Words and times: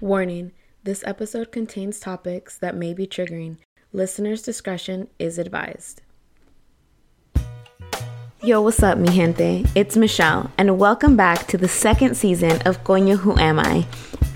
Warning 0.00 0.52
this 0.82 1.04
episode 1.06 1.52
contains 1.52 2.00
topics 2.00 2.56
that 2.56 2.74
may 2.74 2.94
be 2.94 3.06
triggering. 3.06 3.58
Listener's 3.92 4.40
discretion 4.40 5.08
is 5.18 5.36
advised. 5.36 6.00
Yo, 8.42 8.62
what's 8.62 8.82
up, 8.82 8.96
mi 8.96 9.12
gente? 9.12 9.66
It's 9.74 9.98
Michelle, 9.98 10.50
and 10.56 10.78
welcome 10.78 11.18
back 11.18 11.46
to 11.48 11.58
the 11.58 11.68
second 11.68 12.16
season 12.16 12.62
of 12.62 12.82
Coño 12.82 13.18
Who 13.18 13.38
Am 13.38 13.60
I? 13.60 13.86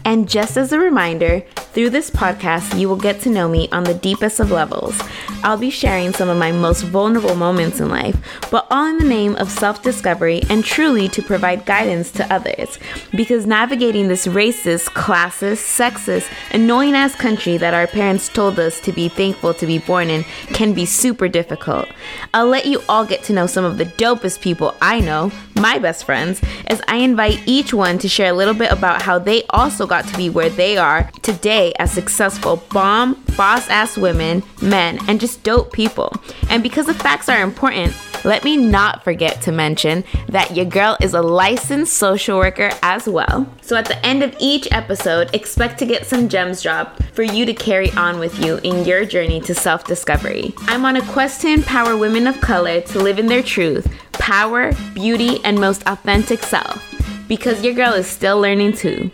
And 0.05 0.29
just 0.29 0.59
as 0.59 0.71
a 0.71 0.79
reminder, 0.79 1.43
through 1.75 1.91
this 1.91 2.11
podcast, 2.11 2.79
you 2.79 2.89
will 2.89 2.97
get 2.97 3.21
to 3.23 3.31
know 3.31 3.49
me 3.49 3.69
on 3.73 3.83
the 3.83 3.95
deepest 3.95 4.39
of 4.39 4.53
levels. 4.53 4.97
I'll 5.43 5.57
be 5.57 5.71
sharing 5.71 6.13
some 6.13 6.29
of 6.29 6.39
my 6.39 6.53
most 6.53 6.83
vulnerable 6.83 7.35
moments 7.35 7.81
in 7.81 7.89
life, 7.89 8.17
but 8.51 8.67
all 8.71 8.87
in 8.87 8.99
the 8.99 9.05
name 9.05 9.35
of 9.37 9.51
self 9.51 9.83
discovery 9.83 10.43
and 10.49 10.65
truly 10.65 11.09
to 11.09 11.23
provide 11.23 11.67
guidance 11.67 12.13
to 12.13 12.33
others. 12.33 12.79
Because 13.11 13.45
navigating 13.45 14.07
this 14.07 14.27
racist, 14.27 14.85
classist, 14.91 15.65
sexist, 15.65 16.31
annoying 16.53 16.95
ass 16.95 17.17
country 17.17 17.57
that 17.57 17.75
our 17.75 17.89
parents 17.89 18.29
told 18.29 18.59
us 18.59 18.79
to 18.81 18.93
be 18.93 19.09
thankful 19.09 19.53
to 19.55 19.67
be 19.67 19.79
born 19.79 20.11
in 20.11 20.23
can 20.53 20.75
be 20.75 20.87
super 20.87 21.29
difficult. 21.29 21.89
I'll 22.33 22.47
let 22.47 22.67
you 22.67 22.83
all 22.89 23.05
get 23.05 23.25
to 23.25 23.33
know 23.33 23.47
some 23.47 23.65
of 23.65 23.79
the 23.79 23.87
dopest 23.87 24.41
people 24.41 24.77
I 24.81 25.01
know, 25.01 25.33
my 25.57 25.79
best 25.79 26.05
friends, 26.05 26.41
as 26.69 26.81
I 26.87 26.99
invite 26.99 27.43
each 27.47 27.75
one 27.75 27.99
to 27.99 28.09
share 28.09 28.31
a 28.31 28.37
little 28.37 28.55
bit 28.55 28.71
about 28.71 29.03
how 29.03 29.19
they 29.19 29.43
also 29.51 29.87
got 29.87 29.95
got 30.05 30.13
to 30.13 30.17
be 30.17 30.29
where 30.29 30.51
they 30.51 30.77
are 30.77 31.09
today 31.23 31.64
as 31.79 31.93
successful 31.93 32.63
bomb, 32.71 33.23
boss 33.37 33.69
ass 33.69 33.97
women, 33.97 34.43
men, 34.61 34.99
and 35.09 35.21
just 35.21 35.43
dope 35.43 35.73
people. 35.73 36.13
And 36.51 36.63
because 36.63 36.87
the 36.87 36.95
facts 36.95 37.29
are 37.29 37.43
important, 37.43 37.95
let 38.25 38.43
me 38.43 38.57
not 38.57 39.05
forget 39.05 39.43
to 39.43 39.53
mention 39.53 40.03
that 40.29 40.57
your 40.57 40.65
girl 40.65 40.97
is 41.03 41.13
a 41.13 41.21
licensed 41.21 41.95
social 41.95 42.39
worker 42.39 42.71
as 42.83 43.07
well. 43.07 43.47
So 43.61 43.77
at 43.77 43.85
the 43.85 44.05
end 44.05 44.23
of 44.23 44.35
each 44.41 44.67
episode, 44.73 45.35
expect 45.35 45.79
to 45.81 45.87
get 45.87 46.07
some 46.07 46.29
gems 46.29 46.63
dropped 46.63 47.03
for 47.15 47.23
you 47.23 47.45
to 47.45 47.53
carry 47.53 47.91
on 47.93 48.19
with 48.19 48.43
you 48.43 48.59
in 48.65 48.85
your 48.85 49.05
journey 49.05 49.41
to 49.43 49.55
self 49.55 49.85
discovery. 49.85 50.55
I'm 50.63 50.85
on 50.85 50.97
a 50.97 51.07
quest 51.13 51.43
to 51.43 51.49
empower 51.49 51.97
women 51.97 52.27
of 52.27 52.41
color 52.41 52.81
to 52.81 52.99
live 52.99 53.19
in 53.19 53.27
their 53.27 53.43
truth, 53.43 53.87
power, 54.13 54.73
beauty, 54.95 55.45
and 55.45 55.61
most 55.61 55.83
authentic 55.87 56.43
self. 56.43 56.83
Because 57.29 57.63
your 57.63 57.75
girl 57.75 57.93
is 57.93 58.07
still 58.07 58.41
learning 58.41 58.73
too. 58.73 59.11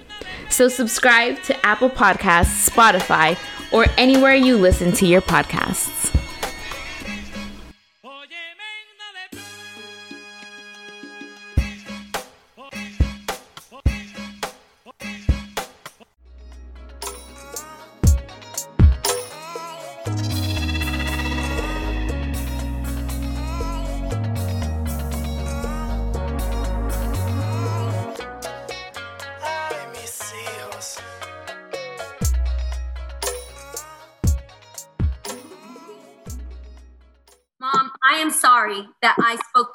So 0.51 0.69
subscribe 0.69 1.43
to 1.45 1.67
Apple 1.67 1.89
Podcasts, 1.91 2.69
Spotify, 2.69 3.39
or 3.73 3.87
anywhere 3.97 4.35
you 4.35 4.57
listen 4.57 4.93
to 4.93 5.07
your 5.07 5.23
podcasts. 5.23 6.20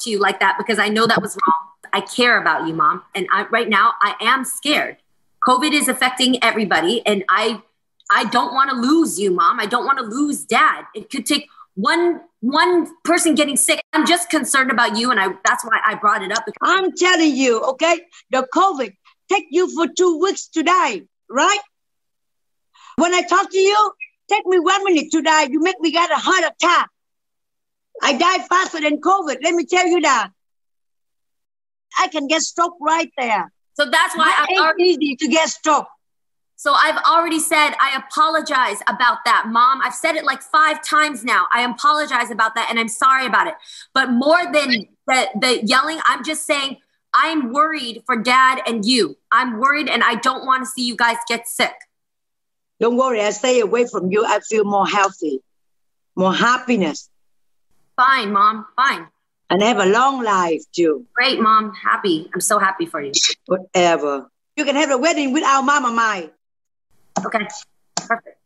To 0.06 0.10
you 0.10 0.20
like 0.20 0.40
that 0.40 0.56
because 0.58 0.80
I 0.80 0.88
know 0.88 1.06
that 1.06 1.22
was 1.22 1.38
wrong. 1.46 1.68
I 1.94 2.02
care 2.02 2.40
about 2.40 2.68
you, 2.68 2.74
mom. 2.74 3.04
And 3.14 3.28
I, 3.32 3.46
right 3.52 3.70
now 3.70 3.94
I 4.02 4.16
am 4.22 4.46
scared. 4.46 4.98
COVID 5.46 5.74
is 5.74 5.88
affecting 5.88 6.44
everybody. 6.44 7.06
And 7.06 7.24
I, 7.30 7.62
I 8.10 8.26
don't 8.26 8.54
want 8.54 8.70
to 8.72 8.76
lose 8.76 9.20
you, 9.20 9.32
mom. 9.32 9.60
I 9.60 9.66
don't 9.66 9.86
want 9.86 10.00
to 10.00 10.06
lose 10.06 10.44
dad. 10.44 10.86
It 10.96 11.10
could 11.10 11.26
take 11.26 11.48
one, 11.76 12.22
one 12.40 12.88
person 13.04 13.36
getting 13.36 13.58
sick. 13.58 13.82
I'm 13.94 14.06
just 14.06 14.30
concerned 14.30 14.72
about 14.72 14.98
you. 14.98 15.12
And 15.12 15.20
I, 15.20 15.30
that's 15.46 15.64
why 15.64 15.80
I 15.86 15.96
brought 15.96 16.24
it 16.24 16.32
up. 16.32 16.46
I'm 16.62 16.92
telling 16.96 17.36
you, 17.36 17.62
okay, 17.62 18.02
the 18.32 18.48
COVID 18.54 18.94
take 19.32 19.46
you 19.52 19.74
for 19.74 19.88
two 19.88 20.20
weeks 20.20 20.48
to 20.50 20.64
die, 20.64 21.02
right? 21.30 21.60
When 22.98 23.14
I 23.14 23.22
talk 23.24 23.52
to 23.52 23.58
you, 23.58 23.92
take 24.30 24.46
me 24.46 24.60
one 24.60 24.84
minute 24.84 25.12
to 25.12 25.22
die. 25.22 25.44
You 25.44 25.62
make 25.62 25.80
me 25.80 25.92
get 25.92 26.12
a 26.12 26.16
heart 26.16 26.44
attack. 26.44 26.90
I 28.02 28.18
die 28.18 28.40
faster 28.48 28.82
than 28.82 29.00
COVID. 29.00 29.38
Let 29.42 29.54
me 29.54 29.66
tell 29.66 29.88
you 29.88 30.02
that. 30.02 30.30
I 31.98 32.08
can 32.08 32.28
get 32.28 32.42
stroke 32.42 32.76
right 32.82 33.12
there. 33.18 33.52
So 33.76 33.90
that's 33.90 34.16
why 34.16 34.46
it's 34.50 34.60
already, 34.60 34.84
easy 34.84 35.16
to 35.18 35.28
get 35.28 35.50
stroke. 35.50 35.88
So 36.58 36.74
I've 36.74 36.98
already 37.04 37.40
said 37.40 37.72
I 37.80 37.98
apologize 37.98 38.82
about 38.88 39.20
that, 39.26 39.48
mom. 39.48 39.82
I've 39.82 39.94
said 39.94 40.16
it 40.16 40.24
like 40.24 40.42
five 40.42 40.84
times 40.84 41.24
now. 41.24 41.48
I 41.54 41.64
apologize 41.64 42.32
about 42.32 42.56
that, 42.56 42.68
and 42.70 42.80
I'm 42.80 42.88
sorry 42.88 43.26
about 43.26 43.48
it. 43.48 43.56
But 43.94 44.12
more 44.12 44.44
than 44.44 44.88
the, 45.08 45.30
the 45.40 45.66
yelling, 45.66 46.00
I'm 46.06 46.24
just 46.24 46.46
saying 46.46 46.78
I'm 47.14 47.52
worried 47.52 48.04
for 48.06 48.18
dad 48.18 48.62
and 48.66 48.86
you. 48.86 49.18
I'm 49.32 49.60
worried, 49.60 49.90
and 49.90 50.04
I 50.04 50.16
don't 50.16 50.46
want 50.46 50.64
to 50.64 50.70
see 50.70 50.86
you 50.86 50.96
guys 50.96 51.18
get 51.28 51.48
sick. 51.48 51.74
Don't 52.80 52.98
worry. 52.98 53.22
I 53.22 53.32
stay 53.32 53.60
away 53.60 53.88
from 53.90 54.12
you. 54.12 54.26
I 54.26 54.40
feel 54.40 54.64
more 54.64 54.88
healthy, 54.88 55.42
more 56.16 56.34
happiness. 56.34 57.10
Fine, 57.96 58.32
mom. 58.32 58.66
Fine. 58.76 59.08
And 59.50 59.62
have 59.62 59.78
a 59.78 59.86
long 59.86 60.24
life 60.24 60.64
too. 60.76 61.06
Great, 61.14 61.40
mom. 61.40 61.74
Happy. 61.74 62.30
I'm 62.34 62.42
so 62.42 62.60
happy 62.60 62.86
for 62.86 63.02
you. 63.02 63.12
Whatever. 63.46 64.30
You 64.56 64.66
can 64.66 64.76
have 64.76 64.92
a 64.92 64.98
wedding 64.98 65.34
without 65.34 65.62
mama 65.62 65.92
mine. 65.92 66.32
Okay. 67.26 67.48
Perfect. 67.96 68.38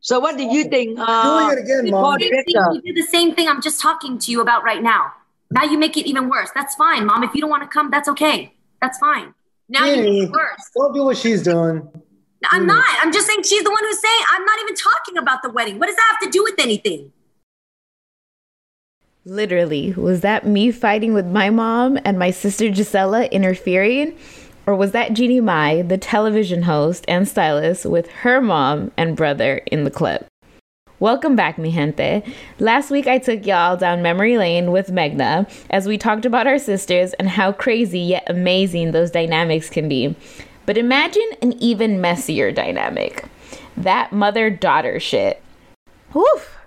So 0.00 0.20
what 0.20 0.36
do 0.36 0.44
you 0.44 0.64
think? 0.64 0.98
Uh, 0.98 1.48
Doing 1.48 1.58
it 1.58 1.62
again, 1.64 1.90
mom. 1.90 2.18
You 2.20 2.80
did 2.80 2.96
the 2.96 3.06
same 3.10 3.34
thing 3.34 3.48
I'm 3.48 3.60
just 3.60 3.80
talking 3.80 4.18
to 4.18 4.30
you 4.30 4.40
about 4.40 4.62
right 4.62 4.82
now. 4.82 5.12
Now 5.50 5.64
you 5.64 5.78
make 5.78 5.96
it 5.96 6.06
even 6.06 6.28
worse. 6.28 6.50
That's 6.54 6.74
fine, 6.76 7.06
mom. 7.06 7.24
If 7.24 7.34
you 7.34 7.40
don't 7.40 7.50
want 7.50 7.62
to 7.62 7.68
come, 7.68 7.90
that's 7.90 8.08
okay. 8.10 8.54
That's 8.80 8.98
fine. 8.98 9.34
Now 9.68 9.86
you 9.86 10.02
make 10.02 10.28
it 10.28 10.30
worse. 10.30 10.62
Don't 10.76 10.94
do 10.94 11.04
what 11.04 11.16
she's 11.16 11.42
doing. 11.42 11.86
I'm 12.50 12.66
not. 12.66 12.84
I'm 13.02 13.12
just 13.12 13.26
saying 13.26 13.42
she's 13.42 13.64
the 13.64 13.70
one 13.70 13.82
who's 13.82 14.00
saying 14.00 14.22
I'm 14.32 14.44
not 14.44 14.58
even 14.62 14.76
talking 14.76 15.16
about 15.18 15.42
the 15.42 15.50
wedding. 15.50 15.78
What 15.78 15.86
does 15.86 15.96
that 15.96 16.06
have 16.12 16.20
to 16.20 16.30
do 16.30 16.44
with 16.44 16.54
anything? 16.58 17.12
Literally, 19.28 19.92
was 19.92 20.22
that 20.22 20.46
me 20.46 20.72
fighting 20.72 21.12
with 21.12 21.26
my 21.26 21.50
mom 21.50 21.98
and 22.02 22.18
my 22.18 22.30
sister 22.30 22.70
Gisela 22.70 23.26
interfering? 23.26 24.16
Or 24.66 24.74
was 24.74 24.92
that 24.92 25.12
Jeannie 25.12 25.42
Mai, 25.42 25.82
the 25.82 25.98
television 25.98 26.62
host 26.62 27.04
and 27.06 27.28
stylist, 27.28 27.84
with 27.84 28.08
her 28.22 28.40
mom 28.40 28.90
and 28.96 29.14
brother 29.14 29.60
in 29.66 29.84
the 29.84 29.90
clip? 29.90 30.26
Welcome 30.98 31.36
back, 31.36 31.58
mi 31.58 31.70
gente. 31.70 32.22
Last 32.58 32.90
week 32.90 33.06
I 33.06 33.18
took 33.18 33.44
y'all 33.44 33.76
down 33.76 34.00
memory 34.00 34.38
lane 34.38 34.72
with 34.72 34.88
Megna 34.88 35.46
as 35.68 35.86
we 35.86 35.98
talked 35.98 36.24
about 36.24 36.46
our 36.46 36.58
sisters 36.58 37.12
and 37.12 37.28
how 37.28 37.52
crazy 37.52 38.00
yet 38.00 38.24
amazing 38.28 38.92
those 38.92 39.10
dynamics 39.10 39.68
can 39.68 39.90
be. 39.90 40.16
But 40.64 40.78
imagine 40.78 41.28
an 41.42 41.52
even 41.62 42.00
messier 42.00 42.50
dynamic 42.50 43.26
that 43.76 44.10
mother 44.10 44.48
daughter 44.48 44.98
shit. 44.98 45.42
Woof! 46.14 46.57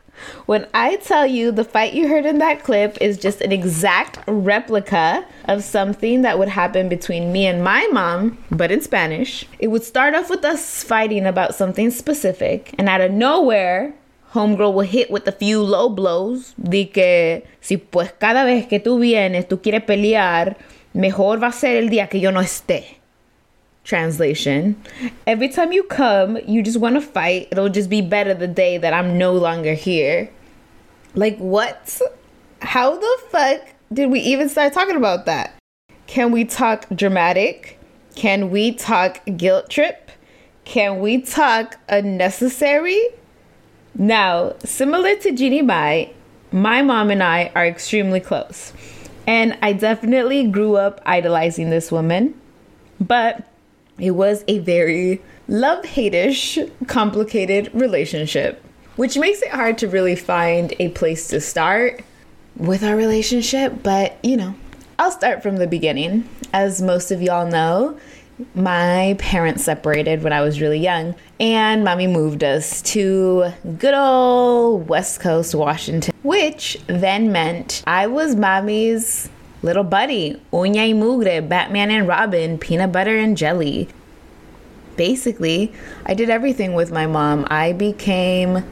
When 0.46 0.68
I 0.74 0.98
tell 0.98 1.26
you 1.26 1.52
the 1.52 1.64
fight 1.64 1.94
you 1.94 2.08
heard 2.08 2.26
in 2.26 2.40
that 2.40 2.64
clip 2.64 2.98
is 3.02 3.18
just 3.18 3.42
an 3.42 3.52
exact 3.52 4.20
replica 4.28 5.26
of 5.46 5.64
something 5.64 6.22
that 6.22 6.38
would 6.38 6.50
happen 6.50 6.90
between 6.90 7.32
me 7.32 7.46
and 7.46 7.64
my 7.64 7.88
mom, 7.92 8.38
but 8.50 8.72
in 8.72 8.82
Spanish, 8.82 9.46
it 9.60 9.68
would 9.68 9.84
start 9.84 10.16
off 10.16 10.30
with 10.30 10.46
us 10.46 10.84
fighting 10.84 11.26
about 11.26 11.56
something 11.56 11.92
specific, 11.92 12.74
and 12.78 12.88
out 12.88 13.02
of 13.02 13.12
nowhere, 13.12 13.94
Homegirl 14.34 14.74
will 14.74 14.88
hit 14.88 15.12
with 15.12 15.28
a 15.28 15.32
few 15.34 15.62
low 15.62 15.90
blows. 15.90 16.54
De 16.58 16.86
que 16.86 17.44
si 17.60 17.78
pues 17.78 18.14
cada 18.18 18.46
vez 18.46 18.66
que 18.68 18.80
tú 18.80 19.00
vienes, 19.00 19.48
tú 19.48 19.62
quieres 19.62 19.84
pelear, 19.84 20.56
mejor 20.94 21.42
va 21.42 21.48
a 21.48 21.52
ser 21.52 21.78
el 21.78 21.90
día 21.90 22.08
que 22.08 22.20
yo 22.20 22.32
no 22.32 22.40
esté. 22.40 23.01
Translation 23.84 24.82
Every 25.26 25.50
time 25.50 25.72
you 25.72 25.84
come, 25.84 26.38
you 26.48 26.62
just 26.62 26.80
want 26.80 26.96
to 26.96 27.02
fight. 27.02 27.48
It'll 27.52 27.70
just 27.70 27.90
be 27.90 28.02
better 28.02 28.34
the 28.34 28.48
day 28.48 28.78
that 28.78 28.94
I'm 28.94 29.18
no 29.18 29.34
longer 29.34 29.74
here. 29.74 30.30
Like, 31.16 31.38
what? 31.38 32.00
How 32.62 32.96
the 32.96 33.18
fuck 33.30 33.62
did 33.92 34.12
we 34.12 34.20
even 34.20 34.50
start 34.50 34.74
talking 34.74 34.96
about 34.96 35.26
that? 35.26 35.54
Can 36.08 36.32
we 36.32 36.46
talk 36.46 36.86
dramatic? 36.96 37.80
Can 38.16 38.50
we 38.50 38.74
talk 38.74 39.22
guilt 39.38 39.70
trip? 39.70 40.12
Can 40.64 41.00
we 41.00 41.22
talk 41.22 41.78
unnecessary? 41.90 43.02
Now, 43.96 44.56
similar 44.64 45.16
to 45.18 45.32
Jeannie 45.32 45.62
Mai, 45.62 46.14
my 46.52 46.82
mom 46.82 47.10
and 47.10 47.24
I 47.24 47.52
are 47.56 47.66
extremely 47.66 48.20
close. 48.20 48.74
And 49.28 49.58
I 49.62 49.74
definitely 49.74 50.48
grew 50.48 50.76
up 50.76 51.02
idolizing 51.06 51.70
this 51.70 51.92
woman. 51.92 52.40
But 53.00 53.48
it 54.02 54.12
was 54.12 54.44
a 54.48 54.60
very 54.60 55.22
love 55.48 55.86
hate-ish, 55.86 56.58
complicated 56.88 57.70
relationship, 57.74 58.64
which 58.96 59.18
makes 59.18 59.42
it 59.42 59.50
hard 59.50 59.78
to 59.78 59.88
really 59.88 60.16
find 60.16 60.74
a 60.80 60.90
place 60.90 61.28
to 61.28 61.40
start 61.40 62.04
with 62.58 62.84
our 62.84 62.96
relationship. 62.96 63.84
But, 63.84 64.18
you 64.24 64.36
know, 64.36 64.56
I'll 65.00 65.12
start 65.12 65.44
from 65.44 65.58
the 65.58 65.68
beginning. 65.68 66.28
As 66.52 66.82
most 66.82 67.12
of 67.12 67.22
y'all 67.22 67.48
know, 67.48 67.98
my 68.56 69.16
parents 69.20 69.64
separated 69.64 70.24
when 70.24 70.34
I 70.34 70.42
was 70.42 70.60
really 70.60 70.80
young, 70.80 71.16
and 71.40 71.84
mommy 71.84 72.08
moved 72.08 72.44
us 72.44 72.82
to 72.94 73.52
good 73.78 73.94
old 73.94 74.90
West 74.90 75.20
Coast 75.20 75.54
Washington, 75.54 76.14
which 76.24 76.78
then 76.88 77.32
meant 77.32 77.84
I 77.86 78.08
was 78.08 78.36
mommy's 78.36 79.30
little 79.62 79.84
buddy, 79.84 80.42
uña 80.52 80.88
y 80.88 80.94
mugre, 80.94 81.48
Batman 81.48 81.92
and 81.92 82.08
Robin, 82.08 82.58
peanut 82.58 82.92
butter 82.92 83.18
and 83.18 83.38
jelly. 83.38 83.88
Basically, 84.98 85.72
I 86.06 86.14
did 86.14 86.30
everything 86.30 86.74
with 86.74 86.92
my 86.92 87.08
mom. 87.08 87.48
I 87.50 87.74
became 87.74 88.64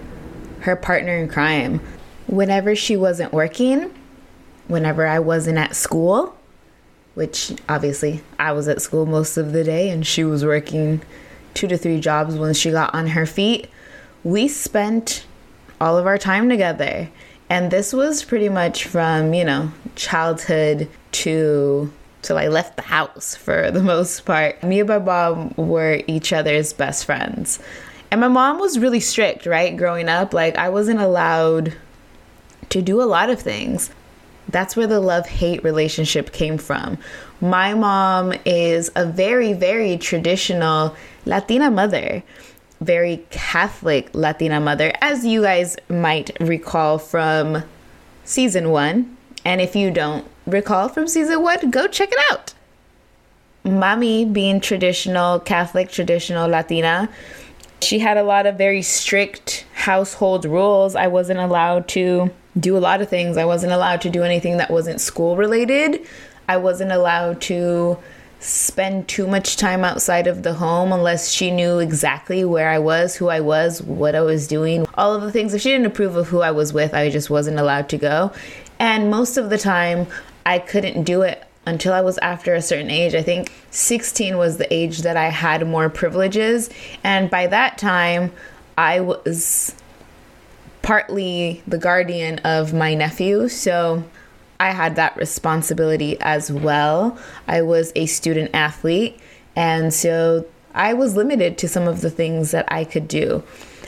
her 0.61 0.75
partner 0.75 1.15
in 1.15 1.29
crime. 1.29 1.79
Whenever 2.27 2.75
she 2.75 2.95
wasn't 2.97 3.33
working, 3.33 3.93
whenever 4.67 5.07
I 5.07 5.19
wasn't 5.19 5.57
at 5.57 5.75
school, 5.75 6.37
which 7.15 7.53
obviously 7.67 8.21
I 8.37 8.51
was 8.51 8.67
at 8.67 8.81
school 8.81 9.05
most 9.05 9.37
of 9.37 9.51
the 9.51 9.63
day 9.63 9.89
and 9.89 10.05
she 10.05 10.23
was 10.23 10.45
working 10.45 11.01
two 11.53 11.67
to 11.67 11.77
three 11.77 11.99
jobs 11.99 12.35
when 12.35 12.53
she 12.53 12.71
got 12.71 12.93
on 12.93 13.07
her 13.07 13.25
feet, 13.25 13.69
we 14.23 14.47
spent 14.47 15.25
all 15.81 15.97
of 15.97 16.05
our 16.05 16.17
time 16.17 16.49
together. 16.49 17.09
And 17.49 17.71
this 17.71 17.93
was 17.93 18.23
pretty 18.23 18.49
much 18.49 18.85
from, 18.85 19.33
you 19.33 19.43
know, 19.43 19.71
childhood 19.95 20.89
to 21.11 21.91
till 22.21 22.37
I 22.37 22.47
left 22.47 22.75
the 22.75 22.83
house 22.83 23.35
for 23.35 23.71
the 23.71 23.81
most 23.81 24.25
part. 24.25 24.61
Me 24.63 24.79
and 24.79 24.89
my 24.89 24.99
mom 24.99 25.53
were 25.57 26.01
each 26.07 26.33
other's 26.33 26.73
best 26.73 27.05
friends. 27.05 27.59
And 28.11 28.21
my 28.21 28.27
mom 28.27 28.59
was 28.59 28.79
really 28.79 28.99
strict, 28.99 29.45
right? 29.45 29.75
Growing 29.75 30.09
up, 30.09 30.33
like 30.33 30.57
I 30.57 30.69
wasn't 30.69 30.99
allowed 30.99 31.75
to 32.69 32.81
do 32.81 33.01
a 33.01 33.03
lot 33.03 33.29
of 33.29 33.39
things. 33.39 33.91
That's 34.47 34.75
where 34.75 34.87
the 34.87 34.99
love 34.99 35.27
hate 35.27 35.63
relationship 35.63 36.31
came 36.31 36.57
from. 36.57 36.97
My 37.39 37.75
mom 37.75 38.33
is 38.45 38.91
a 38.95 39.05
very, 39.05 39.53
very 39.53 39.97
traditional 39.97 40.95
Latina 41.25 41.69
mother, 41.69 42.23
very 42.81 43.25
Catholic 43.29 44.09
Latina 44.13 44.59
mother, 44.59 44.93
as 45.01 45.25
you 45.25 45.41
guys 45.41 45.75
might 45.89 46.31
recall 46.39 46.97
from 46.97 47.63
season 48.23 48.69
one. 48.69 49.17
And 49.45 49.61
if 49.61 49.75
you 49.75 49.91
don't 49.91 50.25
recall 50.45 50.89
from 50.89 51.07
season 51.07 51.41
one, 51.41 51.71
go 51.71 51.87
check 51.87 52.09
it 52.11 52.19
out. 52.31 52.53
Mommy, 53.63 54.25
being 54.25 54.61
traditional 54.61 55.39
Catholic, 55.39 55.89
traditional 55.89 56.47
Latina, 56.49 57.09
she 57.81 57.99
had 57.99 58.17
a 58.17 58.23
lot 58.23 58.45
of 58.45 58.57
very 58.57 58.81
strict 58.81 59.65
household 59.73 60.45
rules. 60.45 60.95
I 60.95 61.07
wasn't 61.07 61.39
allowed 61.39 61.87
to 61.89 62.31
do 62.59 62.77
a 62.77 62.79
lot 62.79 63.01
of 63.01 63.09
things. 63.09 63.37
I 63.37 63.45
wasn't 63.45 63.73
allowed 63.73 64.01
to 64.01 64.09
do 64.09 64.23
anything 64.23 64.57
that 64.57 64.71
wasn't 64.71 65.01
school 65.01 65.35
related. 65.35 66.05
I 66.47 66.57
wasn't 66.57 66.91
allowed 66.91 67.41
to 67.41 67.97
spend 68.39 69.07
too 69.07 69.27
much 69.27 69.57
time 69.57 69.83
outside 69.83 70.27
of 70.27 70.43
the 70.43 70.53
home 70.53 70.93
unless 70.93 71.29
she 71.29 71.51
knew 71.51 71.79
exactly 71.79 72.45
where 72.45 72.69
I 72.69 72.79
was, 72.79 73.15
who 73.15 73.27
I 73.27 73.41
was, 73.41 73.81
what 73.81 74.15
I 74.15 74.21
was 74.21 74.47
doing, 74.47 74.85
all 74.95 75.13
of 75.13 75.21
the 75.21 75.31
things. 75.31 75.53
If 75.53 75.61
she 75.61 75.69
didn't 75.69 75.87
approve 75.87 76.15
of 76.15 76.27
who 76.29 76.41
I 76.41 76.51
was 76.51 76.71
with, 76.71 76.93
I 76.93 77.09
just 77.09 77.29
wasn't 77.29 77.59
allowed 77.59 77.89
to 77.89 77.97
go. 77.97 78.31
And 78.79 79.11
most 79.11 79.37
of 79.37 79.49
the 79.49 79.57
time, 79.57 80.07
I 80.45 80.59
couldn't 80.59 81.03
do 81.03 81.21
it 81.21 81.43
until 81.65 81.93
I 81.93 82.01
was 82.01 82.17
after 82.19 82.55
a 82.55 82.61
certain 82.61 82.89
age. 82.89 83.13
I 83.13 83.21
think 83.21 83.51
16 83.71 84.37
was 84.37 84.57
the 84.57 84.73
age 84.73 84.99
that 84.99 85.17
I 85.17 85.29
had 85.29 85.67
more 85.67 85.89
privileges. 85.89 86.69
And 87.03 87.29
by 87.29 87.47
that 87.47 87.77
time, 87.77 88.31
I 88.77 89.01
was 89.01 89.75
partly 90.81 91.61
the 91.67 91.77
guardian 91.77 92.39
of 92.39 92.73
my 92.73 92.95
nephew. 92.95 93.49
So 93.49 94.03
I 94.59 94.71
had 94.71 94.95
that 94.97 95.15
responsibility 95.15 96.17
as 96.19 96.51
well. 96.51 97.17
I 97.47 97.61
was 97.61 97.91
a 97.95 98.05
student 98.05 98.51
athlete. 98.53 99.19
And 99.55 99.93
so 99.93 100.45
I 100.73 100.93
was 100.93 101.15
limited 101.15 101.57
to 101.59 101.67
some 101.67 101.87
of 101.87 102.01
the 102.01 102.09
things 102.09 102.51
that 102.51 102.71
I 102.71 102.83
could 102.83 103.07
do. 103.07 103.43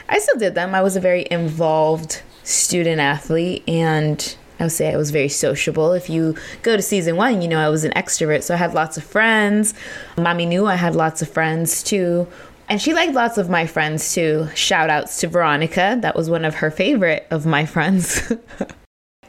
I 0.10 0.20
still 0.20 0.40
did 0.40 0.56
them. 0.56 0.74
I 0.74 0.82
was 0.82 0.96
a 0.96 1.02
very 1.02 1.28
involved 1.30 2.22
student 2.44 3.00
athlete 3.00 3.64
and 3.68 4.36
I 4.60 4.66
would 4.66 4.72
say 4.72 4.94
I 4.94 4.98
was 4.98 5.12
very 5.12 5.30
sociable. 5.30 5.94
If 5.94 6.10
you 6.10 6.36
go 6.62 6.76
to 6.76 6.82
season 6.82 7.16
one, 7.16 7.42
you 7.42 7.48
know 7.48 7.60
I 7.60 7.70
was 7.70 7.84
an 7.84 7.92
extrovert, 7.94 8.44
so 8.44 8.54
I 8.54 8.58
had 8.58 8.76
lots 8.76 8.96
of 8.96 9.04
friends. 9.04 9.74
Mommy 10.18 10.46
knew 10.46 10.68
I 10.68 10.76
had 10.76 10.96
lots 10.96 11.22
of 11.22 11.30
friends 11.30 11.82
too. 11.82 12.28
And 12.70 12.80
she 12.80 12.94
liked 12.94 13.14
lots 13.14 13.38
of 13.38 13.50
my 13.50 13.66
friends 13.66 14.14
too. 14.14 14.48
Shout 14.54 14.90
outs 14.90 15.20
to 15.22 15.28
Veronica. 15.28 15.98
That 16.02 16.16
was 16.16 16.30
one 16.30 16.46
of 16.46 16.56
her 16.56 16.70
favorite 16.70 17.26
of 17.32 17.46
my 17.46 17.66
friends. 17.66 18.32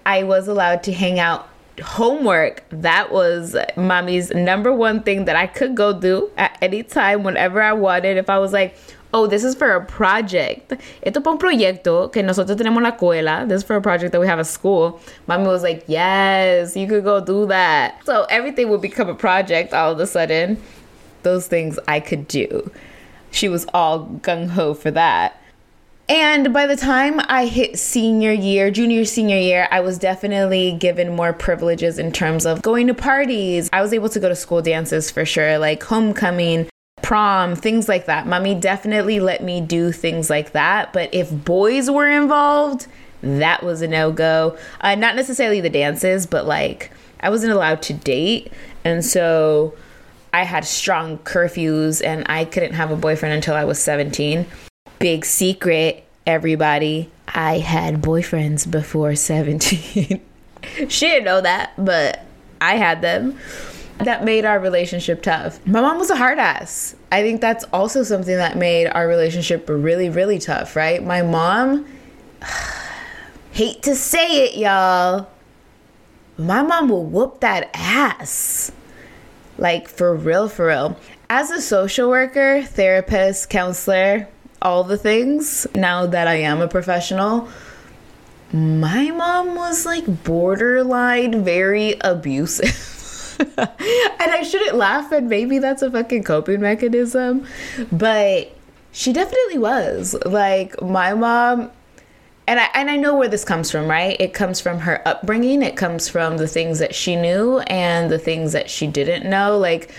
I 0.06 0.22
was 0.22 0.49
allowed 0.49 0.82
to 0.84 0.93
hang 0.93 1.19
out 1.19 1.49
homework 1.82 2.62
that 2.69 3.10
was 3.10 3.56
mommy's 3.78 4.31
number 4.31 4.70
one 4.70 5.02
thing 5.02 5.25
that 5.25 5.37
i 5.37 5.46
could 5.46 5.75
go 5.75 5.99
do 5.99 6.31
at 6.37 6.56
any 6.60 6.82
time 6.82 7.22
whenever 7.22 7.62
i 7.62 7.72
wanted 7.72 8.19
if 8.19 8.28
i 8.28 8.38
was 8.38 8.52
like 8.52 8.76
oh, 9.14 9.26
this 9.26 9.44
is 9.44 9.54
for 9.54 9.72
a 9.72 9.84
project. 9.84 10.72
Esto 11.02 11.20
es 11.20 11.26
un 11.26 11.38
proyecto 11.38 12.10
que 12.12 12.22
nosotros 12.22 12.56
tenemos 12.56 12.78
en 12.78 12.84
la 12.84 12.93
escuela. 12.93 13.49
This 13.49 13.58
is 13.58 13.64
for 13.64 13.76
a 13.76 13.82
project 13.82 14.12
that 14.12 14.20
we 14.20 14.26
have 14.26 14.38
at 14.38 14.46
school. 14.46 15.00
Mommy 15.26 15.46
was 15.46 15.62
like, 15.62 15.84
yes, 15.87 16.76
you 16.76 16.87
could 16.87 17.05
go 17.05 17.20
do 17.22 17.46
that. 17.46 18.05
So 18.05 18.25
everything 18.31 18.70
would 18.70 18.81
become 18.81 19.08
a 19.08 19.14
project 19.14 19.75
all 19.75 19.93
of 19.93 20.00
a 20.00 20.06
sudden. 20.06 20.60
Those 21.22 21.46
things 21.46 21.78
I 21.87 22.00
could 22.00 22.26
do. 22.26 22.70
She 23.31 23.48
was 23.48 23.66
all 23.72 24.06
gung 24.22 24.48
ho 24.48 24.75
for 24.75 24.90
that. 24.90 25.40
And 26.08 26.52
by 26.52 26.66
the 26.66 26.76
time 26.76 27.20
I 27.28 27.46
hit 27.46 27.78
senior 27.78 28.32
year, 28.32 28.70
junior, 28.70 29.04
senior 29.04 29.38
year, 29.38 29.69
I 29.70 29.81
was 29.81 29.99
definitely 29.99 30.72
given 30.72 31.14
more 31.14 31.32
privileges 31.32 31.99
in 31.99 32.12
terms 32.12 32.44
of 32.44 32.60
going 32.60 32.88
to 32.88 32.94
parties. 32.94 33.70
I 33.72 33.82
was 33.82 33.93
able 33.93 34.08
to 34.10 34.20
go 34.20 34.28
to 34.28 34.37
school 34.37 34.62
dances 34.62 35.10
for 35.10 35.25
sure, 35.25 35.58
like 35.58 35.82
homecoming, 35.82 36.69
prom, 37.02 37.54
things 37.54 37.88
like 37.88 38.06
that. 38.06 38.26
Mommy 38.26 38.54
definitely 38.54 39.20
let 39.20 39.43
me 39.43 39.60
do 39.60 39.93
things 39.93 40.28
like 40.28 40.52
that. 40.52 40.93
But 40.93 41.14
if 41.14 41.31
boys 41.31 41.90
were 41.90 42.08
involved, 42.08 42.88
that 43.22 43.62
was 43.62 43.81
a 43.81 43.88
no 43.88 44.10
go. 44.12 44.58
Uh, 44.81 44.96
not 44.96 45.14
necessarily 45.16 45.60
the 45.60 45.70
dances, 45.70 46.26
but 46.26 46.46
like 46.46 46.90
I 47.20 47.31
wasn't 47.31 47.52
allowed 47.52 47.81
to 47.82 47.94
date. 47.94 48.52
And 48.84 49.05
so 49.05 49.75
I 50.32 50.43
had 50.43 50.64
strong 50.64 51.19
curfews 51.19 52.05
and 52.05 52.26
I 52.28 52.44
couldn't 52.44 52.75
have 52.75 52.90
a 52.90 52.96
boyfriend 52.96 53.34
until 53.34 53.55
I 53.55 53.64
was 53.64 53.81
17. 53.81 54.46
Big 55.02 55.25
secret, 55.25 56.04
everybody. 56.28 57.10
I 57.26 57.58
had 57.58 58.00
boyfriends 58.00 58.70
before 58.70 59.16
17. 59.16 60.20
she 60.88 61.06
didn't 61.06 61.25
know 61.25 61.40
that, 61.40 61.72
but 61.76 62.25
I 62.60 62.76
had 62.76 63.02
them 63.02 63.37
that 63.99 64.25
made 64.25 64.44
our 64.44 64.60
relationship 64.60 65.20
tough. 65.20 65.58
My 65.66 65.81
mom 65.81 65.99
was 65.99 66.10
a 66.10 66.14
hard 66.14 66.38
ass. 66.38 66.94
I 67.10 67.22
think 67.22 67.40
that's 67.40 67.64
also 67.72 68.04
something 68.04 68.37
that 68.37 68.56
made 68.56 68.87
our 68.87 69.08
relationship 69.08 69.69
really, 69.69 70.08
really 70.08 70.38
tough, 70.38 70.77
right? 70.77 71.03
My 71.03 71.22
mom, 71.22 71.84
hate 73.50 73.82
to 73.82 73.96
say 73.96 74.44
it, 74.44 74.56
y'all, 74.56 75.27
my 76.38 76.62
mom 76.62 76.88
will 76.88 77.05
whoop 77.05 77.41
that 77.41 77.70
ass. 77.74 78.70
Like, 79.58 79.88
for 79.88 80.15
real, 80.15 80.48
for 80.48 80.69
real. 80.69 80.96
As 81.29 81.50
a 81.50 81.60
social 81.60 82.08
worker, 82.08 82.62
therapist, 82.62 83.50
counselor, 83.50 84.29
all 84.62 84.84
the 84.84 84.96
things, 84.96 85.66
now 85.74 86.06
that 86.06 86.26
I 86.28 86.36
am 86.36 86.60
a 86.60 86.69
professional, 86.69 87.48
my 88.52 89.10
mom 89.10 89.54
was 89.54 89.86
like 89.86 90.24
borderline 90.24 91.44
very 91.44 91.96
abusive. 92.00 93.36
and 93.58 94.31
I 94.31 94.42
shouldn't 94.42 94.76
laugh, 94.76 95.10
and 95.12 95.28
maybe 95.28 95.58
that's 95.58 95.82
a 95.82 95.90
fucking 95.90 96.22
coping 96.24 96.60
mechanism, 96.60 97.46
but 97.90 98.52
she 98.92 99.12
definitely 99.12 99.58
was. 99.58 100.14
Like, 100.26 100.81
my 100.82 101.14
mom, 101.14 101.70
and 102.46 102.60
I, 102.60 102.69
and 102.74 102.90
I 102.90 102.96
know 102.96 103.16
where 103.16 103.28
this 103.28 103.44
comes 103.44 103.70
from, 103.70 103.88
right? 103.88 104.16
It 104.20 104.34
comes 104.34 104.60
from 104.60 104.81
her 104.81 105.06
upbringing, 105.08 105.62
it 105.62 105.76
comes 105.76 106.08
from 106.08 106.36
the 106.36 106.46
things 106.46 106.78
that 106.78 106.94
she 106.94 107.16
knew 107.16 107.60
and 107.60 108.10
the 108.10 108.19
things 108.19 108.52
that 108.52 108.69
she 108.69 108.86
didn't 108.86 109.28
know. 109.28 109.58
Like, 109.58 109.92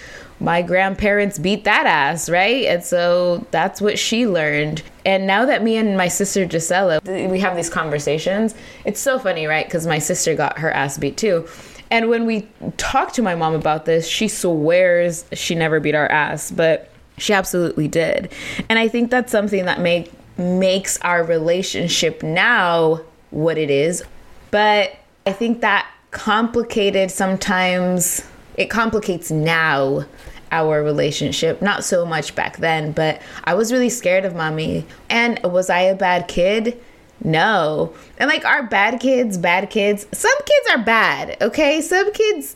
my 0.43 0.61
grandparents 0.61 1.39
beat 1.39 1.63
that 1.63 1.85
ass, 1.85 2.29
right? 2.29 2.65
And 2.65 2.83
so 2.83 3.47
that's 3.51 3.79
what 3.79 3.97
she 3.97 4.27
learned. 4.27 4.83
And 5.05 5.25
now 5.25 5.45
that 5.45 5.63
me 5.63 5.77
and 5.77 5.95
my 5.95 6.09
sister 6.09 6.45
Gisela, 6.45 6.99
we 7.05 7.39
have 7.39 7.55
these 7.55 7.69
conversations, 7.69 8.53
it's 8.83 8.99
so 8.99 9.17
funny, 9.17 9.47
right? 9.47 9.65
Because 9.65 9.87
my 9.87 9.99
sister 9.99 10.35
got 10.35 10.59
her 10.59 10.69
ass 10.69 10.97
beat 10.97 11.15
too. 11.15 11.47
And 11.89 12.09
when 12.09 12.25
we 12.25 12.49
talk 12.75 13.13
to 13.13 13.21
my 13.21 13.35
mom 13.35 13.55
about 13.55 13.85
this, 13.85 14.05
she 14.05 14.27
swears 14.27 15.23
she 15.31 15.55
never 15.55 15.79
beat 15.79 15.95
our 15.95 16.11
ass, 16.11 16.51
but 16.51 16.91
she 17.17 17.31
absolutely 17.31 17.87
did. 17.87 18.29
And 18.67 18.77
I 18.77 18.89
think 18.89 19.11
that's 19.11 19.31
something 19.31 19.63
that 19.63 19.79
make 19.79 20.11
makes 20.37 20.99
our 21.01 21.23
relationship 21.23 22.21
now 22.21 22.99
what 23.29 23.57
it 23.57 23.69
is. 23.69 24.03
But 24.51 24.97
I 25.25 25.31
think 25.31 25.61
that 25.61 25.89
complicated 26.11 27.11
sometimes 27.11 28.25
it 28.57 28.69
complicates 28.69 29.31
now 29.31 30.05
our 30.53 30.83
relationship. 30.83 31.61
Not 31.61 31.83
so 31.83 32.05
much 32.05 32.35
back 32.35 32.57
then, 32.57 32.91
but 32.91 33.21
I 33.43 33.55
was 33.55 33.73
really 33.73 33.89
scared 33.89 34.23
of 34.23 34.35
mommy. 34.35 34.85
And 35.09 35.41
was 35.43 35.69
I 35.69 35.79
a 35.81 35.95
bad 35.95 36.27
kid? 36.27 36.79
No. 37.23 37.93
And 38.19 38.29
like, 38.29 38.45
are 38.45 38.63
bad 38.63 38.99
kids 38.99 39.37
bad 39.37 39.69
kids? 39.69 40.05
Some 40.11 40.37
kids 40.45 40.75
are 40.75 40.83
bad, 40.83 41.37
okay? 41.41 41.81
Some 41.81 42.13
kids, 42.13 42.55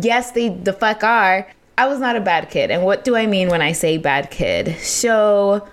yes, 0.00 0.30
they 0.30 0.48
the 0.48 0.72
fuck 0.72 1.02
are. 1.02 1.48
I 1.76 1.88
was 1.88 1.98
not 1.98 2.16
a 2.16 2.20
bad 2.20 2.50
kid. 2.50 2.70
And 2.70 2.84
what 2.84 3.04
do 3.04 3.16
I 3.16 3.26
mean 3.26 3.48
when 3.48 3.62
I 3.62 3.72
say 3.72 3.98
bad 3.98 4.30
kid? 4.30 4.76
So 4.78 5.66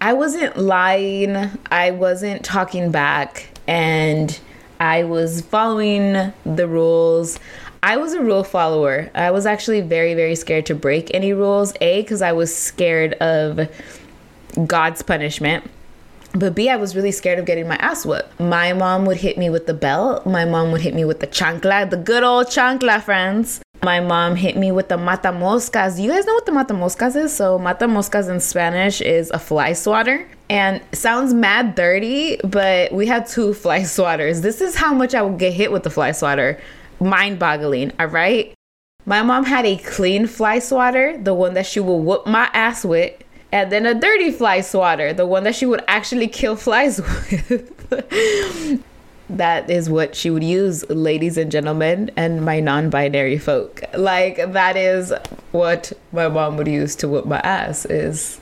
I 0.00 0.14
wasn't 0.14 0.56
lying, 0.56 1.36
I 1.70 1.92
wasn't 1.92 2.44
talking 2.44 2.90
back, 2.90 3.50
and 3.68 4.36
I 4.80 5.04
was 5.04 5.42
following 5.42 6.32
the 6.44 6.66
rules. 6.66 7.38
I 7.82 7.96
was 7.96 8.12
a 8.12 8.20
rule 8.20 8.44
follower. 8.44 9.10
I 9.14 9.30
was 9.30 9.46
actually 9.46 9.80
very, 9.80 10.14
very 10.14 10.34
scared 10.34 10.66
to 10.66 10.74
break 10.74 11.10
any 11.14 11.32
rules. 11.32 11.72
A, 11.80 12.02
because 12.02 12.20
I 12.20 12.32
was 12.32 12.54
scared 12.54 13.14
of 13.14 13.68
God's 14.66 15.02
punishment. 15.02 15.70
But 16.32 16.54
B, 16.54 16.68
I 16.68 16.76
was 16.76 16.94
really 16.94 17.10
scared 17.10 17.38
of 17.38 17.46
getting 17.46 17.66
my 17.66 17.76
ass 17.76 18.06
whooped. 18.06 18.38
My 18.38 18.72
mom 18.72 19.04
would 19.06 19.16
hit 19.16 19.36
me 19.36 19.50
with 19.50 19.66
the 19.66 19.74
belt. 19.74 20.26
My 20.26 20.44
mom 20.44 20.70
would 20.72 20.80
hit 20.80 20.94
me 20.94 21.04
with 21.04 21.20
the 21.20 21.26
chancla, 21.26 21.90
the 21.90 21.96
good 21.96 22.22
old 22.22 22.46
chancla, 22.46 23.02
friends. 23.02 23.60
My 23.82 23.98
mom 23.98 24.36
hit 24.36 24.56
me 24.56 24.70
with 24.70 24.88
the 24.88 24.96
matamoscas. 24.96 26.00
You 26.00 26.10
guys 26.10 26.26
know 26.26 26.34
what 26.34 26.46
the 26.46 26.52
matamoscas 26.52 27.16
is? 27.16 27.34
So 27.34 27.58
matamoscas 27.58 28.28
in 28.28 28.38
Spanish 28.38 29.00
is 29.00 29.30
a 29.30 29.38
fly 29.38 29.72
swatter. 29.72 30.28
And 30.50 30.82
sounds 30.92 31.32
mad 31.32 31.74
dirty, 31.74 32.36
but 32.44 32.92
we 32.92 33.06
had 33.06 33.26
two 33.26 33.54
fly 33.54 33.80
swatters. 33.94 34.42
This 34.42 34.60
is 34.60 34.76
how 34.76 34.92
much 34.92 35.14
I 35.14 35.22
would 35.22 35.38
get 35.38 35.54
hit 35.54 35.72
with 35.72 35.82
the 35.82 35.90
fly 35.90 36.12
swatter. 36.12 36.60
Mind 37.00 37.38
boggling, 37.38 37.92
all 37.98 38.06
right? 38.06 38.54
My 39.06 39.22
mom 39.22 39.44
had 39.44 39.64
a 39.64 39.76
clean 39.76 40.26
fly 40.26 40.58
swatter, 40.58 41.16
the 41.16 41.34
one 41.34 41.54
that 41.54 41.66
she 41.66 41.80
would 41.80 41.96
whoop 41.96 42.26
my 42.26 42.50
ass 42.52 42.84
with, 42.84 43.14
and 43.50 43.72
then 43.72 43.86
a 43.86 43.94
dirty 43.94 44.30
fly 44.30 44.60
swatter, 44.60 45.12
the 45.12 45.26
one 45.26 45.44
that 45.44 45.54
she 45.54 45.66
would 45.66 45.82
actually 45.88 46.28
kill 46.28 46.56
flies 46.56 47.00
with. 47.30 48.84
that 49.30 49.70
is 49.70 49.88
what 49.88 50.14
she 50.14 50.30
would 50.30 50.44
use, 50.44 50.88
ladies 50.90 51.36
and 51.36 51.50
gentlemen, 51.50 52.10
and 52.16 52.44
my 52.44 52.60
non 52.60 52.90
binary 52.90 53.38
folk. 53.38 53.82
Like, 53.94 54.36
that 54.52 54.76
is 54.76 55.12
what 55.52 55.92
my 56.12 56.28
mom 56.28 56.56
would 56.58 56.68
use 56.68 56.94
to 56.96 57.08
whip 57.08 57.24
my 57.24 57.40
ass, 57.40 57.86
is 57.86 58.40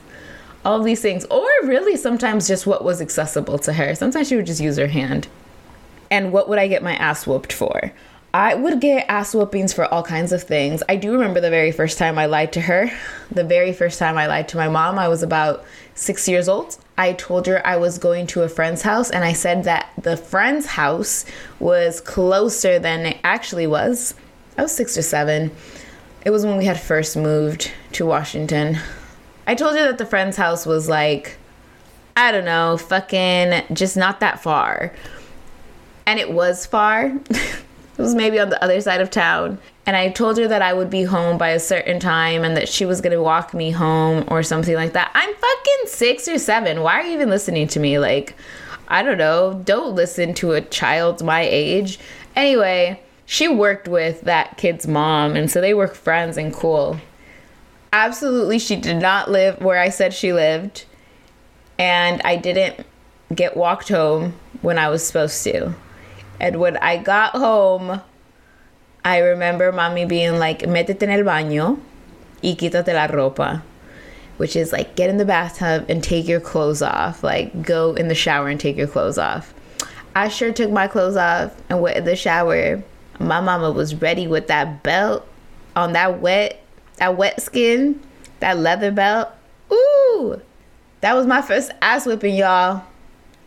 all 0.65 0.83
these 0.83 1.01
things. 1.01 1.25
Or 1.25 1.47
really, 1.63 1.95
sometimes 1.95 2.47
just 2.47 2.67
what 2.67 2.83
was 2.83 3.01
accessible 3.01 3.57
to 3.59 3.73
her. 3.73 3.95
Sometimes 3.95 4.27
she 4.27 4.35
would 4.35 4.45
just 4.45 4.61
use 4.61 4.77
her 4.77 4.87
hand. 4.87 5.27
And 6.11 6.31
what 6.31 6.49
would 6.49 6.59
I 6.59 6.67
get 6.67 6.83
my 6.83 6.95
ass 6.95 7.25
whooped 7.25 7.53
for? 7.53 7.91
I 8.33 8.53
would 8.53 8.79
get 8.79 9.07
ass 9.09 9.33
whoopings 9.33 9.73
for 9.73 9.91
all 9.91 10.03
kinds 10.03 10.31
of 10.31 10.43
things. 10.43 10.83
I 10.87 10.97
do 10.97 11.13
remember 11.13 11.41
the 11.41 11.49
very 11.49 11.71
first 11.71 11.97
time 11.97 12.19
I 12.19 12.27
lied 12.27 12.53
to 12.53 12.61
her. 12.61 12.91
The 13.31 13.43
very 13.43 13.73
first 13.73 13.97
time 13.97 14.19
I 14.19 14.27
lied 14.27 14.47
to 14.49 14.57
my 14.57 14.67
mom, 14.67 14.99
I 14.99 15.07
was 15.07 15.23
about 15.23 15.65
six 15.95 16.27
years 16.27 16.47
old. 16.47 16.77
I 16.95 17.13
told 17.13 17.47
her 17.47 17.65
I 17.65 17.77
was 17.77 17.97
going 17.97 18.27
to 18.27 18.43
a 18.43 18.49
friend's 18.49 18.83
house, 18.83 19.09
and 19.09 19.23
I 19.23 19.33
said 19.33 19.63
that 19.63 19.89
the 19.99 20.15
friend's 20.15 20.67
house 20.67 21.25
was 21.59 22.01
closer 22.01 22.77
than 22.77 23.07
it 23.07 23.17
actually 23.23 23.65
was. 23.65 24.13
I 24.59 24.61
was 24.61 24.75
six 24.75 24.95
or 24.95 25.01
seven. 25.01 25.51
It 26.23 26.29
was 26.29 26.45
when 26.45 26.57
we 26.57 26.65
had 26.65 26.79
first 26.79 27.17
moved 27.17 27.71
to 27.93 28.05
Washington. 28.05 28.77
I 29.47 29.55
told 29.55 29.75
her 29.75 29.87
that 29.87 29.97
the 29.97 30.05
friend's 30.05 30.37
house 30.37 30.67
was 30.67 30.87
like, 30.87 31.37
I 32.15 32.31
don't 32.31 32.45
know, 32.45 32.77
fucking 32.77 33.63
just 33.73 33.97
not 33.97 34.19
that 34.19 34.43
far. 34.43 34.93
And 36.05 36.19
it 36.19 36.31
was 36.31 36.67
far. 36.67 37.17
It 37.99 38.03
was 38.03 38.15
maybe 38.15 38.39
on 38.39 38.49
the 38.49 38.63
other 38.63 38.79
side 38.79 39.01
of 39.01 39.11
town. 39.11 39.59
And 39.85 39.97
I 39.97 40.07
told 40.07 40.37
her 40.37 40.47
that 40.47 40.61
I 40.61 40.71
would 40.71 40.89
be 40.89 41.03
home 41.03 41.37
by 41.37 41.49
a 41.49 41.59
certain 41.59 41.99
time 41.99 42.45
and 42.45 42.55
that 42.55 42.69
she 42.69 42.85
was 42.85 43.01
to 43.01 43.17
walk 43.17 43.53
me 43.53 43.71
home 43.71 44.23
or 44.29 44.41
something 44.41 44.73
like 44.73 44.93
that. 44.93 45.11
I'm 45.13 45.35
fucking 45.35 45.87
six 45.87 46.25
or 46.29 46.39
seven. 46.39 46.81
Why 46.81 46.93
are 46.93 47.03
you 47.03 47.11
even 47.11 47.29
listening 47.29 47.67
to 47.67 47.79
me? 47.81 47.99
Like, 47.99 48.35
I 48.87 49.03
don't 49.03 49.17
know. 49.17 49.61
Don't 49.65 49.95
listen 49.95 50.33
to 50.35 50.53
a 50.53 50.61
child 50.61 51.21
my 51.21 51.41
age. 51.41 51.99
Anyway, 52.37 53.01
she 53.25 53.49
worked 53.49 53.89
with 53.89 54.21
that 54.21 54.55
kid's 54.55 54.87
mom. 54.87 55.35
And 55.35 55.51
so 55.51 55.59
they 55.59 55.73
were 55.73 55.89
friends 55.89 56.37
and 56.37 56.53
cool. 56.53 57.01
Absolutely, 57.91 58.59
she 58.59 58.77
did 58.77 59.01
not 59.01 59.29
live 59.29 59.59
where 59.59 59.77
I 59.77 59.89
said 59.89 60.13
she 60.13 60.31
lived. 60.31 60.85
And 61.77 62.21
I 62.23 62.37
didn't 62.37 62.85
get 63.35 63.57
walked 63.57 63.89
home 63.89 64.35
when 64.61 64.77
I 64.77 64.87
was 64.87 65.05
supposed 65.05 65.43
to. 65.43 65.75
And 66.39 66.59
when 66.59 66.77
I 66.77 66.97
got 66.97 67.31
home, 67.35 68.01
I 69.03 69.19
remember 69.19 69.71
mommy 69.71 70.05
being 70.05 70.39
like, 70.39 70.59
métete 70.59 71.03
en 71.03 71.09
el 71.09 71.23
baño 71.23 71.79
y 72.41 72.55
quítate 72.55 72.93
la 72.93 73.07
ropa. 73.07 73.61
Which 74.37 74.55
is 74.55 74.71
like, 74.71 74.95
get 74.95 75.09
in 75.09 75.17
the 75.17 75.25
bathtub 75.25 75.85
and 75.89 76.01
take 76.01 76.27
your 76.27 76.39
clothes 76.39 76.81
off. 76.81 77.23
Like, 77.23 77.61
go 77.61 77.93
in 77.93 78.07
the 78.07 78.15
shower 78.15 78.47
and 78.47 78.59
take 78.59 78.77
your 78.77 78.87
clothes 78.87 79.17
off. 79.17 79.53
I 80.15 80.29
sure 80.29 80.53
took 80.53 80.71
my 80.71 80.87
clothes 80.87 81.17
off 81.17 81.53
and 81.69 81.81
went 81.81 81.97
in 81.97 82.05
the 82.05 82.15
shower. 82.15 82.81
My 83.19 83.41
mama 83.41 83.71
was 83.71 83.95
ready 83.95 84.27
with 84.27 84.47
that 84.47 84.81
belt 84.81 85.27
on 85.75 85.93
that 85.93 86.21
wet, 86.21 86.63
that 86.97 87.17
wet 87.17 87.41
skin, 87.41 87.99
that 88.39 88.57
leather 88.57 88.91
belt. 88.91 89.29
Ooh, 89.71 90.41
that 91.01 91.15
was 91.15 91.27
my 91.27 91.41
first 91.41 91.71
ass 91.81 92.05
whipping, 92.05 92.35
y'all. 92.35 92.83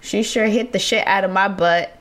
She 0.00 0.22
sure 0.22 0.46
hit 0.46 0.72
the 0.72 0.78
shit 0.78 1.06
out 1.06 1.24
of 1.24 1.30
my 1.30 1.48
butt. 1.48 1.96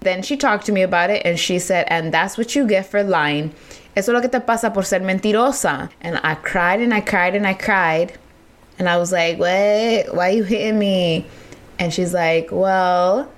Then 0.00 0.22
she 0.22 0.36
talked 0.36 0.66
to 0.66 0.72
me 0.72 0.82
about 0.82 1.10
it 1.10 1.22
and 1.24 1.38
she 1.38 1.58
said, 1.58 1.86
and 1.88 2.12
that's 2.12 2.38
what 2.38 2.54
you 2.54 2.66
get 2.66 2.86
for 2.86 3.02
lying. 3.02 3.54
Eso 3.96 4.12
es 4.12 4.14
lo 4.14 4.20
que 4.20 4.28
te 4.28 4.40
pasa 4.40 4.70
por 4.70 4.82
ser 4.82 5.00
mentirosa. 5.00 5.90
And 6.00 6.20
I 6.22 6.36
cried 6.36 6.80
and 6.80 6.94
I 6.94 7.00
cried 7.00 7.34
and 7.34 7.46
I 7.46 7.54
cried. 7.54 8.18
And 8.78 8.88
I 8.88 8.96
was 8.96 9.12
like, 9.12 9.38
what? 9.38 10.14
Why 10.14 10.30
are 10.30 10.32
you 10.32 10.44
hitting 10.44 10.78
me? 10.78 11.26
And 11.78 11.92
she's 11.92 12.14
like, 12.14 12.48
well, 12.50 13.30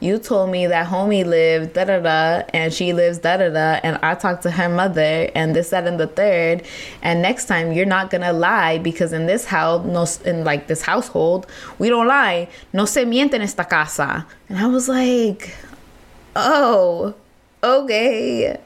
you 0.00 0.18
told 0.18 0.50
me 0.50 0.66
that 0.66 0.86
homie 0.86 1.24
lived 1.24 1.72
da 1.72 1.84
da 1.84 1.98
da 1.98 2.44
and 2.52 2.72
she 2.72 2.92
lives 2.92 3.18
da 3.18 3.38
da 3.38 3.48
da 3.48 3.80
and 3.82 3.98
I 4.02 4.14
talked 4.14 4.42
to 4.42 4.50
her 4.50 4.68
mother 4.68 5.30
and 5.34 5.56
this 5.56 5.70
that 5.70 5.86
and 5.86 5.98
the 5.98 6.06
third 6.06 6.64
and 7.02 7.22
next 7.22 7.46
time 7.46 7.72
you're 7.72 7.86
not 7.86 8.10
gonna 8.10 8.32
lie 8.32 8.78
because 8.78 9.12
in 9.12 9.26
this 9.26 9.46
house 9.46 9.84
no 9.86 10.06
in 10.30 10.44
like 10.44 10.66
this 10.66 10.82
household 10.82 11.46
we 11.78 11.88
don't 11.88 12.06
lie. 12.06 12.48
No 12.72 12.84
se 12.84 13.04
miente 13.04 13.34
en 13.34 13.42
esta 13.42 13.64
casa. 13.64 14.26
And 14.48 14.58
I 14.58 14.66
was 14.66 14.88
like 14.88 15.54
oh 16.34 17.14
okay. 17.64 18.58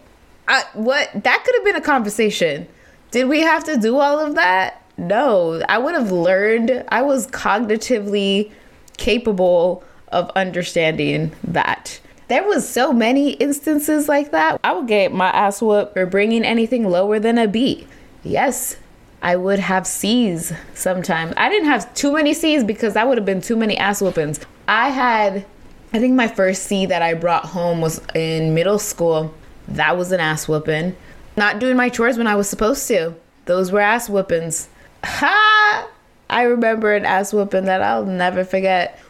I, 0.48 0.64
what 0.74 1.10
that 1.14 1.44
could 1.44 1.54
have 1.54 1.64
been 1.64 1.76
a 1.76 1.80
conversation. 1.80 2.66
Did 3.12 3.28
we 3.28 3.40
have 3.40 3.62
to 3.64 3.76
do 3.76 3.98
all 3.98 4.18
of 4.18 4.34
that? 4.34 4.82
No. 4.96 5.62
I 5.68 5.78
would 5.78 5.94
have 5.94 6.10
learned. 6.10 6.84
I 6.88 7.02
was 7.02 7.28
cognitively 7.28 8.50
capable 8.96 9.84
of 10.10 10.30
understanding 10.30 11.32
that. 11.44 12.00
There 12.28 12.46
was 12.46 12.68
so 12.68 12.92
many 12.92 13.32
instances 13.32 14.08
like 14.08 14.30
that. 14.30 14.60
I 14.62 14.72
would 14.72 14.86
get 14.86 15.12
my 15.12 15.30
ass 15.30 15.60
whooped 15.60 15.94
for 15.94 16.06
bringing 16.06 16.44
anything 16.44 16.88
lower 16.88 17.18
than 17.18 17.38
a 17.38 17.48
B. 17.48 17.86
Yes, 18.22 18.76
I 19.22 19.36
would 19.36 19.58
have 19.58 19.86
C's 19.86 20.52
sometimes. 20.74 21.34
I 21.36 21.48
didn't 21.48 21.68
have 21.68 21.92
too 21.94 22.12
many 22.12 22.32
C's 22.32 22.62
because 22.62 22.94
that 22.94 23.08
would 23.08 23.18
have 23.18 23.24
been 23.24 23.40
too 23.40 23.56
many 23.56 23.76
ass 23.76 24.00
whoopings. 24.00 24.40
I 24.68 24.90
had, 24.90 25.44
I 25.92 25.98
think 25.98 26.14
my 26.14 26.28
first 26.28 26.62
C 26.64 26.86
that 26.86 27.02
I 27.02 27.14
brought 27.14 27.46
home 27.46 27.80
was 27.80 28.00
in 28.14 28.54
middle 28.54 28.78
school. 28.78 29.34
That 29.68 29.96
was 29.96 30.12
an 30.12 30.20
ass 30.20 30.46
whooping. 30.46 30.96
Not 31.36 31.58
doing 31.58 31.76
my 31.76 31.88
chores 31.88 32.16
when 32.16 32.26
I 32.26 32.36
was 32.36 32.48
supposed 32.48 32.86
to. 32.88 33.14
Those 33.46 33.72
were 33.72 33.80
ass 33.80 34.08
whoopings. 34.08 34.68
Ha! 35.04 35.88
I 36.28 36.42
remember 36.42 36.94
an 36.94 37.04
ass 37.04 37.32
whooping 37.32 37.64
that 37.64 37.82
I'll 37.82 38.06
never 38.06 38.44
forget. 38.44 39.00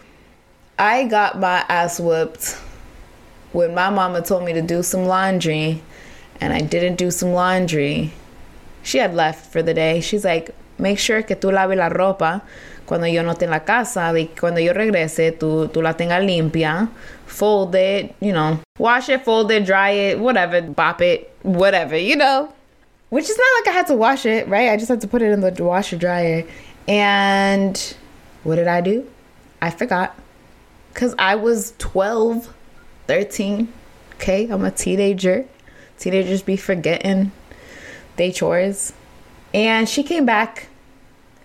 I 0.80 1.04
got 1.04 1.38
my 1.38 1.62
ass 1.68 2.00
whooped 2.00 2.58
when 3.52 3.74
my 3.74 3.90
mama 3.90 4.22
told 4.22 4.44
me 4.44 4.54
to 4.54 4.62
do 4.62 4.82
some 4.82 5.04
laundry 5.04 5.82
and 6.40 6.54
I 6.54 6.62
didn't 6.62 6.96
do 6.96 7.10
some 7.10 7.34
laundry. 7.34 8.14
She 8.82 8.96
had 8.96 9.14
left 9.14 9.52
for 9.52 9.62
the 9.62 9.74
day. 9.74 10.00
She's 10.00 10.24
like, 10.24 10.54
make 10.78 10.98
sure 10.98 11.20
que 11.22 11.36
tú 11.36 11.52
laves 11.52 11.76
la 11.76 11.90
ropa 11.90 12.40
cuando 12.86 13.06
yo 13.06 13.20
no 13.20 13.34
esté 13.34 13.42
en 13.42 13.50
la 13.50 13.58
casa, 13.60 14.10
y 14.14 14.30
cuando 14.34 14.58
yo 14.58 14.72
regrese, 14.72 15.32
tú, 15.38 15.68
tú 15.68 15.82
la 15.82 15.92
tengas 15.92 16.24
limpia, 16.24 16.88
fold 17.26 17.74
it, 17.74 18.14
you 18.20 18.32
know, 18.32 18.58
wash 18.78 19.10
it, 19.10 19.22
fold 19.22 19.50
it, 19.50 19.66
dry 19.66 19.90
it, 19.90 20.18
whatever, 20.18 20.62
bop 20.62 21.02
it, 21.02 21.30
whatever, 21.42 21.94
you 21.94 22.16
know. 22.16 22.50
Which 23.10 23.28
is 23.28 23.36
not 23.36 23.46
like 23.58 23.74
I 23.74 23.76
had 23.76 23.86
to 23.88 23.94
wash 23.94 24.24
it, 24.24 24.48
right? 24.48 24.70
I 24.70 24.78
just 24.78 24.88
had 24.88 25.02
to 25.02 25.08
put 25.08 25.20
it 25.20 25.30
in 25.30 25.40
the 25.40 25.62
washer 25.62 25.98
dryer. 25.98 26.44
And 26.88 27.94
what 28.44 28.56
did 28.56 28.66
I 28.66 28.80
do? 28.80 29.06
I 29.60 29.68
forgot 29.68 30.16
because 30.92 31.14
I 31.18 31.34
was 31.36 31.74
12, 31.78 32.52
13. 33.06 33.72
Okay, 34.14 34.48
I'm 34.48 34.64
a 34.64 34.70
teenager. 34.70 35.46
Teenagers 35.98 36.42
be 36.42 36.56
forgetting 36.56 37.32
they 38.20 38.30
chores. 38.30 38.92
And 39.54 39.88
she 39.88 40.02
came 40.02 40.26
back 40.26 40.68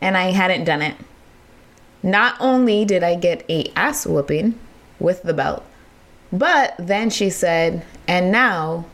and 0.02 0.18
I 0.18 0.32
hadn't 0.32 0.66
done 0.66 0.82
it. 0.82 0.96
Not 2.04 2.36
only 2.40 2.86
did 2.86 3.02
I 3.02 3.16
get 3.16 3.46
a 3.50 3.72
ass 3.76 4.06
whooping 4.06 4.60
with 5.00 5.24
the 5.24 5.34
belt, 5.34 5.64
but 6.32 6.76
then 6.78 7.10
she 7.10 7.30
said, 7.30 7.86
and 8.08 8.32
now 8.32 8.86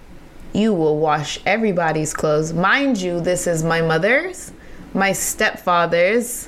you 0.53 0.73
will 0.73 0.97
wash 0.97 1.39
everybody's 1.45 2.13
clothes. 2.13 2.53
Mind 2.53 3.01
you, 3.01 3.19
this 3.19 3.47
is 3.47 3.63
my 3.63 3.81
mother's, 3.81 4.51
my 4.93 5.11
stepfather's, 5.11 6.47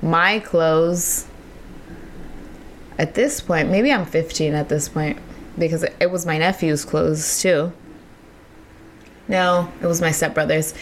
my 0.00 0.38
clothes, 0.38 1.26
at 2.98 3.14
this 3.14 3.40
point, 3.40 3.70
maybe 3.70 3.92
I'm 3.92 4.06
15 4.06 4.54
at 4.54 4.68
this 4.68 4.88
point 4.88 5.18
because 5.58 5.84
it 5.84 6.10
was 6.10 6.26
my 6.26 6.38
nephew's 6.38 6.84
clothes 6.84 7.40
too. 7.40 7.72
No, 9.28 9.72
it 9.80 9.86
was 9.86 10.00
my 10.00 10.10
stepbrothers. 10.10 10.74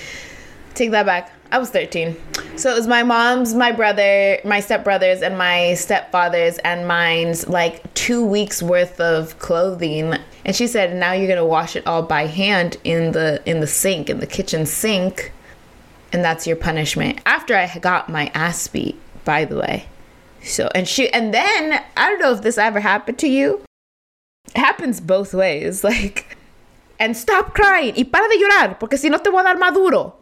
Take 0.75 0.91
that 0.91 1.07
back. 1.07 1.33
I 1.51 1.59
was 1.59 1.71
13. 1.71 2.17
So 2.57 2.71
it 2.71 2.75
was 2.75 2.87
my 2.87 3.03
mom's, 3.03 3.55
my 3.55 3.73
brother, 3.73 4.39
my 4.45 4.61
stepbrothers, 4.61 5.23
and 5.23 5.37
my 5.37 5.75
stepfathers 5.75 6.59
and 6.65 6.89
mine's 6.89 7.47
like 7.47 7.93
two 7.95 8.25
weeks 8.25 8.63
worth 8.63 8.99
of 9.01 9.39
clothing. 9.39 10.15
And 10.45 10.57
she 10.57 10.67
said, 10.67 10.97
now 10.97 11.13
you're 11.13 11.29
gonna 11.29 11.47
wash 11.47 11.77
it 11.77 11.87
all 11.87 12.03
by 12.03 12.27
hand 12.27 12.79
in 12.85 13.13
the 13.13 13.43
in 13.47 13.61
the 13.61 13.67
sink, 13.67 14.09
in 14.09 14.21
the 14.21 14.27
kitchen 14.27 14.65
sink. 14.65 15.33
And 16.13 16.25
that's 16.25 16.47
your 16.47 16.57
punishment. 16.57 17.21
After 17.25 17.55
I 17.55 17.79
got 17.79 18.09
my 18.09 18.31
ass 18.35 18.67
beat, 18.69 18.99
by 19.25 19.45
the 19.45 19.57
way. 19.57 19.87
So 20.45 20.69
and 20.75 20.89
she 20.89 21.09
and 21.11 21.33
then 21.33 21.83
I 21.97 22.09
don't 22.09 22.21
know 22.21 22.33
if 22.33 22.43
this 22.43 22.59
ever 22.59 22.81
happened 22.81 23.19
to 23.21 23.29
you. 23.29 23.63
It 24.55 24.59
happens 24.59 25.01
both 25.01 25.35
ways. 25.35 25.85
Like 25.93 26.37
and 26.99 27.17
stop 27.17 27.55
crying. 27.55 27.95
Y 27.97 28.05
para 28.05 28.29
de 28.29 28.39
llorar, 28.39 28.79
porque 28.79 28.97
si 28.97 29.09
no 29.09 29.19
te 29.19 29.31
voy 29.31 29.41
a 29.41 29.45
dar 29.45 29.59
maduro. 29.59 30.15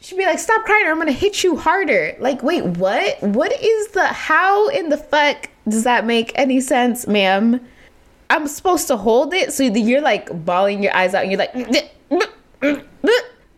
She'd 0.00 0.16
be 0.16 0.24
like, 0.24 0.38
stop 0.38 0.64
crying 0.64 0.86
or 0.86 0.92
I'm 0.92 0.98
gonna 0.98 1.12
hit 1.12 1.42
you 1.42 1.56
harder. 1.56 2.16
Like, 2.18 2.42
wait, 2.42 2.64
what? 2.64 3.22
What 3.22 3.52
is 3.52 3.88
the 3.88 4.06
how 4.06 4.68
in 4.68 4.88
the 4.88 4.96
fuck 4.96 5.50
does 5.68 5.84
that 5.84 6.06
make 6.06 6.32
any 6.34 6.60
sense, 6.60 7.06
ma'am? 7.06 7.60
I'm 8.30 8.46
supposed 8.46 8.86
to 8.88 8.96
hold 8.96 9.34
it 9.34 9.52
so 9.52 9.64
you're 9.64 10.00
like 10.02 10.44
bawling 10.44 10.82
your 10.82 10.94
eyes 10.94 11.14
out 11.14 11.24
and 11.24 11.32
you're 11.32 11.38
like 11.38 11.54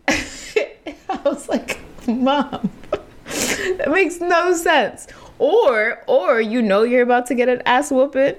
I 0.07 1.17
was 1.25 1.47
like, 1.49 1.79
mom, 2.07 2.69
that 3.77 3.89
makes 3.91 4.19
no 4.19 4.53
sense. 4.53 5.07
Or 5.39 5.99
or 6.07 6.41
you 6.41 6.61
know 6.61 6.83
you're 6.83 7.03
about 7.03 7.25
to 7.27 7.35
get 7.35 7.49
an 7.49 7.61
ass 7.65 7.91
whooping 7.91 8.35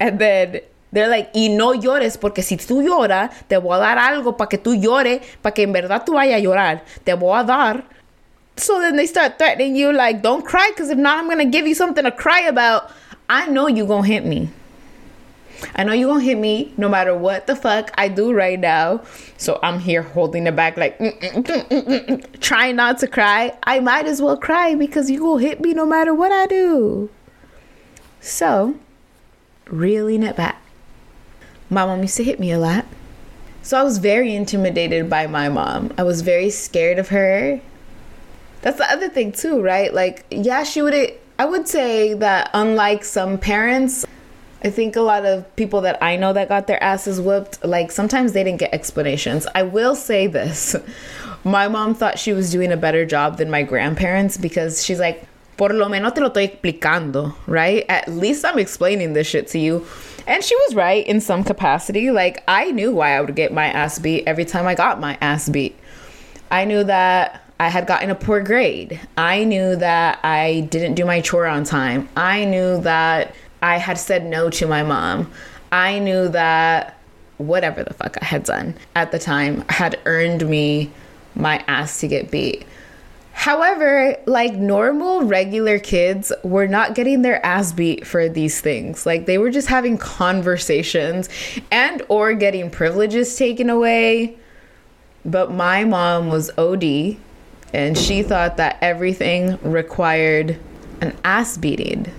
and 0.00 0.18
then 0.18 0.60
they're 0.92 1.08
like, 1.08 1.30
y 1.34 1.48
no 1.48 1.72
llores, 1.74 2.18
porque 2.18 2.42
si 2.42 2.56
tú 2.56 2.82
lloras, 2.82 3.30
te 3.48 3.56
voy 3.56 3.76
a 3.76 3.78
dar 3.78 3.98
algo 3.98 4.36
para 4.36 4.48
que 4.48 4.58
tú 4.58 4.74
llores, 4.74 5.20
para 5.40 5.54
que 5.54 5.62
en 5.62 5.72
verdad 5.72 6.04
tú 6.04 6.14
vayas 6.14 6.38
a 6.38 6.40
llorar. 6.40 6.82
Te 7.04 7.14
voy 7.14 7.38
a 7.38 7.44
dar. 7.44 7.84
So 8.56 8.80
then 8.80 8.96
they 8.96 9.06
start 9.06 9.38
threatening 9.38 9.76
you, 9.76 9.92
like, 9.92 10.20
don't 10.20 10.44
cry, 10.44 10.70
because 10.70 10.90
if 10.90 10.98
not, 10.98 11.18
I'm 11.18 11.26
going 11.26 11.38
to 11.38 11.44
give 11.44 11.66
you 11.66 11.74
something 11.74 12.04
to 12.04 12.10
cry 12.10 12.40
about. 12.40 12.90
I 13.28 13.46
know 13.46 13.68
you 13.68 13.86
going 13.86 14.02
to 14.02 14.08
hit 14.08 14.24
me. 14.24 14.50
I 15.74 15.84
know 15.84 15.92
you 15.92 16.06
going 16.06 16.20
to 16.20 16.24
hit 16.24 16.38
me 16.38 16.72
no 16.76 16.88
matter 16.88 17.14
what 17.14 17.46
the 17.46 17.56
fuck 17.56 17.90
I 17.96 18.08
do 18.08 18.32
right 18.32 18.58
now. 18.58 19.02
So 19.36 19.58
I'm 19.62 19.78
here 19.78 20.02
holding 20.02 20.46
it 20.46 20.56
back, 20.56 20.76
like, 20.76 20.98
mm, 20.98 21.18
mm, 21.20 21.68
mm, 21.68 22.40
trying 22.40 22.76
not 22.76 22.98
to 22.98 23.06
cry. 23.06 23.56
I 23.62 23.80
might 23.80 24.06
as 24.06 24.20
well 24.22 24.36
cry 24.36 24.74
because 24.74 25.10
you 25.10 25.20
to 25.20 25.36
hit 25.36 25.60
me 25.60 25.72
no 25.72 25.86
matter 25.86 26.14
what 26.14 26.32
I 26.32 26.46
do. 26.46 27.10
So, 28.20 28.76
reeling 29.66 30.22
it 30.22 30.36
back. 30.36 30.60
My 31.68 31.86
mom 31.86 32.02
used 32.02 32.16
to 32.16 32.24
hit 32.24 32.40
me 32.40 32.50
a 32.50 32.58
lot. 32.58 32.84
So 33.62 33.78
I 33.78 33.82
was 33.82 33.98
very 33.98 34.34
intimidated 34.34 35.08
by 35.08 35.26
my 35.26 35.48
mom. 35.48 35.92
I 35.98 36.02
was 36.02 36.22
very 36.22 36.50
scared 36.50 36.98
of 36.98 37.08
her. 37.10 37.60
That's 38.62 38.78
the 38.78 38.90
other 38.90 39.08
thing 39.08 39.32
too, 39.32 39.62
right? 39.62 39.92
Like, 39.92 40.26
yeah, 40.30 40.64
she 40.64 40.82
would 40.82 40.94
I 41.38 41.44
would 41.46 41.66
say 41.66 42.12
that 42.14 42.50
unlike 42.52 43.04
some 43.04 43.38
parents, 43.38 44.04
I 44.62 44.70
think 44.70 44.94
a 44.96 45.00
lot 45.00 45.24
of 45.24 45.56
people 45.56 45.80
that 45.82 46.02
I 46.02 46.16
know 46.16 46.32
that 46.32 46.48
got 46.48 46.66
their 46.66 46.82
asses 46.82 47.20
whooped, 47.20 47.64
like 47.64 47.90
sometimes 47.90 48.32
they 48.32 48.44
didn't 48.44 48.60
get 48.60 48.74
explanations. 48.74 49.46
I 49.54 49.62
will 49.62 49.94
say 49.94 50.26
this. 50.26 50.76
My 51.44 51.68
mom 51.68 51.94
thought 51.94 52.18
she 52.18 52.34
was 52.34 52.50
doing 52.50 52.70
a 52.70 52.76
better 52.76 53.06
job 53.06 53.38
than 53.38 53.50
my 53.50 53.62
grandparents 53.62 54.36
because 54.36 54.84
she's 54.84 55.00
like, 55.00 55.26
por 55.56 55.70
lo 55.70 55.88
menos 55.88 56.14
te 56.14 56.20
lo 56.20 56.28
estoy 56.28 56.50
explicando, 56.50 57.34
right? 57.46 57.86
At 57.88 58.08
least 58.08 58.44
I'm 58.44 58.58
explaining 58.58 59.14
this 59.14 59.26
shit 59.26 59.48
to 59.48 59.58
you. 59.58 59.86
And 60.26 60.44
she 60.44 60.54
was 60.54 60.74
right 60.74 61.06
in 61.06 61.22
some 61.22 61.42
capacity. 61.42 62.10
Like, 62.10 62.42
I 62.46 62.70
knew 62.72 62.92
why 62.92 63.16
I 63.16 63.22
would 63.22 63.34
get 63.34 63.54
my 63.54 63.66
ass 63.66 63.98
beat 63.98 64.24
every 64.26 64.44
time 64.44 64.66
I 64.66 64.74
got 64.74 65.00
my 65.00 65.16
ass 65.22 65.48
beat. 65.48 65.78
I 66.50 66.66
knew 66.66 66.84
that 66.84 67.42
I 67.58 67.68
had 67.68 67.86
gotten 67.86 68.10
a 68.10 68.14
poor 68.14 68.42
grade. 68.42 69.00
I 69.16 69.44
knew 69.44 69.76
that 69.76 70.18
I 70.22 70.68
didn't 70.70 70.94
do 70.94 71.04
my 71.04 71.20
chore 71.20 71.46
on 71.46 71.64
time. 71.64 72.08
I 72.16 72.44
knew 72.44 72.80
that 72.82 73.34
I 73.62 73.78
had 73.78 73.98
said 73.98 74.24
no 74.24 74.50
to 74.50 74.66
my 74.66 74.82
mom. 74.82 75.30
I 75.72 75.98
knew 75.98 76.28
that 76.28 76.98
whatever 77.38 77.82
the 77.82 77.94
fuck 77.94 78.16
I 78.20 78.24
had 78.24 78.44
done 78.44 78.74
at 78.94 79.12
the 79.12 79.18
time 79.18 79.64
had 79.68 79.98
earned 80.04 80.48
me 80.48 80.90
my 81.34 81.64
ass 81.66 82.00
to 82.00 82.08
get 82.08 82.30
beat. 82.30 82.66
However, 83.32 84.16
like 84.26 84.54
normal, 84.54 85.22
regular 85.22 85.78
kids 85.78 86.30
were 86.42 86.66
not 86.66 86.94
getting 86.94 87.22
their 87.22 87.44
ass 87.46 87.72
beat 87.72 88.06
for 88.06 88.28
these 88.28 88.60
things. 88.60 89.06
Like 89.06 89.24
they 89.24 89.38
were 89.38 89.50
just 89.50 89.68
having 89.68 89.96
conversations 89.96 91.28
and 91.70 92.02
or 92.08 92.34
getting 92.34 92.70
privileges 92.70 93.34
taken 93.36 93.70
away. 93.70 94.36
But 95.24 95.52
my 95.52 95.84
mom 95.84 96.28
was 96.28 96.50
OD 96.58 97.16
and 97.72 97.96
she 97.96 98.22
thought 98.22 98.58
that 98.58 98.76
everything 98.82 99.58
required 99.62 100.58
an 101.00 101.16
ass 101.24 101.56
beating. 101.56 102.12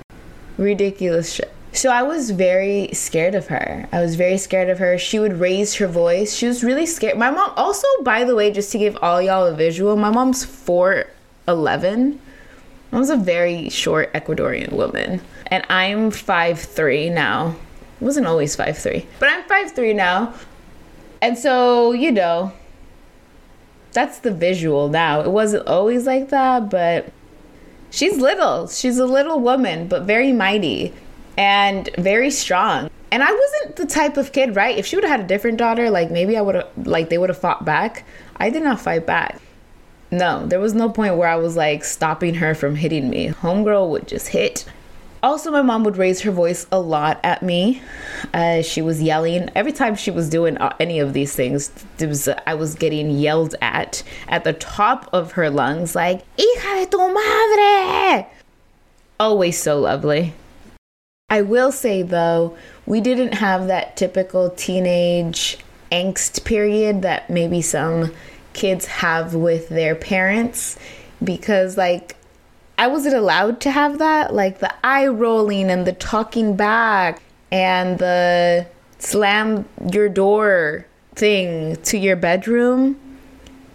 Ridiculous 0.62 1.34
shit. 1.34 1.52
So 1.74 1.90
I 1.90 2.04
was 2.04 2.30
very 2.30 2.90
scared 2.94 3.34
of 3.34 3.48
her. 3.48 3.90
I 3.92 4.00
was 4.00 4.16
very 4.16 4.38
scared 4.38 4.70
of 4.70 4.78
her. 4.78 5.00
She 5.00 5.18
would 5.18 5.40
raise 5.40 5.74
her 5.76 5.88
voice. 5.88 6.36
She 6.36 6.46
was 6.46 6.64
really 6.64 6.86
scared. 6.86 7.18
My 7.18 7.32
mom, 7.32 7.52
also, 7.58 7.88
by 8.04 8.26
the 8.26 8.36
way, 8.36 8.52
just 8.52 8.72
to 8.74 8.78
give 8.78 8.96
all 9.02 9.20
y'all 9.20 9.48
a 9.48 9.56
visual, 9.56 9.96
my 9.96 10.12
mom's 10.12 10.46
4'11. 10.46 12.20
I 12.92 13.00
was 13.00 13.10
a 13.10 13.16
very 13.16 13.70
short 13.70 14.14
Ecuadorian 14.14 14.74
woman. 14.74 15.22
And 15.48 15.66
I'm 15.68 16.12
5'3 16.12 17.12
now. 17.12 17.56
I 18.00 18.06
wasn't 18.06 18.28
always 18.28 18.56
5'3, 18.56 19.06
but 19.20 19.30
I'm 19.30 19.44
5'3 19.44 19.96
now. 19.96 20.34
And 21.22 21.38
so, 21.38 21.92
you 21.92 22.12
know, 22.12 22.52
that's 23.94 24.20
the 24.20 24.32
visual 24.32 24.90
now. 24.90 25.22
It 25.22 25.32
wasn't 25.32 25.68
always 25.68 26.06
like 26.06 26.30
that, 26.30 26.70
but 26.70 27.12
she's 27.92 28.18
little. 28.18 28.68
She's 28.68 28.98
a 28.98 29.06
little 29.06 29.40
woman, 29.40 29.88
but 29.88 30.04
very 30.04 30.34
mighty 30.34 30.94
and 31.38 31.90
very 31.98 32.32
strong. 32.32 32.90
And 33.12 33.22
I 33.22 33.32
wasn't 33.32 33.76
the 33.76 33.86
type 33.86 34.18
of 34.18 34.32
kid, 34.32 34.56
right? 34.56 34.78
If 34.78 34.86
she 34.86 34.96
would 34.96 35.04
have 35.04 35.20
had 35.20 35.26
a 35.26 35.28
different 35.28 35.58
daughter, 35.58 35.90
like 35.90 36.10
maybe 36.10 36.38
I 36.38 36.42
would 36.42 36.56
have, 36.56 36.70
like 36.78 37.10
they 37.10 37.18
would 37.18 37.30
have 37.30 37.38
fought 37.38 37.66
back. 37.66 38.06
I 38.38 38.50
did 38.50 38.64
not 38.64 38.82
fight 38.82 39.06
back. 39.06 39.40
No, 40.10 40.46
there 40.46 40.60
was 40.60 40.74
no 40.74 40.90
point 40.90 41.18
where 41.18 41.28
I 41.28 41.36
was 41.36 41.56
like 41.56 41.84
stopping 41.84 42.36
her 42.36 42.56
from 42.56 42.76
hitting 42.76 43.10
me. 43.10 43.28
Homegirl 43.30 43.90
would 43.90 44.08
just 44.08 44.30
hit. 44.30 44.66
Also, 45.24 45.52
my 45.52 45.62
mom 45.62 45.84
would 45.84 45.98
raise 45.98 46.22
her 46.22 46.32
voice 46.32 46.66
a 46.72 46.80
lot 46.80 47.20
at 47.24 47.44
me. 47.44 47.82
Uh, 48.34 48.64
she 48.64 48.82
was 48.82 49.02
yelling 49.02 49.50
every 49.56 49.72
time 49.72 49.96
she 49.96 50.10
was 50.10 50.30
doing 50.30 50.58
uh, 50.58 50.76
any 50.80 51.00
of 51.00 51.14
these 51.14 51.36
things. 51.36 51.72
Was, 52.00 52.28
uh, 52.28 52.42
I 52.48 52.56
was 52.56 52.74
getting 52.74 53.12
yelled 53.12 53.54
at 53.62 54.02
at 54.28 54.44
the 54.44 54.54
top 54.54 55.10
of 55.14 55.34
her 55.34 55.50
lungs, 55.52 55.96
like 55.96 56.24
"Hija 56.38 56.86
de 56.86 56.86
tu 56.88 57.14
madre!" 57.14 58.28
Always 59.20 59.62
so 59.62 59.80
lovely. 59.80 60.34
I 61.30 61.44
will 61.44 61.72
say 61.72 62.02
though, 62.02 62.58
we 62.88 63.00
didn't 63.00 63.36
have 63.36 63.68
that 63.68 63.96
typical 63.96 64.50
teenage 64.50 65.60
angst 65.92 66.44
period 66.46 67.04
that 67.04 67.30
maybe 67.30 67.62
some 67.62 68.12
kids 68.54 68.86
have 68.88 69.36
with 69.36 69.70
their 69.70 69.94
parents 69.94 70.78
because 71.24 71.78
like 71.78 72.16
I 72.82 72.88
wasn't 72.88 73.14
allowed 73.14 73.62
to 73.62 73.70
have 73.70 74.00
that 74.00 74.34
like 74.34 74.58
the 74.58 74.74
eye 74.84 75.06
rolling 75.06 75.70
and 75.70 75.86
the 75.86 75.94
talking 75.94 76.56
back 76.56 77.22
and 77.52 78.00
the 78.00 78.66
slam 78.98 79.70
your 79.94 80.10
door 80.10 80.88
thing 81.14 81.76
to 81.84 82.00
your 82.00 82.16
bedroom 82.16 83.00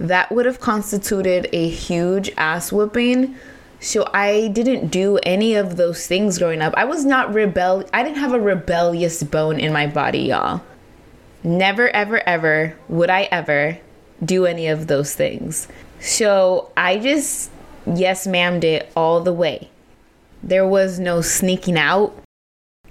that 0.00 0.32
would 0.32 0.44
have 0.44 0.58
constituted 0.58 1.48
a 1.52 1.68
huge 1.68 2.32
ass 2.36 2.72
whooping 2.72 3.36
so 3.78 4.10
I 4.12 4.48
didn't 4.48 4.88
do 4.88 5.20
any 5.22 5.54
of 5.54 5.76
those 5.76 6.04
things 6.08 6.38
growing 6.40 6.60
up. 6.60 6.74
I 6.76 6.84
was 6.84 7.04
not 7.04 7.32
rebel 7.32 7.88
I 7.92 8.02
didn't 8.02 8.18
have 8.18 8.32
a 8.32 8.40
rebellious 8.40 9.22
bone 9.22 9.60
in 9.60 9.72
my 9.72 9.86
body, 9.86 10.18
y'all. 10.18 10.62
Never 11.44 11.88
ever 11.90 12.28
ever 12.28 12.76
would 12.88 13.10
I 13.10 13.28
ever 13.30 13.78
do 14.24 14.46
any 14.46 14.66
of 14.66 14.88
those 14.88 15.14
things. 15.14 15.68
So 16.00 16.72
I 16.76 16.98
just 16.98 17.52
yes 17.86 18.26
ma'am 18.26 18.62
it 18.62 18.90
all 18.96 19.20
the 19.20 19.32
way. 19.32 19.70
There 20.42 20.66
was 20.66 20.98
no 20.98 21.20
sneaking 21.20 21.78
out. 21.78 22.16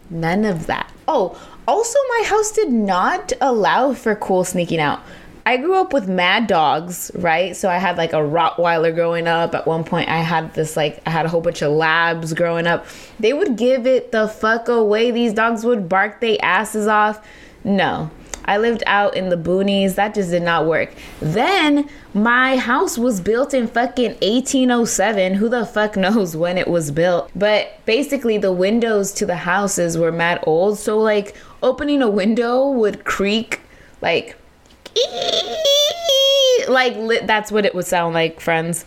None 0.09 0.45
of 0.45 0.67
that. 0.67 0.91
Oh, 1.07 1.39
also 1.67 1.97
my 2.09 2.23
house 2.27 2.51
did 2.51 2.71
not 2.71 3.33
allow 3.41 3.93
for 3.93 4.15
cool 4.15 4.43
sneaking 4.43 4.79
out. 4.79 5.01
I 5.47 5.57
grew 5.57 5.75
up 5.75 5.93
with 5.93 6.07
mad 6.07 6.47
dogs, 6.47 7.11
right? 7.13 7.55
So 7.55 7.69
I 7.69 7.77
had 7.77 7.97
like 7.97 8.13
a 8.13 8.17
Rottweiler 8.17 8.93
growing 8.95 9.27
up. 9.27 9.53
At 9.53 9.67
one 9.67 9.83
point, 9.83 10.09
I 10.09 10.17
had 10.17 10.53
this 10.55 10.75
like, 10.75 11.01
I 11.05 11.11
had 11.11 11.27
a 11.27 11.29
whole 11.29 11.41
bunch 11.41 11.61
of 11.61 11.71
labs 11.71 12.33
growing 12.33 12.65
up. 12.65 12.87
They 13.19 13.31
would 13.31 13.55
give 13.55 13.85
it 13.85 14.11
the 14.11 14.27
fuck 14.27 14.67
away. 14.67 15.11
These 15.11 15.33
dogs 15.33 15.63
would 15.63 15.87
bark 15.87 16.19
their 16.19 16.37
asses 16.41 16.87
off. 16.87 17.25
No. 17.63 18.09
I 18.45 18.57
lived 18.57 18.83
out 18.85 19.15
in 19.15 19.29
the 19.29 19.37
boonies. 19.37 19.95
That 19.95 20.13
just 20.13 20.31
did 20.31 20.43
not 20.43 20.65
work. 20.65 20.93
Then 21.19 21.89
my 22.13 22.57
house 22.57 22.97
was 22.97 23.19
built 23.19 23.53
in 23.53 23.67
fucking 23.67 24.11
1807. 24.21 25.35
Who 25.35 25.49
the 25.49 25.65
fuck 25.65 25.95
knows 25.97 26.35
when 26.37 26.57
it 26.57 26.67
was 26.67 26.91
built? 26.91 27.29
But 27.35 27.85
basically, 27.85 28.37
the 28.37 28.53
windows 28.53 29.11
to 29.13 29.25
the 29.25 29.37
houses 29.37 29.97
were 29.97 30.11
mad 30.11 30.39
old. 30.43 30.79
So, 30.79 30.97
like, 30.97 31.35
opening 31.61 32.01
a 32.01 32.09
window 32.09 32.69
would 32.69 33.03
creak 33.03 33.61
like 34.01 34.37
like 36.69 36.95
li- 36.95 37.21
that's 37.23 37.51
what 37.51 37.65
it 37.65 37.73
would 37.75 37.85
sound 37.85 38.13
like, 38.13 38.39
friends. 38.39 38.85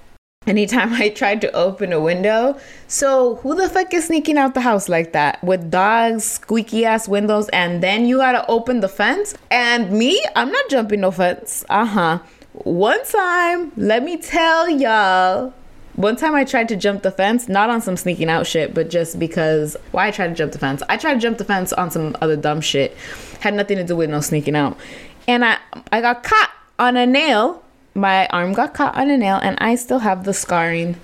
Anytime 0.48 0.94
I 0.94 1.11
tried 1.11 1.42
to 1.42 1.52
open 1.52 1.92
a 1.92 2.00
window. 2.00 2.58
So, 2.87 3.34
who 3.37 3.54
the 3.54 3.68
fuck 3.68 3.92
is 3.92 4.06
sneaking 4.06 4.38
out 4.38 4.54
the 4.54 4.62
house 4.62 4.88
like 4.88 5.12
that 5.12 5.44
with 5.44 5.70
dogs, 5.70 6.24
squeaky 6.24 6.87
ass 6.87 7.06
windows, 7.06 7.50
and 7.50 7.82
then 7.82 8.06
you 8.06 8.16
gotta 8.16 8.46
open 8.48 8.80
the 8.80 8.88
fence? 8.88 9.34
And 9.50 9.92
me, 9.92 10.24
I'm 10.34 10.50
not 10.50 10.70
jumping 10.70 11.02
no 11.02 11.11
fence. 11.11 11.66
Uh 11.68 11.84
huh. 11.84 12.18
One 12.54 13.04
time, 13.04 13.72
let 13.76 14.02
me 14.02 14.16
tell 14.16 14.70
y'all, 14.70 15.52
one 15.96 16.16
time 16.16 16.34
I 16.34 16.44
tried 16.44 16.68
to 16.68 16.76
jump 16.76 17.02
the 17.02 17.11
fence, 17.11 17.46
not 17.46 17.68
on 17.68 17.82
some 17.82 17.98
sneaking 17.98 18.30
out 18.30 18.46
shit, 18.46 18.72
but 18.72 18.88
just 18.88 19.18
because 19.18 19.76
why 19.90 20.06
I 20.06 20.11
tried 20.11 20.28
to 20.28 20.34
jump 20.34 20.52
the 20.52 20.58
fence. 20.58 20.82
I 20.88 20.96
tried 20.96 21.14
to 21.14 21.20
jump 21.20 21.37
the 21.37 21.44
fence 21.44 21.74
on 21.74 21.90
some 21.90 22.16
other 22.22 22.37
dumb 22.37 22.62
shit. 22.62 22.96
Had 23.40 23.52
nothing 23.52 23.76
to 23.76 23.84
do 23.84 23.96
with 23.96 24.08
no 24.08 24.22
sneaking 24.22 24.56
out. 24.56 24.78
And 25.26 25.44
I 25.44 25.58
I 25.92 26.00
got 26.00 26.22
caught 26.22 26.52
on 26.78 26.96
a 26.96 27.04
nail. 27.04 27.62
My 27.98 28.26
arm 28.28 28.52
got 28.52 28.74
caught 28.74 28.96
on 28.96 29.11
a 29.11 29.16
nail 29.16 29.40
and 29.42 29.56
I 29.61 29.74
still 29.74 29.98
have 29.98 30.24
the 30.24 30.32
scarring 30.32 30.96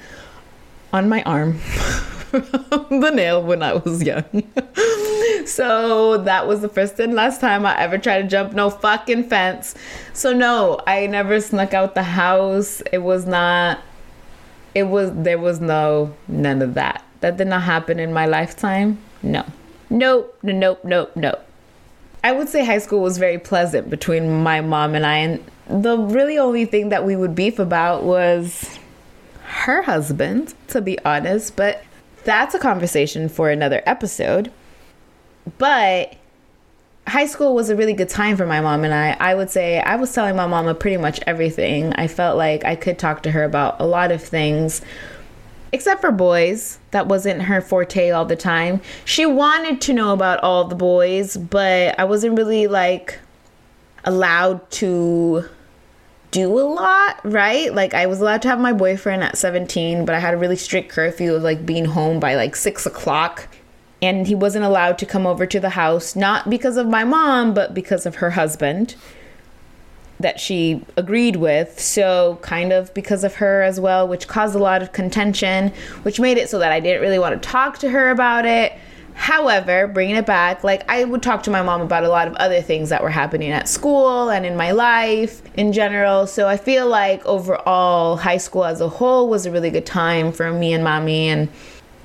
on 0.93 1.09
my 1.09 1.23
arm. 1.25 1.61
the 2.31 3.13
nail 3.15 3.43
when 3.43 3.63
I 3.63 3.75
was 3.75 4.03
young. 4.03 4.25
so 5.47 6.19
that 6.19 6.47
was 6.47 6.61
the 6.61 6.69
first 6.69 6.99
and 7.01 7.15
last 7.15 7.41
time 7.41 7.67
I 7.67 7.79
ever 7.79 7.99
tried 7.99 8.23
to 8.23 8.29
jump 8.29 8.53
no 8.53 8.71
fucking 8.71 9.25
fence. 9.25 9.75
So 10.13 10.33
no, 10.33 10.81
I 10.87 11.07
never 11.07 11.41
snuck 11.41 11.75
out 11.75 11.95
the 11.95 12.03
house. 12.03 12.83
It 12.93 12.99
was 12.99 13.27
not 13.27 13.81
it 14.75 14.85
was 14.85 15.11
there 15.15 15.39
was 15.39 15.61
no 15.61 16.15
none 16.29 16.61
of 16.61 16.75
that 16.75 17.05
that 17.21 17.37
did 17.37 17.47
not 17.47 17.63
happen 17.63 17.99
in 17.99 18.13
my 18.13 18.27
lifetime 18.27 18.99
no 19.23 19.45
nope 19.89 20.37
nope 20.43 20.85
nope 20.85 21.11
nope 21.15 21.45
i 22.23 22.33
would 22.33 22.49
say 22.49 22.65
high 22.65 22.79
school 22.79 23.01
was 23.01 23.19
very 23.19 23.39
pleasant 23.39 23.89
between 23.89 24.43
my 24.43 24.61
mom 24.61 24.95
and 24.95 25.07
i 25.07 25.17
and 25.17 25.45
the 25.69 25.99
really 25.99 26.39
only 26.39 26.65
thing 26.65 26.91
that 26.91 27.05
we 27.05 27.17
would 27.17 27.35
beef 27.35 27.59
about 27.59 28.05
was 28.05 28.79
her 29.45 29.83
husband 29.83 30.55
to 30.69 30.81
be 30.81 30.99
honest 31.05 31.57
but 31.57 31.83
that's 32.25 32.55
a 32.55 32.59
conversation 32.59 33.29
for 33.29 33.51
another 33.51 33.83
episode 33.87 34.51
but 35.59 36.17
high 37.07 37.27
school 37.27 37.55
was 37.55 37.71
a 37.71 37.77
really 37.77 37.93
good 37.93 38.09
time 38.09 38.37
for 38.37 38.47
my 38.47 38.61
mom 38.61 38.85
and 38.85 38.95
I. 38.95 39.17
I 39.21 39.35
would 39.35 39.51
say 39.51 39.81
I 39.81 39.97
was 39.97 40.13
telling 40.13 40.37
my 40.37 40.47
mama 40.47 40.75
pretty 40.75 40.97
much 40.97 41.21
everything. 41.27 41.93
I 41.95 42.07
felt 42.07 42.37
like 42.37 42.65
I 42.65 42.77
could 42.77 42.99
talk 42.99 43.23
to 43.25 43.31
her 43.31 43.45
about 43.45 43.81
a 43.81 43.87
lot 43.87 44.11
of 44.11 44.23
things. 44.23 44.81
Except 45.73 46.01
for 46.01 46.13
boys, 46.13 46.79
that 46.93 47.09
wasn't 47.09 47.43
her 47.43 47.61
forte 47.61 48.11
all 48.11 48.25
the 48.25 48.37
time. 48.37 48.81
She 49.05 49.27
wanted 49.27 49.81
to 49.83 49.93
know 49.93 50.13
about 50.13 50.41
all 50.43 50.65
the 50.65 50.77
boys, 50.77 51.37
but 51.37 51.99
I 51.99 52.05
wasn't 52.05 52.39
really 52.39 52.69
like 52.69 53.19
allowed 54.05 54.71
to 54.73 55.49
do 56.35 56.59
a 56.59 56.63
lot, 56.63 57.21
right? 57.25 57.73
Like 57.73 57.95
I 57.95 58.07
was 58.07 58.21
allowed 58.21 58.43
to 58.43 58.49
have 58.49 58.59
my 58.59 58.73
boyfriend 58.73 59.23
at 59.23 59.39
17, 59.39 60.05
but 60.05 60.17
I 60.17 60.19
had 60.19 60.35
a 60.35 60.37
really 60.37 60.57
strict 60.57 60.91
curfew 60.91 61.35
of 61.35 61.45
like 61.45 61.65
being 61.65 61.85
home 61.85 62.19
by 62.19 62.35
like 62.35 62.57
six 62.57 62.87
o'clock. 62.87 63.49
And 64.03 64.27
he 64.27 64.35
wasn't 64.35 64.65
allowed 64.65 64.99
to 64.99 65.07
come 65.07 65.27
over 65.27 65.47
to 65.47 65.61
the 65.61 65.71
house 65.71 66.17
not 66.17 66.51
because 66.51 66.77
of 66.77 66.89
my 66.89 67.05
mom 67.05 67.55
but 67.55 67.73
because 67.73 68.05
of 68.05 68.17
her 68.17 68.31
husband 68.31 68.97
that 70.19 70.41
she 70.41 70.85
agreed 70.97 71.37
with. 71.37 71.81
So 71.81 72.39
kind 72.43 72.73
of 72.73 72.93
because 72.95 73.23
of 73.23 73.37
her 73.37 73.63
as 73.63 73.79
well 73.79 74.07
which 74.09 74.27
caused 74.27 74.57
a 74.57 74.59
lot 74.59 74.83
of 74.83 74.93
contention 74.93 75.73
which 76.03 76.19
made 76.19 76.37
it 76.37 76.51
so 76.51 76.59
that 76.59 76.73
I 76.73 76.81
didn't 76.81 77.01
really 77.01 77.19
want 77.19 77.41
to 77.41 77.49
talk 77.49 77.79
to 77.79 77.91
her 77.91 78.11
about 78.11 78.45
it 78.45 78.73
however 79.15 79.87
bringing 79.87 80.17
it 80.17 80.27
back 80.27 80.63
like 80.65 80.89
I 80.89 81.05
would 81.05 81.23
talk 81.23 81.45
to 81.45 81.51
my 81.51 81.63
mom 81.63 81.81
about 81.81 82.05
a 82.05 82.09
lot 82.09 82.29
of 82.29 82.35
other 82.35 82.61
things 82.61 82.89
that 82.91 83.03
were 83.03 83.11
happening 83.11 83.51
at 83.51 83.69
school 83.69 84.29
and 84.29 84.45
in 84.45 84.57
my 84.57 84.73
life 84.73 85.43
in 85.55 85.73
general 85.73 86.27
so 86.27 86.49
I 86.49 86.57
feel 86.57 86.87
like 86.87 87.25
overall 87.25 88.17
high 88.17 88.39
school 88.39 88.65
as 88.65 88.81
a 88.81 88.89
whole 88.89 89.29
was 89.29 89.47
a 89.47 89.51
really 89.51 89.71
good 89.71 89.87
time 89.87 90.33
for 90.33 90.53
me 90.53 90.73
and 90.73 90.85
mommy 90.85 91.29
and 91.29 91.49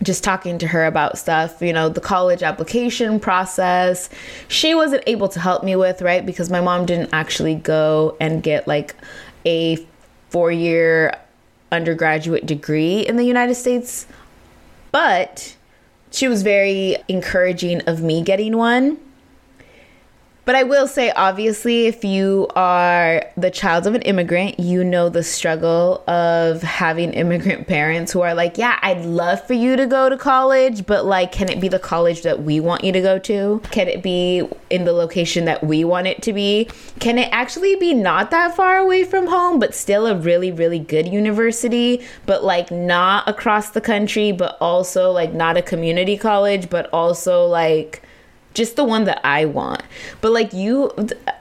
just 0.02 0.24
talking 0.24 0.58
to 0.60 0.68
her 0.68 0.86
about 0.86 1.18
stuff, 1.18 1.62
you 1.62 1.74
know, 1.74 1.90
the 1.90 2.02
college 2.02 2.42
application 2.42 3.20
process. 3.20 4.10
She 4.48 4.74
wasn't 4.74 5.04
able 5.08 5.28
to 5.30 5.40
help 5.40 5.64
me 5.64 5.76
with, 5.76 6.02
right? 6.02 6.26
Because 6.26 6.50
my 6.50 6.62
mom 6.62 6.86
didn't 6.86 7.10
actually 7.12 7.56
go 7.56 8.16
and 8.20 8.42
get 8.42 8.68
like 8.68 8.96
a 9.46 9.86
four 10.30 10.52
year 10.52 11.18
undergraduate 11.72 12.46
degree 12.46 13.02
in 13.02 13.18
the 13.18 13.24
United 13.24 13.56
States. 13.56 14.08
But 14.92 15.56
she 16.12 16.28
was 16.28 16.44
very 16.44 16.98
encouraging 17.08 17.82
of 17.82 18.02
me 18.02 18.22
getting 18.22 18.58
one. 18.58 18.98
But 20.50 20.56
I 20.56 20.64
will 20.64 20.88
say, 20.88 21.12
obviously, 21.12 21.86
if 21.86 22.04
you 22.04 22.48
are 22.56 23.24
the 23.38 23.52
child 23.52 23.86
of 23.86 23.94
an 23.94 24.02
immigrant, 24.02 24.60
you 24.60 24.84
know 24.84 25.08
the 25.08 25.22
struggle 25.22 26.04
of 26.08 26.64
having 26.64 27.14
immigrant 27.14 27.68
parents 27.68 28.12
who 28.12 28.22
are 28.22 28.34
like, 28.34 28.58
yeah, 28.58 28.80
I'd 28.82 29.06
love 29.06 29.46
for 29.46 29.54
you 29.54 29.76
to 29.76 29.86
go 29.86 30.10
to 30.10 30.18
college, 30.18 30.88
but 30.88 31.06
like, 31.06 31.32
can 31.32 31.50
it 31.50 31.62
be 31.62 31.68
the 31.68 31.78
college 31.78 32.24
that 32.24 32.42
we 32.42 32.60
want 32.60 32.84
you 32.84 32.92
to 32.92 33.00
go 33.00 33.20
to? 33.20 33.62
Can 33.70 33.88
it 33.88 34.02
be 34.02 34.42
in 34.72 34.86
the 34.86 34.92
location 34.92 35.46
that 35.46 35.64
we 35.64 35.84
want 35.84 36.08
it 36.08 36.24
to 36.24 36.34
be? 36.34 36.68
Can 37.00 37.20
it 37.20 37.30
actually 37.32 37.76
be 37.76 37.94
not 37.94 38.32
that 38.32 38.56
far 38.56 38.78
away 38.78 39.04
from 39.04 39.28
home, 39.28 39.60
but 39.60 39.76
still 39.76 40.08
a 40.08 40.16
really, 40.16 40.52
really 40.52 40.80
good 40.80 41.08
university, 41.08 42.04
but 42.26 42.44
like 42.44 42.72
not 42.72 43.30
across 43.30 43.70
the 43.70 43.82
country, 43.82 44.32
but 44.32 44.58
also 44.60 45.12
like 45.12 45.32
not 45.32 45.58
a 45.58 45.62
community 45.62 46.18
college, 46.18 46.72
but 46.72 46.90
also 46.92 47.46
like, 47.46 48.02
just 48.60 48.76
the 48.76 48.84
one 48.84 49.06
that 49.06 49.22
I 49.26 49.46
want. 49.46 49.82
But 50.20 50.34
like 50.34 50.52
you, 50.52 50.92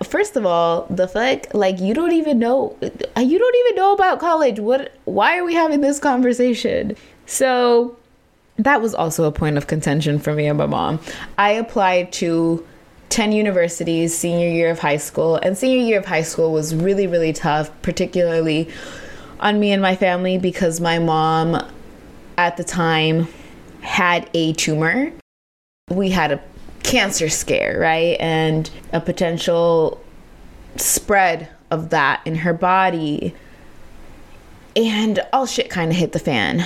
first 0.04 0.36
of 0.36 0.46
all, 0.46 0.86
the 0.88 1.08
fuck, 1.08 1.52
like 1.52 1.80
you 1.80 1.92
don't 1.92 2.12
even 2.12 2.38
know, 2.38 2.76
uh, 2.80 3.20
you 3.20 3.38
don't 3.38 3.56
even 3.66 3.74
know 3.74 3.92
about 3.92 4.20
college. 4.20 4.60
What? 4.60 4.92
Why 5.04 5.36
are 5.36 5.44
we 5.44 5.52
having 5.52 5.80
this 5.80 5.98
conversation? 5.98 6.96
So 7.26 7.96
that 8.56 8.80
was 8.80 8.94
also 8.94 9.24
a 9.24 9.32
point 9.32 9.56
of 9.56 9.66
contention 9.66 10.20
for 10.20 10.32
me 10.32 10.46
and 10.46 10.56
my 10.56 10.66
mom. 10.66 11.00
I 11.36 11.50
applied 11.50 12.12
to 12.14 12.64
10 13.08 13.32
universities 13.32 14.16
senior 14.16 14.48
year 14.48 14.70
of 14.70 14.78
high 14.78 14.96
school, 14.96 15.36
and 15.36 15.58
senior 15.58 15.84
year 15.84 15.98
of 15.98 16.06
high 16.06 16.22
school 16.22 16.52
was 16.52 16.72
really, 16.72 17.08
really 17.08 17.32
tough, 17.32 17.70
particularly 17.82 18.68
on 19.40 19.58
me 19.58 19.72
and 19.72 19.82
my 19.82 19.96
family 19.96 20.38
because 20.38 20.80
my 20.80 21.00
mom 21.00 21.66
at 22.36 22.56
the 22.56 22.64
time 22.64 23.26
had 23.80 24.30
a 24.34 24.52
tumor. 24.52 25.12
We 25.90 26.10
had 26.10 26.32
a 26.32 26.42
cancer 26.82 27.28
scare, 27.28 27.78
right? 27.78 28.16
And 28.20 28.70
a 28.92 29.00
potential 29.00 30.02
spread 30.76 31.48
of 31.70 31.90
that 31.90 32.20
in 32.24 32.36
her 32.36 32.54
body. 32.54 33.34
And 34.76 35.20
all 35.32 35.46
shit 35.46 35.70
kind 35.70 35.90
of 35.90 35.96
hit 35.96 36.12
the 36.12 36.18
fan. 36.18 36.64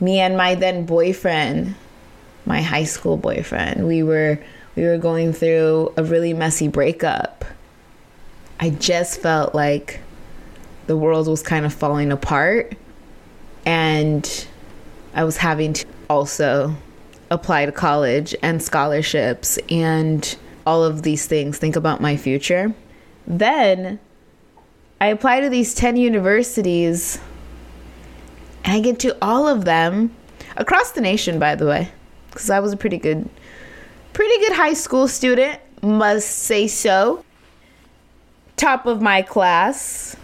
Me 0.00 0.20
and 0.20 0.36
my 0.36 0.54
then 0.54 0.86
boyfriend, 0.86 1.74
my 2.44 2.62
high 2.62 2.84
school 2.84 3.16
boyfriend, 3.16 3.86
we 3.86 4.02
were 4.02 4.38
we 4.76 4.84
were 4.84 4.98
going 4.98 5.32
through 5.32 5.92
a 5.96 6.04
really 6.04 6.34
messy 6.34 6.68
breakup. 6.68 7.44
I 8.60 8.70
just 8.70 9.20
felt 9.20 9.54
like 9.54 10.00
the 10.86 10.96
world 10.96 11.26
was 11.26 11.42
kind 11.42 11.64
of 11.64 11.72
falling 11.72 12.12
apart 12.12 12.76
and 13.64 14.46
I 15.14 15.24
was 15.24 15.38
having 15.38 15.72
to 15.72 15.86
also 16.08 16.76
apply 17.30 17.66
to 17.66 17.72
college 17.72 18.34
and 18.42 18.62
scholarships 18.62 19.58
and 19.68 20.36
all 20.66 20.84
of 20.84 21.02
these 21.02 21.26
things, 21.26 21.58
think 21.58 21.76
about 21.76 22.00
my 22.00 22.16
future. 22.16 22.74
Then 23.26 23.98
I 25.00 25.08
apply 25.08 25.40
to 25.40 25.48
these 25.48 25.74
10 25.74 25.96
universities 25.96 27.18
and 28.64 28.74
I 28.74 28.80
get 28.80 28.98
to 29.00 29.16
all 29.22 29.46
of 29.46 29.64
them 29.64 30.14
across 30.56 30.92
the 30.92 31.00
nation, 31.00 31.38
by 31.38 31.54
the 31.54 31.66
way, 31.66 31.90
because 32.30 32.50
I 32.50 32.60
was 32.60 32.72
a 32.72 32.76
pretty 32.76 32.98
good, 32.98 33.28
pretty 34.12 34.38
good 34.46 34.56
high 34.56 34.72
school 34.72 35.06
student, 35.06 35.60
must 35.82 36.28
say 36.28 36.66
so. 36.66 37.24
Top 38.56 38.86
of 38.86 39.02
my 39.02 39.22
class, 39.22 40.16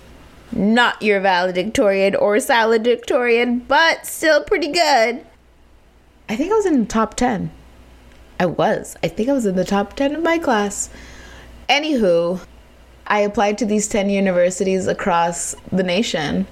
not 0.50 1.00
your 1.02 1.20
valedictorian 1.20 2.16
or 2.16 2.36
salutatorian, 2.36 3.66
but 3.68 4.06
still 4.06 4.42
pretty 4.42 4.68
good. 4.72 5.24
I 6.32 6.36
think 6.36 6.50
I 6.50 6.54
was 6.54 6.64
in 6.64 6.80
the 6.80 6.86
top 6.86 7.14
10. 7.14 7.50
I 8.40 8.46
was. 8.46 8.96
I 9.02 9.08
think 9.08 9.28
I 9.28 9.34
was 9.34 9.44
in 9.44 9.54
the 9.54 9.66
top 9.66 9.92
10 9.96 10.14
of 10.14 10.22
my 10.22 10.38
class. 10.38 10.88
Anywho, 11.68 12.40
I 13.06 13.18
applied 13.18 13.58
to 13.58 13.66
these 13.66 13.86
10 13.86 14.08
universities 14.08 14.86
across 14.86 15.54
the 15.70 15.82
nation. 15.82 16.46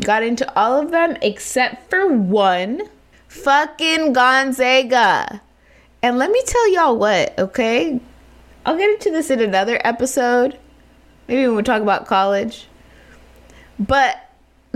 Got 0.00 0.22
into 0.22 0.50
all 0.58 0.80
of 0.80 0.92
them 0.92 1.18
except 1.20 1.90
for 1.90 2.10
one 2.10 2.88
fucking 3.28 4.14
Gonzaga. 4.14 5.42
And 6.02 6.16
let 6.16 6.30
me 6.30 6.42
tell 6.46 6.72
y'all 6.72 6.96
what, 6.96 7.38
okay? 7.38 8.00
I'll 8.64 8.78
get 8.78 8.88
into 8.88 9.10
this 9.10 9.28
in 9.28 9.42
another 9.42 9.78
episode. 9.84 10.58
Maybe 11.28 11.46
when 11.46 11.56
we 11.56 11.62
talk 11.62 11.82
about 11.82 12.06
college. 12.06 12.66
But 13.78 14.25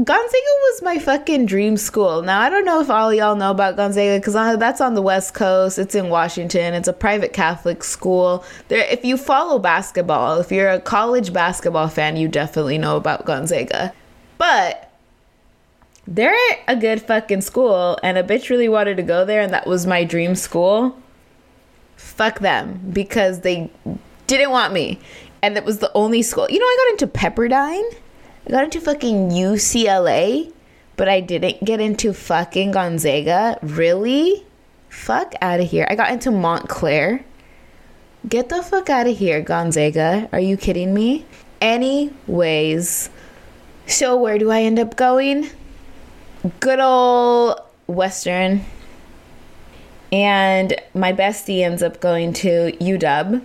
Gonzaga 0.04 0.54
was 0.62 0.82
my 0.82 0.98
fucking 0.98 1.44
dream 1.46 1.76
school. 1.76 2.22
Now, 2.22 2.40
I 2.40 2.48
don't 2.48 2.64
know 2.64 2.80
if 2.80 2.88
all 2.88 3.12
y'all 3.12 3.36
know 3.36 3.50
about 3.50 3.76
Gonzaga 3.76 4.18
because 4.18 4.34
that's 4.58 4.80
on 4.80 4.94
the 4.94 5.02
West 5.02 5.34
Coast. 5.34 5.78
It's 5.78 5.94
in 5.94 6.08
Washington. 6.08 6.74
It's 6.74 6.88
a 6.88 6.92
private 6.92 7.34
Catholic 7.34 7.84
school. 7.84 8.44
There, 8.68 8.86
if 8.86 9.04
you 9.04 9.18
follow 9.18 9.58
basketball, 9.58 10.40
if 10.40 10.50
you're 10.50 10.70
a 10.70 10.80
college 10.80 11.32
basketball 11.32 11.88
fan, 11.88 12.16
you 12.16 12.28
definitely 12.28 12.78
know 12.78 12.96
about 12.96 13.26
Gonzaga. 13.26 13.92
But 14.38 14.90
they're 16.06 16.34
a 16.66 16.76
good 16.76 17.02
fucking 17.02 17.42
school, 17.42 17.98
and 18.02 18.16
a 18.16 18.22
bitch 18.22 18.48
really 18.48 18.68
wanted 18.68 18.96
to 18.96 19.02
go 19.02 19.26
there, 19.26 19.42
and 19.42 19.52
that 19.52 19.66
was 19.66 19.86
my 19.86 20.04
dream 20.04 20.34
school. 20.34 20.98
Fuck 21.96 22.38
them 22.38 22.80
because 22.92 23.40
they 23.40 23.70
didn't 24.28 24.50
want 24.50 24.72
me, 24.72 24.98
and 25.42 25.58
it 25.58 25.64
was 25.64 25.80
the 25.80 25.92
only 25.94 26.22
school. 26.22 26.46
You 26.48 26.58
know, 26.58 26.64
I 26.64 26.94
got 26.96 27.02
into 27.02 27.18
Pepperdine. 27.18 27.96
I 28.50 28.52
got 28.52 28.64
into 28.64 28.80
fucking 28.80 29.30
UCLA, 29.30 30.52
but 30.96 31.08
I 31.08 31.20
didn't 31.20 31.64
get 31.64 31.78
into 31.78 32.12
fucking 32.12 32.72
Gonzaga. 32.72 33.56
Really? 33.62 34.44
Fuck 34.88 35.34
out 35.40 35.60
of 35.60 35.70
here. 35.70 35.86
I 35.88 35.94
got 35.94 36.10
into 36.10 36.32
Montclair. 36.32 37.24
Get 38.28 38.48
the 38.48 38.60
fuck 38.60 38.90
out 38.90 39.06
of 39.06 39.16
here, 39.16 39.40
Gonzaga. 39.40 40.28
Are 40.32 40.40
you 40.40 40.56
kidding 40.56 40.92
me? 40.92 41.26
Anyways, 41.60 43.08
so 43.86 44.16
where 44.16 44.36
do 44.36 44.50
I 44.50 44.62
end 44.62 44.80
up 44.80 44.96
going? 44.96 45.48
Good 46.58 46.80
old 46.80 47.60
Western. 47.86 48.64
And 50.10 50.74
my 50.92 51.12
bestie 51.12 51.62
ends 51.62 51.84
up 51.84 52.00
going 52.00 52.32
to 52.32 52.72
UW. 52.80 53.44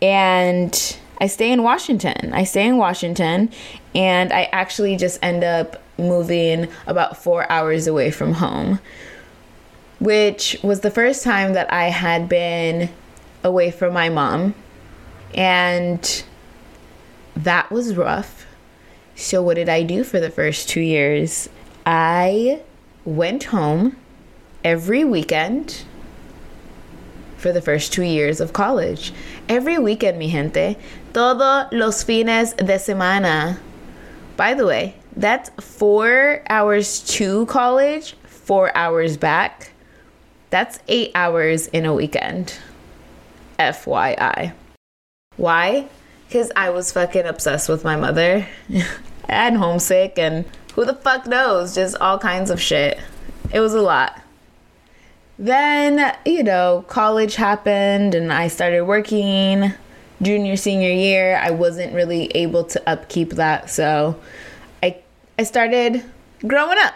And 0.00 0.96
I 1.22 1.26
stay 1.28 1.52
in 1.52 1.62
Washington. 1.62 2.32
I 2.32 2.42
stay 2.42 2.66
in 2.66 2.78
Washington, 2.78 3.48
and 3.94 4.32
I 4.32 4.44
actually 4.52 4.96
just 4.96 5.18
end 5.22 5.44
up 5.44 5.82
moving 5.98 6.68
about 6.86 7.22
four 7.22 7.50
hours 7.50 7.86
away 7.86 8.10
from 8.10 8.34
home, 8.34 8.80
which 10.00 10.56
was 10.62 10.80
the 10.80 10.90
first 10.90 11.22
time 11.22 11.52
that 11.52 11.72
I 11.72 11.88
had 11.88 12.28
been 12.28 12.90
away 13.44 13.70
from 13.70 13.92
my 13.92 14.08
mom. 14.08 14.54
And 15.34 16.24
that 17.36 17.70
was 17.70 17.96
rough. 17.96 18.46
So, 19.14 19.42
what 19.42 19.54
did 19.54 19.68
I 19.68 19.82
do 19.82 20.04
for 20.04 20.20
the 20.20 20.30
first 20.30 20.68
two 20.68 20.80
years? 20.80 21.48
I 21.84 22.62
went 23.04 23.44
home 23.44 23.96
every 24.64 25.04
weekend 25.04 25.84
for 27.36 27.52
the 27.52 27.60
first 27.60 27.92
two 27.92 28.04
years 28.04 28.40
of 28.40 28.52
college. 28.52 29.12
Every 29.48 29.78
weekend, 29.78 30.18
mi 30.18 30.28
gente. 30.28 30.76
Todos 31.12 31.66
los 31.72 32.02
fines 32.02 32.54
de 32.54 32.78
semana. 32.78 33.58
By 34.36 34.54
the 34.54 34.66
way, 34.66 34.94
that's 35.16 35.50
four 35.60 36.42
hours 36.48 37.00
to 37.16 37.46
college, 37.46 38.14
four 38.24 38.76
hours 38.76 39.16
back. 39.16 39.72
That's 40.50 40.78
eight 40.88 41.12
hours 41.14 41.66
in 41.68 41.86
a 41.86 41.94
weekend. 41.94 42.58
FYI. 43.58 44.52
Why? 45.36 45.88
Because 46.26 46.50
I 46.56 46.70
was 46.70 46.92
fucking 46.92 47.26
obsessed 47.26 47.68
with 47.68 47.84
my 47.84 47.96
mother 47.96 48.46
and 49.28 49.56
homesick, 49.56 50.18
and 50.18 50.44
who 50.74 50.84
the 50.84 50.94
fuck 50.94 51.26
knows? 51.26 51.74
Just 51.74 51.96
all 51.96 52.18
kinds 52.18 52.50
of 52.50 52.60
shit. 52.60 52.98
It 53.52 53.60
was 53.60 53.74
a 53.74 53.82
lot. 53.82 54.20
Then, 55.38 56.14
you 56.24 56.42
know, 56.42 56.84
college 56.88 57.36
happened 57.36 58.14
and 58.14 58.32
I 58.32 58.48
started 58.48 58.84
working 58.84 59.72
junior 60.22 60.56
senior 60.56 60.90
year 60.90 61.36
i 61.42 61.50
wasn't 61.50 61.92
really 61.92 62.26
able 62.28 62.64
to 62.64 62.82
upkeep 62.88 63.30
that. 63.30 63.68
So 63.70 64.18
i 64.82 64.96
i 65.38 65.42
started 65.42 66.04
growing 66.46 66.78
up. 66.78 66.94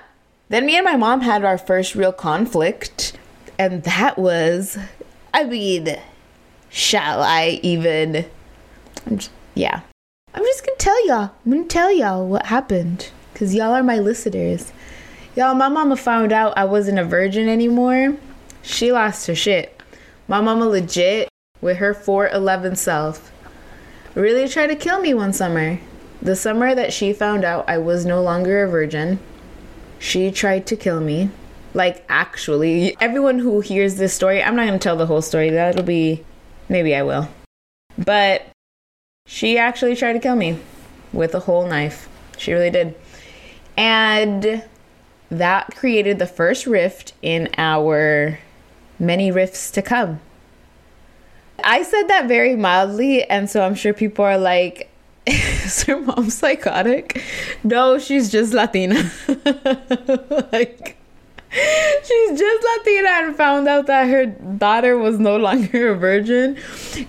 Then 0.49 0.65
me 0.65 0.77
and 0.77 0.85
my 0.85 0.97
mom 0.97 1.23
had 1.23 1.45
our 1.45 1.59
first 1.59 1.95
real 1.95 2.13
conflict 2.13 3.19
and 3.59 3.83
that 3.85 4.19
was 4.19 4.79
i 5.35 5.45
mean 5.45 5.97
shall 6.69 7.23
i 7.23 7.61
even 7.63 8.25
I'm 9.07 9.19
just, 9.19 9.31
yeah. 9.55 9.81
I'm 10.35 10.43
just 10.43 10.65
gonna 10.65 10.79
tell 10.79 11.07
y'all 11.09 11.31
i'm 11.45 11.53
gonna 11.53 11.65
tell 11.65 11.93
y'all 11.93 12.27
what 12.27 12.47
happened 12.47 13.11
because 13.33 13.55
y'all 13.55 13.75
are 13.75 13.83
my 13.83 13.99
listeners. 13.99 14.73
Y'all 15.35 15.55
my 15.55 15.69
mama 15.69 15.97
found 15.97 16.33
out 16.33 16.57
i 16.57 16.65
wasn't 16.65 16.99
a 16.99 17.05
virgin 17.05 17.49
anymore. 17.49 18.17
She 18.63 18.93
lost 18.93 19.27
her 19.27 19.35
shit. 19.35 19.81
My 20.29 20.41
mama 20.41 20.67
legit 20.67 21.29
with 21.67 21.79
her 21.79 21.93
4'11 21.93 22.77
self 22.77 23.33
really 24.15 24.49
tried 24.49 24.69
to 24.69 24.77
kill 24.77 25.01
me 25.01 25.13
one 25.13 25.33
summer. 25.33 25.79
The 26.23 26.37
summer 26.37 26.75
that 26.75 26.93
she 26.93 27.13
found 27.13 27.45
out 27.45 27.69
I 27.69 27.77
was 27.77 28.07
no 28.07 28.23
longer 28.23 28.65
a 28.65 28.71
virgin, 28.71 29.19
she 29.99 30.31
tried 30.31 30.67
to 30.69 30.77
kill 30.77 31.01
me. 31.01 31.29
Like, 31.75 32.07
actually, 32.09 32.97
everyone 33.01 33.39
who 33.39 33.61
hears 33.61 33.97
this 33.97 34.15
story, 34.15 34.43
I'm 34.43 34.57
not 34.57 34.71
to 34.71 34.79
tell 34.79 34.97
the 34.97 35.07
whole 35.07 35.21
story. 35.21 35.51
That'll 35.51 35.83
be, 35.83 36.25
maybe 36.71 36.95
I 36.95 37.03
will. 37.03 37.29
But 37.99 38.47
she 39.27 39.59
actually 39.59 39.95
tried 39.97 40.15
to 40.15 40.21
kill 40.21 40.37
me 40.37 40.59
with 41.13 41.35
a 41.35 41.41
whole 41.41 41.67
knife. 41.67 42.09
She 42.39 42.53
really 42.53 42.71
did. 42.71 42.95
And 43.77 44.65
that 45.31 45.75
created 45.75 46.19
the 46.19 46.27
first 46.27 46.67
rift 46.67 47.13
in 47.21 47.51
our 47.59 48.39
many 48.99 49.31
rifts 49.31 49.71
to 49.73 49.83
come. 49.83 50.21
I 51.67 51.83
said 51.83 52.05
that 52.05 52.29
very 52.29 52.55
mildly, 52.55 53.25
and 53.25 53.51
so 53.51 53.63
I'm 53.67 53.75
sure 53.75 53.93
people 53.93 54.25
are 54.25 54.39
like, 54.39 54.89
is 55.27 55.83
her 55.83 56.01
mom 56.01 56.31
psychotic? 56.31 57.21
No, 57.65 57.99
she's 57.99 58.31
just 58.31 58.55
Latina. 58.55 58.95
like, 60.53 60.97
she's 61.51 62.39
just 62.39 62.67
Latina 62.79 63.09
and 63.09 63.37
found 63.37 63.67
out 63.67 63.87
that 63.89 64.09
her 64.09 64.27
daughter 64.27 64.97
was 64.97 65.19
no 65.19 65.37
longer 65.37 65.91
a 65.91 65.97
virgin. 65.97 66.57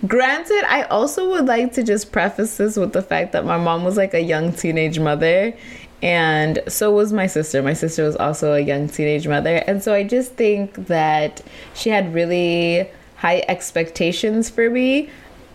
Granted, 0.08 0.64
I 0.68 0.84
also 0.90 1.30
would 1.30 1.46
like 1.46 1.74
to 1.74 1.84
just 1.84 2.12
preface 2.12 2.58
this 2.58 2.78
with 2.78 2.94
the 2.94 3.04
fact 3.04 3.34
that 3.34 3.46
my 3.46 3.60
mom 3.60 3.84
was 3.84 3.96
like 3.96 4.16
a 4.16 4.22
young 4.22 4.54
teenage 4.54 5.00
mother. 5.00 5.54
And 6.02 6.64
so 6.68 6.92
was 6.92 7.14
my 7.14 7.28
sister. 7.28 7.62
My 7.62 7.74
sister 7.74 8.04
was 8.04 8.16
also 8.16 8.54
a 8.54 8.60
young 8.60 8.90
teenage 8.90 9.28
mother. 9.28 9.58
And 9.68 9.84
so 9.84 9.94
I 9.94 10.04
just 10.04 10.34
think 10.34 10.88
that 10.88 11.42
she 11.76 11.90
had 11.92 12.12
really 12.12 12.90
high 13.18 13.44
expectations 13.48 14.50
for 14.50 14.70
me. 14.70 15.10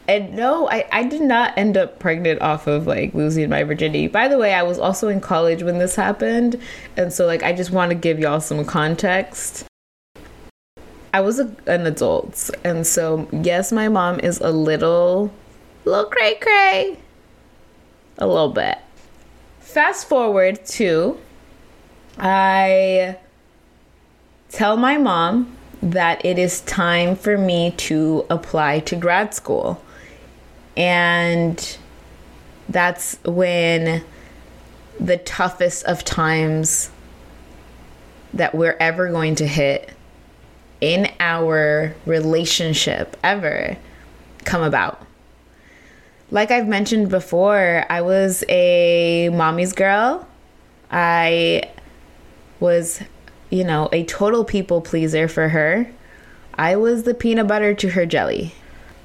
And 0.08 0.34
no, 0.34 0.68
I, 0.68 0.84
I 0.90 1.04
did 1.04 1.22
not 1.22 1.56
end 1.56 1.76
up 1.76 2.00
pregnant 2.00 2.42
off 2.42 2.66
of 2.66 2.86
like 2.86 3.14
losing 3.14 3.48
my 3.48 3.62
virginity. 3.62 4.08
By 4.08 4.26
the 4.28 4.36
way, 4.36 4.52
I 4.52 4.62
was 4.62 4.78
also 4.78 5.08
in 5.08 5.20
college 5.20 5.62
when 5.62 5.78
this 5.78 5.94
happened. 5.94 6.60
And 6.96 7.12
so, 7.12 7.24
like, 7.24 7.42
I 7.42 7.52
just 7.52 7.70
want 7.70 7.90
to 7.90 7.94
give 7.94 8.18
y'all 8.18 8.40
some 8.40 8.64
context. 8.64 9.64
I 11.14 11.20
was 11.20 11.38
a, 11.38 11.54
an 11.66 11.86
adult. 11.86 12.50
And 12.64 12.86
so, 12.86 13.28
yes, 13.32 13.70
my 13.70 13.88
mom 13.88 14.18
is 14.20 14.40
a 14.40 14.50
little, 14.50 15.32
little 15.84 16.06
cray 16.06 16.34
cray. 16.34 16.98
A 18.18 18.26
little 18.26 18.50
bit. 18.50 18.78
Fast 19.60 20.08
forward 20.08 20.64
to, 20.66 21.18
I 22.18 23.16
tell 24.50 24.76
my 24.76 24.98
mom 24.98 25.56
that 25.82 26.24
it 26.24 26.38
is 26.38 26.60
time 26.62 27.16
for 27.16 27.36
me 27.36 27.72
to 27.72 28.24
apply 28.30 28.80
to 28.80 28.96
grad 28.96 29.34
school. 29.34 29.82
And 30.76 31.76
that's 32.68 33.18
when 33.24 34.04
the 35.00 35.18
toughest 35.18 35.84
of 35.84 36.04
times 36.04 36.90
that 38.32 38.54
we're 38.54 38.76
ever 38.78 39.10
going 39.10 39.34
to 39.34 39.46
hit 39.46 39.92
in 40.80 41.08
our 41.20 41.94
relationship 42.06 43.16
ever 43.22 43.76
come 44.44 44.62
about. 44.62 45.04
Like 46.30 46.50
I've 46.50 46.68
mentioned 46.68 47.10
before, 47.10 47.84
I 47.90 48.00
was 48.00 48.42
a 48.48 49.28
mommy's 49.30 49.72
girl. 49.72 50.26
I 50.90 51.70
was 52.58 53.02
you 53.52 53.64
know, 53.64 53.90
a 53.92 54.02
total 54.04 54.44
people 54.44 54.80
pleaser 54.80 55.28
for 55.28 55.50
her. 55.50 55.86
I 56.54 56.74
was 56.74 57.02
the 57.02 57.12
peanut 57.12 57.46
butter 57.46 57.74
to 57.74 57.90
her 57.90 58.06
jelly. 58.06 58.54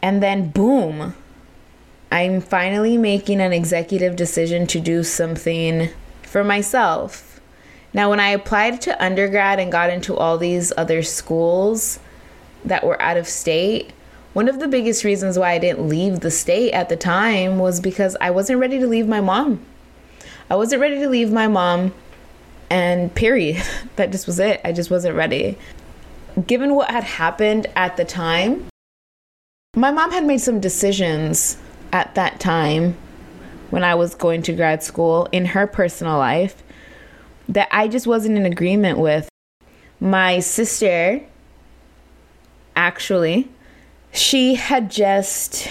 And 0.02 0.24
then, 0.24 0.52
boom, 0.52 1.14
I'm 2.14 2.40
finally 2.40 2.98
making 2.98 3.42
an 3.42 3.52
executive 3.52 4.16
decision 4.16 4.66
to 4.68 4.80
do 4.80 5.04
something 5.04 5.90
for 6.24 6.46
myself. 6.46 7.42
Now, 7.94 8.10
when 8.10 8.22
I 8.22 8.30
applied 8.30 8.80
to 8.82 9.04
undergrad 9.04 9.60
and 9.60 9.70
got 9.70 9.90
into 9.90 10.16
all 10.16 10.38
these 10.38 10.72
other 10.78 11.04
schools 11.04 12.00
that 12.64 12.86
were 12.86 13.02
out 13.02 13.18
of 13.18 13.28
state, 13.28 13.92
one 14.32 14.48
of 14.48 14.60
the 14.60 14.68
biggest 14.70 15.04
reasons 15.04 15.38
why 15.38 15.52
I 15.52 15.58
didn't 15.58 15.90
leave 15.90 16.22
the 16.22 16.32
state 16.32 16.72
at 16.72 16.88
the 16.88 16.96
time 16.96 17.60
was 17.60 17.82
because 17.82 18.16
I 18.22 18.32
wasn't 18.32 18.62
ready 18.62 18.80
to 18.80 18.88
leave 18.88 19.10
my 19.10 19.20
mom. 19.20 19.60
I 20.50 20.56
wasn't 20.56 20.82
ready 20.82 21.00
to 21.00 21.10
leave 21.10 21.34
my 21.34 21.50
mom 21.50 21.92
and 22.70 23.14
period. 23.14 23.64
that 23.96 24.12
just 24.12 24.28
was 24.28 24.40
it. 24.40 24.62
I 24.64 24.72
just 24.72 24.92
wasn't 24.92 25.16
ready. 25.16 25.58
Given 26.46 26.76
what 26.76 26.92
had 26.92 27.04
happened 27.04 27.68
at 27.76 27.98
the 27.98 28.06
time, 28.06 28.68
my 29.76 29.92
mom 29.92 30.12
had 30.12 30.26
made 30.26 30.40
some 30.40 30.60
decisions 30.60 31.58
at 31.92 32.16
that 32.16 32.40
time 32.40 32.96
when 33.70 33.84
I 33.84 33.96
was 33.96 34.16
going 34.16 34.42
to 34.44 34.54
grad 34.54 34.84
school 34.84 35.28
in 35.32 35.46
her 35.46 35.68
personal 35.68 36.18
life 36.18 36.64
that 37.50 37.68
I 37.72 37.88
just 37.88 38.08
wasn't 38.08 38.38
in 38.38 38.46
agreement 38.46 39.00
with. 39.00 39.30
My 40.00 40.40
sister, 40.40 41.22
actually, 42.76 43.50
she 44.12 44.56
had 44.56 44.92
just 44.92 45.68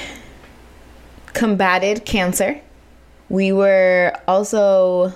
combated 1.32 2.04
cancer. 2.04 2.60
We 3.28 3.52
were 3.52 4.18
also 4.26 5.12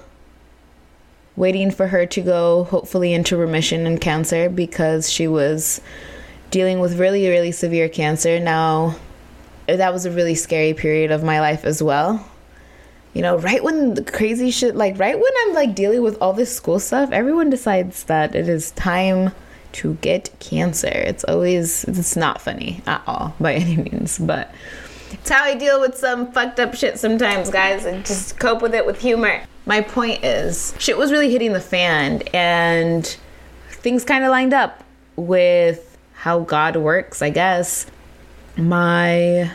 waiting 1.37 1.71
for 1.71 1.87
her 1.89 2.07
to 2.07 2.21
go, 2.21 2.65
hopefully, 2.65 3.15
into 3.15 3.37
remission 3.37 3.87
in 3.87 3.99
cancer 3.99 4.49
because 4.49 5.11
she 5.11 5.27
was 5.27 5.81
dealing 6.51 6.81
with 6.81 6.99
really, 6.99 7.29
really 7.29 7.53
severe 7.53 7.89
cancer. 7.89 8.41
Now, 8.41 8.97
that 9.67 9.93
was 9.93 10.05
a 10.05 10.11
really 10.11 10.35
scary 10.35 10.75
period 10.75 11.11
of 11.11 11.23
my 11.23 11.41
life 11.41 11.65
as 11.65 11.83
well. 11.83 12.27
You 13.15 13.23
know, 13.23 13.37
right 13.39 13.63
when 13.63 13.95
the 13.95 14.05
crazy 14.05 14.51
shit, 14.51 14.77
like 14.77 14.99
right 14.99 15.19
when 15.19 15.33
I'm 15.43 15.55
like 15.55 15.75
dealing 15.75 16.03
with 16.03 16.21
all 16.21 16.33
this 16.33 16.55
school 16.55 16.79
stuff, 16.79 17.11
everyone 17.11 17.51
decides 17.51 18.05
that 18.05 18.35
it 18.35 18.49
is 18.49 18.71
time 18.73 19.33
to 19.73 19.95
get 19.95 20.31
cancer. 20.41 20.89
It's 20.89 21.25
always, 21.25 21.85
it's 21.85 22.17
not 22.17 22.41
funny 22.41 22.83
at 22.87 23.03
all 23.07 23.35
by 23.41 23.55
any 23.55 23.77
means, 23.77 24.19
but 24.19 24.53
it's 25.21 25.31
how 25.31 25.45
I 25.45 25.55
deal 25.55 25.81
with 25.81 25.97
some 25.97 26.33
fucked 26.33 26.59
up 26.59 26.75
shit 26.75 26.99
sometimes, 26.99 27.51
guys, 27.51 27.85
and 27.85 28.07
just 28.07 28.39
cope 28.39 28.63
with 28.63 28.75
it 28.75 28.87
with 28.87 29.01
humor. 29.01 29.43
My 29.67 29.83
point 29.83 30.25
is, 30.25 30.75
shit 30.79 30.97
was 30.97 31.13
really 31.13 31.31
hitting 31.31 31.53
the 31.53 31.61
fan, 31.61 32.23
and 32.33 33.05
things 33.69 34.03
kind 34.03 34.25
of 34.25 34.31
lined 34.31 34.55
up 34.55 34.83
with 35.17 35.99
how 36.15 36.41
God 36.41 36.77
works, 36.77 37.21
I 37.21 37.29
guess. 37.29 37.87
My 38.57 39.51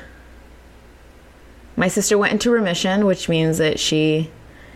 my 1.76 1.88
sister 1.88 2.18
went 2.18 2.34
into 2.34 2.52
remission, 2.52 3.06
which 3.06 3.28
means 3.28 3.58
that 3.58 3.80
she 3.80 4.30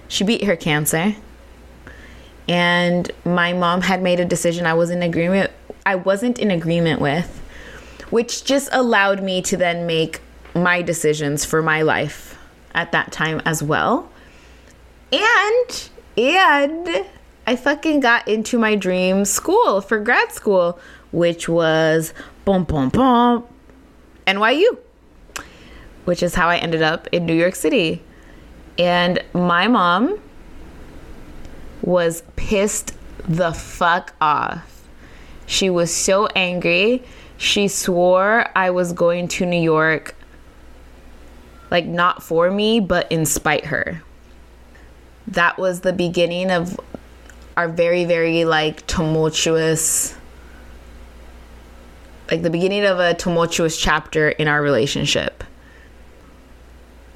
she 0.08 0.23
beat 0.23 0.43
her 0.43 0.56
cancer. 0.56 1.15
And 2.47 3.12
my 3.25 3.54
mom 3.54 3.82
had 3.82 4.02
made 4.02 4.19
a 4.19 4.25
decision 4.25 4.65
I 4.65 4.73
was 4.73 4.89
in 4.89 5.04
agreement 5.04 5.52
I 5.86 5.95
wasn't 5.95 6.39
in 6.39 6.49
agreement 6.49 6.99
with, 6.99 7.41
which 8.10 8.43
just 8.43 8.69
allowed 8.71 9.21
me 9.21 9.43
to 9.43 9.56
then 9.56 9.86
make 9.86 10.21
my 10.55 10.81
decisions 10.81 11.45
for 11.45 11.62
my 11.62 11.81
life 11.81 12.38
at 12.73 12.91
that 12.91 13.12
time 13.12 13.41
as 13.45 13.63
well. 13.63 14.09
And 15.12 15.89
and 16.17 17.05
I 17.47 17.55
fucking 17.55 18.01
got 18.01 18.27
into 18.27 18.59
my 18.59 18.75
dream 18.75 19.25
school 19.25 19.81
for 19.81 19.99
grad 19.99 20.31
school, 20.31 20.79
which 21.12 21.49
was 21.49 22.13
boom 22.45 22.63
boom 22.63 22.89
boom 22.89 23.45
NYU 24.27 24.77
which 26.09 26.23
is 26.23 26.33
how 26.33 26.49
I 26.49 26.57
ended 26.57 26.81
up 26.81 27.07
in 27.12 27.27
New 27.27 27.35
York 27.35 27.53
City. 27.53 28.01
And 28.79 29.23
my 29.31 29.67
mom 29.67 30.19
was 31.83 32.23
pissed 32.35 32.93
the 33.27 33.53
fuck 33.53 34.15
off. 34.19 34.88
She 35.45 35.69
was 35.69 35.93
so 35.93 36.25
angry. 36.35 37.03
She 37.38 37.67
swore 37.67 38.47
I 38.55 38.71
was 38.71 38.91
going 38.91 39.27
to 39.27 39.45
New 39.45 39.62
York, 39.62 40.15
like 41.71 41.86
not 41.86 42.23
for 42.23 42.49
me, 42.49 42.79
but 42.79 43.12
in 43.12 43.25
spite 43.25 43.65
her. 43.65 44.01
That 45.27 45.58
was 45.58 45.82
the 45.82 45.93
beginning 45.93 46.51
of 46.51 46.79
our 47.55 47.67
very, 47.67 48.05
very 48.05 48.45
like 48.45 48.86
tumultuous, 48.88 50.15
like 52.32 52.41
the 52.41 52.49
beginning 52.49 52.86
of 52.86 52.99
a 52.99 53.13
tumultuous 53.13 53.77
chapter 53.77 54.29
in 54.29 54.47
our 54.47 54.62
relationship 54.62 55.43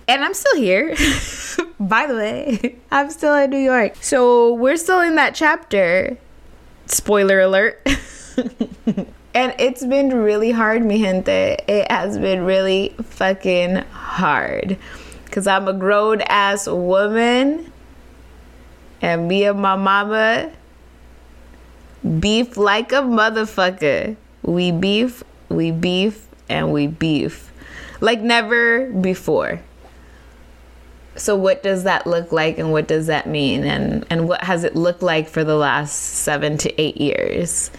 and 0.08 0.24
I'm 0.24 0.34
still 0.34 0.56
here. 0.58 0.90
By 1.80 2.08
the 2.08 2.16
way, 2.16 2.76
I'm 2.92 3.10
still 3.10 3.36
in 3.36 3.50
New 3.50 3.58
York. 3.58 3.96
So 4.02 4.54
we're 4.54 4.78
still 4.78 5.02
in 5.02 5.16
that 5.16 5.36
chapter. 5.36 6.18
Spoiler 6.86 7.40
alert. 7.40 7.86
and 9.34 9.56
it's 9.58 9.86
been 9.86 10.14
really 10.14 10.52
hard, 10.52 10.84
mi 10.84 11.00
gente. 11.00 11.58
It 11.68 11.92
has 11.92 12.18
been 12.18 12.44
really 12.44 12.96
fucking 13.02 13.78
hard. 13.78 14.78
Because 15.26 15.48
I'm 15.48 15.68
a 15.68 15.74
grown 15.74 16.22
ass 16.22 16.68
woman. 16.68 17.72
And 19.02 19.28
me 19.28 19.46
and 19.46 19.60
my 19.60 19.76
mama 19.76 20.52
beef 22.20 22.58
like 22.58 22.92
a 22.92 23.02
motherfucker. 23.02 24.16
We 24.44 24.72
beef, 24.72 25.24
we 25.50 25.72
beef, 25.72 26.28
and 26.50 26.72
we 26.72 26.88
beef. 26.88 27.52
Like 28.02 28.22
never 28.22 28.90
before 28.90 29.62
so 31.16 31.36
what 31.36 31.62
does 31.62 31.84
that 31.84 32.08
look 32.08 32.32
like 32.32 32.58
and 32.58 32.72
what 32.72 32.88
does 32.88 33.08
that 33.08 33.28
mean 33.28 33.64
and 33.64 34.06
and 34.10 34.28
what 34.28 34.44
has 34.44 34.64
it 34.64 34.76
looked 34.76 35.04
like 35.04 35.28
for 35.28 35.44
the 35.44 35.56
last 35.56 35.94
7 35.94 36.58
to 36.58 36.82
8 36.82 36.98
years 36.98 37.72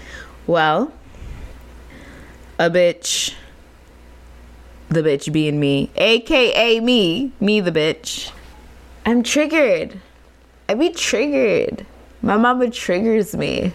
well 0.46 0.92
a 2.58 2.70
bitch. 2.70 3.34
The 4.88 5.02
bitch 5.02 5.32
being 5.32 5.58
me. 5.58 5.90
Aka 5.96 6.80
me. 6.80 7.32
Me 7.40 7.60
the 7.60 7.72
bitch. 7.72 8.30
I'm 9.06 9.22
triggered. 9.22 10.00
I 10.68 10.74
be 10.74 10.90
triggered. 10.90 11.86
My 12.22 12.36
mama 12.36 12.70
triggers 12.70 13.34
me. 13.34 13.72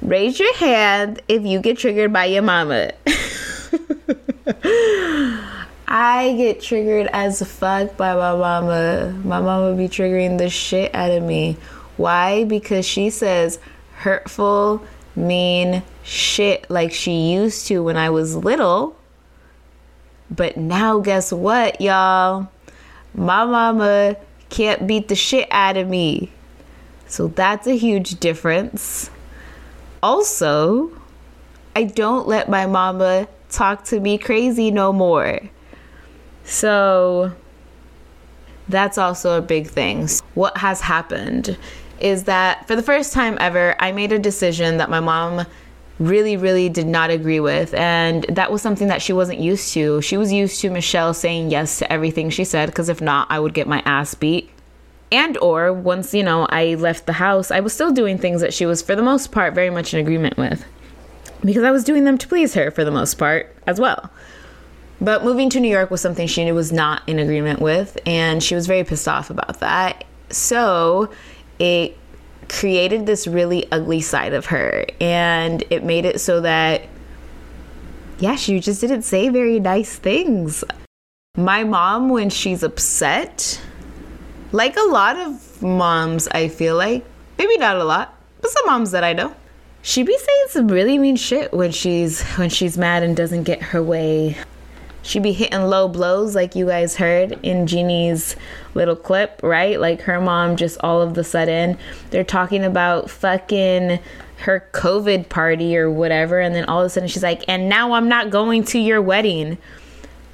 Raise 0.00 0.40
your 0.40 0.54
hand 0.56 1.22
if 1.28 1.44
you 1.44 1.60
get 1.60 1.78
triggered 1.78 2.12
by 2.12 2.24
your 2.24 2.42
mama. 2.42 2.92
I 5.86 6.34
get 6.36 6.60
triggered 6.60 7.08
as 7.12 7.42
fuck 7.42 7.96
by 7.96 8.14
my 8.14 8.34
mama. 8.34 9.14
My 9.24 9.40
mama 9.40 9.76
be 9.76 9.88
triggering 9.88 10.38
the 10.38 10.48
shit 10.48 10.92
out 10.94 11.10
of 11.10 11.22
me. 11.22 11.56
Why? 11.98 12.44
Because 12.44 12.84
she 12.86 13.10
says 13.10 13.60
hurtful, 13.96 14.82
mean 15.14 15.82
shit 16.02 16.68
like 16.70 16.92
she 16.92 17.32
used 17.32 17.66
to 17.68 17.82
when 17.82 17.96
I 17.96 18.10
was 18.10 18.34
little. 18.36 18.96
But 20.30 20.56
now, 20.56 20.98
guess 21.00 21.32
what, 21.32 21.80
y'all? 21.80 22.48
My 23.14 23.44
mama 23.44 24.16
can't 24.48 24.86
beat 24.86 25.08
the 25.08 25.14
shit 25.14 25.48
out 25.50 25.76
of 25.76 25.88
me. 25.88 26.30
So 27.06 27.28
that's 27.28 27.66
a 27.66 27.76
huge 27.76 28.18
difference. 28.20 29.10
Also, 30.02 30.90
I 31.76 31.84
don't 31.84 32.26
let 32.26 32.48
my 32.48 32.66
mama 32.66 33.28
talk 33.50 33.84
to 33.84 34.00
me 34.00 34.16
crazy 34.18 34.70
no 34.70 34.92
more. 34.92 35.40
So 36.44 37.32
that's 38.68 38.98
also 38.98 39.36
a 39.36 39.42
big 39.42 39.68
thing. 39.68 40.08
What 40.34 40.56
has 40.56 40.80
happened 40.80 41.58
is 42.02 42.24
that 42.24 42.66
for 42.66 42.76
the 42.76 42.82
first 42.82 43.12
time 43.12 43.36
ever, 43.40 43.76
I 43.78 43.92
made 43.92 44.12
a 44.12 44.18
decision 44.18 44.76
that 44.78 44.90
my 44.90 45.00
mom 45.00 45.46
really, 45.98 46.36
really 46.36 46.68
did 46.68 46.86
not 46.86 47.10
agree 47.10 47.40
with. 47.40 47.72
And 47.74 48.24
that 48.24 48.50
was 48.50 48.60
something 48.62 48.88
that 48.88 49.02
she 49.02 49.12
wasn't 49.12 49.38
used 49.38 49.72
to. 49.74 50.02
She 50.02 50.16
was 50.16 50.32
used 50.32 50.60
to 50.60 50.70
Michelle 50.70 51.14
saying 51.14 51.50
yes 51.50 51.78
to 51.78 51.92
everything 51.92 52.30
she 52.30 52.44
said, 52.44 52.66
because 52.66 52.88
if 52.88 53.00
not, 53.00 53.28
I 53.30 53.38
would 53.38 53.54
get 53.54 53.68
my 53.68 53.82
ass 53.84 54.14
beat. 54.14 54.50
And 55.12 55.36
or 55.38 55.72
once, 55.72 56.14
you 56.14 56.22
know, 56.22 56.46
I 56.50 56.74
left 56.74 57.06
the 57.06 57.12
house, 57.12 57.50
I 57.50 57.60
was 57.60 57.72
still 57.72 57.92
doing 57.92 58.18
things 58.18 58.40
that 58.40 58.54
she 58.54 58.66
was 58.66 58.82
for 58.82 58.96
the 58.96 59.02
most 59.02 59.30
part 59.30 59.54
very 59.54 59.70
much 59.70 59.92
in 59.92 60.00
agreement 60.00 60.36
with. 60.38 60.64
Because 61.44 61.64
I 61.64 61.70
was 61.70 61.84
doing 61.84 62.04
them 62.04 62.18
to 62.18 62.26
please 62.26 62.54
her 62.54 62.70
for 62.70 62.84
the 62.84 62.90
most 62.90 63.18
part 63.18 63.54
as 63.66 63.78
well. 63.78 64.10
But 65.00 65.24
moving 65.24 65.50
to 65.50 65.60
New 65.60 65.70
York 65.70 65.90
was 65.90 66.00
something 66.00 66.26
she 66.26 66.50
was 66.52 66.72
not 66.72 67.06
in 67.08 67.18
agreement 67.18 67.60
with, 67.60 67.98
and 68.06 68.42
she 68.42 68.54
was 68.54 68.66
very 68.66 68.84
pissed 68.84 69.08
off 69.08 69.30
about 69.30 69.60
that. 69.60 70.04
So 70.30 71.10
it 71.62 71.96
created 72.48 73.06
this 73.06 73.28
really 73.28 73.70
ugly 73.70 74.00
side 74.00 74.32
of 74.32 74.46
her, 74.46 74.84
and 75.00 75.62
it 75.70 75.84
made 75.84 76.04
it 76.04 76.20
so 76.20 76.40
that, 76.40 76.82
yeah, 78.18 78.34
she 78.34 78.58
just 78.58 78.80
didn't 78.80 79.02
say 79.02 79.28
very 79.28 79.60
nice 79.60 79.96
things. 79.96 80.64
My 81.36 81.62
mom, 81.62 82.08
when 82.08 82.30
she's 82.30 82.64
upset, 82.64 83.60
like 84.50 84.76
a 84.76 84.88
lot 84.90 85.16
of 85.16 85.62
moms, 85.62 86.26
I 86.28 86.48
feel 86.48 86.76
like, 86.76 87.04
maybe 87.38 87.56
not 87.58 87.76
a 87.76 87.84
lot, 87.84 88.12
but 88.40 88.50
some 88.50 88.66
moms 88.66 88.90
that 88.90 89.04
I 89.04 89.12
know, 89.12 89.32
she 89.82 90.02
be 90.02 90.18
saying 90.18 90.44
some 90.48 90.66
really 90.66 90.98
mean 90.98 91.14
shit 91.14 91.52
when 91.52 91.70
she's 91.70 92.22
when 92.32 92.50
she's 92.50 92.76
mad 92.76 93.04
and 93.04 93.16
doesn't 93.16 93.44
get 93.44 93.62
her 93.62 93.82
way 93.82 94.36
she 95.02 95.18
be 95.18 95.32
hitting 95.32 95.64
low 95.64 95.88
blows 95.88 96.34
like 96.34 96.54
you 96.54 96.66
guys 96.66 96.96
heard 96.96 97.38
in 97.42 97.66
Jeannie's 97.66 98.36
little 98.74 98.96
clip, 98.96 99.40
right? 99.42 99.80
Like 99.80 100.02
her 100.02 100.20
mom 100.20 100.56
just 100.56 100.78
all 100.80 101.02
of 101.02 101.14
the 101.14 101.24
sudden 101.24 101.76
they're 102.10 102.24
talking 102.24 102.64
about 102.64 103.10
fucking 103.10 103.98
her 104.42 104.68
COVID 104.72 105.28
party 105.28 105.76
or 105.76 105.90
whatever, 105.90 106.40
and 106.40 106.54
then 106.54 106.64
all 106.64 106.80
of 106.80 106.86
a 106.86 106.90
sudden 106.90 107.08
she's 107.08 107.22
like, 107.22 107.44
and 107.48 107.68
now 107.68 107.92
I'm 107.92 108.08
not 108.08 108.30
going 108.30 108.64
to 108.64 108.78
your 108.78 109.00
wedding. 109.00 109.58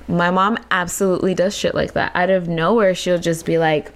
My 0.07 0.31
mom 0.31 0.59
absolutely 0.71 1.35
does 1.35 1.57
shit 1.57 1.75
like 1.75 1.93
that. 1.93 2.13
Out 2.15 2.31
of 2.31 2.49
nowhere, 2.49 2.95
she'll 2.95 3.19
just 3.19 3.45
be 3.45 3.59
like, 3.59 3.93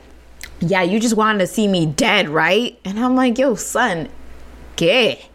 Yeah, 0.61 0.83
you 0.83 1.01
just 1.01 1.17
wanted 1.17 1.39
to 1.39 1.47
see 1.47 1.67
me 1.67 1.87
dead, 1.87 2.29
right? 2.29 2.79
And 2.85 2.99
I'm 3.01 3.17
like, 3.17 3.39
Yo, 3.39 3.55
son, 3.55 4.09
gay. 4.77 5.31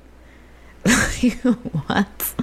what? 1.87 2.33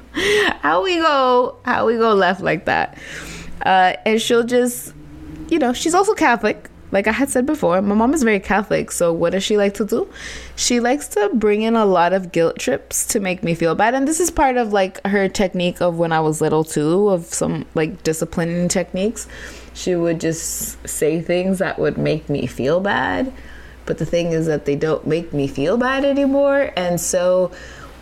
how 0.61 0.83
we 0.83 0.97
go 0.97 1.57
how 1.65 1.87
we 1.87 1.97
go 1.97 2.15
left 2.15 2.41
like 2.41 2.65
that 2.67 2.99
uh, 3.63 3.95
and 4.07 4.21
she'll 4.21 4.45
just 4.45 4.95
you 5.49 5.59
know 5.59 5.73
she's 5.73 5.95
also 5.95 6.15
catholic 6.15 6.71
like 6.95 7.09
I 7.09 7.13
had 7.13 7.29
said 7.29 7.45
before, 7.45 7.83
my 7.83 7.95
mom 7.97 8.15
is 8.15 8.23
very 8.23 8.39
Catholic. 8.39 8.93
So 8.93 9.13
what 9.13 9.31
does 9.31 9.43
she 9.43 9.57
like 9.57 9.75
to 9.75 9.85
do? 9.85 10.09
She 10.55 10.79
likes 10.79 11.09
to 11.09 11.29
bring 11.35 11.63
in 11.63 11.75
a 11.75 11.85
lot 11.85 12.13
of 12.13 12.31
guilt 12.31 12.57
trips 12.57 13.05
to 13.07 13.19
make 13.19 13.43
me 13.43 13.53
feel 13.57 13.75
bad. 13.75 13.95
And 13.95 14.07
this 14.07 14.21
is 14.21 14.31
part 14.31 14.57
of 14.57 14.73
like 14.73 15.05
her 15.05 15.29
technique 15.29 15.83
of 15.83 15.99
when 15.99 16.13
I 16.13 16.21
was 16.21 16.41
little 16.41 16.63
too, 16.63 17.09
of 17.09 17.25
some 17.25 17.67
like 17.75 18.05
disciplining 18.05 18.69
techniques. 18.69 19.27
She 19.75 19.97
would 19.97 20.21
just 20.21 20.89
say 20.89 21.21
things 21.21 21.59
that 21.59 21.81
would 21.81 21.99
make 21.99 22.29
me 22.29 22.47
feel 22.47 22.79
bad. 22.79 23.33
But 23.87 23.99
the 23.99 24.07
thing 24.07 24.31
is 24.31 24.47
that 24.47 24.65
they 24.65 24.77
don't 24.77 25.05
make 25.05 25.33
me 25.33 25.49
feel 25.49 25.77
bad 25.77 26.05
anymore. 26.05 26.73
And 26.77 27.01
so 27.01 27.51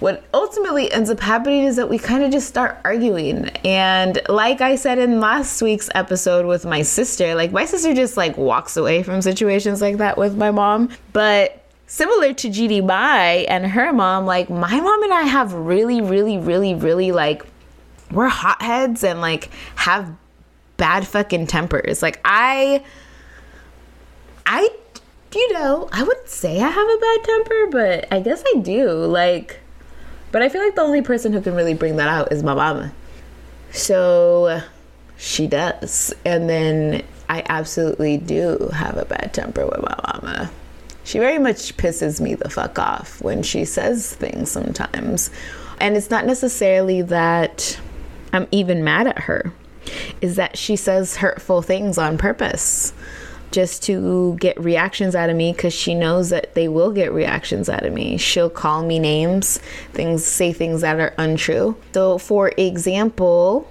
what 0.02 0.24
ultimately 0.34 0.90
ends 0.90 1.08
up 1.10 1.20
happening 1.20 1.62
is 1.62 1.76
that 1.76 1.88
we 1.88 1.96
kind 1.96 2.24
of 2.24 2.32
just 2.32 2.48
start 2.48 2.76
arguing. 2.84 3.48
And 3.64 4.20
like 4.28 4.60
I 4.60 4.74
said 4.74 4.98
in 4.98 5.20
last 5.20 5.62
week's 5.62 5.88
episode 5.94 6.44
with 6.44 6.66
my 6.66 6.82
sister, 6.82 7.36
like 7.36 7.52
my 7.52 7.64
sister 7.64 7.94
just 7.94 8.16
like 8.16 8.36
walks 8.36 8.76
away 8.76 9.04
from 9.04 9.22
situations 9.22 9.80
like 9.80 9.98
that 9.98 10.18
with 10.18 10.36
my 10.36 10.50
mom. 10.50 10.88
But 11.12 11.64
similar 11.86 12.34
to 12.34 12.48
GD 12.48 12.84
Mai 12.84 13.46
and 13.48 13.64
her 13.64 13.92
mom, 13.92 14.26
like 14.26 14.50
my 14.50 14.80
mom 14.80 15.02
and 15.04 15.14
I 15.14 15.22
have 15.22 15.54
really, 15.54 16.00
really, 16.00 16.36
really, 16.36 16.74
really 16.74 17.12
like 17.12 17.44
we're 18.10 18.28
hotheads 18.28 19.04
and 19.04 19.20
like 19.20 19.50
have 19.76 20.12
bad 20.78 21.06
fucking 21.06 21.46
tempers. 21.46 22.02
Like 22.02 22.20
I 22.24 22.82
I 24.46 24.68
you 25.32 25.52
know, 25.52 25.88
I 25.92 26.02
wouldn't 26.02 26.28
say 26.28 26.60
I 26.60 26.68
have 26.68 26.88
a 26.88 26.98
bad 26.98 27.24
temper, 27.24 27.66
but 27.70 28.12
I 28.12 28.18
guess 28.18 28.42
I 28.54 28.58
do. 28.58 28.90
Like 28.90 29.61
but 30.32 30.42
I 30.42 30.48
feel 30.48 30.62
like 30.62 30.74
the 30.74 30.82
only 30.82 31.02
person 31.02 31.32
who 31.32 31.40
can 31.40 31.54
really 31.54 31.74
bring 31.74 31.96
that 31.96 32.08
out 32.08 32.32
is 32.32 32.42
my 32.42 32.54
mama. 32.54 32.92
So 33.70 34.62
she 35.16 35.46
does. 35.46 36.12
And 36.24 36.48
then 36.48 37.02
I 37.28 37.44
absolutely 37.48 38.16
do 38.16 38.70
have 38.74 38.96
a 38.96 39.04
bad 39.04 39.32
temper 39.32 39.64
with 39.66 39.82
my 39.82 39.94
mama. 40.12 40.50
She 41.04 41.18
very 41.18 41.38
much 41.38 41.76
pisses 41.76 42.20
me 42.20 42.34
the 42.34 42.48
fuck 42.48 42.78
off 42.78 43.20
when 43.22 43.42
she 43.42 43.64
says 43.64 44.14
things 44.14 44.50
sometimes. 44.50 45.30
And 45.80 45.96
it's 45.96 46.10
not 46.10 46.26
necessarily 46.26 47.02
that 47.02 47.78
I'm 48.32 48.46
even 48.50 48.84
mad 48.84 49.06
at 49.06 49.18
her, 49.20 49.52
is 50.20 50.36
that 50.36 50.56
she 50.56 50.76
says 50.76 51.16
hurtful 51.16 51.60
things 51.60 51.98
on 51.98 52.18
purpose 52.18 52.92
just 53.52 53.82
to 53.84 54.36
get 54.40 54.58
reactions 54.58 55.14
out 55.14 55.30
of 55.30 55.36
me 55.36 55.52
because 55.52 55.72
she 55.72 55.94
knows 55.94 56.30
that 56.30 56.54
they 56.54 56.68
will 56.68 56.90
get 56.90 57.12
reactions 57.12 57.68
out 57.68 57.84
of 57.84 57.92
me. 57.92 58.16
She'll 58.16 58.50
call 58.50 58.84
me 58.84 58.98
names, 58.98 59.58
things, 59.92 60.24
say 60.24 60.52
things 60.52 60.80
that 60.80 60.98
are 60.98 61.14
untrue. 61.18 61.76
So, 61.94 62.18
for 62.18 62.52
example, 62.56 63.68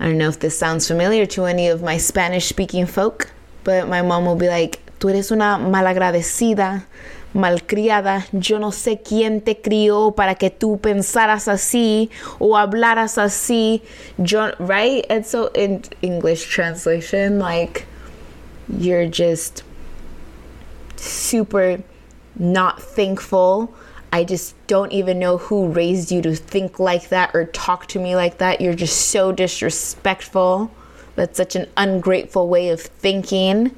I 0.00 0.06
don't 0.06 0.18
know 0.18 0.28
if 0.28 0.38
this 0.38 0.58
sounds 0.58 0.86
familiar 0.86 1.26
to 1.26 1.44
any 1.44 1.68
of 1.68 1.82
my 1.82 1.98
Spanish 1.98 2.46
speaking 2.46 2.86
folk, 2.86 3.30
but 3.64 3.88
my 3.88 4.02
mom 4.02 4.24
will 4.24 4.36
be 4.36 4.48
like, 4.48 4.80
Tú 4.98 5.08
eres 5.08 5.30
una 5.30 5.58
malagradecida, 5.58 6.84
malcriada. 7.32 8.26
Yo 8.32 8.58
no 8.58 8.72
sé 8.72 9.00
quién 9.00 9.40
te 9.40 9.60
crió 9.60 10.16
para 10.16 10.34
que 10.34 10.50
tú 10.50 10.80
pensaras 10.80 11.46
así 11.46 12.10
o 12.40 12.56
hablaras 12.56 13.16
así. 13.16 13.82
Yo, 14.18 14.50
right? 14.58 15.06
And 15.08 15.24
so, 15.24 15.52
in 15.54 15.82
English 16.02 16.48
translation, 16.48 17.38
like, 17.38 17.86
you're 18.68 19.06
just 19.06 19.62
super 20.96 21.82
not 22.38 22.82
thankful. 22.82 23.74
I 24.12 24.24
just 24.24 24.54
don't 24.66 24.92
even 24.92 25.18
know 25.18 25.36
who 25.38 25.68
raised 25.68 26.10
you 26.10 26.22
to 26.22 26.34
think 26.34 26.78
like 26.78 27.10
that 27.10 27.34
or 27.34 27.46
talk 27.46 27.86
to 27.88 27.98
me 27.98 28.16
like 28.16 28.38
that. 28.38 28.60
You're 28.60 28.74
just 28.74 29.08
so 29.10 29.32
disrespectful. 29.32 30.70
That's 31.14 31.36
such 31.36 31.56
an 31.56 31.68
ungrateful 31.76 32.48
way 32.48 32.70
of 32.70 32.80
thinking. 32.80 33.74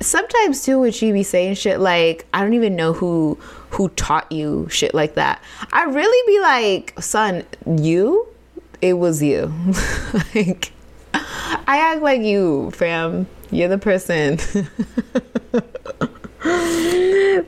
Sometimes 0.00 0.64
too 0.64 0.78
would 0.78 0.94
she 0.94 1.12
be 1.12 1.22
saying 1.22 1.54
shit 1.54 1.80
like, 1.80 2.24
I 2.32 2.40
don't 2.40 2.54
even 2.54 2.76
know 2.76 2.92
who 2.94 3.38
who 3.70 3.88
taught 3.90 4.30
you 4.32 4.68
shit 4.70 4.94
like 4.94 5.14
that. 5.14 5.42
I 5.72 5.84
really 5.84 6.26
be 6.26 6.40
like, 6.40 6.94
son, 7.00 7.44
you? 7.66 8.26
It 8.80 8.94
was 8.94 9.22
you. 9.22 9.52
like 10.34 10.72
I 11.14 11.78
act 11.78 12.02
like 12.02 12.22
you, 12.22 12.70
fam. 12.72 13.26
You're 13.50 13.68
the 13.68 13.78
person. 13.78 14.36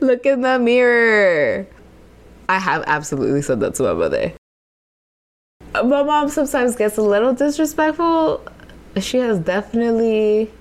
Look 0.01 0.25
in 0.25 0.41
the 0.41 0.59
mirror. 0.59 1.67
I 2.49 2.59
have 2.59 2.83
absolutely 2.87 3.41
said 3.41 3.59
that 3.61 3.75
to 3.75 3.83
my 3.83 3.93
mother. 3.93 4.33
My 5.73 6.03
mom 6.03 6.29
sometimes 6.29 6.75
gets 6.75 6.97
a 6.97 7.01
little 7.01 7.33
disrespectful. 7.33 8.45
She 8.99 9.17
has 9.17 9.39
definitely. 9.39 10.51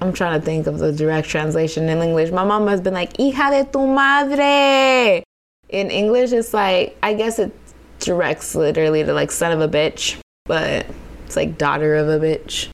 I'm 0.00 0.12
trying 0.12 0.40
to 0.40 0.44
think 0.44 0.66
of 0.66 0.78
the 0.78 0.92
direct 0.92 1.28
translation 1.28 1.88
in 1.88 1.98
English. 1.98 2.30
My 2.30 2.44
mom 2.44 2.66
has 2.68 2.80
been 2.80 2.94
like, 2.94 3.12
hija 3.14 3.50
de 3.50 3.70
tu 3.70 3.86
madre. 3.86 5.22
In 5.68 5.90
English, 5.90 6.32
it's 6.32 6.54
like, 6.54 6.96
I 7.02 7.14
guess 7.14 7.38
it 7.38 7.54
directs 8.00 8.54
literally 8.54 9.04
to 9.04 9.12
like 9.12 9.30
son 9.30 9.52
of 9.52 9.60
a 9.60 9.68
bitch, 9.68 10.16
but 10.46 10.86
it's 11.30 11.36
like 11.36 11.56
daughter 11.56 11.94
of 11.94 12.08
a 12.08 12.18
bitch. 12.18 12.70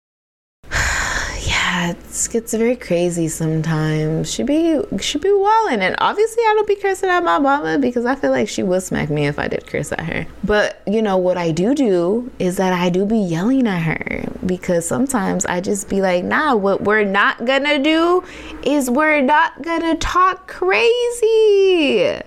yeah, 1.46 1.90
it 1.90 2.28
gets 2.32 2.54
very 2.54 2.74
crazy 2.74 3.28
sometimes. 3.28 4.32
She 4.32 4.44
be 4.44 4.80
she 4.98 5.18
be 5.18 5.30
walling, 5.30 5.82
and 5.82 5.94
obviously 5.98 6.42
I 6.42 6.54
don't 6.56 6.66
be 6.66 6.76
cursing 6.76 7.10
at 7.10 7.22
my 7.22 7.38
mama 7.38 7.76
because 7.78 8.06
I 8.06 8.14
feel 8.14 8.30
like 8.30 8.48
she 8.48 8.62
would 8.62 8.82
smack 8.82 9.10
me 9.10 9.26
if 9.26 9.38
I 9.38 9.46
did 9.46 9.66
curse 9.66 9.92
at 9.92 10.00
her. 10.00 10.26
But 10.42 10.80
you 10.86 11.02
know 11.02 11.18
what 11.18 11.36
I 11.36 11.50
do 11.50 11.74
do 11.74 12.32
is 12.38 12.56
that 12.56 12.72
I 12.72 12.88
do 12.88 13.04
be 13.04 13.18
yelling 13.18 13.66
at 13.66 13.82
her 13.82 14.24
because 14.46 14.88
sometimes 14.88 15.44
I 15.44 15.60
just 15.60 15.90
be 15.90 16.00
like, 16.00 16.24
nah, 16.24 16.54
what 16.54 16.80
we're 16.80 17.04
not 17.04 17.44
gonna 17.44 17.78
do 17.78 18.24
is 18.62 18.88
we're 18.88 19.20
not 19.20 19.60
gonna 19.60 19.96
talk 19.96 20.48
crazy. 20.48 22.22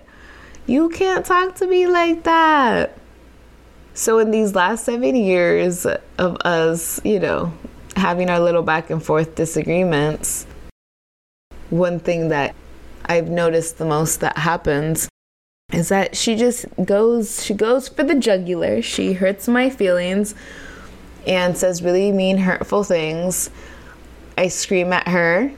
You 0.68 0.90
can't 0.90 1.26
talk 1.26 1.56
to 1.56 1.66
me 1.66 1.88
like 1.88 2.24
that. 2.26 2.99
So, 3.94 4.20
in 4.20 4.32
these 4.32 4.56
last 4.56 4.86
seven 4.86 5.16
years 5.16 5.86
of 5.86 6.38
us, 6.46 7.02
you 7.04 7.20
know, 7.20 7.54
having 7.96 8.30
our 8.30 8.40
little 8.40 8.64
back 8.64 8.90
and 8.90 9.04
forth 9.04 9.36
disagreements, 9.36 10.46
one 11.70 12.00
thing 12.00 12.30
that 12.30 12.56
I've 13.06 13.30
noticed 13.30 13.78
the 13.78 13.86
most 13.86 14.20
that 14.22 14.38
happens 14.38 15.10
is 15.74 15.90
that 15.90 16.16
she 16.16 16.36
just 16.36 16.66
goes 16.84 17.44
she 17.44 17.54
goes 17.54 17.88
for 17.88 18.04
the 18.04 18.16
jugular. 18.16 18.82
She 18.82 19.14
hurts 19.14 19.48
my 19.48 19.70
feelings 19.70 20.36
and 21.28 21.58
says 21.58 21.84
really 21.84 22.12
mean 22.12 22.38
hurtful 22.38 22.84
things. 22.84 23.50
I 24.38 24.48
scream 24.48 24.94
at 24.94 25.08
her. 25.08 25.52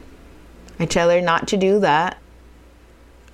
I 0.80 0.86
tell 0.86 1.10
her 1.10 1.22
not 1.22 1.48
to 1.50 1.58
do 1.58 1.80
that. 1.82 2.18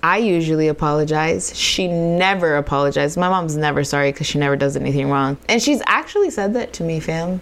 I 0.02 0.18
usually 0.18 0.68
apologize. 0.68 1.56
She 1.56 1.88
never 1.88 2.56
apologizes. 2.56 3.16
My 3.16 3.28
mom's 3.28 3.56
never 3.56 3.82
sorry 3.82 4.12
because 4.12 4.28
she 4.28 4.38
never 4.38 4.56
does 4.56 4.76
anything 4.76 5.10
wrong. 5.10 5.36
And 5.48 5.60
she's 5.60 5.82
actually 5.86 6.30
said 6.30 6.54
that 6.54 6.72
to 6.74 6.84
me, 6.84 7.00
fam. 7.00 7.40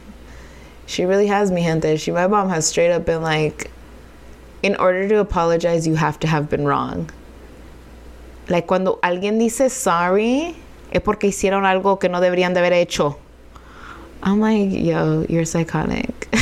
She 0.87 1.05
really 1.05 1.27
has 1.27 1.51
me, 1.51 1.63
gente. 1.63 1.99
She, 1.99 2.13
my 2.13 2.27
mom 2.27 2.49
has 2.49 2.67
straight 2.67 2.93
up 2.93 3.05
been 3.05 3.21
like, 3.21 3.71
in 4.63 4.75
order 4.77 5.07
to 5.09 5.19
apologize, 5.19 5.87
you 5.87 5.97
have 5.97 6.19
to 6.21 6.27
have 6.27 6.49
been 6.49 6.65
wrong. 6.65 7.11
Like 8.49 8.67
cuando 8.67 8.99
alguien 9.03 9.39
dice 9.39 9.71
sorry, 9.71 10.57
es 10.93 11.03
porque 11.03 11.29
hicieron 11.29 11.65
algo 11.65 12.01
que 12.01 12.09
no 12.09 12.21
deberían 12.21 12.55
de 12.55 12.61
haber 12.61 12.73
hecho. 12.73 13.17
I'm 14.23 14.41
like, 14.41 14.71
yo, 14.71 15.27
you're 15.29 15.45
psychotic. 15.45 16.29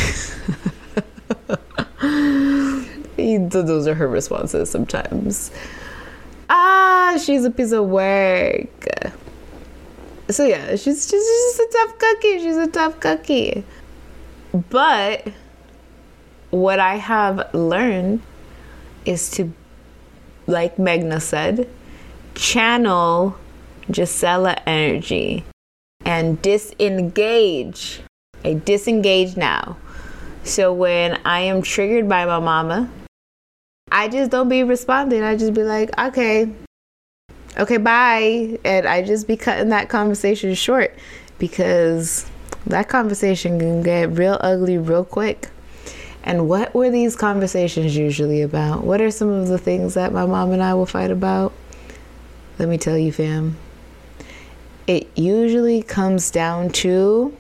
Those 3.17 3.89
are 3.89 3.95
her 3.95 4.07
responses 4.07 4.71
sometimes 4.71 5.51
ah, 6.49 7.19
she's 7.23 7.45
a 7.45 7.51
piece 7.51 7.73
of 7.73 7.87
work. 7.87 8.87
So 10.31 10.47
yeah, 10.47 10.77
she's 10.77 11.07
just, 11.07 11.11
she's 11.11 11.61
a 11.61 11.73
tough 11.73 11.99
cookie. 11.99 12.39
She's 12.39 12.57
a 12.57 12.67
tough 12.67 13.01
cookie. 13.01 13.65
But 14.71 15.29
what 16.51 16.79
I 16.79 16.97
have 16.97 17.53
learned 17.53 18.23
is 19.05 19.31
to, 19.33 19.53
like 20.47 20.77
Megna 20.77 21.21
said, 21.21 21.69
channel 22.35 23.37
Gisela 23.91 24.57
energy 24.67 25.45
and 26.05 26.41
disengage. 26.41 28.01
I 28.45 28.55
disengage 28.55 29.37
now. 29.37 29.77
So 30.45 30.73
when 30.73 31.21
I 31.25 31.41
am 31.41 31.63
triggered 31.63 32.09
by 32.09 32.25
my 32.27 32.39
mama, 32.39 32.91
I 33.95 34.09
just 34.09 34.33
don't 34.33 34.49
be 34.49 34.65
responding. 34.65 35.23
I 35.23 35.37
just 35.37 35.55
be 35.55 35.63
like, 35.63 35.97
okay, 35.97 36.51
okay, 37.57 37.77
bye. 37.77 38.59
And 38.65 38.89
I 38.89 39.03
just 39.03 39.29
be 39.29 39.37
cutting 39.37 39.69
that 39.69 39.89
conversation 39.89 40.53
short 40.55 40.99
because 41.39 42.29
that 42.67 42.89
conversation 42.89 43.61
can 43.61 43.85
get 43.85 44.11
real 44.11 44.37
ugly 44.41 44.79
real 44.79 45.05
quick. 45.05 45.49
And 46.25 46.49
what 46.49 46.75
were 46.75 46.91
these 46.91 47.15
conversations 47.15 47.97
usually 47.97 48.43
about? 48.43 48.83
What 48.83 49.01
are 49.01 49.13
some 49.13 49.29
of 49.29 49.47
the 49.47 49.59
things 49.59 49.95
that 49.95 50.13
my 50.13 50.27
mom 50.27 50.51
and 50.51 50.63
I 50.63 50.75
will 50.75 50.87
fight 50.87 51.13
about? 51.13 51.53
Let 52.59 52.69
me 52.69 52.79
tell 52.79 52.99
you, 52.99 53.13
fam. 53.13 53.57
It 54.89 55.09
usually 55.17 55.85
comes 55.85 56.33
down 56.33 56.71
to 56.71 57.37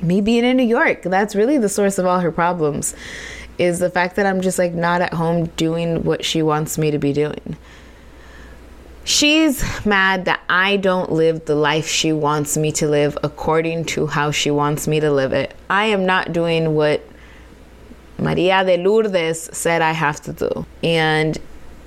me 0.00 0.20
being 0.20 0.44
in 0.44 0.56
New 0.56 0.62
York. 0.62 1.02
That's 1.02 1.34
really 1.34 1.58
the 1.58 1.68
source 1.68 1.98
of 1.98 2.06
all 2.06 2.20
her 2.20 2.30
problems 2.30 2.94
is 3.58 3.78
the 3.80 3.90
fact 3.90 4.16
that 4.16 4.26
I'm 4.26 4.40
just 4.40 4.58
like 4.58 4.72
not 4.72 5.00
at 5.00 5.14
home 5.14 5.46
doing 5.56 6.04
what 6.04 6.24
she 6.24 6.42
wants 6.42 6.78
me 6.78 6.90
to 6.90 6.98
be 6.98 7.12
doing. 7.12 7.56
She's 9.04 9.64
mad 9.86 10.26
that 10.26 10.40
I 10.48 10.76
don't 10.76 11.10
live 11.10 11.46
the 11.46 11.54
life 11.54 11.88
she 11.88 12.12
wants 12.12 12.56
me 12.56 12.72
to 12.72 12.88
live 12.88 13.16
according 13.22 13.86
to 13.86 14.06
how 14.06 14.30
she 14.30 14.50
wants 14.50 14.86
me 14.86 15.00
to 15.00 15.10
live 15.10 15.32
it. 15.32 15.54
I 15.70 15.86
am 15.86 16.04
not 16.04 16.32
doing 16.32 16.74
what 16.74 17.02
Maria 18.18 18.64
de 18.64 18.76
Lourdes 18.76 19.48
said 19.56 19.80
I 19.80 19.92
have 19.92 20.20
to 20.22 20.32
do. 20.32 20.66
And 20.82 21.38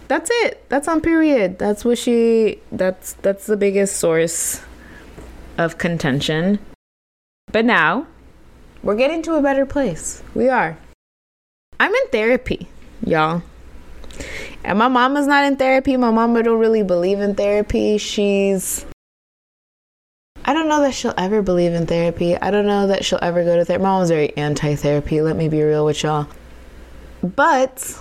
that's 0.08 0.30
it. 0.44 0.68
That's 0.70 0.88
on 0.88 1.00
period. 1.00 1.60
That's 1.60 1.86
what 1.86 1.98
she 1.98 2.60
that's 2.72 3.14
that's 3.22 3.46
the 3.46 3.56
biggest 3.56 3.98
source 3.98 4.62
of 5.58 5.78
contention. 5.78 6.60
But 7.52 7.66
now 7.66 8.08
we're 8.84 8.96
getting 8.96 9.22
to 9.24 9.36
a 9.36 9.42
better 9.42 9.66
place. 9.66 10.24
We 10.34 10.50
are. 10.50 10.78
I'm 11.82 11.96
in 11.96 12.08
therapy, 12.10 12.68
y'all. 13.04 13.42
And 14.64 14.78
my 14.78 14.88
mama's 14.88 15.26
not 15.26 15.46
in 15.46 15.56
therapy. 15.56 15.98
My 15.98 16.12
mama 16.12 16.44
don't 16.44 16.60
really 16.60 16.84
believe 16.84 17.20
in 17.20 17.34
therapy. 17.34 17.98
She's 17.98 18.86
I 20.46 20.54
don't 20.54 20.70
know 20.70 20.82
that 20.82 20.94
she'll 20.94 21.16
ever 21.18 21.42
believe 21.42 21.74
in 21.74 21.88
therapy. 21.88 22.38
I 22.38 22.52
don't 22.52 22.68
know 22.68 22.86
that 22.86 23.04
she'll 23.04 23.18
ever 23.24 23.44
go 23.44 23.56
to 23.56 23.66
therapy. 23.66 23.82
My 23.82 23.90
mom's 23.90 24.10
very 24.10 24.38
anti-therapy. 24.38 25.24
Let 25.24 25.36
me 25.36 25.50
be 25.50 25.64
real 25.64 25.84
with 25.84 26.04
y'all. 26.04 26.28
But 27.24 28.00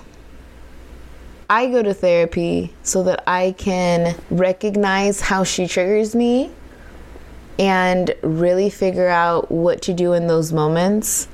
I 1.49 1.67
go 1.69 1.83
to 1.83 1.95
therapy 1.95 2.75
so 2.83 3.03
that 3.05 3.25
I 3.27 3.53
can 3.53 4.15
recognize 4.31 5.23
how 5.23 5.43
she 5.43 5.67
triggers 5.67 6.15
me 6.15 6.51
and 7.59 8.15
really 8.21 8.69
figure 8.69 9.09
out 9.09 9.51
what 9.51 9.81
to 9.83 9.95
do 9.95 10.13
in 10.13 10.27
those 10.27 10.53
moments 10.53 11.29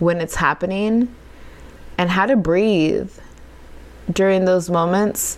when 0.00 0.20
it's 0.20 0.34
happening 0.34 1.14
and 2.00 2.08
how 2.08 2.24
to 2.24 2.34
breathe 2.34 3.12
during 4.10 4.46
those 4.46 4.70
moments 4.70 5.36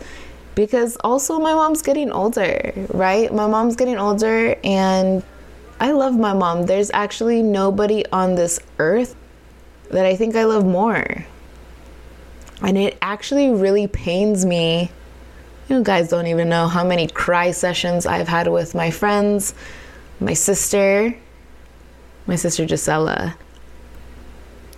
because 0.55 0.97
also 1.03 1.41
my 1.41 1.53
mom's 1.55 1.83
getting 1.83 2.13
older, 2.13 2.73
right? 2.91 3.35
My 3.35 3.49
mom's 3.49 3.75
getting 3.75 3.99
older 3.99 4.55
and 4.63 5.25
I 5.81 5.91
love 5.91 6.17
my 6.17 6.33
mom. 6.33 6.67
There's 6.67 6.89
actually 6.95 7.43
nobody 7.43 8.07
on 8.13 8.37
this 8.37 8.61
earth 8.79 9.17
that 9.91 10.07
I 10.07 10.15
think 10.15 10.37
I 10.37 10.45
love 10.45 10.65
more. 10.65 11.27
And 12.63 12.79
it 12.79 12.97
actually 13.03 13.51
really 13.51 13.89
pains 13.89 14.47
me. 14.47 14.93
You 15.69 15.83
guys 15.83 16.11
don't 16.11 16.29
even 16.29 16.49
know 16.49 16.69
how 16.69 16.85
many 16.85 17.09
cry 17.09 17.51
sessions 17.51 18.07
I've 18.07 18.29
had 18.29 18.47
with 18.47 18.73
my 18.73 18.93
friends, 18.93 19.53
my 20.21 20.35
sister, 20.35 21.13
my 22.29 22.37
sister 22.37 22.67
Gisela, 22.67 23.37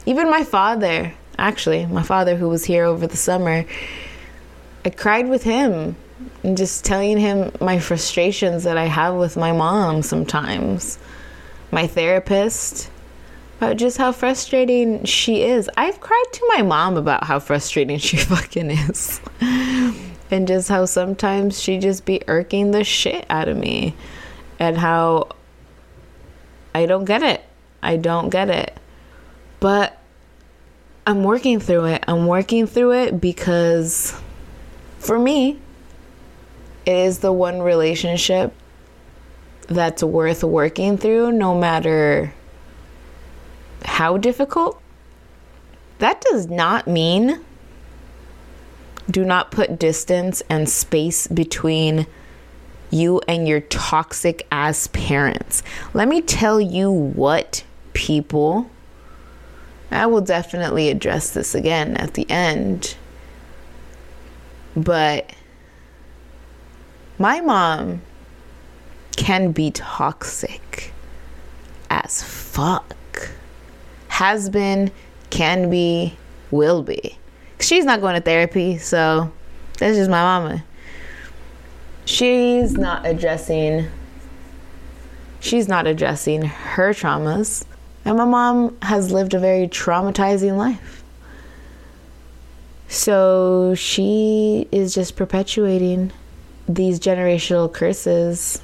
even 0.07 0.31
my 0.31 0.45
father, 0.45 1.13
actually, 1.45 1.85
my 1.87 2.03
father 2.03 2.37
who 2.37 2.49
was 2.49 2.65
here 2.65 2.85
over 2.85 3.07
the 3.07 3.17
summer. 3.17 3.65
I 4.85 4.91
cried 4.91 5.29
with 5.29 5.43
him 5.43 5.97
and 6.43 6.57
just 6.57 6.85
telling 6.85 7.19
him 7.19 7.53
my 7.61 7.79
frustrations 7.79 8.65
that 8.65 8.79
I 8.79 8.87
have 8.87 9.15
with 9.15 9.37
my 9.37 9.53
mom 9.53 10.03
sometimes. 10.03 10.99
My 11.71 11.87
therapist, 11.87 12.91
about 13.59 13.77
just 13.77 13.99
how 13.99 14.13
frustrating 14.13 15.05
she 15.05 15.43
is. 15.43 15.69
I've 15.77 16.01
cried 16.01 16.25
to 16.33 16.53
my 16.55 16.63
mom 16.63 16.97
about 16.97 17.25
how 17.25 17.39
frustrating 17.41 17.99
she 17.99 18.17
fucking 18.33 18.71
is. 18.71 19.21
and 20.31 20.49
just 20.49 20.69
how 20.69 20.87
sometimes 20.87 21.61
she 21.61 21.79
just 21.79 22.05
be 22.05 22.23
irking 22.27 22.71
the 22.71 22.85
shit 22.85 23.27
out 23.29 23.49
of 23.49 23.57
me. 23.57 23.95
And 24.59 24.79
how 24.79 25.29
I 26.75 26.87
don't 26.87 27.05
get 27.05 27.23
it. 27.23 27.43
I 27.83 27.97
don't 27.97 28.31
get 28.31 28.49
it. 28.49 28.79
But 29.61 29.99
I'm 31.07 31.23
working 31.23 31.61
through 31.61 31.87
it. 31.87 32.05
I'm 32.09 32.27
working 32.27 32.67
through 32.67 32.93
it 32.93 33.21
because 33.21 34.19
for 34.99 35.19
me, 35.19 35.59
it 36.87 36.97
is 36.97 37.19
the 37.19 37.33
one 37.33 37.61
relationship 37.61 38.55
that's 39.67 40.03
worth 40.03 40.45
working 40.45 40.97
through 40.97 41.33
no 41.33 41.59
matter 41.59 42.33
how 43.85 44.17
difficult. 44.17 44.81
That 45.99 46.21
does 46.23 46.47
not 46.49 46.87
mean 46.87 47.41
do 49.11 49.25
not 49.25 49.51
put 49.51 49.79
distance 49.79 50.43
and 50.49 50.69
space 50.69 51.27
between 51.27 52.07
you 52.91 53.21
and 53.29 53.47
your 53.47 53.61
toxic 53.61 54.47
ass 54.51 54.87
parents. 54.89 55.63
Let 55.93 56.09
me 56.09 56.23
tell 56.23 56.61
you 56.61 56.91
what, 56.91 57.65
people. 57.93 58.71
I 59.91 60.07
will 60.07 60.21
definitely 60.21 60.89
address 60.89 61.31
this 61.31 61.55
again 61.55 61.97
at 61.97 62.15
the 62.15 62.29
end. 62.31 62.97
But 64.77 65.33
my 67.19 67.41
mom 67.41 68.03
can 69.17 69.53
be 69.53 69.71
toxic 69.71 70.93
as 71.91 72.23
fuck. 72.23 73.31
Has 74.09 74.51
been, 74.51 74.91
can 75.31 75.71
be, 75.71 76.17
will 76.51 76.83
be. 76.83 77.19
She's 77.61 77.85
not 77.85 78.01
going 78.01 78.15
to 78.15 78.21
therapy, 78.21 78.79
so 78.79 79.33
that's 79.79 79.97
just 79.97 80.11
my 80.11 80.23
mama 80.23 80.65
she's 82.05 82.73
not 82.73 83.07
addressing 83.07 83.89
she's 85.41 85.69
not 85.69 85.87
addressing 85.87 86.43
her 86.43 86.91
traumas 86.93 87.65
and 88.05 88.17
my 88.17 88.25
mom 88.25 88.77
has 88.83 89.13
lived 89.13 89.35
a 89.35 89.39
very 89.39 89.69
traumatizing 89.69 90.57
life 90.57 91.03
so 92.89 93.75
she 93.75 94.69
is 94.71 94.95
just 94.95 95.17
perpetuating 95.17 96.13
these 96.69 97.01
generational 97.01 97.73
curses 97.73 98.63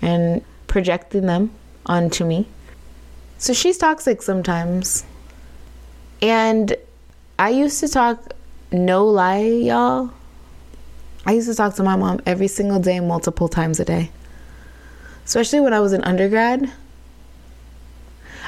and 0.00 0.42
projecting 0.66 1.26
them 1.26 1.50
onto 1.86 2.24
me 2.24 2.46
so 3.38 3.52
she's 3.52 3.78
toxic 3.78 4.22
sometimes 4.22 5.04
and 6.20 6.76
i 7.38 7.48
used 7.48 7.80
to 7.80 7.88
talk 7.88 8.32
no 8.70 9.06
lie 9.06 9.38
y'all 9.38 10.10
I 11.28 11.32
used 11.32 11.46
to 11.46 11.54
talk 11.54 11.74
to 11.74 11.82
my 11.82 11.94
mom 11.94 12.22
every 12.24 12.48
single 12.48 12.80
day, 12.80 13.00
multiple 13.00 13.48
times 13.48 13.78
a 13.80 13.84
day. 13.84 14.10
Especially 15.26 15.60
when 15.60 15.74
I 15.74 15.80
was 15.80 15.92
in 15.92 16.02
undergrad. 16.02 16.72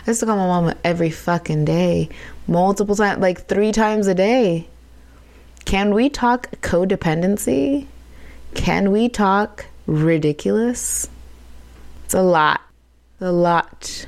I 0.07 0.11
used 0.11 0.21
to 0.21 0.27
call 0.27 0.37
my 0.37 0.47
mama 0.47 0.77
every 0.83 1.11
fucking 1.11 1.65
day, 1.67 2.09
multiple 2.47 2.97
times, 2.97 3.21
like 3.21 3.47
three 3.47 3.71
times 3.71 4.07
a 4.07 4.15
day. 4.15 4.67
Can 5.67 5.93
we 5.95 6.09
talk 6.09 6.51
codependency? 6.63 7.87
Can 8.55 8.93
we 8.93 9.09
talk 9.09 9.67
ridiculous? 9.87 11.09
It's 12.05 12.15
a 12.15 12.23
lot. 12.23 12.63
A 13.21 13.31
lot. 13.31 14.07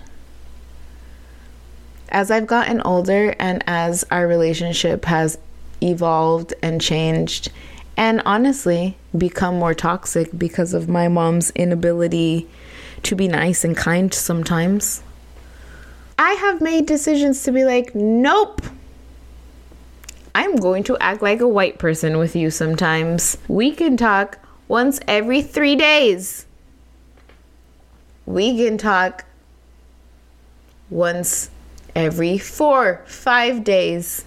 As 2.08 2.30
I've 2.30 2.46
gotten 2.46 2.80
older 2.80 3.34
and 3.38 3.62
as 3.66 4.04
our 4.10 4.26
relationship 4.26 5.04
has 5.04 5.38
evolved 5.82 6.54
and 6.62 6.80
changed, 6.80 7.50
and 7.96 8.22
honestly 8.24 8.96
become 9.16 9.58
more 9.58 9.74
toxic 9.74 10.30
because 10.36 10.72
of 10.72 10.88
my 10.88 11.08
mom's 11.08 11.50
inability 11.50 12.48
to 13.02 13.14
be 13.14 13.28
nice 13.28 13.64
and 13.64 13.76
kind 13.76 14.12
sometimes. 14.14 15.02
I 16.18 16.32
have 16.32 16.60
made 16.60 16.86
decisions 16.86 17.42
to 17.44 17.52
be 17.52 17.64
like, 17.64 17.94
nope. 17.94 18.60
I'm 20.34 20.56
going 20.56 20.82
to 20.84 20.96
act 20.98 21.22
like 21.22 21.40
a 21.40 21.48
white 21.48 21.78
person 21.78 22.18
with 22.18 22.34
you 22.34 22.50
sometimes. 22.50 23.36
We 23.48 23.72
can 23.72 23.96
talk 23.96 24.38
once 24.68 25.00
every 25.06 25.42
three 25.42 25.76
days. 25.76 26.46
We 28.24 28.56
can 28.56 28.78
talk 28.78 29.24
once 30.88 31.50
every 31.94 32.38
four, 32.38 33.02
five 33.06 33.64
days. 33.64 34.24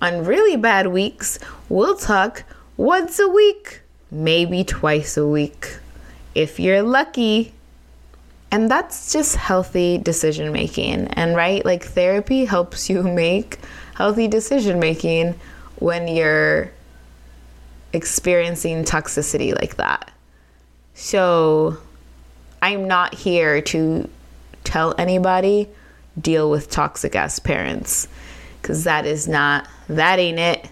On 0.00 0.24
really 0.24 0.56
bad 0.56 0.88
weeks, 0.88 1.38
we'll 1.68 1.96
talk 1.96 2.44
once 2.76 3.18
a 3.18 3.28
week, 3.28 3.82
maybe 4.10 4.64
twice 4.64 5.16
a 5.16 5.26
week, 5.26 5.78
if 6.34 6.58
you're 6.58 6.82
lucky. 6.82 7.54
And 8.52 8.70
that's 8.70 9.14
just 9.14 9.34
healthy 9.34 9.96
decision 9.96 10.52
making. 10.52 11.06
And 11.08 11.34
right, 11.34 11.64
like 11.64 11.84
therapy 11.84 12.44
helps 12.44 12.90
you 12.90 13.02
make 13.02 13.58
healthy 13.94 14.28
decision 14.28 14.78
making 14.78 15.34
when 15.76 16.06
you're 16.06 16.70
experiencing 17.94 18.84
toxicity 18.84 19.58
like 19.58 19.76
that. 19.76 20.12
So 20.94 21.78
I'm 22.60 22.86
not 22.86 23.14
here 23.14 23.62
to 23.62 24.08
tell 24.64 24.94
anybody 24.98 25.68
deal 26.20 26.50
with 26.50 26.70
toxic 26.70 27.16
ass 27.16 27.38
parents 27.38 28.06
because 28.60 28.84
that 28.84 29.06
is 29.06 29.26
not, 29.26 29.66
that 29.88 30.18
ain't 30.18 30.38
it. 30.38 30.70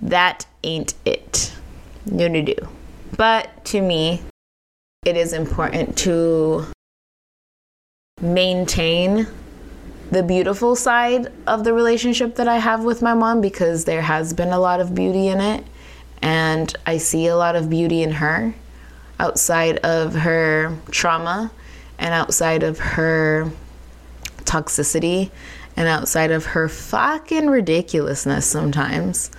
That 0.00 0.46
ain't 0.62 0.94
it. 1.04 1.52
No, 2.06 2.28
no, 2.28 2.40
no. 2.40 2.54
But 3.16 3.64
to 3.66 3.80
me, 3.80 4.22
it 5.04 5.16
is 5.16 5.32
important 5.32 5.98
to 5.98 6.64
maintain 8.22 9.26
the 10.10 10.22
beautiful 10.22 10.76
side 10.76 11.32
of 11.46 11.64
the 11.64 11.72
relationship 11.72 12.36
that 12.36 12.46
I 12.46 12.58
have 12.58 12.84
with 12.84 13.02
my 13.02 13.14
mom 13.14 13.40
because 13.40 13.84
there 13.84 14.02
has 14.02 14.32
been 14.32 14.50
a 14.50 14.58
lot 14.58 14.80
of 14.80 14.94
beauty 14.94 15.28
in 15.28 15.40
it. 15.40 15.64
And 16.20 16.74
I 16.86 16.98
see 16.98 17.26
a 17.26 17.36
lot 17.36 17.56
of 17.56 17.68
beauty 17.68 18.02
in 18.02 18.12
her 18.12 18.54
outside 19.18 19.78
of 19.78 20.14
her 20.14 20.76
trauma 20.90 21.50
and 21.98 22.14
outside 22.14 22.62
of 22.62 22.78
her 22.78 23.50
toxicity 24.44 25.30
and 25.76 25.88
outside 25.88 26.30
of 26.30 26.44
her 26.46 26.68
fucking 26.68 27.48
ridiculousness 27.48 28.46
sometimes 28.46 29.30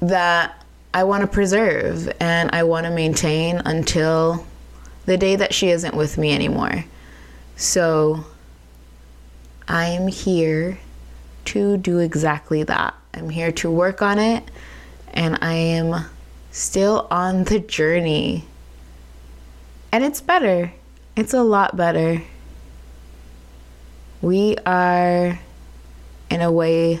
that 0.00 0.64
I 0.92 1.04
want 1.04 1.22
to 1.22 1.26
preserve 1.26 2.12
and 2.20 2.50
I 2.52 2.64
want 2.64 2.86
to 2.86 2.90
maintain 2.90 3.62
until 3.64 4.46
the 5.06 5.16
day 5.16 5.36
that 5.36 5.54
she 5.54 5.70
isn't 5.70 5.94
with 5.94 6.18
me 6.18 6.34
anymore. 6.34 6.84
So 7.56 8.24
I 9.68 9.86
am 9.86 10.08
here 10.08 10.78
to 11.46 11.76
do 11.76 11.98
exactly 11.98 12.62
that. 12.64 12.94
I'm 13.12 13.30
here 13.30 13.52
to 13.52 13.70
work 13.70 14.02
on 14.02 14.18
it 14.18 14.44
and 15.12 15.38
I 15.40 15.54
am 15.54 16.06
still 16.50 17.06
on 17.10 17.44
the 17.44 17.60
journey. 17.60 18.44
And 19.92 20.02
it's 20.02 20.20
better. 20.20 20.72
It's 21.16 21.32
a 21.32 21.42
lot 21.42 21.76
better. 21.76 22.22
We 24.20 24.56
are 24.66 25.38
in 26.30 26.40
a 26.40 26.50
way 26.50 27.00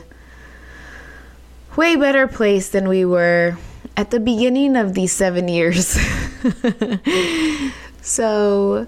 way 1.76 1.96
better 1.96 2.28
place 2.28 2.68
than 2.68 2.88
we 2.88 3.04
were 3.04 3.56
at 3.96 4.10
the 4.12 4.20
beginning 4.20 4.76
of 4.76 4.94
these 4.94 5.10
7 5.10 5.48
years. 5.48 5.98
so, 8.00 8.86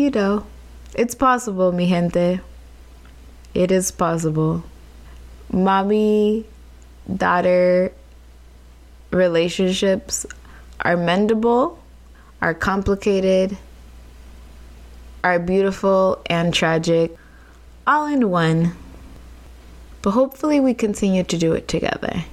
you 0.00 0.10
know, 0.10 0.46
it's 0.94 1.14
possible, 1.14 1.72
mi 1.72 1.86
gente. 1.86 2.40
It 3.54 3.70
is 3.70 3.90
possible. 3.90 4.64
Mommy 5.52 6.46
daughter 7.16 7.92
relationships 9.10 10.24
are 10.80 10.96
mendable, 10.96 11.78
are 12.40 12.54
complicated, 12.54 13.58
are 15.22 15.38
beautiful 15.38 16.22
and 16.26 16.54
tragic, 16.54 17.16
all 17.86 18.06
in 18.06 18.30
one. 18.30 18.74
But 20.02 20.12
hopefully, 20.12 20.60
we 20.60 20.72
continue 20.72 21.24
to 21.24 21.36
do 21.36 21.52
it 21.52 21.68
together. 21.68 22.24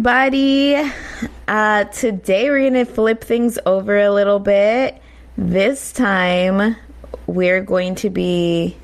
Everybody. 0.00 0.76
Uh, 1.46 1.84
today, 1.84 2.48
we're 2.48 2.70
going 2.70 2.86
to 2.86 2.86
flip 2.86 3.22
things 3.22 3.58
over 3.66 3.98
a 3.98 4.10
little 4.10 4.38
bit. 4.38 4.98
This 5.36 5.92
time, 5.92 6.74
we're 7.26 7.60
going 7.60 7.96
to 7.96 8.08
be 8.08 8.78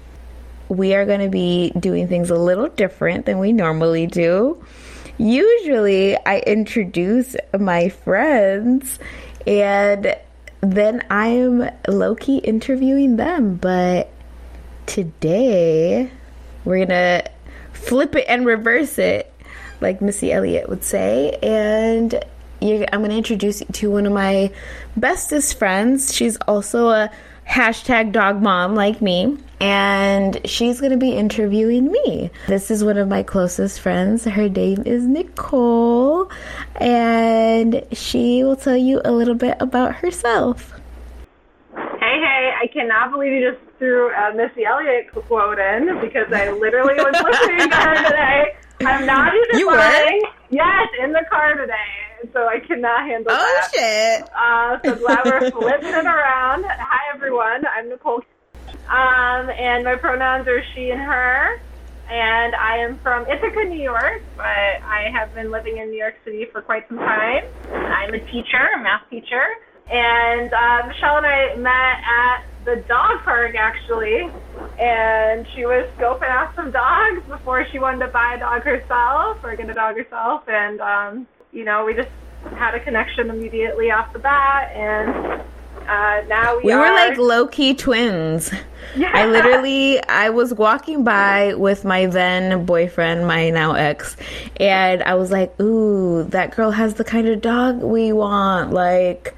we 0.68 0.94
are 0.94 1.06
going 1.06 1.20
to 1.20 1.30
be 1.30 1.70
doing 1.70 2.06
things 2.06 2.28
a 2.28 2.34
little 2.34 2.68
different 2.68 3.24
than 3.24 3.38
we 3.38 3.54
normally 3.54 4.06
do. 4.06 4.62
Usually, 5.16 6.18
I 6.26 6.40
introduce 6.40 7.34
my 7.58 7.88
friends 7.88 8.98
and 9.46 10.14
then 10.60 11.02
I 11.08 11.28
am 11.28 11.70
low 11.88 12.14
key 12.14 12.38
interviewing 12.38 13.16
them, 13.16 13.54
but 13.56 14.10
today 14.84 16.10
we're 16.66 16.84
going 16.84 16.88
to 16.88 17.30
flip 17.72 18.14
it 18.16 18.26
and 18.28 18.44
reverse 18.44 18.98
it, 18.98 19.32
like 19.80 20.00
Missy 20.00 20.32
Elliott 20.32 20.68
would 20.68 20.84
say, 20.84 21.38
and 21.42 22.14
I'm 22.62 23.00
going 23.00 23.10
to 23.10 23.16
introduce 23.16 23.60
you 23.60 23.66
to 23.66 23.90
one 23.90 24.06
of 24.06 24.12
my 24.12 24.50
bestest 24.96 25.58
friends. 25.58 26.14
She's 26.14 26.36
also 26.48 26.88
a 26.88 27.10
hashtag 27.46 28.12
dog 28.12 28.42
mom 28.42 28.74
like 28.74 29.00
me 29.00 29.38
and 29.60 30.40
she's 30.44 30.80
going 30.80 30.92
to 30.92 30.98
be 30.98 31.12
interviewing 31.12 31.90
me. 31.90 32.30
This 32.46 32.70
is 32.70 32.84
one 32.84 32.98
of 32.98 33.08
my 33.08 33.22
closest 33.22 33.80
friends. 33.80 34.24
Her 34.24 34.48
name 34.48 34.82
is 34.84 35.06
Nicole, 35.06 36.30
and 36.76 37.82
she 37.92 38.44
will 38.44 38.56
tell 38.56 38.76
you 38.76 39.00
a 39.04 39.12
little 39.12 39.34
bit 39.34 39.56
about 39.60 39.96
herself. 39.96 40.72
Hey, 41.74 42.20
hey, 42.20 42.52
I 42.62 42.66
cannot 42.72 43.12
believe 43.12 43.32
you 43.32 43.50
just 43.52 43.62
threw 43.78 44.12
a 44.12 44.34
Missy 44.34 44.64
Elliott 44.64 45.10
quote 45.12 45.58
in 45.58 46.00
because 46.00 46.30
I 46.32 46.50
literally 46.50 46.94
was 46.94 47.14
listening 47.22 47.70
to 47.70 47.76
her 47.76 48.04
today. 48.04 48.56
I'm 48.80 49.06
not 49.06 49.32
even 49.34 49.58
You 49.58 49.66
lying. 49.74 50.22
Yes, 50.50 50.88
in 51.02 51.12
the 51.12 51.24
car 51.30 51.54
today. 51.54 52.28
So 52.32 52.46
I 52.46 52.60
cannot 52.60 53.06
handle 53.06 53.32
Oh, 53.32 53.60
that. 53.60 53.70
shit. 53.74 54.30
Uh, 54.34 54.78
so 54.84 54.94
glad 54.96 55.24
we're 55.24 55.50
flipping 55.60 55.88
it 55.88 56.04
around. 56.06 56.64
Hi, 56.66 57.14
everyone. 57.14 57.64
I'm 57.66 57.88
Nicole. 57.88 58.22
Um, 58.88 59.50
and 59.50 59.84
my 59.84 59.96
pronouns 59.96 60.46
are 60.48 60.62
she 60.74 60.90
and 60.90 61.00
her. 61.00 61.60
And 62.08 62.54
I 62.54 62.76
am 62.78 62.98
from 62.98 63.26
Ithaca, 63.26 63.64
New 63.64 63.82
York, 63.82 64.22
but 64.36 64.46
I 64.46 65.08
have 65.12 65.34
been 65.34 65.50
living 65.50 65.78
in 65.78 65.90
New 65.90 65.98
York 65.98 66.14
City 66.24 66.46
for 66.52 66.62
quite 66.62 66.86
some 66.88 66.98
time. 66.98 67.44
I'm 67.72 68.14
a 68.14 68.20
teacher, 68.20 68.68
a 68.76 68.80
math 68.80 69.02
teacher. 69.10 69.42
And 69.90 70.52
uh, 70.52 70.86
Michelle 70.86 71.16
and 71.18 71.26
I 71.26 71.56
met 71.56 71.72
at 72.06 72.44
the 72.66 72.76
dog 72.88 73.22
park, 73.22 73.54
actually. 73.54 74.30
And 74.78 75.46
she 75.54 75.64
was 75.64 75.88
scoping 75.96 76.28
out 76.28 76.54
some 76.54 76.70
dogs 76.70 77.22
before 77.26 77.66
she 77.72 77.78
wanted 77.78 78.04
to 78.04 78.08
buy 78.08 78.34
a 78.34 78.38
dog 78.38 78.62
herself 78.62 79.38
or 79.42 79.56
get 79.56 79.70
a 79.70 79.74
dog 79.74 79.96
herself. 79.96 80.46
And, 80.48 80.80
um, 80.80 81.26
you 81.52 81.64
know, 81.64 81.86
we 81.86 81.94
just 81.94 82.10
had 82.56 82.74
a 82.74 82.80
connection 82.80 83.30
immediately 83.30 83.90
off 83.90 84.12
the 84.12 84.18
bat. 84.18 84.72
And 84.74 85.42
uh, 85.88 86.22
now 86.28 86.56
we, 86.58 86.64
We 86.64 86.74
were 86.74 86.90
like 86.90 87.16
low 87.16 87.46
key 87.46 87.74
twins. 87.74 88.52
Yeah. 88.96 89.12
I 89.14 89.26
literally 89.26 90.02
I 90.08 90.30
was 90.30 90.52
walking 90.52 91.04
by 91.04 91.54
with 91.54 91.84
my 91.84 92.06
then 92.06 92.66
boyfriend, 92.66 93.26
my 93.26 93.50
now 93.50 93.74
ex, 93.74 94.16
and 94.58 95.02
I 95.02 95.14
was 95.14 95.30
like, 95.30 95.58
"Ooh, 95.60 96.24
that 96.30 96.56
girl 96.56 96.70
has 96.70 96.94
the 96.94 97.04
kind 97.04 97.28
of 97.28 97.40
dog 97.40 97.82
we 97.82 98.12
want." 98.12 98.72
Like 98.72 99.34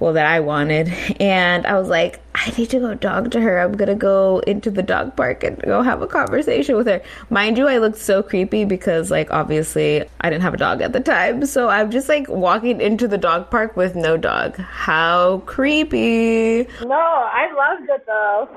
well 0.00 0.12
that 0.14 0.26
I 0.26 0.40
wanted. 0.40 0.88
And 1.20 1.66
I 1.66 1.78
was 1.78 1.88
like, 1.88 2.20
I 2.34 2.52
need 2.56 2.70
to 2.70 2.80
go 2.80 2.94
dog 2.94 3.30
to 3.32 3.40
her. 3.40 3.58
I'm 3.58 3.72
gonna 3.72 3.94
go 3.94 4.40
into 4.40 4.70
the 4.70 4.82
dog 4.82 5.16
park 5.16 5.42
and 5.42 5.60
go 5.62 5.82
have 5.82 6.02
a 6.02 6.06
conversation 6.06 6.76
with 6.76 6.86
her. 6.86 7.00
Mind 7.30 7.56
you, 7.56 7.66
I 7.66 7.78
looked 7.78 7.98
so 7.98 8.22
creepy 8.22 8.64
because 8.64 9.10
like 9.10 9.30
obviously 9.30 10.04
I 10.20 10.30
didn't 10.30 10.42
have 10.42 10.54
a 10.54 10.58
dog 10.58 10.82
at 10.82 10.92
the 10.92 11.00
time. 11.00 11.46
So 11.46 11.68
I'm 11.68 11.90
just 11.90 12.08
like 12.08 12.28
walking 12.28 12.80
into 12.80 13.08
the 13.08 13.18
dog 13.18 13.50
park 13.50 13.76
with 13.76 13.96
no 13.96 14.16
dog. 14.16 14.56
How 14.58 15.38
creepy. 15.46 16.68
No, 16.82 16.94
I 16.94 17.52
loved 17.56 17.88
it 17.88 18.04
though. 18.06 18.48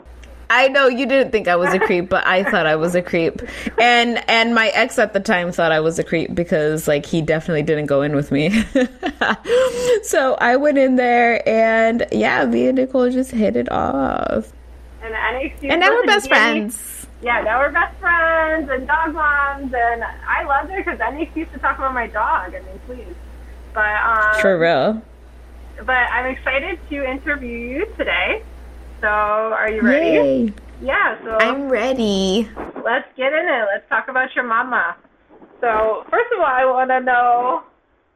I 0.52 0.68
know 0.68 0.88
you 0.88 1.06
didn't 1.06 1.32
think 1.32 1.48
I 1.48 1.56
was 1.56 1.74
a 1.74 1.80
creep, 1.80 2.10
but 2.10 2.26
I 2.26 2.44
thought 2.44 2.66
I 2.66 2.76
was 2.76 2.96
a 2.96 3.02
creep. 3.02 3.42
And 3.80 4.24
and 4.30 4.56
my 4.56 4.70
ex 4.70 4.98
at 4.98 5.14
the 5.14 5.20
time 5.20 5.52
thought 5.52 5.72
I 5.72 5.80
was 5.80 6.00
a 6.00 6.04
creep 6.04 6.34
because 6.34 6.88
like 6.88 7.06
he 7.06 7.22
definitely 7.22 7.62
didn't 7.64 7.86
go 7.86 8.02
in 8.02 8.16
with 8.16 8.32
me. 8.32 8.50
so 10.04 10.36
I 10.42 10.56
went 10.56 10.78
in 10.78 10.96
there 10.96 11.48
and 11.48 12.06
yeah, 12.12 12.46
me 12.46 12.68
and 12.68 12.78
Nicole 12.78 13.10
just 13.12 13.32
hit 13.32 13.56
it 13.56 13.72
off. 13.72 14.52
And 15.02 15.14
And 15.64 15.80
now 15.82 15.92
we're 15.92 16.06
best 16.06 16.28
friends. 16.28 17.08
Yeah, 17.22 17.42
now 17.42 17.60
we're 17.60 17.72
best 17.72 17.98
friends 18.00 18.70
and 18.70 18.88
dog 18.88 19.14
moms, 19.14 19.74
and 19.74 20.04
I 20.04 20.44
love 20.46 20.70
her 20.70 20.78
because 20.78 21.00
any 21.02 21.24
excuse 21.24 21.48
to 21.54 21.60
talk 21.60 21.78
about 21.78 21.94
my 21.94 22.08
dog. 22.08 22.56
I 22.56 22.60
mean, 22.62 22.80
please. 22.86 23.16
But 23.74 23.96
um, 24.04 24.42
For 24.42 24.58
real. 24.58 25.02
but 25.86 25.90
I'm 26.12 26.26
excited 26.28 26.80
to 26.90 27.04
interview 27.10 27.58
you 27.58 27.86
today. 27.98 28.44
So, 29.02 29.08
are 29.08 29.72
you 29.72 29.82
ready? 29.82 30.10
Yay. 30.10 30.54
Yeah. 30.82 31.18
So 31.24 31.38
I'm 31.40 31.70
ready. 31.70 32.50
let's 32.84 33.08
get 33.16 33.34
in 33.34 33.48
it. 33.48 33.66
Let's 33.74 33.88
talk 33.90 34.08
about 34.10 34.36
your 34.36 34.46
mama. 34.46 34.96
So, 35.62 36.06
first 36.10 36.32
of 36.34 36.40
all, 36.40 36.46
I 36.46 36.66
want 36.66 36.90
to 36.90 37.00
know 37.02 37.64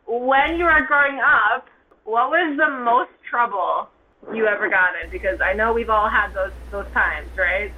when 0.07 0.57
you 0.57 0.65
were 0.65 0.85
growing 0.87 1.19
up, 1.19 1.67
what 2.03 2.29
was 2.29 2.57
the 2.57 2.69
most 2.83 3.11
trouble 3.29 3.89
you 4.33 4.47
ever 4.47 4.69
got 4.69 4.89
in? 5.03 5.09
Because 5.09 5.39
I 5.41 5.53
know 5.53 5.73
we've 5.73 5.89
all 5.89 6.09
had 6.09 6.33
those 6.33 6.51
those 6.71 6.87
times, 6.93 7.29
right? 7.37 7.71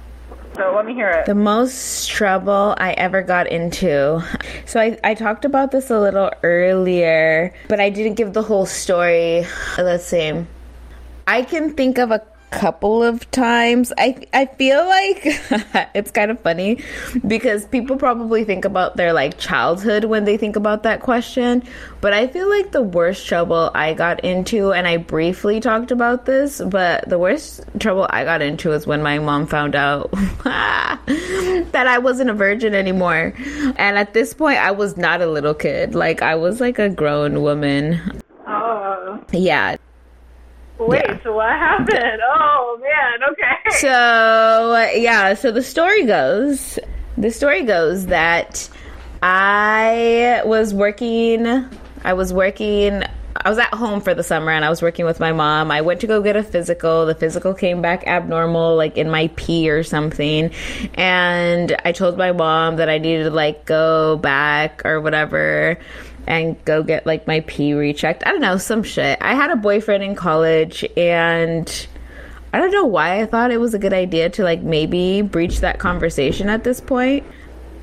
So 0.56 0.72
let 0.74 0.86
me 0.86 0.94
hear 0.94 1.10
it. 1.10 1.26
The 1.26 1.34
most 1.34 2.08
trouble 2.08 2.74
I 2.78 2.92
ever 2.92 3.22
got 3.22 3.46
into. 3.46 4.24
So 4.64 4.80
I, 4.80 4.98
I 5.04 5.14
talked 5.14 5.44
about 5.44 5.70
this 5.70 5.90
a 5.90 6.00
little 6.00 6.30
earlier, 6.42 7.54
but 7.68 7.78
I 7.78 7.90
didn't 7.90 8.14
give 8.14 8.32
the 8.32 8.42
whole 8.42 8.66
story. 8.66 9.46
Let's 9.78 10.06
see. 10.06 10.44
I 11.26 11.42
can 11.42 11.74
think 11.74 11.98
of 11.98 12.10
a 12.10 12.22
couple 12.56 13.02
of 13.02 13.30
times. 13.30 13.92
I 13.98 14.26
I 14.32 14.46
feel 14.46 14.84
like 14.86 15.20
it's 15.94 16.10
kind 16.10 16.30
of 16.30 16.40
funny 16.40 16.82
because 17.26 17.66
people 17.66 17.96
probably 17.96 18.44
think 18.44 18.64
about 18.64 18.96
their 18.96 19.12
like 19.12 19.38
childhood 19.38 20.04
when 20.04 20.24
they 20.24 20.38
think 20.38 20.56
about 20.56 20.82
that 20.84 21.00
question, 21.02 21.62
but 22.00 22.14
I 22.14 22.26
feel 22.26 22.48
like 22.48 22.72
the 22.72 22.82
worst 22.82 23.26
trouble 23.26 23.70
I 23.74 23.92
got 23.92 24.24
into 24.24 24.72
and 24.72 24.88
I 24.88 24.96
briefly 24.96 25.60
talked 25.60 25.90
about 25.90 26.24
this, 26.24 26.62
but 26.66 27.08
the 27.08 27.18
worst 27.18 27.62
trouble 27.78 28.06
I 28.08 28.24
got 28.24 28.40
into 28.40 28.72
is 28.72 28.86
when 28.86 29.02
my 29.02 29.18
mom 29.18 29.46
found 29.46 29.74
out 29.74 30.10
that 30.44 31.84
I 31.86 31.98
wasn't 31.98 32.30
a 32.30 32.34
virgin 32.34 32.74
anymore. 32.74 33.34
And 33.76 33.98
at 33.98 34.14
this 34.14 34.32
point 34.32 34.58
I 34.58 34.70
was 34.70 34.96
not 34.96 35.20
a 35.20 35.26
little 35.26 35.54
kid. 35.54 35.94
Like 35.94 36.22
I 36.22 36.36
was 36.36 36.60
like 36.60 36.78
a 36.78 36.88
grown 36.88 37.42
woman. 37.42 38.22
Oh. 38.46 39.22
Yeah. 39.32 39.76
Wait, 40.78 41.02
Yeah. 41.06 41.18
so 41.22 41.34
what 41.34 41.48
happened? 41.48 42.20
Oh 42.38 42.78
man, 42.82 43.28
okay. 43.32 43.78
So 43.78 44.90
yeah, 44.94 45.34
so 45.34 45.50
the 45.50 45.62
story 45.62 46.04
goes, 46.04 46.78
the 47.16 47.30
story 47.30 47.62
goes 47.64 48.06
that 48.06 48.68
I 49.22 50.42
was 50.44 50.74
working, 50.74 51.46
I 52.04 52.12
was 52.12 52.32
working, 52.32 53.02
I 53.44 53.48
was 53.48 53.58
at 53.58 53.72
home 53.74 54.00
for 54.00 54.12
the 54.14 54.22
summer 54.22 54.50
and 54.50 54.64
I 54.64 54.70
was 54.70 54.82
working 54.82 55.04
with 55.04 55.20
my 55.20 55.32
mom. 55.32 55.70
I 55.70 55.80
went 55.80 56.00
to 56.00 56.06
go 56.06 56.20
get 56.22 56.36
a 56.36 56.42
physical. 56.42 57.06
The 57.06 57.14
physical 57.14 57.54
came 57.54 57.80
back 57.80 58.06
abnormal, 58.06 58.76
like 58.76 58.96
in 58.96 59.10
my 59.10 59.28
pee 59.36 59.70
or 59.70 59.82
something. 59.82 60.50
And 60.94 61.76
I 61.84 61.92
told 61.92 62.18
my 62.18 62.32
mom 62.32 62.76
that 62.76 62.88
I 62.88 62.98
needed 62.98 63.24
to 63.24 63.30
like 63.30 63.64
go 63.64 64.16
back 64.16 64.84
or 64.84 65.00
whatever 65.00 65.78
and 66.26 66.62
go 66.64 66.82
get 66.82 67.06
like 67.06 67.26
my 67.26 67.40
pee 67.40 67.72
rechecked. 67.74 68.22
I 68.26 68.30
don't 68.32 68.40
know, 68.40 68.56
some 68.58 68.82
shit. 68.82 69.18
I 69.20 69.34
had 69.34 69.50
a 69.50 69.56
boyfriend 69.56 70.02
in 70.02 70.14
college 70.14 70.84
and 70.96 71.86
I 72.52 72.58
don't 72.58 72.70
know 72.72 72.84
why 72.86 73.20
I 73.20 73.26
thought 73.26 73.50
it 73.50 73.58
was 73.60 73.74
a 73.74 73.78
good 73.78 73.92
idea 73.92 74.30
to 74.30 74.42
like 74.42 74.62
maybe 74.62 75.22
breach 75.22 75.60
that 75.60 75.78
conversation 75.78 76.48
at 76.48 76.64
this 76.64 76.80
point. 76.80 77.24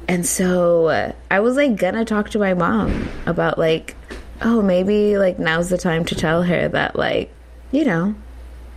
And 0.07 0.25
so 0.25 0.87
uh, 0.87 1.11
I 1.31 1.39
was 1.39 1.55
like 1.55 1.75
gonna 1.77 2.03
talk 2.05 2.29
to 2.31 2.39
my 2.39 2.53
mom 2.53 3.07
about 3.25 3.57
like, 3.57 3.95
oh, 4.41 4.61
maybe 4.61 5.17
like 5.17 5.39
now's 5.39 5.69
the 5.69 5.77
time 5.77 6.03
to 6.05 6.15
tell 6.15 6.43
her 6.43 6.67
that 6.69 6.95
like, 6.97 7.31
you 7.71 7.85
know, 7.85 8.13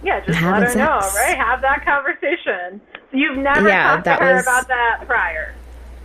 Yeah, 0.05 0.21
just 0.21 0.41
let 0.41 0.63
her 0.63 0.75
know, 0.77 0.99
right? 1.17 1.37
Have 1.37 1.63
that 1.63 1.85
conversation. 1.85 2.81
So 3.11 3.17
you've 3.17 3.39
never 3.39 3.69
Yeah, 3.69 3.93
talked 3.95 4.05
that 4.05 4.19
to 4.19 4.25
her 4.25 4.35
was- 4.35 4.45
about 4.45 4.69
that 4.69 5.03
prior, 5.07 5.55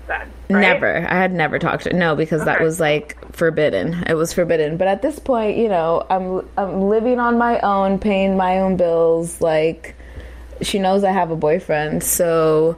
then, 0.08 0.32
right? 0.50 0.62
Never. 0.62 0.98
I 0.98 1.16
had 1.16 1.34
never 1.34 1.60
talked 1.60 1.84
to 1.84 1.94
no 1.94 2.16
because 2.16 2.46
that 2.46 2.62
was 2.62 2.80
like 2.80 3.18
forbidden. 3.34 4.04
It 4.08 4.16
was 4.16 4.34
forbidden. 4.34 4.78
But 4.78 4.88
at 4.88 5.02
this 5.02 5.20
point, 5.20 5.58
you 5.58 5.70
know, 5.70 6.06
I'm 6.10 6.48
I'm 6.58 6.82
living 6.90 7.20
on 7.20 7.38
my 7.38 7.60
own, 7.60 8.00
paying 8.00 8.38
my 8.38 8.60
own 8.60 8.78
bills. 8.78 9.42
Like 9.42 9.96
she 10.62 10.80
knows 10.80 11.04
I 11.04 11.12
have 11.12 11.32
a 11.32 11.36
boyfriend, 11.36 12.04
so 12.04 12.78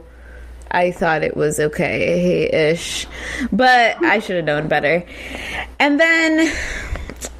I 0.70 0.90
thought 0.90 1.22
it 1.22 1.36
was 1.36 1.60
okay 1.60 2.70
ish. 2.70 3.06
But 3.52 4.02
I 4.02 4.18
should 4.18 4.36
have 4.36 4.44
known 4.44 4.68
better. 4.68 5.04
And 5.78 6.00
then 6.00 6.52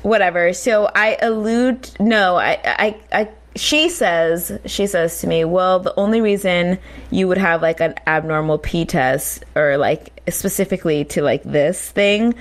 whatever. 0.03 0.53
So 0.53 0.91
I 0.95 1.17
allude 1.21 1.91
no, 1.99 2.37
I 2.37 2.59
I 2.65 2.97
I 3.13 3.29
she 3.57 3.89
says 3.89 4.59
she 4.67 4.87
says 4.87 5.21
to 5.21 5.27
me, 5.27 5.45
"Well, 5.45 5.81
the 5.81 5.95
only 5.97 6.21
reason 6.21 6.79
you 7.11 7.29
would 7.29 7.39
have 7.39 7.63
like 7.63 7.81
an 7.81 7.95
abnormal 8.07 8.59
P 8.59 8.85
test 8.85 9.45
or 9.55 9.77
like 9.77 10.21
specifically 10.29 11.05
to 11.07 11.23
like 11.23 11.43
this 11.45 11.91
thing, 11.91 12.35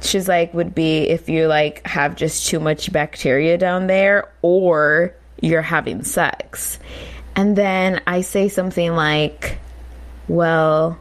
she's 0.00 0.28
like 0.28 0.52
would 0.54 0.74
be 0.74 1.08
if 1.08 1.28
you 1.28 1.46
like 1.46 1.86
have 1.86 2.16
just 2.16 2.48
too 2.48 2.58
much 2.58 2.92
bacteria 2.92 3.56
down 3.58 3.86
there 3.86 4.28
or 4.42 5.14
you're 5.40 5.62
having 5.62 6.02
sex." 6.02 6.78
And 7.36 7.54
then 7.54 8.00
I 8.06 8.22
say 8.22 8.48
something 8.48 8.94
like, 8.94 9.58
"Well, 10.26 10.98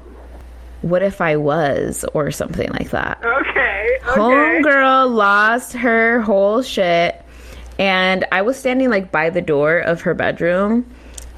what 0.82 1.01
if 1.01 1.22
I 1.22 1.38
was?" 1.38 2.05
or 2.13 2.30
something 2.30 2.70
like 2.72 2.91
that 2.91 3.18
Okay. 3.24 3.97
Okay. 4.07 4.20
homegirl 4.20 5.11
lost 5.16 5.74
her 5.74 6.22
whole 6.22 6.61
shit 6.61 7.24
and 7.80 8.26
i 8.32 8.41
was 8.41 8.57
standing 8.57 8.89
like 8.89 9.11
by 9.11 9.30
the 9.30 9.41
door 9.41 9.80
of 9.80 10.01
her 10.01 10.13
bedroom 10.13 10.86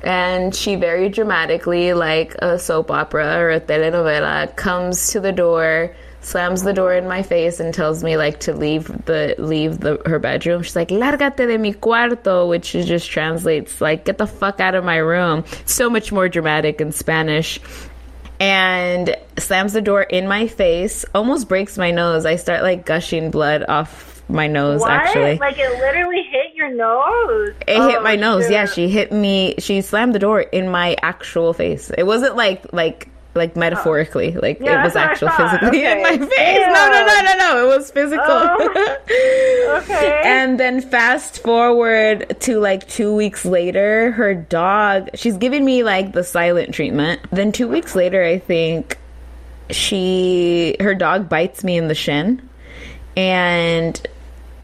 and 0.04 0.56
she 0.56 0.76
very 0.76 1.10
dramatically 1.10 1.94
like 1.94 2.36
a 2.36 2.60
soap 2.60 2.92
opera 2.92 3.38
or 3.38 3.50
a 3.50 3.60
telenovela 3.60 4.56
comes 4.56 5.12
to 5.12 5.20
the 5.20 5.32
door 5.32 5.94
slams 6.28 6.64
the 6.64 6.74
door 6.74 6.94
in 6.94 7.08
my 7.08 7.24
face 7.24 7.60
and 7.60 7.74
tells 7.74 8.04
me 8.04 8.18
like 8.18 8.40
to 8.42 8.54
leave 8.54 8.88
the 9.06 9.34
leave 9.38 9.80
the 9.80 10.02
her 10.06 10.20
bedroom. 10.20 10.62
She's 10.62 10.76
like 10.76 10.90
lárgate 10.90 11.38
de 11.38 11.58
mi 11.58 11.74
cuarto 11.74 12.50
which 12.50 12.72
just 12.72 13.10
translates 13.10 13.80
like 13.80 14.06
get 14.06 14.18
the 14.18 14.28
fuck 14.28 14.60
out 14.60 14.76
of 14.76 14.84
my 14.84 14.98
room. 14.98 15.46
So 15.66 15.90
much 15.90 16.12
more 16.12 16.28
dramatic 16.28 16.82
in 16.82 16.92
spanish. 16.92 17.60
And 18.40 19.16
slams 19.40 19.74
the 19.74 19.82
door 19.82 20.04
in 20.04 20.28
my 20.28 20.48
face, 20.48 21.06
almost 21.16 21.48
breaks 21.48 21.76
my 21.76 21.90
nose. 21.90 22.24
I 22.24 22.36
start 22.36 22.62
like 22.62 22.86
gushing 22.86 23.32
blood 23.32 23.66
off 23.68 24.17
my 24.30 24.48
nose 24.48 24.82
What? 24.82 24.92
actually. 24.92 25.38
Like 25.38 25.58
it 25.58 25.70
literally 25.80 26.24
hit 26.24 26.54
your 26.56 26.70
nose? 26.74 27.54
it 27.68 27.76
hit 27.76 27.98
Oh, 28.00 28.02
my 28.04 28.16
nose. 28.16 28.50
Yeah, 28.50 28.66
she 28.66 28.90
hit 28.90 29.12
me. 29.12 29.56
She 29.60 29.82
slammed 29.82 30.14
the 30.16 30.20
door 30.20 30.42
in 30.42 30.70
my 30.70 30.96
actual 31.02 31.54
face. 31.54 31.92
It 31.98 32.04
wasn't 32.04 32.36
like 32.36 32.72
like 32.74 33.10
like 33.36 33.52
oh. 33.56 33.60
metaphorically. 33.60 34.32
Like 34.34 34.60
Yeah, 34.60 34.82
it 34.82 34.84
was 34.84 34.96
actual 34.96 35.28
what 35.28 35.40
I 35.40 35.50
thought. 35.52 35.60
physically 35.60 35.86
in 35.86 36.02
my 36.02 36.10
Okay. 36.14 36.26
face. 36.36 36.60
No, 36.60 36.90
no, 36.92 37.06
no, 37.06 37.22
no, 37.22 37.38
no. 37.38 37.64
It 37.72 37.78
was 37.78 37.92
physical. 37.92 38.26
Oh, 38.28 38.98
okay. 39.84 40.22
And 40.26 40.60
then 40.60 40.82
fast 40.82 41.42
forward 41.44 42.36
to 42.42 42.60
like 42.60 42.88
two 42.88 43.14
weeks 43.16 43.46
later, 43.46 44.12
her 44.14 44.34
dog, 44.34 45.10
she's 45.14 45.38
giving 45.38 45.64
me 45.64 45.84
like 45.84 46.14
the 46.14 46.24
silent 46.24 46.74
treatment. 46.74 47.22
Then 47.32 47.52
two 47.52 47.68
weeks 47.68 47.96
later, 47.96 48.24
I 48.24 48.40
think 48.40 48.98
she, 49.70 50.76
her 50.80 50.96
dog 50.96 51.30
bites 51.30 51.64
me 51.64 51.78
in 51.78 51.88
the 51.90 51.96
shin. 51.96 52.48
And 53.16 54.02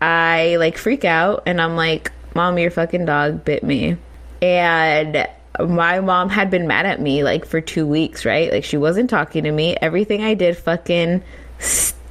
I 0.04 0.58
like 0.58 0.78
freak 0.78 1.06
out 1.06 1.44
and 1.46 1.62
I'm 1.62 1.78
like, 1.78 2.12
Mom, 2.36 2.58
your 2.58 2.72
fucking 2.72 3.06
dog 3.06 3.46
bit 3.46 3.64
me. 3.64 3.96
And 4.42 5.28
my 5.60 6.02
mom 6.02 6.30
had 6.30 6.52
been 6.52 6.68
mad 6.68 6.86
at 6.86 7.00
me 7.00 7.24
like 7.24 7.46
for 7.46 7.62
two 7.62 7.88
weeks, 7.88 8.26
right? 8.26 8.52
Like 8.52 8.66
she 8.66 8.76
wasn't 8.76 9.10
talking 9.10 9.46
to 9.46 9.52
me. 9.52 9.78
Everything 9.82 10.22
I 10.22 10.34
did 10.34 10.58
fucking 10.58 11.24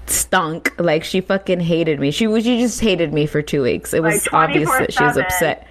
stunk. 0.06 0.74
Like 0.78 1.04
she 1.04 1.20
fucking 1.20 1.60
hated 1.60 2.00
me. 2.00 2.10
She 2.12 2.26
was 2.26 2.44
she 2.44 2.60
just 2.60 2.80
hated 2.80 3.12
me 3.12 3.26
for 3.26 3.42
two 3.42 3.62
weeks. 3.62 3.92
It 3.92 4.02
was 4.02 4.24
Like, 4.26 4.32
obvious 4.32 4.70
that 4.70 4.92
she 4.94 5.04
was 5.04 5.18
upset. 5.18 5.66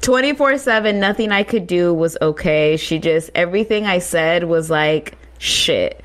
24 0.00 0.58
7, 0.58 0.98
nothing 0.98 1.30
I 1.30 1.44
could 1.44 1.68
do 1.68 1.94
was 1.94 2.16
okay. 2.20 2.76
She 2.76 2.98
just, 2.98 3.30
everything 3.36 3.86
I 3.86 4.00
said 4.00 4.44
was 4.44 4.68
like 4.70 5.16
shit. 5.40 6.00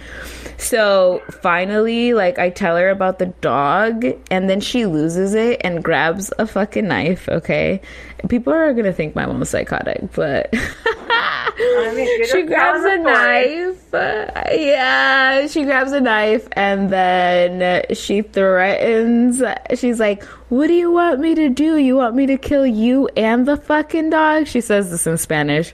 So 0.58 1.22
finally, 1.42 2.14
like, 2.14 2.40
I 2.40 2.50
tell 2.50 2.78
her 2.78 2.90
about 2.90 3.20
the 3.20 3.28
dog, 3.42 4.06
and 4.32 4.50
then 4.50 4.62
she 4.62 4.86
loses 4.86 5.34
it 5.36 5.62
and 5.64 5.84
grabs 5.84 6.32
a 6.40 6.48
fucking 6.48 6.88
knife, 6.88 7.28
okay? 7.30 7.82
People 8.30 8.54
are 8.54 8.74
gonna 8.74 8.94
think 8.94 9.16
my 9.16 9.26
mom's 9.26 9.50
psychotic, 9.50 10.12
but. 10.14 10.50
I 10.54 11.94
mean, 11.96 12.26
she 12.26 12.42
grabs 12.48 12.84
a 12.84 12.98
telling 12.98 13.04
the 13.04 13.14
story. 13.14 13.56
knife. 13.66 13.94
Uh, 13.94 14.50
yeah, 14.52 15.48
she 15.48 15.64
grabs 15.66 15.92
a 15.92 16.02
knife 16.02 16.48
and 16.54 16.90
then 16.90 17.84
she 17.94 18.22
threatens. 18.22 19.44
She's 19.76 20.00
like, 20.00 20.24
What 20.50 20.68
do 20.68 20.74
you 20.74 20.92
want 20.92 21.20
me 21.20 21.36
to 21.36 21.50
do? 21.50 21.78
You 21.78 21.98
want 21.98 22.16
me 22.16 22.26
to 22.28 22.38
kill 22.38 22.66
you 22.66 23.08
and 23.16 23.46
the 23.46 23.58
fucking 23.58 24.10
dog? 24.10 24.48
She 24.48 24.62
says 24.62 24.90
this 24.90 25.06
in 25.06 25.18
Spanish. 25.18 25.74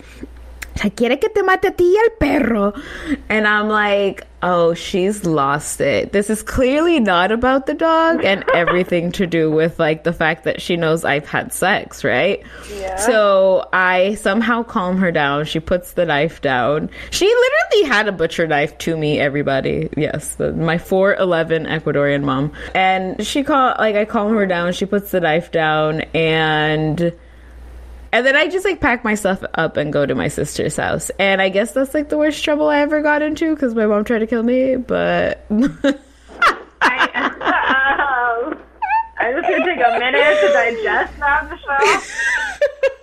Quiere 0.95 1.17
que 1.17 1.29
te 1.29 1.43
mate 1.43 1.65
a 1.67 1.71
ti 1.71 1.83
y 1.83 2.01
al 2.01 2.09
perro. 2.17 2.73
And 3.29 3.47
I'm 3.47 3.69
like, 3.69 4.25
oh, 4.41 4.73
she's 4.73 5.25
lost 5.25 5.81
it. 5.81 6.11
This 6.11 6.29
is 6.29 6.41
clearly 6.41 6.99
not 6.99 7.31
about 7.31 7.65
the 7.65 7.73
dog 7.73 8.23
and 8.23 8.43
everything 8.53 9.11
to 9.13 9.27
do 9.27 9.51
with 9.51 9.79
like 9.79 10.03
the 10.03 10.13
fact 10.13 10.43
that 10.45 10.61
she 10.61 10.77
knows 10.77 11.05
I've 11.05 11.27
had 11.27 11.53
sex, 11.53 12.03
right? 12.03 12.43
Yeah. 12.73 12.95
So 12.97 13.67
I 13.73 14.15
somehow 14.15 14.63
calm 14.63 14.97
her 14.97 15.11
down. 15.11 15.45
She 15.45 15.59
puts 15.59 15.93
the 15.93 16.05
knife 16.05 16.41
down. 16.41 16.89
She 17.11 17.25
literally 17.25 17.89
had 17.89 18.07
a 18.07 18.11
butcher 18.11 18.47
knife 18.47 18.77
to 18.79 18.97
me, 18.97 19.19
everybody. 19.19 19.89
Yes, 19.95 20.35
the, 20.35 20.53
my 20.53 20.77
4'11 20.77 21.67
Ecuadorian 21.67 22.23
mom. 22.23 22.51
And 22.73 23.25
she 23.25 23.43
call 23.43 23.75
like 23.77 23.95
I 23.95 24.05
calm 24.05 24.33
her 24.33 24.47
down. 24.47 24.73
She 24.73 24.85
puts 24.85 25.11
the 25.11 25.19
knife 25.19 25.51
down 25.51 26.01
and 26.13 27.13
and 28.11 28.25
then 28.25 28.35
I 28.35 28.47
just 28.47 28.65
like 28.65 28.81
pack 28.81 29.03
my 29.03 29.15
stuff 29.15 29.43
up 29.53 29.77
and 29.77 29.93
go 29.93 30.05
to 30.05 30.15
my 30.15 30.27
sister's 30.27 30.75
house. 30.75 31.09
And 31.19 31.41
I 31.41 31.49
guess 31.49 31.73
that's 31.73 31.93
like 31.93 32.09
the 32.09 32.17
worst 32.17 32.43
trouble 32.43 32.67
I 32.67 32.79
ever 32.79 33.01
got 33.01 33.21
into 33.21 33.53
because 33.55 33.73
my 33.75 33.85
mom 33.85 34.03
tried 34.03 34.19
to 34.19 34.27
kill 34.27 34.43
me. 34.43 34.75
But 34.75 35.45
I, 36.81 37.07
um, 38.51 38.59
I'm 39.17 39.35
just 39.35 39.49
gonna 39.49 39.65
take 39.65 39.79
a 39.85 39.99
minute 39.99 40.41
to 40.41 40.47
digest 40.53 41.19
that, 41.19 41.49
Michelle. 41.49 42.01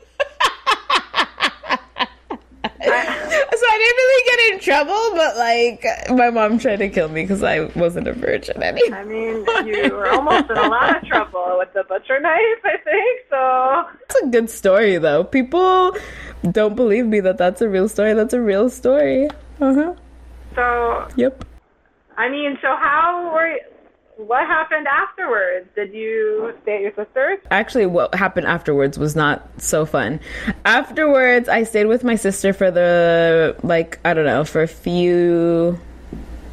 so 2.85 2.91
I 2.91 3.79
didn't 3.79 3.97
really 3.97 4.24
get 4.31 4.55
in 4.55 4.61
trouble, 4.61 5.16
but 5.16 5.37
like 5.37 5.85
my 6.11 6.31
mom 6.31 6.59
tried 6.59 6.76
to 6.76 6.89
kill 6.89 7.09
me 7.09 7.22
because 7.22 7.43
I 7.43 7.64
wasn't 7.76 8.07
a 8.07 8.12
virgin 8.12 8.62
anymore. 8.62 8.99
I 8.99 9.05
mean, 9.05 9.45
you 9.66 9.95
were 9.95 10.11
almost 10.11 10.49
in 10.51 10.57
a 10.57 10.68
lot 10.68 10.97
of 10.97 11.09
trouble 11.09 11.57
with 11.59 11.72
the 11.72 11.85
butcher 11.85 12.20
knife, 12.20 12.62
I 12.64 12.76
think. 12.85 13.20
So 13.31 13.99
It's 14.05 14.22
a 14.22 14.26
good 14.29 14.49
story 14.49 14.99
though. 14.99 15.24
People 15.24 15.97
don't 16.51 16.76
believe 16.76 17.07
me 17.07 17.20
that 17.20 17.37
that's 17.37 17.61
a 17.61 17.68
real 17.68 17.89
story. 17.89 18.14
That's 18.14 18.35
a 18.35 18.41
real 18.41 18.70
story. 18.70 19.29
Uh 19.61 19.74
huh. 19.74 19.95
so 20.55 21.09
Yep. 21.16 21.45
I 22.16 22.29
mean, 22.29 22.59
so 22.62 22.68
how 22.76 23.31
were 23.33 23.59
what 24.19 24.47
happened 24.47 24.89
afterwards? 24.89 25.69
Did 25.77 25.95
you 25.95 26.53
stay 26.62 26.77
at 26.77 26.83
your 26.83 26.95
sister's? 26.95 27.39
Actually, 27.53 27.87
what 27.87 28.14
happened 28.14 28.49
afterwards 28.49 28.99
was 28.99 29.14
not 29.14 29.49
so 29.59 29.87
fun. 29.87 30.19
Afterwards, 30.64 31.49
I 31.49 31.62
stayed 31.62 31.87
with 31.87 32.03
my 32.03 32.16
sister 32.16 32.53
for 32.53 32.71
the 32.71 33.57
like 33.62 34.01
I 34.05 34.14
don't 34.14 34.27
know 34.27 34.45
for 34.45 34.62
a 34.62 34.69
few. 34.69 35.79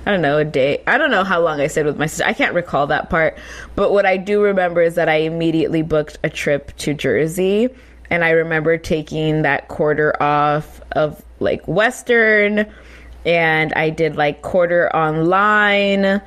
I 0.05 0.11
don't 0.11 0.21
know, 0.21 0.37
a 0.37 0.45
day. 0.45 0.83
I 0.85 0.99
don't 0.99 1.09
know 1.09 1.23
how 1.23 1.41
long 1.41 1.59
I 1.59 1.65
stayed 1.65 1.87
with 1.87 1.97
my 1.97 2.05
sister. 2.05 2.25
I 2.25 2.33
can't 2.33 2.53
recall 2.53 2.85
that 2.87 3.09
part. 3.09 3.39
But 3.75 3.91
what 3.91 4.05
I 4.05 4.17
do 4.17 4.39
remember 4.39 4.83
is 4.83 4.93
that 4.95 5.09
I 5.09 5.15
immediately 5.15 5.81
booked 5.81 6.19
a 6.23 6.29
trip 6.29 6.77
to 6.77 6.93
Jersey. 6.93 7.69
And 8.11 8.23
I 8.23 8.29
remember 8.29 8.77
taking 8.77 9.41
that 9.41 9.67
quarter 9.67 10.21
off 10.21 10.79
of 10.91 11.25
like 11.39 11.67
Western. 11.67 12.71
And 13.25 13.73
I 13.73 13.89
did 13.89 14.15
like 14.15 14.43
quarter 14.43 14.95
online. 14.95 16.21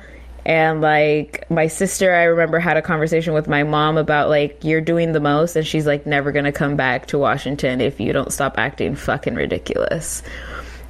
And 0.45 0.81
like 0.81 1.49
my 1.49 1.67
sister, 1.67 2.13
I 2.13 2.23
remember 2.23 2.59
had 2.59 2.77
a 2.77 2.81
conversation 2.81 3.33
with 3.33 3.47
my 3.47 3.63
mom 3.63 3.97
about 3.97 4.29
like, 4.29 4.63
you're 4.63 4.81
doing 4.81 5.11
the 5.11 5.19
most. 5.19 5.55
And 5.55 5.65
she's 5.65 5.85
like, 5.85 6.05
never 6.05 6.31
gonna 6.31 6.51
come 6.51 6.75
back 6.75 7.07
to 7.07 7.17
Washington 7.17 7.81
if 7.81 7.99
you 7.99 8.13
don't 8.13 8.31
stop 8.31 8.57
acting 8.57 8.95
fucking 8.95 9.35
ridiculous. 9.35 10.23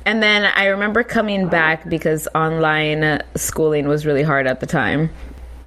And 0.06 0.24
then 0.24 0.46
I 0.56 0.68
remember 0.68 1.04
coming 1.04 1.50
back 1.50 1.88
because 1.88 2.28
online 2.34 3.22
schooling 3.36 3.88
was 3.88 4.06
really 4.06 4.24
hard 4.24 4.48
at 4.48 4.60
the 4.60 4.66
time. 4.66 5.10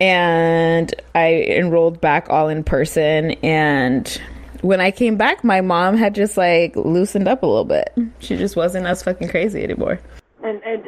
And 0.01 0.93
I 1.15 1.43
enrolled 1.43 2.01
back 2.01 2.29
all 2.29 2.49
in 2.49 2.65
person. 2.65 3.33
And 3.43 4.21
when 4.63 4.81
I 4.81 4.91
came 4.91 5.17
back, 5.17 5.45
my 5.45 5.61
mom 5.61 5.97
had 5.97 6.15
just 6.15 6.37
like 6.37 6.75
loosened 6.77 7.29
up 7.29 7.43
a 7.43 7.47
little 7.47 7.65
bit. 7.65 7.93
She 8.19 8.37
just 8.37 8.57
wasn't 8.57 8.87
as 8.87 9.03
fucking 9.03 9.29
crazy 9.29 9.63
anymore. 9.63 10.01
And, 10.43 10.61
and 10.65 10.85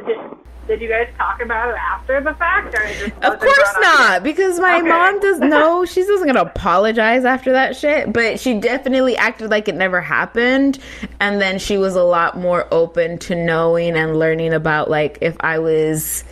did, 0.67 0.81
you 0.81 0.89
guys 0.89 1.09
talk 1.17 1.41
about 1.43 1.69
it 1.71 1.77
after 1.77 2.21
the 2.21 2.35
fact, 2.35 2.75
or 2.75 2.87
just 2.99 3.15
Of 3.23 3.39
course 3.41 3.75
not, 3.81 4.23
because 4.23 4.59
my 4.59 4.79
Okay. 4.79 4.89
mom 4.89 5.21
does 5.21 5.41
no, 5.41 5.85
she 5.87 6.01
wasn't 6.01 6.27
gonna 6.27 6.43
apologize 6.49 7.25
after 7.25 7.53
that 7.53 7.77
shit, 7.77 8.13
but 8.13 8.41
she 8.41 8.55
definitely 8.59 9.17
acted 9.17 9.51
like 9.51 9.69
it 9.69 9.75
never 9.75 10.01
happened. 10.01 10.79
And 11.21 11.41
then 11.41 11.59
she 11.59 11.77
was 11.77 11.95
a 11.97 12.03
lot 12.05 12.37
more 12.39 12.67
open 12.73 13.19
to 13.21 13.35
knowing 13.35 13.95
and 13.97 14.19
learning 14.19 14.53
about 14.53 14.91
like 14.91 15.19
if 15.21 15.37
I 15.41 15.59
was 15.59 16.25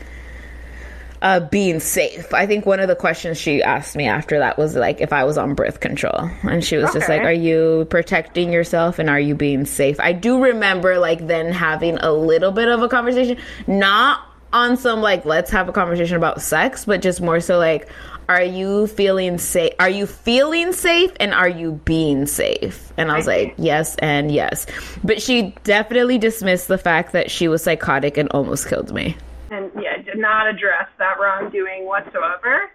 uh, 1.23 1.39
being 1.39 1.79
safe. 1.79 2.35
I 2.35 2.47
think 2.47 2.66
one 2.66 2.81
of 2.81 2.89
the 2.89 2.97
questions 2.97 3.39
she 3.39 3.62
asked 3.62 3.95
me 3.97 4.09
after 4.09 4.41
that 4.41 4.59
was 4.59 4.75
like 4.75 5.01
if 5.01 5.12
I 5.12 5.23
was 5.25 5.39
on 5.39 5.55
birth 5.55 5.79
control. 5.81 6.29
And 6.43 6.64
she 6.64 6.77
was 6.77 6.93
just 6.93 7.09
like, 7.09 7.23
Are 7.23 7.33
you 7.33 7.87
protecting 7.89 8.53
yourself 8.53 8.99
and 8.99 9.09
are 9.09 9.20
you 9.20 9.35
being 9.37 9.64
safe? 9.64 9.99
I 10.01 10.12
do 10.12 10.43
remember 10.43 10.99
like 10.99 11.27
then 11.29 11.53
having 11.53 11.97
a 11.99 12.12
little 12.12 12.51
bit 12.51 12.68
of 12.68 12.83
a 12.83 12.89
conversation, 12.89 13.39
not 13.68 14.20
on 14.53 14.77
some 14.77 15.01
like 15.01 15.25
let's 15.25 15.51
have 15.51 15.68
a 15.68 15.73
conversation 15.73 16.16
about 16.16 16.43
sex, 16.43 16.85
but 16.85 17.01
just 17.01 17.20
more 17.23 17.41
so 17.41 17.57
like 17.57 17.89
are 18.29 18.43
you 18.43 18.87
feeling 18.89 19.39
safe? 19.39 19.73
Are 19.79 19.91
you 19.91 20.07
feeling 20.07 20.73
safe 20.73 21.12
and 21.20 21.33
are 21.35 21.49
you 21.49 21.81
being 21.85 22.27
safe? 22.27 22.93
And 22.97 23.11
I 23.11 23.16
was 23.16 23.27
like, 23.27 23.55
yes 23.59 23.97
and 23.97 24.33
yes. 24.33 24.66
But 25.05 25.20
she 25.20 25.55
definitely 25.64 26.18
dismissed 26.18 26.68
the 26.68 26.79
fact 26.79 27.12
that 27.12 27.31
she 27.31 27.47
was 27.47 27.62
psychotic 27.62 28.16
and 28.16 28.29
almost 28.31 28.68
killed 28.68 28.93
me. 28.93 29.16
and 29.51 29.70
yeah, 29.81 29.91
did 30.13 30.21
not 30.21 30.47
address 30.47 30.87
that 30.99 31.19
wrongdoing 31.21 31.87
whatsoever. 31.87 32.71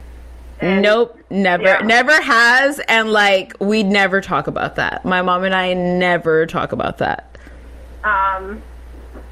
And- 0.59 0.81
Nope, 0.81 1.19
never, 1.29 1.63
Yeah. 1.63 1.79
never 1.83 2.19
has, 2.19 2.79
and 2.87 3.11
like 3.11 3.53
we'd 3.59 3.85
never 3.85 4.21
talk 4.21 4.47
about 4.47 4.75
that. 4.75 5.05
My 5.05 5.21
mom 5.21 5.43
and 5.43 5.53
I 5.53 5.73
never 5.73 6.45
talk 6.47 6.71
about 6.71 6.97
that. 6.99 7.37
Um. 8.03 8.61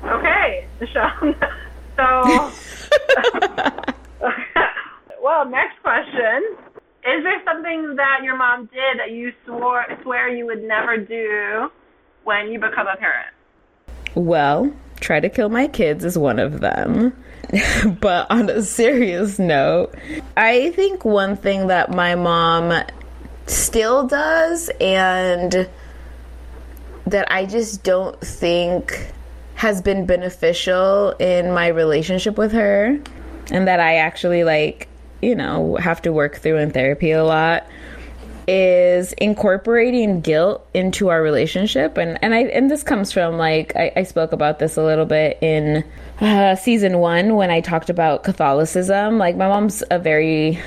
Okay, 0.03 0.67
Michelle. 0.79 1.11
So. 1.97 2.03
well, 5.23 5.45
next 5.45 5.81
question: 5.81 6.43
Is 7.05 7.23
there 7.23 7.41
something 7.45 7.95
that 7.95 8.19
your 8.21 8.35
mom 8.35 8.65
did 8.65 8.99
that 8.99 9.11
you 9.11 9.31
swore 9.45 9.85
swear 10.03 10.27
you 10.27 10.45
would 10.45 10.61
never 10.63 10.97
do 10.97 11.71
when 12.25 12.47
you 12.51 12.59
become 12.59 12.87
a 12.87 12.97
parent? 12.97 13.29
Well, 14.13 14.73
try 14.99 15.21
to 15.21 15.29
kill 15.29 15.47
my 15.47 15.67
kids 15.67 16.03
is 16.03 16.17
one 16.17 16.37
of 16.37 16.59
them. 16.59 17.15
but 17.99 18.29
on 18.29 18.49
a 18.49 18.61
serious 18.61 19.39
note, 19.39 19.93
I 20.37 20.71
think 20.71 21.05
one 21.05 21.35
thing 21.37 21.67
that 21.67 21.91
my 21.91 22.15
mom 22.15 22.83
still 23.47 24.07
does 24.07 24.69
and 24.81 25.69
that 27.05 27.31
I 27.31 27.45
just 27.45 27.83
don't 27.83 28.19
think 28.21 29.11
has 29.55 29.81
been 29.81 30.05
beneficial 30.05 31.11
in 31.19 31.53
my 31.53 31.67
relationship 31.67 32.37
with 32.37 32.51
her 32.51 32.99
and 33.51 33.67
that 33.67 33.79
I 33.79 33.97
actually 33.97 34.43
like, 34.43 34.87
you 35.21 35.35
know, 35.35 35.75
have 35.75 36.01
to 36.03 36.11
work 36.11 36.37
through 36.37 36.57
in 36.57 36.71
therapy 36.71 37.11
a 37.11 37.23
lot 37.23 37.67
is 38.47 39.13
incorporating 39.13 40.21
guilt 40.21 40.67
into 40.73 41.09
our 41.09 41.21
relationship. 41.21 41.97
And 41.97 42.19
and 42.23 42.33
I 42.33 42.43
and 42.43 42.69
this 42.69 42.83
comes 42.83 43.11
from 43.11 43.37
like 43.37 43.75
I, 43.75 43.91
I 43.95 44.03
spoke 44.03 44.31
about 44.31 44.59
this 44.59 44.77
a 44.77 44.83
little 44.83 45.05
bit 45.05 45.37
in 45.41 45.83
uh, 46.19 46.55
season 46.55 46.99
one 46.99 47.35
when 47.35 47.51
I 47.51 47.61
talked 47.61 47.89
about 47.89 48.23
Catholicism 48.23 49.17
like 49.17 49.35
my 49.35 49.47
mom's 49.47 49.83
a 49.91 49.99
very 49.99 50.59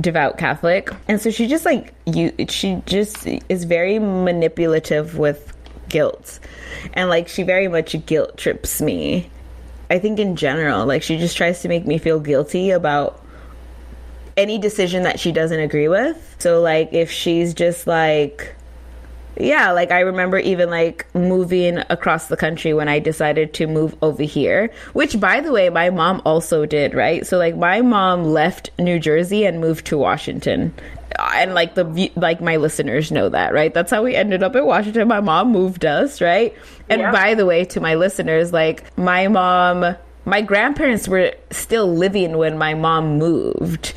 devout 0.00 0.38
Catholic. 0.38 0.90
And 1.08 1.20
so 1.20 1.30
she 1.30 1.46
just 1.46 1.64
like 1.64 1.94
you 2.06 2.32
she 2.48 2.82
just 2.86 3.26
is 3.48 3.64
very 3.64 3.98
manipulative 3.98 5.18
with 5.18 5.56
guilt. 5.88 6.38
And 6.94 7.08
like 7.08 7.28
she 7.28 7.42
very 7.42 7.68
much 7.68 7.94
guilt 8.06 8.36
trips 8.36 8.80
me. 8.80 9.30
I 9.90 9.98
think 9.98 10.18
in 10.18 10.36
general 10.36 10.86
like 10.86 11.02
she 11.02 11.18
just 11.18 11.36
tries 11.36 11.60
to 11.62 11.68
make 11.68 11.86
me 11.86 11.98
feel 11.98 12.20
guilty 12.20 12.70
about 12.70 13.24
any 14.36 14.58
decision 14.58 15.02
that 15.02 15.18
she 15.18 15.32
doesn't 15.32 15.60
agree 15.60 15.88
with. 15.88 16.36
So 16.38 16.60
like 16.60 16.92
if 16.92 17.10
she's 17.10 17.54
just 17.54 17.86
like 17.86 18.54
yeah, 19.38 19.70
like 19.72 19.90
I 19.90 20.00
remember 20.00 20.38
even 20.38 20.70
like 20.70 21.06
moving 21.14 21.78
across 21.90 22.26
the 22.28 22.36
country 22.36 22.74
when 22.74 22.88
I 22.88 22.98
decided 22.98 23.54
to 23.54 23.66
move 23.66 23.96
over 24.02 24.22
here, 24.22 24.70
which 24.92 25.18
by 25.20 25.40
the 25.40 25.52
way, 25.52 25.68
my 25.70 25.90
mom 25.90 26.20
also 26.24 26.66
did, 26.66 26.94
right? 26.94 27.26
So 27.26 27.38
like 27.38 27.56
my 27.56 27.80
mom 27.80 28.24
left 28.24 28.70
New 28.78 28.98
Jersey 28.98 29.44
and 29.46 29.60
moved 29.60 29.86
to 29.86 29.98
Washington. 29.98 30.74
And 31.18 31.54
like 31.54 31.74
the 31.74 32.10
like 32.16 32.40
my 32.40 32.56
listeners 32.56 33.10
know 33.10 33.28
that, 33.30 33.52
right? 33.52 33.72
That's 33.72 33.90
how 33.90 34.02
we 34.04 34.14
ended 34.14 34.42
up 34.42 34.54
in 34.54 34.64
Washington. 34.66 35.08
My 35.08 35.20
mom 35.20 35.50
moved 35.52 35.84
us, 35.84 36.20
right? 36.20 36.54
And 36.88 37.00
Yeah. 37.00 37.12
by 37.12 37.34
the 37.34 37.46
way, 37.46 37.64
to 37.66 37.80
my 37.80 37.94
listeners, 37.94 38.52
like 38.52 38.84
my 38.98 39.26
mom, 39.28 39.96
my 40.24 40.42
grandparents 40.42 41.08
were 41.08 41.32
still 41.50 41.92
living 41.92 42.36
when 42.36 42.58
my 42.58 42.74
mom 42.74 43.18
moved 43.18 43.94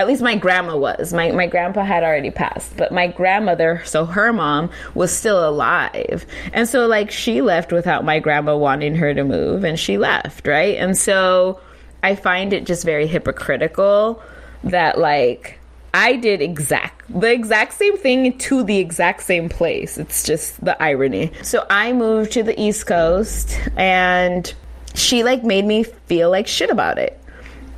at 0.00 0.06
least 0.06 0.22
my 0.22 0.34
grandma 0.34 0.76
was. 0.76 1.12
My 1.12 1.30
my 1.30 1.46
grandpa 1.46 1.84
had 1.84 2.02
already 2.02 2.30
passed, 2.30 2.76
but 2.76 2.90
my 2.90 3.06
grandmother, 3.06 3.82
so 3.84 4.06
her 4.06 4.32
mom 4.32 4.70
was 4.94 5.12
still 5.12 5.46
alive. 5.46 6.26
And 6.52 6.68
so 6.68 6.86
like 6.86 7.10
she 7.10 7.42
left 7.42 7.70
without 7.70 8.04
my 8.04 8.18
grandma 8.18 8.56
wanting 8.56 8.94
her 8.96 9.12
to 9.12 9.24
move 9.24 9.62
and 9.62 9.78
she 9.78 9.98
left, 9.98 10.46
right? 10.46 10.76
And 10.76 10.96
so 10.96 11.60
I 12.02 12.14
find 12.14 12.52
it 12.52 12.64
just 12.64 12.84
very 12.84 13.06
hypocritical 13.06 14.22
that 14.64 14.98
like 14.98 15.58
I 15.92 16.16
did 16.16 16.40
exact 16.40 17.04
the 17.08 17.30
exact 17.30 17.74
same 17.74 17.98
thing 17.98 18.38
to 18.38 18.62
the 18.62 18.78
exact 18.78 19.22
same 19.22 19.50
place. 19.50 19.98
It's 19.98 20.22
just 20.22 20.64
the 20.64 20.80
irony. 20.82 21.32
So 21.42 21.66
I 21.68 21.92
moved 21.92 22.32
to 22.32 22.42
the 22.42 22.58
East 22.58 22.86
Coast 22.86 23.58
and 23.76 24.52
she 24.94 25.24
like 25.24 25.44
made 25.44 25.66
me 25.66 25.82
feel 25.82 26.30
like 26.30 26.46
shit 26.46 26.70
about 26.70 26.98
it 26.98 27.19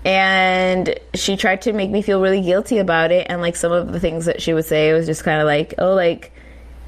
and 0.04 0.98
she 1.14 1.36
tried 1.36 1.62
to 1.62 1.72
make 1.72 1.90
me 1.90 2.02
feel 2.02 2.20
really 2.20 2.40
guilty 2.40 2.78
about 2.78 3.12
it. 3.12 3.26
And 3.30 3.40
like 3.40 3.56
some 3.56 3.72
of 3.72 3.92
the 3.92 4.00
things 4.00 4.26
that 4.26 4.42
she 4.42 4.52
would 4.52 4.64
say 4.64 4.92
was 4.92 5.06
just 5.06 5.22
kind 5.24 5.40
of 5.40 5.46
like 5.46 5.74
oh 5.78 5.94
like 5.94 6.32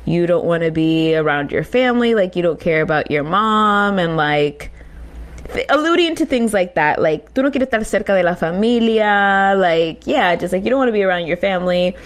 you 0.05 0.27
don't 0.27 0.45
want 0.45 0.63
to 0.65 0.71
be 0.71 1.15
around 1.15 1.51
your 1.51 1.65
family. 1.65 2.15
Like 2.15 2.37
you 2.37 2.43
don't 2.43 2.61
care 2.61 2.83
about 2.83 3.11
your 3.11 3.23
mom. 3.23 3.99
And 3.99 4.17
like 4.17 4.71
th- 5.53 5.67
alluding 5.71 6.17
to 6.17 6.27
things 6.27 6.53
like 6.53 6.75
that. 6.75 7.01
Like 7.01 7.33
tú 7.35 7.43
no 7.43 7.51
quieres 7.51 7.69
estar 7.69 7.81
cerca 7.81 8.21
de 8.21 8.23
la 8.25 8.35
familia. 8.35 9.55
Like 9.57 10.07
yeah 10.09 10.35
just 10.35 10.53
like 10.53 10.65
you 10.65 10.71
don't 10.71 10.81
want 10.81 10.89
to 10.89 10.93
be 10.93 11.05
around 11.05 11.27
your 11.27 11.37
family. 11.37 11.97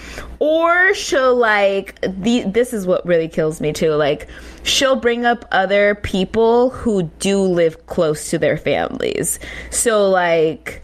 Or 0.41 0.93
she'll 0.93 1.37
like 1.37 1.99
the 2.03 2.43
this 2.43 2.75
is 2.75 2.87
what 2.87 3.07
really 3.07 3.29
kills 3.29 3.63
me 3.63 3.73
too. 3.73 3.93
Like 3.93 4.29
she'll 4.63 4.97
bring 4.97 5.25
up 5.25 5.47
other 5.53 5.95
people 5.95 6.69
who 6.69 7.05
do 7.19 7.41
live 7.41 7.87
close 7.87 8.29
to 8.29 8.39
their 8.39 8.59
families. 8.59 9.41
So 9.71 10.11
like 10.11 10.83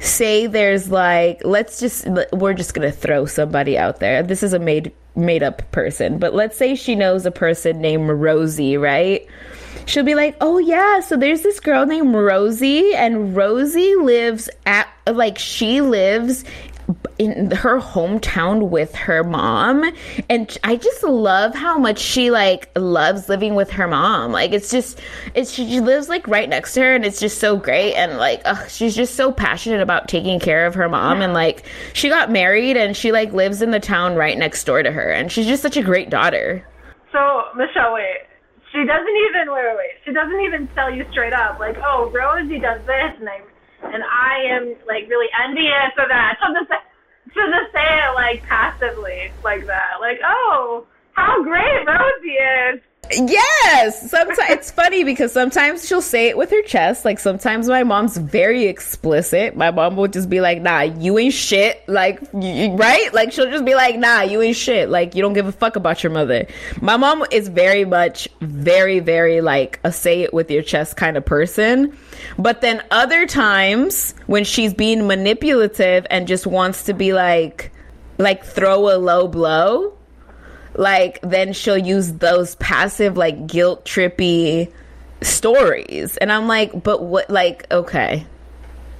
say 0.00 0.46
there's 0.46 0.90
like 0.90 1.42
let's 1.44 1.78
just 1.78 2.06
we're 2.32 2.54
just 2.54 2.74
gonna 2.74 2.90
throw 2.90 3.26
somebody 3.26 3.78
out 3.78 4.00
there. 4.00 4.22
This 4.22 4.42
is 4.42 4.52
a 4.52 4.58
made 4.58 4.92
made 5.16 5.42
up 5.42 5.70
person 5.72 6.18
but 6.18 6.34
let's 6.34 6.56
say 6.56 6.74
she 6.74 6.94
knows 6.94 7.26
a 7.26 7.30
person 7.30 7.80
named 7.80 8.08
rosie 8.08 8.76
right? 8.76 9.26
She'll 9.86 10.04
be 10.04 10.14
like, 10.14 10.36
"Oh 10.40 10.58
yeah, 10.58 11.00
so 11.00 11.16
there's 11.16 11.42
this 11.42 11.58
girl 11.58 11.86
named 11.86 12.14
Rosie 12.14 12.94
and 12.94 13.34
Rosie 13.34 13.96
lives 13.96 14.48
at 14.66 14.88
like 15.06 15.38
she 15.38 15.80
lives 15.80 16.44
in 17.18 17.50
her 17.50 17.80
hometown 17.80 18.68
with 18.70 18.94
her 18.94 19.22
mom. 19.24 19.92
And 20.28 20.56
i 20.64 20.76
just 20.76 21.02
love 21.02 21.54
how 21.54 21.78
much 21.78 21.98
she 21.98 22.30
like 22.30 22.70
loves 22.76 23.28
living 23.28 23.54
with 23.54 23.70
her 23.70 23.86
mom. 23.86 24.32
Like 24.32 24.52
it's 24.52 24.70
just 24.70 25.00
it's 25.34 25.50
she 25.50 25.80
lives 25.80 26.08
like 26.08 26.26
right 26.28 26.48
next 26.48 26.74
to 26.74 26.80
her 26.80 26.94
and 26.94 27.04
it's 27.04 27.20
just 27.20 27.38
so 27.38 27.56
great. 27.56 27.94
And 27.94 28.18
like 28.18 28.42
ugh, 28.44 28.68
she's 28.68 28.96
just 28.96 29.14
so 29.14 29.32
passionate 29.32 29.80
about 29.80 30.08
taking 30.08 30.40
care 30.40 30.66
of 30.66 30.74
her 30.74 30.88
mom. 30.88 31.20
And 31.20 31.32
like 31.32 31.64
she 31.92 32.08
got 32.08 32.30
married 32.30 32.76
and 32.76 32.96
she 32.96 33.12
like 33.12 33.32
lives 33.32 33.62
in 33.62 33.70
the 33.70 33.80
town 33.80 34.16
right 34.16 34.36
next 34.36 34.64
door 34.64 34.82
to 34.82 34.90
her. 34.90 35.10
And 35.10 35.30
she's 35.30 35.46
just 35.46 35.62
such 35.62 35.76
a 35.76 35.82
great 35.82 36.10
daughter. 36.10 36.66
So 37.12 37.42
Michelle, 37.56 37.94
wait. 37.94 38.26
She 38.72 38.84
doesn't 38.86 39.16
even 39.28 39.50
wait, 39.52 39.64
wait, 39.66 39.76
wait. 39.76 39.94
She 40.04 40.12
doesn't 40.12 40.40
even 40.40 40.68
tell 40.76 40.94
you 40.94 41.04
straight 41.10 41.32
up, 41.32 41.58
like, 41.58 41.76
oh, 41.84 42.08
Rosie 42.14 42.60
does 42.60 42.80
this, 42.86 43.18
and 43.18 43.28
I, 43.28 43.40
and 43.82 44.02
I 44.04 44.44
am 44.52 44.76
like 44.86 45.08
really 45.08 45.28
envious 45.44 45.92
of 45.98 46.08
that. 46.08 46.36
She'll 46.40 46.54
just, 46.54 46.72
she'll 47.32 47.52
just 47.52 47.72
say 47.72 47.84
it 47.84 48.12
like 48.16 48.42
passively, 48.44 49.32
like 49.44 49.64
that, 49.66 50.00
like, 50.00 50.20
oh, 50.24 50.86
how 51.12 51.42
great 51.42 51.84
Rosie 51.86 52.40
is. 52.40 52.80
Yes. 53.12 54.10
Sometimes 54.10 54.38
it's 54.50 54.70
funny 54.70 55.04
because 55.04 55.32
sometimes 55.32 55.86
she'll 55.86 56.02
say 56.02 56.28
it 56.28 56.36
with 56.36 56.50
her 56.50 56.62
chest. 56.62 57.04
Like 57.04 57.18
sometimes 57.18 57.68
my 57.68 57.82
mom's 57.82 58.16
very 58.16 58.64
explicit. 58.64 59.56
My 59.56 59.70
mom 59.70 59.96
will 59.96 60.08
just 60.08 60.30
be 60.30 60.40
like, 60.40 60.60
"Nah, 60.62 60.82
you 60.82 61.18
ain't 61.18 61.34
shit." 61.34 61.82
Like, 61.88 62.20
right? 62.32 63.08
Like 63.12 63.32
she'll 63.32 63.50
just 63.50 63.64
be 63.64 63.74
like, 63.74 63.98
"Nah, 63.98 64.22
you 64.22 64.40
ain't 64.42 64.56
shit." 64.56 64.88
Like 64.90 65.14
you 65.14 65.22
don't 65.22 65.32
give 65.32 65.46
a 65.46 65.52
fuck 65.52 65.76
about 65.76 66.02
your 66.02 66.12
mother. 66.12 66.46
My 66.80 66.96
mom 66.96 67.24
is 67.30 67.48
very 67.48 67.84
much, 67.84 68.28
very, 68.40 69.00
very 69.00 69.40
like 69.40 69.80
a 69.84 69.92
say 69.92 70.22
it 70.22 70.32
with 70.32 70.50
your 70.50 70.62
chest 70.62 70.96
kind 70.96 71.16
of 71.16 71.24
person. 71.24 71.96
But 72.38 72.60
then 72.60 72.82
other 72.90 73.26
times 73.26 74.14
when 74.26 74.44
she's 74.44 74.74
being 74.74 75.06
manipulative 75.06 76.06
and 76.10 76.28
just 76.28 76.46
wants 76.46 76.84
to 76.84 76.94
be 76.94 77.12
like, 77.12 77.72
like 78.18 78.44
throw 78.44 78.94
a 78.94 78.98
low 78.98 79.26
blow 79.26 79.96
like 80.80 81.20
then 81.20 81.52
she'll 81.52 81.76
use 81.76 82.10
those 82.14 82.54
passive 82.56 83.14
like 83.14 83.46
guilt 83.46 83.84
trippy 83.84 84.72
stories. 85.20 86.16
And 86.16 86.32
i'm 86.32 86.48
like 86.48 86.82
but 86.82 87.02
what 87.02 87.28
like 87.30 87.70
okay 87.70 88.26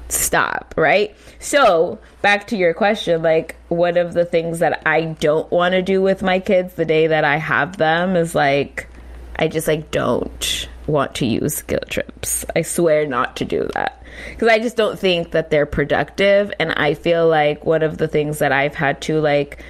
stop 0.09 0.75
right? 0.77 1.17
So 1.39 1.99
back 2.21 2.49
to 2.49 2.57
your 2.57 2.75
question 2.75 3.23
like 3.23 3.57
one 3.69 3.97
of 3.97 4.13
the 4.13 4.27
things 4.27 4.59
that 4.59 4.83
i 4.85 5.01
don't 5.01 5.51
want 5.51 5.73
to 5.73 5.81
do 5.81 6.03
with 6.03 6.23
my 6.23 6.39
kids 6.39 6.75
the 6.75 6.85
day 6.85 7.07
that 7.07 7.25
i 7.25 7.39
have 7.39 7.79
them 7.79 8.15
is 8.15 8.35
like 8.35 8.89
i 9.37 9.49
just 9.49 9.67
like 9.67 9.91
don't 9.91 10.69
want 10.87 11.15
to 11.15 11.25
use 11.25 11.63
guilt 11.63 11.89
trips. 11.89 12.45
I 12.55 12.63
swear 12.63 13.07
not 13.07 13.37
to 13.37 13.45
do 13.47 13.71
that. 13.75 14.03
Because 14.29 14.49
i 14.49 14.59
just 14.59 14.77
don't 14.77 14.99
think 14.99 15.31
that 15.31 15.49
they're 15.49 15.65
productive. 15.65 16.53
And 16.59 16.73
i 16.73 16.93
feel 16.93 17.27
like 17.27 17.65
one 17.65 17.83
of 17.83 17.97
the 17.97 18.09
things 18.09 18.41
that 18.41 18.53
i've 18.53 18.75
had 18.75 19.01
to 19.03 19.19
like 19.21 19.65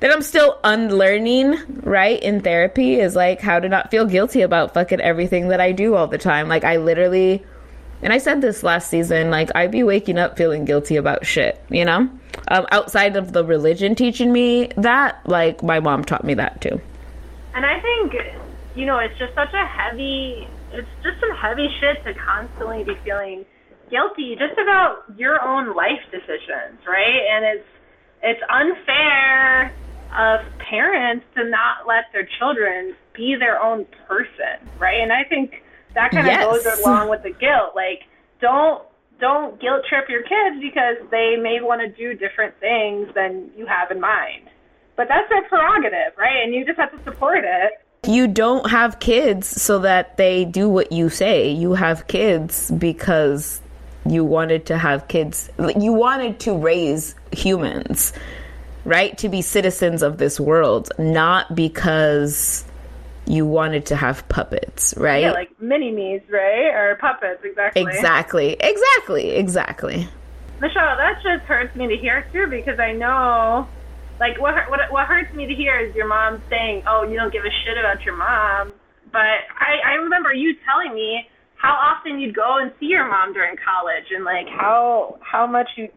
that 0.00 0.12
I'm 0.12 0.22
still 0.22 0.58
unlearning, 0.62 1.58
right, 1.82 2.22
in 2.22 2.40
therapy 2.40 3.00
is 3.00 3.16
like 3.16 3.40
how 3.40 3.58
to 3.58 3.68
not 3.68 3.90
feel 3.90 4.06
guilty 4.06 4.42
about 4.42 4.74
fucking 4.74 5.00
everything 5.00 5.48
that 5.48 5.60
I 5.60 5.72
do 5.72 5.94
all 5.94 6.06
the 6.06 6.18
time. 6.18 6.48
Like, 6.48 6.64
I 6.64 6.76
literally, 6.76 7.44
and 8.02 8.12
I 8.12 8.18
said 8.18 8.40
this 8.40 8.62
last 8.62 8.90
season, 8.90 9.30
like, 9.30 9.50
I'd 9.54 9.72
be 9.72 9.82
waking 9.82 10.18
up 10.18 10.36
feeling 10.36 10.64
guilty 10.64 10.96
about 10.96 11.26
shit, 11.26 11.60
you 11.68 11.84
know? 11.84 12.08
Um, 12.48 12.66
outside 12.70 13.16
of 13.16 13.32
the 13.32 13.44
religion 13.44 13.94
teaching 13.94 14.32
me 14.32 14.68
that, 14.76 15.20
like, 15.26 15.62
my 15.62 15.80
mom 15.80 16.04
taught 16.04 16.24
me 16.24 16.34
that 16.34 16.60
too. 16.60 16.80
And 17.54 17.66
I 17.66 17.80
think, 17.80 18.14
you 18.76 18.86
know, 18.86 18.98
it's 18.98 19.18
just 19.18 19.34
such 19.34 19.52
a 19.52 19.66
heavy, 19.66 20.46
it's 20.72 20.88
just 21.02 21.18
some 21.18 21.34
heavy 21.34 21.68
shit 21.80 22.04
to 22.04 22.14
constantly 22.14 22.84
be 22.84 22.94
feeling 23.02 23.44
guilty 23.90 24.36
just 24.36 24.56
about 24.58 25.04
your 25.16 25.42
own 25.42 25.74
life 25.74 26.02
decisions, 26.12 26.78
right? 26.86 27.26
And 27.32 27.44
it's, 27.44 27.68
it's 28.22 28.40
unfair 28.48 29.72
of 30.16 30.40
parents 30.58 31.24
to 31.36 31.44
not 31.44 31.86
let 31.86 32.04
their 32.12 32.28
children 32.38 32.94
be 33.14 33.36
their 33.38 33.62
own 33.62 33.86
person, 34.06 34.68
right? 34.78 35.00
And 35.00 35.12
I 35.12 35.24
think 35.24 35.62
that 35.94 36.12
kind 36.12 36.26
of 36.26 36.32
Yes. 36.32 36.42
goes 36.64 36.78
along 36.80 37.08
with 37.10 37.22
the 37.22 37.30
guilt. 37.30 37.74
Like, 37.74 38.04
don't 38.40 38.82
don't 39.20 39.60
guilt 39.60 39.84
trip 39.88 40.08
your 40.08 40.22
kids 40.22 40.60
because 40.60 40.96
they 41.10 41.34
may 41.36 41.60
want 41.60 41.80
to 41.80 41.88
do 41.88 42.14
different 42.14 42.54
things 42.60 43.12
than 43.14 43.50
you 43.56 43.66
have 43.66 43.90
in 43.90 44.00
mind. 44.00 44.48
But 44.96 45.08
that's 45.08 45.28
their 45.28 45.42
prerogative, 45.42 46.16
right? 46.16 46.42
And 46.44 46.54
you 46.54 46.64
just 46.64 46.78
have 46.78 46.92
to 46.92 47.02
support 47.02 47.44
it. 47.44 47.72
You 48.06 48.28
don't 48.28 48.70
have 48.70 49.00
kids 49.00 49.48
so 49.48 49.80
that 49.80 50.16
they 50.18 50.44
do 50.44 50.68
what 50.68 50.92
you 50.92 51.08
say. 51.10 51.50
You 51.50 51.74
have 51.74 52.06
kids 52.06 52.70
because 52.70 53.60
you 54.06 54.24
wanted 54.24 54.66
to 54.66 54.78
have 54.78 55.08
kids. 55.08 55.50
You 55.76 55.92
wanted 55.92 56.38
to 56.40 56.56
raise 56.56 57.16
humans, 57.32 58.12
right? 58.88 59.16
To 59.18 59.28
be 59.28 59.42
citizens 59.42 60.02
of 60.02 60.16
this 60.16 60.40
world, 60.40 60.90
not 60.98 61.54
because 61.54 62.64
you 63.26 63.44
wanted 63.44 63.84
to 63.86 63.96
have 63.96 64.26
puppets, 64.28 64.94
right? 64.96 65.22
Yeah, 65.22 65.32
like 65.32 65.50
mini 65.60 65.92
me's, 65.92 66.22
right? 66.30 66.72
Or 66.72 66.96
puppets, 66.98 67.44
exactly. 67.44 67.82
exactly. 67.82 68.56
Exactly. 68.58 69.30
Exactly. 69.36 70.08
Michelle, 70.60 70.96
that 70.96 71.20
just 71.22 71.44
hurts 71.44 71.76
me 71.76 71.86
to 71.86 71.96
hear 71.96 72.26
too 72.32 72.46
because 72.48 72.80
I 72.80 72.92
know, 72.92 73.68
like, 74.18 74.40
what 74.40 74.54
what 74.70 74.80
what 74.90 75.06
hurts 75.06 75.32
me 75.34 75.46
to 75.46 75.54
hear 75.54 75.78
is 75.78 75.94
your 75.94 76.08
mom 76.08 76.42
saying, 76.48 76.82
"Oh, 76.86 77.04
you 77.04 77.16
don't 77.16 77.32
give 77.32 77.44
a 77.44 77.54
shit 77.64 77.78
about 77.78 78.02
your 78.04 78.16
mom." 78.16 78.72
But 79.12 79.44
I 79.60 79.78
I 79.84 79.92
remember 80.00 80.32
you 80.32 80.56
telling 80.64 80.94
me 80.94 81.28
how 81.56 81.74
often 81.74 82.18
you'd 82.18 82.34
go 82.34 82.58
and 82.58 82.72
see 82.80 82.86
your 82.86 83.06
mom 83.08 83.34
during 83.34 83.56
college 83.56 84.10
and 84.14 84.24
like 84.24 84.48
how 84.48 85.18
how 85.20 85.46
much 85.46 85.68
you 85.76 85.88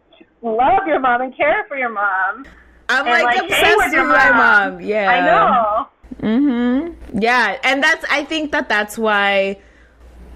love 0.41 0.85
your 0.85 0.99
mom 0.99 1.21
and 1.21 1.35
care 1.35 1.65
for 1.67 1.77
your 1.77 1.89
mom. 1.89 2.45
I'm 2.91 3.07
And, 3.07 3.23
like, 3.23 3.35
like, 3.37 3.43
obsessed 3.43 3.77
with 3.77 3.93
my 4.07 4.29
mom. 4.29 4.73
mom. 4.73 4.81
Yeah. 4.81 5.09
I 5.09 5.25
know. 5.25 5.87
Mm-hmm. 6.27 7.19
Yeah, 7.19 7.57
and 7.63 7.81
that's 7.83 8.05
I 8.09 8.23
think 8.25 8.51
that 8.51 8.69
that's 8.69 8.97
why 8.97 9.57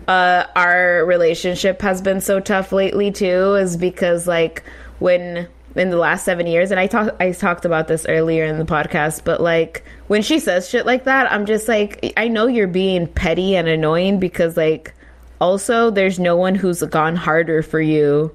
uh 0.08 0.46
our 0.56 1.04
relationship 1.06 1.82
has 1.82 2.02
been 2.02 2.22
so 2.22 2.40
tough 2.40 2.72
lately 2.72 3.12
too 3.12 3.56
is 3.56 3.76
because 3.76 4.28
like 4.28 4.64
when 5.00 5.48
in 5.76 5.90
the 5.90 5.98
last 5.98 6.24
7 6.26 6.46
years 6.48 6.70
and 6.72 6.80
I 6.80 6.86
talked 6.88 7.20
I 7.20 7.32
talked 7.32 7.66
about 7.66 7.88
this 7.88 8.06
earlier 8.08 8.46
in 8.46 8.60
the 8.60 8.66
podcast 8.66 9.24
but 9.26 9.42
like 9.42 9.84
when 10.08 10.22
she 10.22 10.38
says 10.40 10.70
shit 10.70 10.86
like 10.86 11.06
that 11.06 11.32
I'm 11.32 11.46
just 11.48 11.68
like 11.68 12.14
I 12.18 12.28
know 12.28 12.46
you're 12.46 12.68
being 12.68 13.08
petty 13.08 13.56
and 13.56 13.68
annoying 13.68 14.20
because 14.20 14.56
like 14.56 14.94
also 15.42 15.90
there's 15.90 16.20
no 16.20 16.36
one 16.38 16.54
who's 16.56 16.84
gone 16.84 17.16
harder 17.16 17.64
for 17.64 17.82
you 17.82 18.32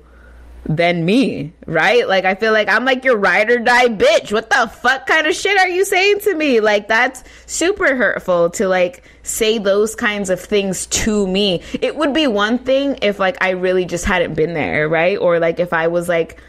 than 0.67 1.05
me, 1.05 1.53
right? 1.67 2.07
Like 2.07 2.25
I 2.25 2.35
feel 2.35 2.53
like 2.53 2.69
I'm 2.69 2.85
like 2.85 3.05
your 3.05 3.17
ride 3.17 3.51
or 3.51 3.59
die 3.59 3.89
bitch. 3.89 4.33
What 4.33 4.51
the 4.51 4.69
fuck 4.69 5.07
kind 5.07 5.27
of 5.27 5.35
shit 5.35 5.59
are 5.59 5.69
you 5.69 5.85
saying 5.85 6.21
to 6.21 6.35
me? 6.35 6.61
Like 6.61 6.89
that's 6.89 7.25
super 7.47 7.97
hurtful 7.97 8.51
to 8.51 8.69
like 8.69 9.03
say 9.23 9.59
those 9.59 9.95
kinds 9.95 10.31
of 10.31 10.41
things 10.41 10.87
to 10.87 11.27
me. 11.27 11.63
It 11.81 11.97
would 11.97 12.13
be 12.13 12.27
one 12.27 12.59
thing 12.59 12.99
if 13.03 13.19
like 13.19 13.37
I 13.41 13.51
really 13.51 13.85
just 13.85 14.05
hadn't 14.05 14.35
been 14.35 14.55
there, 14.55 14.89
right? 14.89 15.19
Or 15.19 15.39
like 15.39 15.59
if 15.61 15.73
I 15.73 15.89
was 15.89 16.09
like 16.09 16.41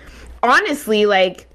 honestly 0.44 1.06
like 1.06 1.48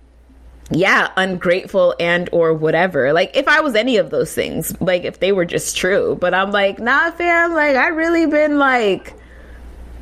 yeah, 0.70 1.12
ungrateful 1.16 1.94
and 2.00 2.28
or 2.32 2.52
whatever. 2.52 3.12
Like 3.12 3.36
if 3.36 3.46
I 3.46 3.60
was 3.60 3.74
any 3.74 3.98
of 3.98 4.10
those 4.10 4.34
things, 4.34 4.78
like 4.80 5.04
if 5.04 5.20
they 5.20 5.30
were 5.30 5.44
just 5.44 5.76
true, 5.76 6.16
but 6.20 6.34
I'm 6.34 6.50
like, 6.50 6.80
nah, 6.80 7.10
fam. 7.12 7.52
Like 7.52 7.76
I 7.76 7.88
really 7.88 8.26
been 8.26 8.58
like 8.58 9.14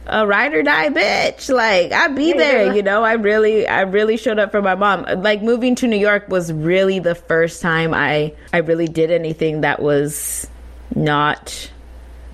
a 0.06 0.26
ride 0.26 0.54
or 0.54 0.62
die 0.62 0.88
bitch. 0.90 1.52
Like 1.52 1.92
I'd 1.92 2.14
be 2.14 2.32
there, 2.32 2.74
you 2.74 2.82
know. 2.82 3.02
I 3.04 3.14
really, 3.14 3.66
I 3.66 3.82
really 3.82 4.16
showed 4.16 4.38
up 4.38 4.50
for 4.50 4.62
my 4.62 4.74
mom. 4.74 5.04
Like 5.22 5.42
moving 5.42 5.74
to 5.76 5.86
New 5.86 5.96
York 5.98 6.28
was 6.28 6.52
really 6.52 6.98
the 6.98 7.14
first 7.14 7.62
time 7.62 7.94
I, 7.94 8.34
I 8.52 8.58
really 8.58 8.86
did 8.86 9.10
anything 9.10 9.62
that 9.62 9.80
was 9.80 10.48
not 10.94 11.70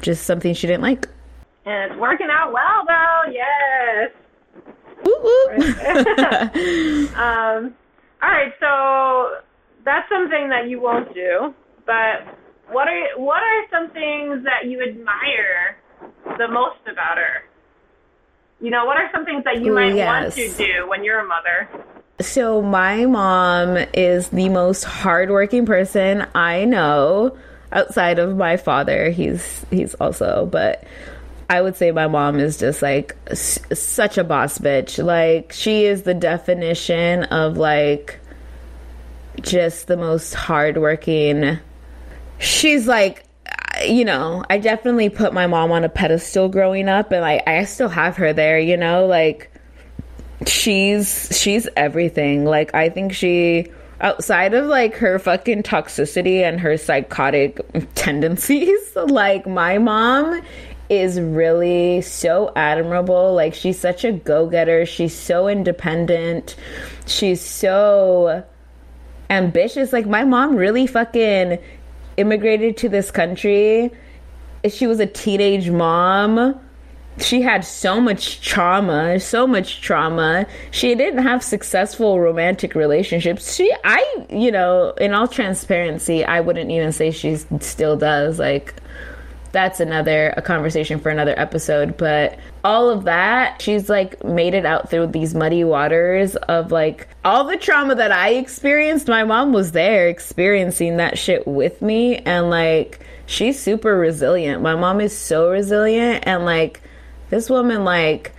just 0.00 0.24
something 0.24 0.54
she 0.54 0.66
didn't 0.66 0.82
like. 0.82 1.08
And 1.66 1.92
it's 1.92 2.00
working 2.00 2.28
out 2.30 2.52
well 2.52 2.84
though. 2.86 3.32
Yes. 3.32 4.10
Woo 5.04 5.16
woo. 5.22 5.40
Um, 7.16 7.74
all 8.22 8.28
right, 8.28 8.52
so 8.60 9.40
that's 9.84 10.08
something 10.10 10.48
that 10.50 10.68
you 10.68 10.80
won't 10.80 11.14
do. 11.14 11.54
But 11.86 12.36
what 12.70 12.86
are 12.88 13.18
what 13.18 13.42
are 13.42 13.64
some 13.70 13.90
things 13.90 14.44
that 14.44 14.68
you 14.68 14.82
admire 14.82 15.78
the 16.38 16.48
most 16.48 16.80
about 16.90 17.16
her? 17.18 17.44
You 18.60 18.70
know, 18.70 18.84
what 18.84 18.96
are 18.98 19.08
some 19.12 19.24
things 19.24 19.44
that 19.44 19.62
you 19.62 19.72
might 19.74 19.94
want 19.94 20.32
to 20.34 20.48
do 20.52 20.88
when 20.88 21.02
you're 21.02 21.20
a 21.20 21.26
mother? 21.26 21.68
So 22.20 22.60
my 22.60 23.06
mom 23.06 23.78
is 23.94 24.28
the 24.28 24.50
most 24.50 24.84
hardworking 24.84 25.64
person 25.64 26.26
I 26.34 26.66
know 26.66 27.36
outside 27.72 28.18
of 28.18 28.36
my 28.36 28.58
father. 28.58 29.08
He's 29.10 29.64
he's 29.70 29.94
also, 29.94 30.46
but 30.52 30.84
I 31.48 31.62
would 31.62 31.76
say 31.76 31.90
my 31.92 32.06
mom 32.08 32.38
is 32.38 32.58
just 32.58 32.82
like 32.82 33.16
s- 33.28 33.58
such 33.72 34.18
a 34.18 34.24
boss 34.24 34.58
bitch. 34.58 35.02
Like 35.02 35.52
she 35.52 35.84
is 35.86 36.02
the 36.02 36.12
definition 36.14 37.24
of 37.24 37.56
like 37.56 38.20
just 39.40 39.86
the 39.86 39.96
most 39.96 40.34
hardworking. 40.34 41.58
She's 42.38 42.86
like 42.86 43.24
you 43.86 44.04
know, 44.04 44.44
I 44.50 44.58
definitely 44.58 45.08
put 45.08 45.32
my 45.32 45.46
mom 45.46 45.72
on 45.72 45.84
a 45.84 45.88
pedestal 45.88 46.48
growing 46.48 46.88
up 46.88 47.12
and 47.12 47.22
like 47.22 47.46
I 47.46 47.64
still 47.64 47.88
have 47.88 48.16
her 48.16 48.32
there, 48.32 48.58
you 48.58 48.76
know, 48.76 49.06
like 49.06 49.50
she's 50.46 51.28
she's 51.38 51.68
everything. 51.76 52.44
Like 52.44 52.74
I 52.74 52.88
think 52.88 53.12
she 53.12 53.66
outside 54.00 54.54
of 54.54 54.66
like 54.66 54.94
her 54.96 55.18
fucking 55.18 55.62
toxicity 55.62 56.42
and 56.42 56.60
her 56.60 56.76
psychotic 56.76 57.60
tendencies, 57.94 58.78
like 58.96 59.46
my 59.46 59.78
mom 59.78 60.42
is 60.88 61.20
really 61.20 62.00
so 62.02 62.52
admirable. 62.56 63.34
Like 63.34 63.54
she's 63.54 63.78
such 63.78 64.04
a 64.04 64.12
go-getter. 64.12 64.84
She's 64.84 65.16
so 65.16 65.48
independent. 65.48 66.56
She's 67.06 67.40
so 67.40 68.44
ambitious. 69.30 69.92
Like 69.92 70.06
my 70.06 70.24
mom 70.24 70.56
really 70.56 70.88
fucking 70.88 71.58
immigrated 72.20 72.76
to 72.78 72.88
this 72.88 73.10
country. 73.10 73.90
She 74.68 74.86
was 74.86 75.00
a 75.00 75.06
teenage 75.06 75.70
mom. 75.70 76.60
She 77.18 77.42
had 77.42 77.64
so 77.64 78.00
much 78.00 78.40
trauma, 78.40 79.18
so 79.20 79.46
much 79.46 79.80
trauma. 79.80 80.46
She 80.70 80.94
didn't 80.94 81.22
have 81.22 81.42
successful 81.42 82.20
romantic 82.20 82.74
relationships. 82.74 83.54
She, 83.54 83.70
I, 83.84 84.26
you 84.30 84.50
know, 84.50 84.92
in 85.00 85.12
all 85.12 85.28
transparency, 85.28 86.24
I 86.24 86.40
wouldn't 86.40 86.70
even 86.70 86.92
say 86.92 87.10
she 87.10 87.36
still 87.36 87.96
does. 87.96 88.38
Like, 88.38 88.74
that's 89.52 89.80
another 89.80 90.32
a 90.36 90.42
conversation 90.42 91.00
for 91.00 91.10
another 91.10 91.38
episode 91.38 91.96
but 91.96 92.38
all 92.64 92.90
of 92.90 93.04
that 93.04 93.60
she's 93.60 93.88
like 93.88 94.22
made 94.24 94.54
it 94.54 94.64
out 94.64 94.88
through 94.90 95.06
these 95.06 95.34
muddy 95.34 95.64
waters 95.64 96.36
of 96.36 96.70
like 96.70 97.08
all 97.24 97.44
the 97.44 97.56
trauma 97.56 97.94
that 97.94 98.12
i 98.12 98.30
experienced 98.30 99.08
my 99.08 99.24
mom 99.24 99.52
was 99.52 99.72
there 99.72 100.08
experiencing 100.08 100.98
that 100.98 101.18
shit 101.18 101.46
with 101.46 101.82
me 101.82 102.16
and 102.18 102.50
like 102.50 103.04
she's 103.30 103.60
super 103.60 103.96
resilient. 103.96 104.60
My 104.60 104.74
mom 104.74 105.00
is 105.00 105.16
so 105.16 105.50
resilient 105.50 106.24
and 106.26 106.44
like 106.44 106.80
this 107.30 107.48
woman 107.48 107.84
like 107.84 108.32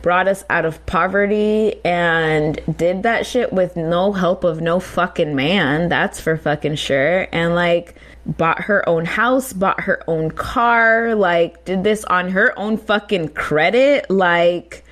brought 0.00 0.26
us 0.26 0.42
out 0.48 0.64
of 0.64 0.84
poverty 0.86 1.84
and 1.84 2.58
did 2.76 3.02
that 3.02 3.26
shit 3.26 3.52
with 3.52 3.76
no 3.76 4.12
help 4.12 4.44
of 4.44 4.60
no 4.60 4.80
fucking 4.80 5.34
man 5.34 5.88
that's 5.88 6.20
for 6.20 6.36
fucking 6.36 6.76
sure 6.76 7.26
and 7.32 7.54
like 7.54 7.96
bought 8.28 8.60
her 8.62 8.88
own 8.88 9.04
house, 9.04 9.52
bought 9.52 9.80
her 9.80 10.02
own 10.06 10.30
car, 10.30 11.14
like 11.14 11.64
did 11.64 11.82
this 11.82 12.04
on 12.04 12.30
her 12.30 12.56
own 12.58 12.76
fucking 12.76 13.30
credit. 13.30 14.08
Like 14.10 14.84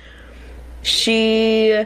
she 0.81 1.85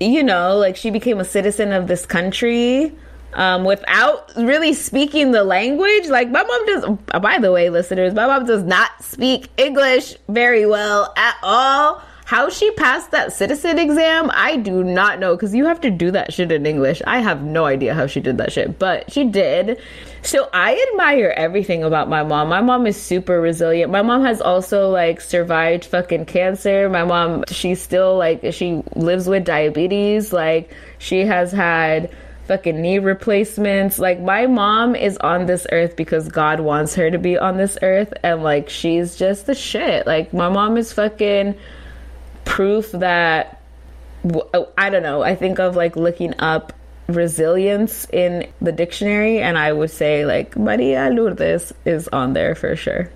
you 0.00 0.22
know, 0.22 0.56
like 0.56 0.76
she 0.76 0.90
became 0.90 1.20
a 1.20 1.24
citizen 1.24 1.72
of 1.72 1.86
this 1.86 2.04
country 2.04 2.92
um, 3.34 3.64
without 3.64 4.32
really 4.36 4.72
speaking 4.72 5.32
the 5.32 5.44
language. 5.44 6.08
Like 6.08 6.30
my 6.30 6.42
mom 6.42 6.66
does. 6.66 7.20
By 7.20 7.38
the 7.38 7.52
way, 7.52 7.70
listeners, 7.70 8.14
my 8.14 8.26
mom 8.26 8.46
does 8.46 8.62
not 8.62 8.90
speak 9.02 9.48
English 9.56 10.16
very 10.28 10.66
well 10.66 11.12
at 11.16 11.36
all. 11.42 12.02
How 12.24 12.50
she 12.50 12.72
passed 12.72 13.12
that 13.12 13.32
citizen 13.32 13.78
exam, 13.78 14.32
I 14.34 14.56
do 14.56 14.82
not 14.82 15.20
know 15.20 15.36
because 15.36 15.54
you 15.54 15.64
have 15.66 15.80
to 15.82 15.90
do 15.90 16.10
that 16.10 16.32
shit 16.32 16.50
in 16.50 16.66
English. 16.66 17.00
I 17.06 17.20
have 17.20 17.44
no 17.44 17.66
idea 17.66 17.94
how 17.94 18.08
she 18.08 18.18
did 18.18 18.36
that 18.38 18.52
shit, 18.52 18.80
but 18.80 19.12
she 19.12 19.22
did. 19.22 19.80
So 20.26 20.48
I 20.52 20.84
admire 20.90 21.32
everything 21.36 21.84
about 21.84 22.08
my 22.08 22.24
mom. 22.24 22.48
My 22.48 22.60
mom 22.60 22.86
is 22.88 23.00
super 23.00 23.40
resilient. 23.40 23.92
My 23.92 24.02
mom 24.02 24.24
has 24.24 24.40
also 24.40 24.90
like 24.90 25.20
survived 25.20 25.84
fucking 25.84 26.26
cancer. 26.26 26.88
My 26.88 27.04
mom, 27.04 27.44
she's 27.48 27.80
still 27.80 28.16
like, 28.16 28.40
she 28.52 28.82
lives 28.96 29.28
with 29.28 29.44
diabetes. 29.44 30.32
Like, 30.32 30.74
she 30.98 31.20
has 31.20 31.52
had 31.52 32.10
fucking 32.46 32.80
knee 32.80 32.98
replacements. 32.98 33.98
Like 33.98 34.20
my 34.20 34.46
mom 34.46 34.94
is 34.96 35.16
on 35.18 35.46
this 35.46 35.66
earth 35.70 35.96
because 35.96 36.28
God 36.28 36.60
wants 36.60 36.94
her 36.94 37.10
to 37.10 37.18
be 37.18 37.38
on 37.38 37.56
this 37.56 37.78
earth 37.82 38.12
and 38.22 38.42
like 38.42 38.68
she's 38.68 39.16
just 39.16 39.46
the 39.46 39.54
shit. 39.54 40.06
Like 40.06 40.32
my 40.32 40.48
mom 40.48 40.76
is 40.76 40.92
fucking 40.92 41.56
proof 42.44 42.90
that 42.92 43.62
I 44.76 44.90
don't 44.90 45.02
know. 45.02 45.22
I 45.22 45.34
think 45.34 45.58
of 45.58 45.76
like 45.76 45.96
looking 45.96 46.34
up 46.40 46.72
resilience 47.08 48.06
in 48.12 48.46
the 48.60 48.72
dictionary 48.72 49.38
and 49.40 49.56
I 49.56 49.72
would 49.72 49.90
say 49.90 50.24
like 50.26 50.56
Maria 50.56 51.08
Lourdes 51.10 51.72
is 51.84 52.08
on 52.08 52.32
there 52.32 52.54
for 52.54 52.74
sure. 52.76 53.10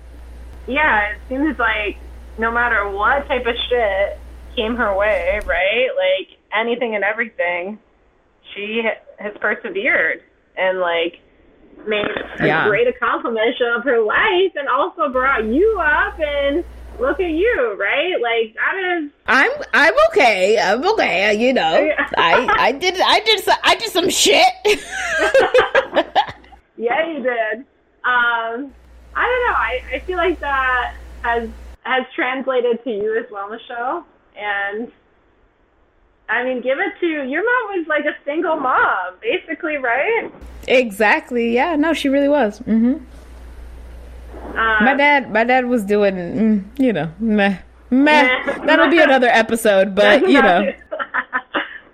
Yeah, 0.67 1.11
it 1.11 1.17
seems 1.27 1.57
like 1.59 1.97
no 2.37 2.51
matter 2.51 2.89
what 2.89 3.27
type 3.27 3.45
of 3.45 3.55
shit 3.69 4.19
came 4.55 4.75
her 4.75 4.95
way, 4.95 5.39
right? 5.45 5.89
Like 5.97 6.37
anything 6.53 6.95
and 6.95 7.03
everything, 7.03 7.79
she 8.53 8.83
has 9.19 9.33
persevered 9.39 10.23
and 10.57 10.79
like 10.79 11.19
made 11.87 12.05
a 12.39 12.45
Yeah. 12.47 12.67
great 12.67 12.87
accomplishment 12.87 13.55
of 13.75 13.83
her 13.83 13.99
life 14.01 14.51
and 14.55 14.67
also 14.69 15.09
brought 15.09 15.43
you 15.45 15.79
up 15.81 16.19
and 16.19 16.63
look 17.01 17.19
at 17.19 17.31
you, 17.31 17.75
right? 17.79 18.13
Like 18.21 18.55
that 18.55 19.01
is 19.03 19.11
I'm 19.27 19.51
I'm 19.73 19.93
okay. 20.09 20.59
I'm 20.59 20.85
okay. 20.93 21.33
You 21.33 21.53
know, 21.53 21.89
I 22.17 22.47
I 22.57 22.71
did 22.71 22.99
I 23.01 23.19
did 23.19 23.43
some, 23.43 23.57
I 23.63 23.75
did 23.75 23.89
some 23.89 24.09
shit. 24.09 24.53
Yeah, 26.81 27.07
you 27.07 27.21
did. 27.21 27.59
Um, 28.03 28.73
I 29.13 29.23
don't 29.27 29.43
know. 29.45 29.53
I, 29.53 29.81
I 29.93 29.99
feel 29.99 30.17
like 30.17 30.39
that 30.39 30.95
has 31.21 31.47
has 31.83 32.05
translated 32.15 32.83
to 32.83 32.89
you 32.89 33.19
as 33.19 33.29
well, 33.29 33.49
Michelle. 33.49 34.03
And 34.35 34.91
I 36.27 36.43
mean, 36.43 36.61
give 36.61 36.79
it 36.79 36.99
to 36.99 37.05
your 37.05 37.43
mom 37.43 37.77
was 37.77 37.87
like 37.87 38.05
a 38.05 38.15
single 38.25 38.55
mom, 38.55 39.13
basically, 39.21 39.77
right? 39.77 40.31
exactly. 40.67 41.53
Yeah. 41.53 41.75
No, 41.75 41.93
she 41.93 42.09
really 42.09 42.29
was. 42.29 42.57
hmm 42.59 42.97
Um, 44.33 44.85
My 44.85 44.95
dad 44.95 45.31
my 45.31 45.43
dad 45.43 45.65
was 45.65 45.83
doing 45.83 46.15
mm, 46.15 46.79
you 46.79 46.93
know 46.93 47.11
meh 47.19 47.57
meh. 47.89 48.43
Meh. 48.45 48.65
That'll 48.65 48.89
be 48.89 48.99
another 48.99 49.27
episode, 49.27 49.95
but 49.95 50.21
you 50.29 50.41
know. 50.41 50.71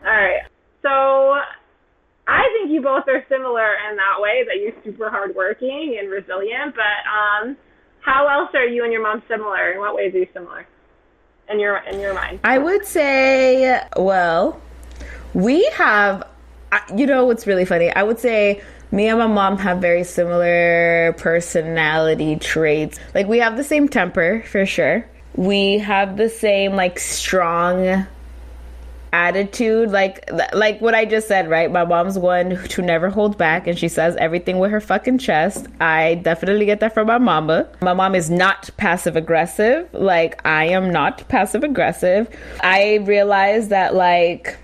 All 0.06 0.14
right. 0.14 0.42
So 0.82 1.36
I 2.28 2.44
think 2.54 2.72
you 2.72 2.82
both 2.82 3.08
are 3.08 3.26
similar 3.30 3.74
in 3.90 3.96
that 3.96 4.20
way 4.20 4.44
that 4.48 4.58
you're 4.62 4.74
super 4.84 5.10
hardworking 5.10 5.98
and 6.00 6.10
resilient. 6.10 6.76
But 6.76 7.00
um, 7.10 7.58
how 8.02 8.28
else 8.28 8.50
are 8.54 8.66
you 8.66 8.84
and 8.84 8.92
your 8.92 9.02
mom 9.02 9.24
similar? 9.28 9.72
In 9.72 9.80
what 9.80 9.96
ways 9.96 10.14
are 10.14 10.20
you 10.20 10.28
similar? 10.34 10.68
In 11.50 11.60
your 11.60 11.78
in 11.78 12.00
your 12.00 12.14
mind? 12.14 12.40
I 12.44 12.58
would 12.58 12.86
say, 12.86 13.82
well, 13.96 14.62
we 15.34 15.66
have, 15.76 16.24
you 16.96 17.06
know, 17.06 17.26
what's 17.26 17.48
really 17.48 17.66
funny? 17.66 17.90
I 17.92 18.04
would 18.04 18.20
say 18.20 18.62
me 18.92 19.08
and 19.08 19.20
my 19.20 19.28
mom 19.28 19.58
have 19.58 19.80
very 19.80 20.04
similar 20.04 21.14
personality 21.18 22.38
traits. 22.38 23.00
Like, 23.14 23.28
we 23.28 23.40
have 23.40 23.58
the 23.58 23.64
same 23.64 23.88
temper 23.88 24.44
for 24.48 24.66
sure. 24.66 25.06
We 25.36 25.78
have 25.80 26.18
the 26.18 26.30
same, 26.30 26.76
like, 26.76 27.00
strong 27.00 28.08
attitude. 29.14 29.90
Like 29.90 30.30
like 30.54 30.80
what 30.82 30.94
i 30.94 31.06
just 31.06 31.28
said 31.28 31.50
right? 31.50 31.72
My 31.72 31.86
mom's 31.86 32.18
one 32.20 32.62
to 32.70 32.82
never 32.82 33.10
hold 33.10 33.38
back 33.38 33.68
and 33.68 33.78
she 33.78 33.88
says 33.88 34.16
everything 34.18 34.60
with 34.60 34.72
her 34.72 34.82
fucking 34.82 35.18
chest. 35.20 35.68
I 35.80 36.16
definitely 36.16 36.66
get 36.66 36.80
that 36.82 36.94
from 36.94 37.08
my 37.08 37.18
mama. 37.18 37.68
My 37.82 37.94
mom 37.94 38.16
is 38.16 38.30
not 38.30 38.70
passive 38.78 39.16
aggressive 39.16 39.88
like 39.94 40.40
i 40.46 40.66
am 40.66 40.92
not 40.92 41.28
passive 41.28 41.64
aggressive 41.64 42.28
i 42.62 42.96
realize 43.04 43.70
that 43.70 43.96
like 43.96 44.58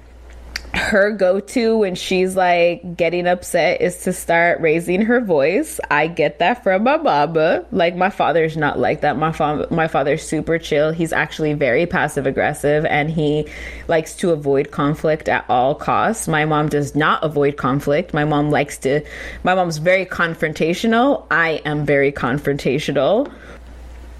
her 0.74 1.12
go-to 1.12 1.78
when 1.78 1.94
she's 1.94 2.36
like 2.36 2.98
getting 2.98 3.28
upset 3.28 3.80
is 3.82 4.04
to 4.04 4.14
start 4.14 4.60
raising 4.60 5.02
her 5.02 5.22
voice. 5.22 5.80
I 5.92 6.08
get 6.08 6.40
that 6.40 6.64
from 6.64 6.84
my 6.84 6.98
mama. 6.98 7.66
Like 7.72 7.96
my 7.96 8.10
father's 8.10 8.58
not 8.58 8.80
like 8.80 9.02
that. 9.02 9.16
My 9.16 9.32
father 9.32 9.68
my 9.70 9.88
father's 9.88 10.24
super 10.24 10.58
chill. 10.58 10.92
He's 10.92 11.14
actually 11.14 11.54
very 11.54 11.86
passive 11.86 12.26
aggressive 12.26 12.86
and 12.86 13.12
he 13.12 13.48
likes 13.88 14.16
to 14.16 14.32
avoid 14.32 14.72
conflict 14.72 15.30
at 15.30 15.46
all 15.48 15.76
costs. 15.76 16.28
My 16.28 16.46
mom 16.46 16.70
does 16.70 16.96
not 16.96 17.24
avoid 17.24 17.56
conflict. 17.56 18.14
My 18.14 18.26
mom 18.26 18.50
likes 18.50 18.80
to 18.80 19.02
my 19.44 19.54
mom's 19.54 19.78
very 19.78 20.08
confrontational. 20.08 21.28
I 21.30 21.62
am 21.66 21.86
very 21.86 22.12
confrontational. 22.12 23.32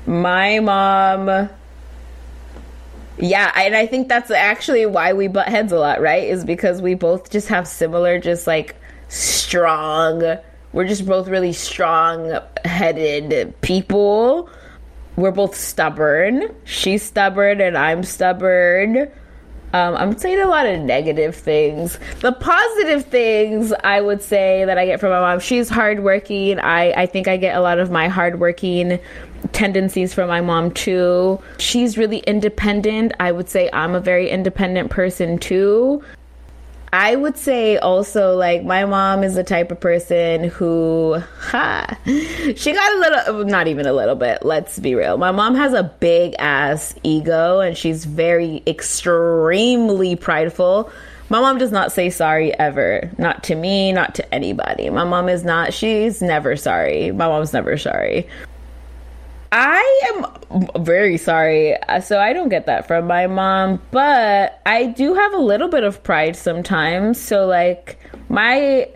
My 0.06 0.60
mom 0.60 1.50
yeah, 3.18 3.52
and 3.56 3.76
I 3.76 3.86
think 3.86 4.10
that's 4.10 4.32
actually 4.32 4.86
why 4.86 5.14
we 5.14 5.28
butt 5.28 5.48
heads 5.48 5.72
a 5.72 5.80
lot, 5.80 6.02
right? 6.02 6.24
Is 6.24 6.44
because 6.44 6.82
we 6.82 6.96
both 6.96 7.30
just 7.30 7.48
have 7.50 7.68
similar, 7.68 8.20
just 8.20 8.48
like 8.48 8.76
strong. 9.10 10.38
We're 10.72 10.88
just 10.88 11.06
both 11.06 11.28
really 11.28 11.54
strong 11.54 12.40
headed 12.66 13.54
people. 13.62 14.50
We're 15.16 15.32
both 15.32 15.56
stubborn. 15.56 16.56
She's 16.64 17.04
stubborn 17.04 17.62
and 17.62 17.78
I'm 17.78 18.04
stubborn. 18.04 19.12
Um, 19.74 19.96
I'm 19.96 20.16
saying 20.18 20.40
a 20.40 20.48
lot 20.48 20.68
of 20.68 20.80
negative 20.82 21.36
things. 21.36 21.98
The 22.22 22.32
positive 22.32 23.06
things 23.06 23.74
I 23.84 24.02
would 24.02 24.22
say 24.22 24.66
that 24.66 24.78
I 24.78 24.86
get 24.86 25.00
from 25.00 25.10
my 25.10 25.20
mom, 25.20 25.40
she's 25.40 25.68
hardworking. 25.68 26.60
I, 26.60 26.92
I 26.92 27.06
think 27.08 27.28
I 27.28 27.38
get 27.38 27.58
a 27.58 27.60
lot 27.60 27.80
of 27.80 27.90
my 27.90 28.08
hardworking 28.08 29.00
tendencies 29.52 30.14
from 30.14 30.30
my 30.30 30.42
mom 30.42 30.72
too. 30.72 31.42
She's 31.58 31.98
really 31.98 32.20
independent. 32.20 33.14
I 33.20 33.32
would 33.32 33.50
say 33.50 33.70
I'm 33.74 33.96
a 33.96 34.00
very 34.00 34.30
independent 34.30 34.92
person 34.92 35.40
too. 35.40 36.04
I 36.94 37.16
would 37.16 37.38
say 37.38 37.78
also 37.78 38.36
like 38.36 38.64
my 38.64 38.86
mom 38.86 39.24
is 39.24 39.34
the 39.34 39.44
type 39.44 39.72
of 39.72 39.80
person 39.80 40.44
who 40.44 41.20
ha, 41.40 41.88
she 42.06 42.72
got 42.72 42.94
a 42.94 43.00
little 43.00 43.46
not 43.46 43.68
even 43.68 43.88
a 43.88 43.94
little 43.94 44.14
bit, 44.14 44.46
let's 44.46 44.78
be 44.78 44.94
real. 44.94 45.18
My 45.18 45.32
mom 45.32 45.56
has 45.56 45.74
a 45.74 45.82
big 45.82 46.36
ass 46.38 46.94
ego 47.02 47.62
and 47.62 47.76
she's 47.76 48.06
very 48.06 48.62
extremely 48.68 50.16
prideful. 50.16 50.92
My 51.30 51.40
mom 51.40 51.58
does 51.58 51.72
not 51.72 51.92
say 51.92 52.12
sorry 52.12 52.54
ever. 52.60 53.10
Not 53.18 53.44
to 53.46 53.56
me, 53.56 53.92
not 53.92 54.14
to 54.14 54.34
anybody. 54.34 54.92
My 54.92 55.04
mom 55.04 55.30
is 55.30 55.44
not 55.44 55.74
she's 55.74 56.22
never 56.22 56.56
sorry. 56.56 57.12
My 57.12 57.28
mom's 57.28 57.54
never 57.54 57.76
sorry. 57.76 58.28
I 59.56 60.02
am 60.16 60.84
very 60.84 61.18
sorry. 61.18 61.78
Uh, 61.84 62.02
So 62.02 62.20
I 62.20 62.34
don't 62.34 62.50
get 62.50 62.66
that 62.66 62.88
from 62.88 63.06
my 63.06 63.28
mom, 63.28 63.80
but 63.92 64.60
I 64.66 64.88
do 64.88 65.14
have 65.14 65.32
a 65.34 65.38
little 65.38 65.68
bit 65.68 65.84
of 65.84 66.02
pride 66.02 66.36
sometimes. 66.36 67.22
So 67.22 67.46
like 67.46 68.00
my 68.30 68.90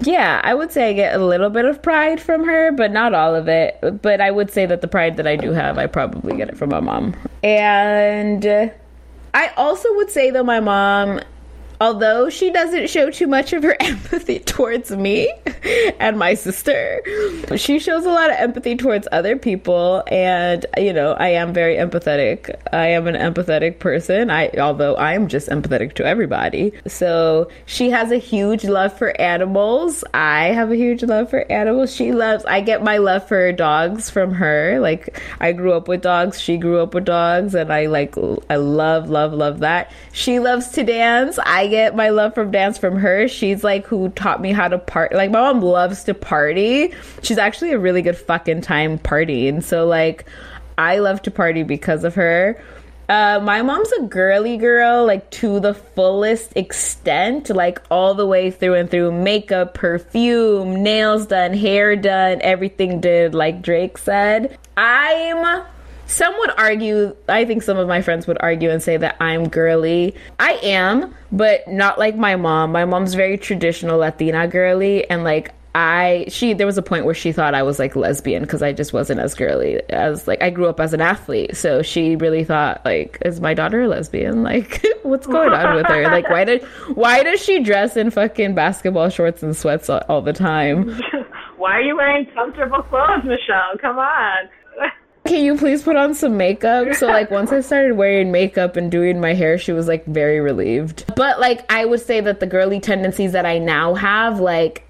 yeah, 0.00 0.40
I 0.42 0.52
would 0.52 0.72
say 0.72 0.90
I 0.90 0.92
get 0.92 1.14
a 1.14 1.24
little 1.24 1.48
bit 1.48 1.64
of 1.64 1.80
pride 1.80 2.20
from 2.20 2.44
her, 2.44 2.72
but 2.72 2.90
not 2.90 3.14
all 3.14 3.34
of 3.36 3.46
it. 3.46 3.78
But 4.02 4.20
I 4.20 4.32
would 4.32 4.50
say 4.50 4.66
that 4.66 4.80
the 4.80 4.88
pride 4.88 5.16
that 5.16 5.26
I 5.28 5.36
do 5.36 5.52
have, 5.52 5.78
I 5.78 5.86
probably 5.86 6.36
get 6.36 6.48
it 6.48 6.58
from 6.58 6.70
my 6.70 6.80
mom. 6.80 7.14
And 7.44 8.44
I 9.32 9.48
also 9.56 9.94
would 9.94 10.10
say 10.10 10.32
though 10.32 10.42
my 10.42 10.58
mom 10.58 11.20
although 11.80 12.28
she 12.30 12.50
doesn't 12.50 12.88
show 12.88 13.10
too 13.10 13.26
much 13.26 13.52
of 13.52 13.62
her 13.62 13.76
empathy 13.80 14.38
towards 14.40 14.90
me 14.90 15.32
and 15.98 16.18
my 16.18 16.34
sister, 16.34 17.02
she 17.56 17.78
shows 17.78 18.04
a 18.04 18.10
lot 18.10 18.30
of 18.30 18.36
empathy 18.36 18.76
towards 18.76 19.08
other 19.12 19.36
people 19.36 20.02
and 20.08 20.66
you 20.76 20.92
know, 20.92 21.12
I 21.12 21.28
am 21.28 21.52
very 21.52 21.76
empathetic. 21.76 22.54
I 22.72 22.88
am 22.88 23.06
an 23.06 23.14
empathetic 23.14 23.78
person. 23.78 24.30
I 24.30 24.50
although 24.58 24.96
I'm 24.96 25.28
just 25.28 25.48
empathetic 25.48 25.94
to 25.94 26.06
everybody. 26.06 26.72
So, 26.86 27.50
she 27.66 27.90
has 27.90 28.10
a 28.10 28.18
huge 28.18 28.64
love 28.64 28.96
for 28.96 29.18
animals. 29.20 30.04
I 30.14 30.46
have 30.46 30.70
a 30.70 30.76
huge 30.76 31.02
love 31.02 31.30
for 31.30 31.50
animals. 31.50 31.94
She 31.94 32.12
loves 32.12 32.44
I 32.46 32.60
get 32.60 32.82
my 32.82 32.98
love 32.98 33.26
for 33.26 33.52
dogs 33.52 34.10
from 34.10 34.32
her. 34.34 34.78
Like 34.80 35.20
I 35.40 35.52
grew 35.52 35.72
up 35.72 35.88
with 35.88 36.02
dogs, 36.02 36.40
she 36.40 36.56
grew 36.56 36.80
up 36.80 36.94
with 36.94 37.04
dogs 37.04 37.54
and 37.54 37.72
I 37.72 37.86
like 37.86 38.14
I 38.50 38.56
love 38.56 39.08
love 39.10 39.32
love 39.32 39.60
that. 39.60 39.90
She 40.12 40.38
loves 40.38 40.68
to 40.70 40.84
dance. 40.84 41.38
I 41.44 41.65
get 41.66 41.96
my 41.96 42.10
love 42.10 42.34
from 42.34 42.50
dance 42.50 42.78
from 42.78 42.96
her. 42.96 43.28
She's 43.28 43.62
like 43.64 43.86
who 43.86 44.08
taught 44.10 44.40
me 44.40 44.52
how 44.52 44.68
to 44.68 44.78
party. 44.78 45.16
Like 45.16 45.30
my 45.30 45.40
mom 45.40 45.60
loves 45.60 46.04
to 46.04 46.14
party. 46.14 46.94
She's 47.22 47.38
actually 47.38 47.72
a 47.72 47.78
really 47.78 48.02
good 48.02 48.16
fucking 48.16 48.62
time 48.62 48.98
partying. 48.98 49.62
So 49.62 49.86
like 49.86 50.26
I 50.78 50.98
love 50.98 51.22
to 51.22 51.30
party 51.30 51.62
because 51.62 52.04
of 52.04 52.14
her. 52.14 52.60
Uh, 53.08 53.38
my 53.40 53.62
mom's 53.62 53.92
a 53.92 54.02
girly 54.02 54.56
girl, 54.56 55.06
like 55.06 55.30
to 55.30 55.60
the 55.60 55.74
fullest 55.74 56.56
extent, 56.56 57.50
like 57.50 57.80
all 57.88 58.14
the 58.14 58.26
way 58.26 58.50
through 58.50 58.74
and 58.74 58.90
through. 58.90 59.12
Makeup, 59.12 59.74
perfume, 59.74 60.82
nails 60.82 61.26
done, 61.26 61.54
hair 61.54 61.94
done, 61.94 62.40
everything 62.42 63.00
did, 63.00 63.32
like 63.32 63.62
Drake 63.62 63.96
said. 63.96 64.58
I'm 64.76 65.64
some 66.06 66.36
would 66.38 66.50
argue, 66.56 67.14
I 67.28 67.44
think 67.44 67.62
some 67.62 67.78
of 67.78 67.88
my 67.88 68.00
friends 68.00 68.26
would 68.26 68.38
argue 68.40 68.70
and 68.70 68.82
say 68.82 68.96
that 68.96 69.16
I'm 69.20 69.48
girly. 69.48 70.14
I 70.38 70.52
am, 70.62 71.14
but 71.32 71.66
not 71.68 71.98
like 71.98 72.16
my 72.16 72.36
mom. 72.36 72.72
My 72.72 72.84
mom's 72.84 73.14
very 73.14 73.38
traditional 73.38 73.98
Latina 73.98 74.46
girly, 74.48 75.08
and 75.10 75.24
like 75.24 75.52
I, 75.74 76.24
she, 76.28 76.54
there 76.54 76.66
was 76.66 76.78
a 76.78 76.82
point 76.82 77.04
where 77.04 77.14
she 77.14 77.32
thought 77.32 77.54
I 77.54 77.62
was 77.62 77.78
like 77.78 77.94
lesbian 77.94 78.42
because 78.42 78.62
I 78.62 78.72
just 78.72 78.94
wasn't 78.94 79.20
as 79.20 79.34
girly 79.34 79.82
as 79.90 80.26
like 80.26 80.42
I 80.42 80.48
grew 80.48 80.68
up 80.68 80.80
as 80.80 80.94
an 80.94 81.02
athlete. 81.02 81.54
So 81.54 81.82
she 81.82 82.16
really 82.16 82.44
thought 82.44 82.82
like, 82.86 83.18
is 83.26 83.42
my 83.42 83.52
daughter 83.52 83.82
a 83.82 83.88
lesbian? 83.88 84.42
Like, 84.42 84.82
what's 85.02 85.26
going 85.26 85.52
on 85.52 85.74
with 85.74 85.86
her? 85.86 86.04
Like, 86.04 86.30
why 86.30 86.44
did, 86.44 86.62
why 86.94 87.22
does 87.22 87.42
she 87.42 87.62
dress 87.62 87.94
in 87.94 88.10
fucking 88.10 88.54
basketball 88.54 89.10
shorts 89.10 89.42
and 89.42 89.54
sweats 89.54 89.90
all, 89.90 90.02
all 90.08 90.22
the 90.22 90.32
time? 90.32 90.98
Why 91.56 91.78
are 91.78 91.80
you 91.80 91.96
wearing 91.96 92.26
comfortable 92.34 92.82
clothes, 92.82 93.24
Michelle? 93.24 93.78
Come 93.80 93.98
on. 93.98 94.48
Can 95.26 95.44
you 95.44 95.56
please 95.56 95.82
put 95.82 95.96
on 95.96 96.14
some 96.14 96.36
makeup? 96.36 96.94
So 96.94 97.06
like 97.06 97.30
once 97.30 97.52
I 97.52 97.60
started 97.60 97.96
wearing 97.96 98.30
makeup 98.30 98.76
and 98.76 98.90
doing 98.90 99.20
my 99.20 99.34
hair, 99.34 99.58
she 99.58 99.72
was 99.72 99.88
like 99.88 100.04
very 100.06 100.40
relieved. 100.40 101.04
But 101.16 101.40
like 101.40 101.70
I 101.70 101.84
would 101.84 102.00
say 102.00 102.20
that 102.20 102.40
the 102.40 102.46
girly 102.46 102.80
tendencies 102.80 103.32
that 103.32 103.46
I 103.46 103.58
now 103.58 103.94
have, 103.94 104.40
like 104.40 104.86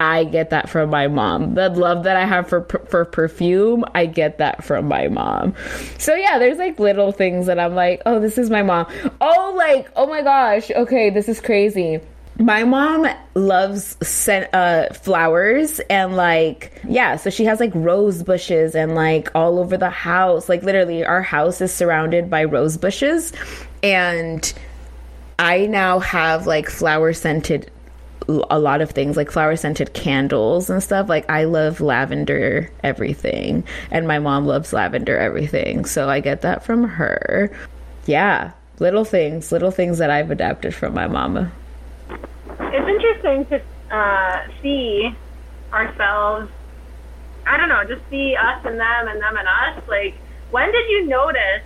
I 0.00 0.24
get 0.24 0.50
that 0.50 0.68
from 0.68 0.90
my 0.90 1.08
mom. 1.08 1.54
The 1.54 1.68
love 1.70 2.04
that 2.04 2.16
I 2.16 2.24
have 2.24 2.48
for 2.48 2.62
for 2.62 3.04
perfume, 3.04 3.84
I 3.94 4.06
get 4.06 4.38
that 4.38 4.64
from 4.64 4.86
my 4.86 5.08
mom. 5.08 5.54
So 5.98 6.14
yeah, 6.14 6.38
there's 6.38 6.58
like 6.58 6.78
little 6.78 7.12
things 7.12 7.46
that 7.46 7.58
I'm 7.58 7.74
like, 7.74 8.02
"Oh, 8.06 8.20
this 8.20 8.38
is 8.38 8.50
my 8.50 8.62
mom." 8.62 8.86
Oh, 9.20 9.54
like, 9.56 9.88
"Oh 9.96 10.06
my 10.06 10.22
gosh, 10.22 10.70
okay, 10.70 11.10
this 11.10 11.28
is 11.28 11.40
crazy." 11.40 12.00
My 12.38 12.62
mom 12.62 13.08
loves 13.34 13.96
scent, 14.06 14.54
uh, 14.54 14.92
flowers 14.92 15.80
and 15.90 16.14
like 16.14 16.80
yeah, 16.86 17.16
so 17.16 17.30
she 17.30 17.44
has 17.46 17.58
like 17.58 17.72
rose 17.74 18.22
bushes 18.22 18.76
and 18.76 18.94
like 18.94 19.28
all 19.34 19.58
over 19.58 19.76
the 19.76 19.90
house. 19.90 20.48
Like 20.48 20.62
literally, 20.62 21.04
our 21.04 21.22
house 21.22 21.60
is 21.60 21.72
surrounded 21.72 22.30
by 22.30 22.44
rose 22.44 22.76
bushes, 22.76 23.32
and 23.82 24.52
I 25.38 25.66
now 25.66 25.98
have 25.98 26.46
like 26.46 26.68
flower 26.68 27.12
scented 27.12 27.72
a 28.28 28.58
lot 28.58 28.82
of 28.82 28.90
things 28.90 29.16
like 29.16 29.30
flower 29.30 29.56
scented 29.56 29.94
candles 29.94 30.68
and 30.68 30.82
stuff. 30.82 31.08
Like 31.08 31.28
i 31.30 31.44
love 31.44 31.80
lavender 31.80 32.70
everything 32.84 33.64
and 33.90 34.06
my 34.06 34.18
mom 34.18 34.46
loves 34.46 34.72
lavender 34.72 35.16
everything 35.16 35.86
so 35.86 36.08
i 36.08 36.20
get 36.20 36.42
that 36.42 36.62
from 36.62 36.84
her. 36.84 37.50
Yeah 38.06 38.52
little 38.80 39.04
things 39.04 39.50
little 39.50 39.70
things 39.70 39.98
that 39.98 40.10
i've 40.10 40.30
adapted 40.30 40.74
from 40.74 40.94
my 40.94 41.08
mama 41.08 41.50
It's 42.60 42.88
interesting 42.88 43.46
to 43.46 43.94
uh, 43.94 44.46
see 44.62 45.14
ourselves. 45.72 46.50
I 47.46 47.56
don't 47.56 47.68
know, 47.68 47.82
just 47.84 48.02
see 48.10 48.36
us 48.36 48.64
and 48.64 48.78
them 48.78 49.08
and 49.08 49.20
them 49.22 49.36
and 49.36 49.48
us. 49.48 49.88
Like, 49.88 50.14
when 50.50 50.70
did 50.70 50.88
you 50.90 51.06
notice? 51.06 51.62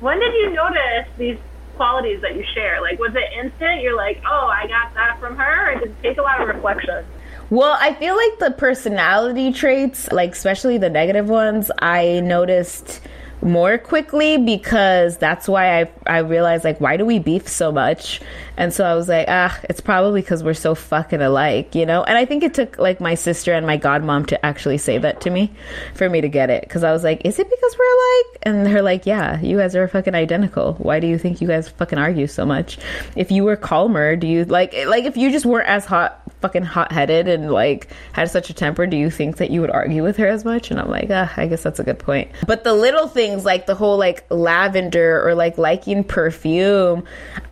When 0.00 0.18
did 0.18 0.32
you 0.34 0.50
notice 0.50 1.08
these 1.18 1.38
qualities 1.76 2.20
that 2.22 2.34
you 2.36 2.44
share? 2.54 2.80
Like, 2.80 2.98
was 2.98 3.14
it 3.14 3.44
instant? 3.44 3.82
You're 3.82 3.96
like, 3.96 4.22
oh, 4.26 4.46
I 4.46 4.66
got 4.66 4.94
that 4.94 5.18
from 5.20 5.36
her, 5.36 5.72
or 5.72 5.80
did 5.80 5.90
it 5.90 6.02
take 6.02 6.18
a 6.18 6.22
lot 6.22 6.40
of 6.40 6.48
reflection? 6.48 7.04
Well, 7.50 7.76
I 7.78 7.92
feel 7.94 8.16
like 8.16 8.38
the 8.38 8.50
personality 8.52 9.52
traits, 9.52 10.10
like 10.10 10.32
especially 10.32 10.78
the 10.78 10.88
negative 10.88 11.28
ones, 11.28 11.70
I 11.80 12.20
noticed 12.20 13.02
more 13.42 13.76
quickly 13.76 14.38
because 14.38 15.18
that's 15.18 15.48
why 15.48 15.80
I 15.80 15.84
I 16.06 16.18
realized 16.18 16.64
like 16.64 16.80
why 16.80 16.96
do 16.96 17.04
we 17.04 17.18
beef 17.18 17.48
so 17.48 17.72
much? 17.72 18.20
And 18.56 18.72
so 18.72 18.84
I 18.84 18.94
was 18.94 19.08
like, 19.08 19.26
ah, 19.28 19.58
it's 19.64 19.80
probably 19.80 20.20
because 20.20 20.42
we're 20.42 20.54
so 20.54 20.74
fucking 20.74 21.22
alike, 21.22 21.74
you 21.74 21.86
know? 21.86 22.04
And 22.04 22.18
I 22.18 22.24
think 22.24 22.42
it 22.42 22.54
took 22.54 22.78
like 22.78 23.00
my 23.00 23.14
sister 23.14 23.52
and 23.52 23.66
my 23.66 23.78
godmom 23.78 24.26
to 24.26 24.44
actually 24.44 24.78
say 24.78 24.98
that 24.98 25.20
to 25.22 25.30
me 25.30 25.52
for 25.94 26.08
me 26.08 26.20
to 26.20 26.28
get 26.28 26.50
it. 26.50 26.68
Cause 26.68 26.84
I 26.84 26.92
was 26.92 27.02
like, 27.02 27.22
is 27.24 27.38
it 27.38 27.48
because 27.48 27.76
we're 27.78 27.94
alike? 27.94 28.38
And 28.42 28.66
they're 28.66 28.82
like, 28.82 29.06
yeah, 29.06 29.40
you 29.40 29.56
guys 29.58 29.74
are 29.74 29.88
fucking 29.88 30.14
identical. 30.14 30.74
Why 30.74 31.00
do 31.00 31.06
you 31.06 31.18
think 31.18 31.40
you 31.40 31.48
guys 31.48 31.68
fucking 31.68 31.98
argue 31.98 32.26
so 32.26 32.44
much? 32.44 32.78
If 33.16 33.30
you 33.30 33.44
were 33.44 33.56
calmer, 33.56 34.16
do 34.16 34.26
you 34.26 34.44
like, 34.44 34.74
like 34.86 35.04
if 35.04 35.16
you 35.16 35.30
just 35.30 35.46
weren't 35.46 35.68
as 35.68 35.84
hot, 35.84 36.18
fucking 36.42 36.64
hot 36.64 36.90
headed 36.92 37.28
and 37.28 37.50
like 37.50 37.88
had 38.12 38.28
such 38.28 38.50
a 38.50 38.54
temper, 38.54 38.86
do 38.86 38.96
you 38.96 39.10
think 39.10 39.36
that 39.36 39.50
you 39.50 39.60
would 39.60 39.70
argue 39.70 40.02
with 40.02 40.16
her 40.16 40.26
as 40.26 40.44
much? 40.44 40.70
And 40.70 40.78
I'm 40.78 40.90
like, 40.90 41.08
ah, 41.10 41.32
I 41.36 41.46
guess 41.46 41.62
that's 41.62 41.78
a 41.78 41.84
good 41.84 41.98
point. 41.98 42.30
But 42.46 42.64
the 42.64 42.74
little 42.74 43.08
things 43.08 43.44
like 43.44 43.66
the 43.66 43.74
whole 43.74 43.96
like 43.96 44.26
lavender 44.28 45.26
or 45.26 45.34
like 45.34 45.56
like 45.56 45.86
perfume, 46.00 47.04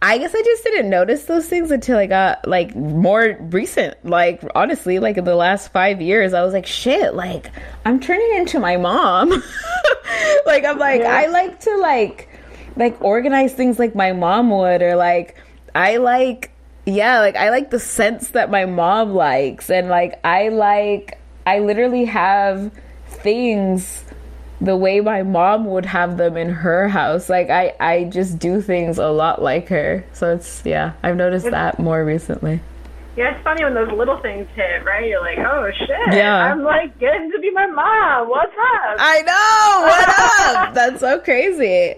I 0.03 0.19
guess 0.19 0.35
I 0.35 0.43
just 0.43 0.65
didn't 0.65 0.89
notice 0.89 1.25
those 1.25 1.47
things 1.47 1.71
until 1.71 1.99
I 1.99 2.07
got 2.07 2.49
like 2.49 2.75
more 2.75 3.37
recent. 3.39 4.03
Like 4.05 4.43
honestly, 4.55 4.99
like 4.99 5.17
in 5.17 5.25
the 5.25 5.37
last 5.37 5.73
five 5.73 6.01
years, 6.01 6.33
I 6.33 6.43
was 6.43 6.53
like, 6.53 6.67
shit, 6.67 7.15
like 7.15 7.51
I'm 7.85 8.01
turning 8.01 8.37
into 8.37 8.59
my 8.59 8.77
mom. 8.77 9.31
like 10.47 10.65
I'm 10.65 10.79
like, 10.79 11.03
I 11.03 11.27
like 11.27 11.61
to 11.61 11.77
like 11.77 12.29
like 12.77 13.01
organize 13.03 13.53
things 13.53 13.79
like 13.79 13.95
my 13.95 14.13
mom 14.13 14.51
would, 14.51 14.83
or 14.83 14.97
like 14.97 15.37
I 15.75 15.99
like 15.99 16.53
yeah, 16.87 17.21
like 17.21 17.37
I 17.37 17.51
like 17.51 17.71
the 17.71 17.79
scents 17.79 18.31
that 18.31 18.51
my 18.51 18.65
mom 18.65 19.13
likes, 19.15 19.71
and 19.71 19.89
like 19.89 20.19
I 20.25 20.49
like 20.49 21.19
I 21.47 21.59
literally 21.59 22.07
have 22.07 22.73
things 23.07 24.05
the 24.61 24.77
way 24.77 25.01
my 25.01 25.23
mom 25.23 25.65
would 25.67 25.87
have 25.87 26.17
them 26.17 26.37
in 26.37 26.51
her 26.51 26.89
house. 26.89 27.29
Like 27.29 27.51
I 27.51 27.75
I 27.81 28.05
just 28.05 28.39
do 28.39 28.61
things 28.61 28.99
a 28.99 29.09
lot 29.09 29.43
like 29.43 29.69
her. 29.69 30.05
So 30.13 30.35
it's 30.35 30.63
yeah, 30.65 30.93
I've 31.03 31.17
noticed 31.17 31.51
that 31.51 31.79
more 31.79 32.05
recently. 32.05 32.61
Yeah, 33.17 33.35
it's 33.35 33.43
funny 33.43 33.65
when 33.65 33.75
those 33.75 33.91
little 33.93 34.19
things 34.19 34.47
hit, 34.55 34.85
right? 34.85 35.07
You're 35.09 35.21
like, 35.21 35.39
oh 35.39 35.71
shit, 35.77 36.15
Yeah. 36.15 36.37
I'm 36.37 36.63
like 36.63 36.97
getting 36.99 37.31
to 37.33 37.39
be 37.41 37.51
my 37.51 37.67
mom. 37.67 38.29
What's 38.29 38.53
up? 38.53 38.97
I 38.99 39.23
know. 39.23 39.87
What 39.87 40.69
up? 40.69 40.75
That's 40.75 41.01
so 41.01 41.19
crazy. 41.21 41.97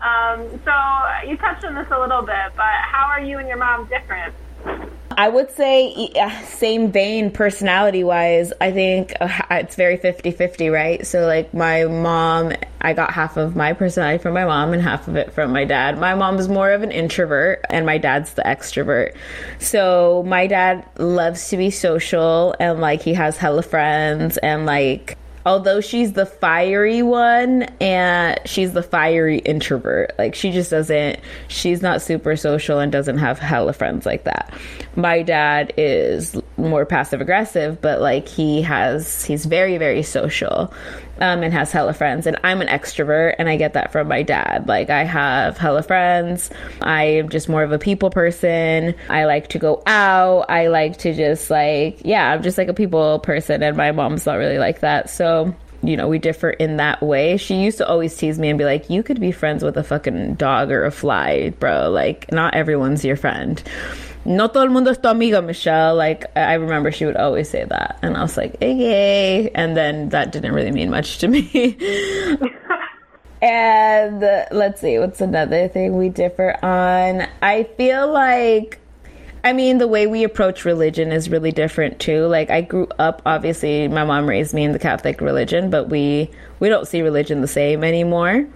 Um, 0.00 0.60
so 0.64 1.28
you 1.28 1.36
touched 1.36 1.64
on 1.64 1.74
this 1.74 1.86
a 1.90 1.98
little 1.98 2.22
bit, 2.22 2.52
but 2.56 2.74
how 2.90 3.06
are 3.06 3.20
you 3.20 3.38
and 3.38 3.48
your 3.48 3.56
mom 3.56 3.88
different? 3.88 4.34
I 5.16 5.28
would 5.28 5.50
say 5.50 6.10
uh, 6.20 6.30
same 6.42 6.90
vein 6.90 7.30
personality 7.30 8.04
wise. 8.04 8.52
I 8.60 8.72
think 8.72 9.14
uh, 9.20 9.28
it's 9.50 9.74
very 9.74 9.98
50-50, 9.98 10.72
right? 10.72 11.06
So 11.06 11.26
like 11.26 11.52
my 11.54 11.84
mom 11.84 12.52
I 12.82 12.94
got 12.94 13.12
half 13.12 13.36
of 13.36 13.54
my 13.54 13.72
personality 13.72 14.20
from 14.20 14.34
my 14.34 14.44
mom 14.44 14.72
and 14.72 14.82
half 14.82 15.06
of 15.06 15.14
it 15.14 15.32
from 15.32 15.52
my 15.52 15.64
dad. 15.64 15.98
My 15.98 16.14
mom's 16.14 16.48
more 16.48 16.72
of 16.72 16.82
an 16.82 16.90
introvert 16.90 17.64
and 17.70 17.86
my 17.86 17.96
dad's 17.96 18.34
the 18.34 18.42
extrovert. 18.42 19.14
So 19.60 20.24
my 20.26 20.48
dad 20.48 20.84
loves 20.98 21.48
to 21.50 21.56
be 21.56 21.70
social 21.70 22.56
and 22.58 22.80
like 22.80 23.02
he 23.02 23.14
has 23.14 23.36
hella 23.36 23.62
friends 23.62 24.36
and 24.38 24.66
like 24.66 25.16
although 25.46 25.80
she's 25.80 26.12
the 26.12 26.26
fiery 26.26 27.02
one 27.02 27.62
and 27.80 28.38
she's 28.44 28.72
the 28.72 28.82
fiery 28.82 29.38
introvert. 29.38 30.12
Like 30.18 30.34
she 30.34 30.50
just 30.50 30.70
doesn't 30.70 31.20
she's 31.48 31.82
not 31.82 32.02
super 32.02 32.36
social 32.36 32.78
and 32.78 32.92
doesn't 32.92 33.18
have 33.18 33.38
hella 33.38 33.72
friends 33.72 34.06
like 34.06 34.24
that. 34.24 34.52
My 34.96 35.22
dad 35.22 35.72
is 35.76 36.40
more 36.56 36.84
passive 36.86 37.20
aggressive 37.20 37.80
but 37.80 38.00
like 38.00 38.28
he 38.28 38.62
has 38.62 39.24
he's 39.24 39.46
very 39.46 39.78
very 39.78 40.02
social 40.02 40.72
um, 41.20 41.42
and 41.42 41.52
has 41.52 41.72
hella 41.72 41.92
friends 41.92 42.26
and 42.26 42.36
i'm 42.44 42.60
an 42.60 42.68
extrovert 42.68 43.34
and 43.38 43.48
i 43.48 43.56
get 43.56 43.74
that 43.74 43.92
from 43.92 44.08
my 44.08 44.22
dad 44.22 44.66
like 44.66 44.90
i 44.90 45.04
have 45.04 45.56
hella 45.58 45.82
friends 45.82 46.50
i 46.80 47.04
am 47.04 47.28
just 47.28 47.48
more 47.48 47.62
of 47.62 47.72
a 47.72 47.78
people 47.78 48.10
person 48.10 48.94
i 49.08 49.24
like 49.24 49.48
to 49.48 49.58
go 49.58 49.82
out 49.86 50.46
i 50.48 50.68
like 50.68 50.96
to 50.98 51.14
just 51.14 51.50
like 51.50 52.00
yeah 52.04 52.32
i'm 52.32 52.42
just 52.42 52.58
like 52.58 52.68
a 52.68 52.74
people 52.74 53.18
person 53.20 53.62
and 53.62 53.76
my 53.76 53.92
mom's 53.92 54.26
not 54.26 54.34
really 54.34 54.58
like 54.58 54.80
that 54.80 55.10
so 55.10 55.54
you 55.82 55.96
know, 55.96 56.08
we 56.08 56.18
differ 56.18 56.50
in 56.50 56.76
that 56.76 57.02
way. 57.02 57.36
She 57.36 57.56
used 57.56 57.78
to 57.78 57.88
always 57.88 58.16
tease 58.16 58.38
me 58.38 58.48
and 58.48 58.58
be 58.58 58.64
like, 58.64 58.88
You 58.88 59.02
could 59.02 59.20
be 59.20 59.32
friends 59.32 59.64
with 59.64 59.76
a 59.76 59.82
fucking 59.82 60.34
dog 60.34 60.70
or 60.70 60.84
a 60.84 60.90
fly, 60.90 61.50
bro. 61.58 61.90
Like, 61.90 62.30
not 62.30 62.54
everyone's 62.54 63.04
your 63.04 63.16
friend. 63.16 63.62
No 64.24 64.48
todo 64.48 64.62
el 64.62 64.70
mundo 64.70 64.90
es 64.90 64.98
tu 64.98 65.08
amiga, 65.08 65.42
Michelle. 65.42 65.94
Like, 65.96 66.26
I 66.36 66.54
remember 66.54 66.92
she 66.92 67.06
would 67.06 67.16
always 67.16 67.50
say 67.50 67.64
that. 67.64 67.98
And 68.02 68.16
I 68.16 68.22
was 68.22 68.36
like, 68.36 68.54
okay. 68.54 69.50
And 69.54 69.76
then 69.76 70.10
that 70.10 70.30
didn't 70.30 70.52
really 70.52 70.70
mean 70.70 70.90
much 70.90 71.18
to 71.18 71.28
me. 71.28 71.76
and 73.42 74.22
uh, 74.22 74.44
let's 74.52 74.80
see, 74.80 74.98
what's 74.98 75.20
another 75.20 75.66
thing 75.68 75.96
we 75.96 76.08
differ 76.08 76.56
on? 76.64 77.26
I 77.42 77.64
feel 77.76 78.12
like 78.12 78.78
I 79.44 79.52
mean, 79.52 79.78
the 79.78 79.88
way 79.88 80.06
we 80.06 80.22
approach 80.22 80.64
religion 80.64 81.10
is 81.10 81.28
really 81.28 81.50
different 81.50 81.98
too. 81.98 82.26
Like 82.26 82.50
I 82.50 82.60
grew 82.60 82.86
up 82.98 83.22
obviously 83.26 83.88
my 83.88 84.04
mom 84.04 84.28
raised 84.28 84.54
me 84.54 84.62
in 84.62 84.72
the 84.72 84.78
Catholic 84.78 85.20
religion, 85.20 85.68
but 85.68 85.88
we 85.88 86.30
we 86.60 86.68
don't 86.68 86.86
see 86.86 87.02
religion 87.02 87.40
the 87.40 87.48
same 87.48 87.82
anymore. 87.82 88.46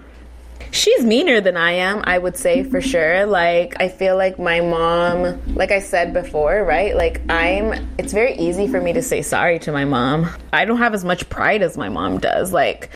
She's 0.71 1.05
meaner 1.05 1.41
than 1.41 1.57
I 1.57 1.73
am, 1.73 2.03
I 2.05 2.19
would 2.19 2.37
say 2.37 2.63
for 2.63 2.81
sure. 2.81 3.27
Like 3.27 3.81
I 3.81 3.89
feel 3.89 4.17
like 4.17 4.39
my 4.39 4.61
mom, 4.61 5.41
like 5.55 5.71
I 5.71 5.81
said 5.81 6.13
before, 6.13 6.65
right? 6.65 6.95
Like 6.95 7.21
I'm 7.29 7.89
it's 7.99 8.13
very 8.13 8.35
easy 8.37 8.69
for 8.69 8.81
me 8.81 8.93
to 8.93 9.03
say 9.03 9.23
sorry 9.23 9.59
to 9.61 9.73
my 9.73 9.85
mom. 9.85 10.29
I 10.53 10.65
don't 10.65 10.79
have 10.79 10.95
as 10.95 11.05
much 11.05 11.29
pride 11.29 11.63
as 11.63 11.77
my 11.77 11.89
mom 11.89 12.19
does. 12.19 12.53
Like 12.53 12.91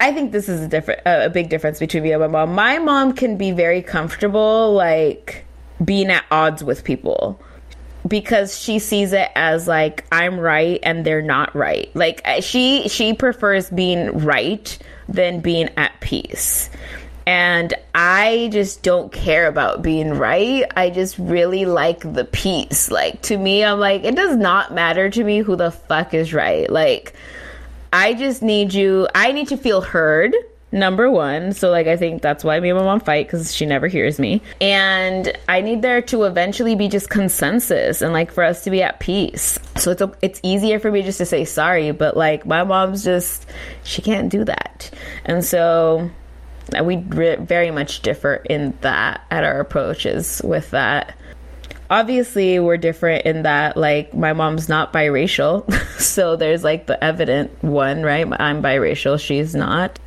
I 0.00 0.12
think 0.12 0.32
this 0.32 0.48
is 0.48 0.60
a 0.60 0.68
different 0.68 1.00
a 1.06 1.30
big 1.30 1.48
difference 1.48 1.78
between 1.78 2.02
me 2.02 2.12
and 2.12 2.20
my 2.20 2.28
mom. 2.28 2.54
My 2.54 2.78
mom 2.78 3.14
can 3.14 3.36
be 3.36 3.52
very 3.52 3.82
comfortable 3.82 4.74
like 4.74 5.44
being 5.84 6.10
at 6.10 6.24
odds 6.30 6.62
with 6.62 6.84
people 6.84 7.40
because 8.06 8.58
she 8.58 8.78
sees 8.78 9.12
it 9.12 9.30
as 9.34 9.66
like 9.66 10.04
I'm 10.12 10.38
right 10.38 10.78
and 10.82 11.04
they're 11.04 11.22
not 11.22 11.54
right. 11.54 11.90
Like 11.94 12.22
she 12.40 12.88
she 12.88 13.14
prefers 13.14 13.70
being 13.70 14.24
right 14.24 14.78
than 15.08 15.40
being 15.40 15.70
at 15.76 15.98
peace. 16.00 16.70
And 17.26 17.72
I 17.94 18.50
just 18.52 18.82
don't 18.82 19.10
care 19.10 19.46
about 19.46 19.82
being 19.82 20.14
right. 20.14 20.64
I 20.76 20.90
just 20.90 21.18
really 21.18 21.64
like 21.64 22.00
the 22.00 22.24
peace. 22.24 22.90
Like 22.90 23.22
to 23.22 23.38
me 23.38 23.64
I'm 23.64 23.80
like 23.80 24.04
it 24.04 24.14
does 24.14 24.36
not 24.36 24.74
matter 24.74 25.08
to 25.10 25.24
me 25.24 25.38
who 25.38 25.56
the 25.56 25.70
fuck 25.70 26.14
is 26.14 26.34
right. 26.34 26.68
Like 26.70 27.14
I 27.92 28.14
just 28.14 28.42
need 28.42 28.74
you 28.74 29.08
I 29.14 29.32
need 29.32 29.48
to 29.48 29.56
feel 29.56 29.80
heard 29.80 30.34
number 30.74 31.10
one. 31.10 31.52
So, 31.52 31.70
like, 31.70 31.86
I 31.86 31.96
think 31.96 32.20
that's 32.20 32.44
why 32.44 32.60
me 32.60 32.68
and 32.68 32.78
my 32.78 32.84
mom 32.84 33.00
fight 33.00 33.26
because 33.26 33.54
she 33.54 33.64
never 33.64 33.86
hears 33.86 34.18
me. 34.18 34.42
And 34.60 35.32
I 35.48 35.60
need 35.62 35.80
there 35.80 36.02
to 36.02 36.24
eventually 36.24 36.74
be 36.74 36.88
just 36.88 37.08
consensus 37.08 38.02
and 38.02 38.12
like 38.12 38.32
for 38.32 38.44
us 38.44 38.64
to 38.64 38.70
be 38.70 38.82
at 38.82 39.00
peace. 39.00 39.58
So 39.76 39.92
it's 39.92 40.02
a, 40.02 40.12
it's 40.20 40.40
easier 40.42 40.78
for 40.80 40.90
me 40.90 41.02
just 41.02 41.18
to 41.18 41.26
say 41.26 41.44
sorry, 41.44 41.92
but 41.92 42.16
like 42.16 42.44
my 42.44 42.64
mom's 42.64 43.04
just 43.04 43.46
she 43.84 44.02
can't 44.02 44.28
do 44.28 44.44
that, 44.44 44.90
and 45.24 45.44
so 45.44 46.10
we 46.82 46.96
re- 46.96 47.36
very 47.36 47.70
much 47.70 48.02
differ 48.02 48.36
in 48.48 48.76
that 48.80 49.22
at 49.30 49.44
our 49.44 49.60
approaches 49.60 50.40
with 50.44 50.70
that 50.70 51.16
obviously 51.90 52.58
we're 52.58 52.78
different 52.78 53.24
in 53.26 53.42
that 53.42 53.76
like 53.76 54.14
my 54.14 54.32
mom's 54.32 54.68
not 54.68 54.92
biracial 54.92 55.70
so 56.00 56.36
there's 56.36 56.64
like 56.64 56.86
the 56.86 57.04
evident 57.04 57.50
one 57.62 58.02
right 58.02 58.26
i'm 58.40 58.62
biracial 58.62 59.20
she's 59.20 59.54
not 59.54 59.98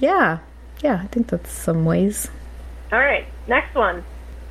yeah, 0.00 0.38
yeah, 0.82 1.00
I 1.02 1.06
think 1.06 1.28
that's 1.28 1.50
some 1.50 1.84
ways. 1.84 2.28
All 2.92 2.98
right, 2.98 3.26
next 3.48 3.74
one. 3.74 4.04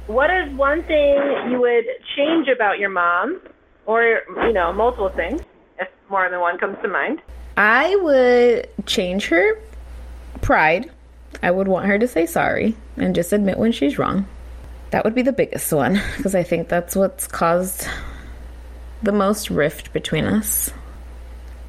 What 0.08 0.30
is 0.30 0.54
one 0.56 0.84
thing 0.84 1.52
you 1.52 1.60
would 1.60 1.86
change 2.16 2.48
about 2.48 2.80
your 2.80 2.90
mom, 2.90 3.42
or 3.86 4.22
you 4.44 4.54
know, 4.54 4.74
multiple 4.74 5.10
things, 5.10 5.42
if 5.80 5.88
more 6.10 6.30
than 6.30 6.40
one 6.40 6.58
comes 6.58 6.78
to 6.82 6.88
mind? 6.88 7.22
I 7.58 7.96
would 7.98 8.70
change 8.86 9.28
her 9.28 9.60
pride. 10.42 10.92
I 11.42 11.52
would 11.52 11.68
want 11.68 11.88
her 11.88 12.00
to 12.00 12.08
say 12.08 12.26
sorry 12.26 12.76
and 12.98 13.16
just 13.16 13.34
admit 13.34 13.58
when 13.58 13.72
she's 13.72 13.98
wrong. 13.98 14.28
That 14.92 15.04
would 15.04 15.16
be 15.16 15.22
the 15.22 15.34
biggest 15.34 15.72
one 15.74 16.02
because 16.18 16.36
I 16.36 16.44
think 16.44 16.70
that's 16.70 16.96
what's 16.96 17.28
caused 17.28 17.88
the 19.04 19.12
most 19.12 19.50
rift 19.50 19.94
between 19.94 20.26
us. 20.26 20.72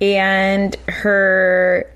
And 0.01 0.75
her 0.89 1.91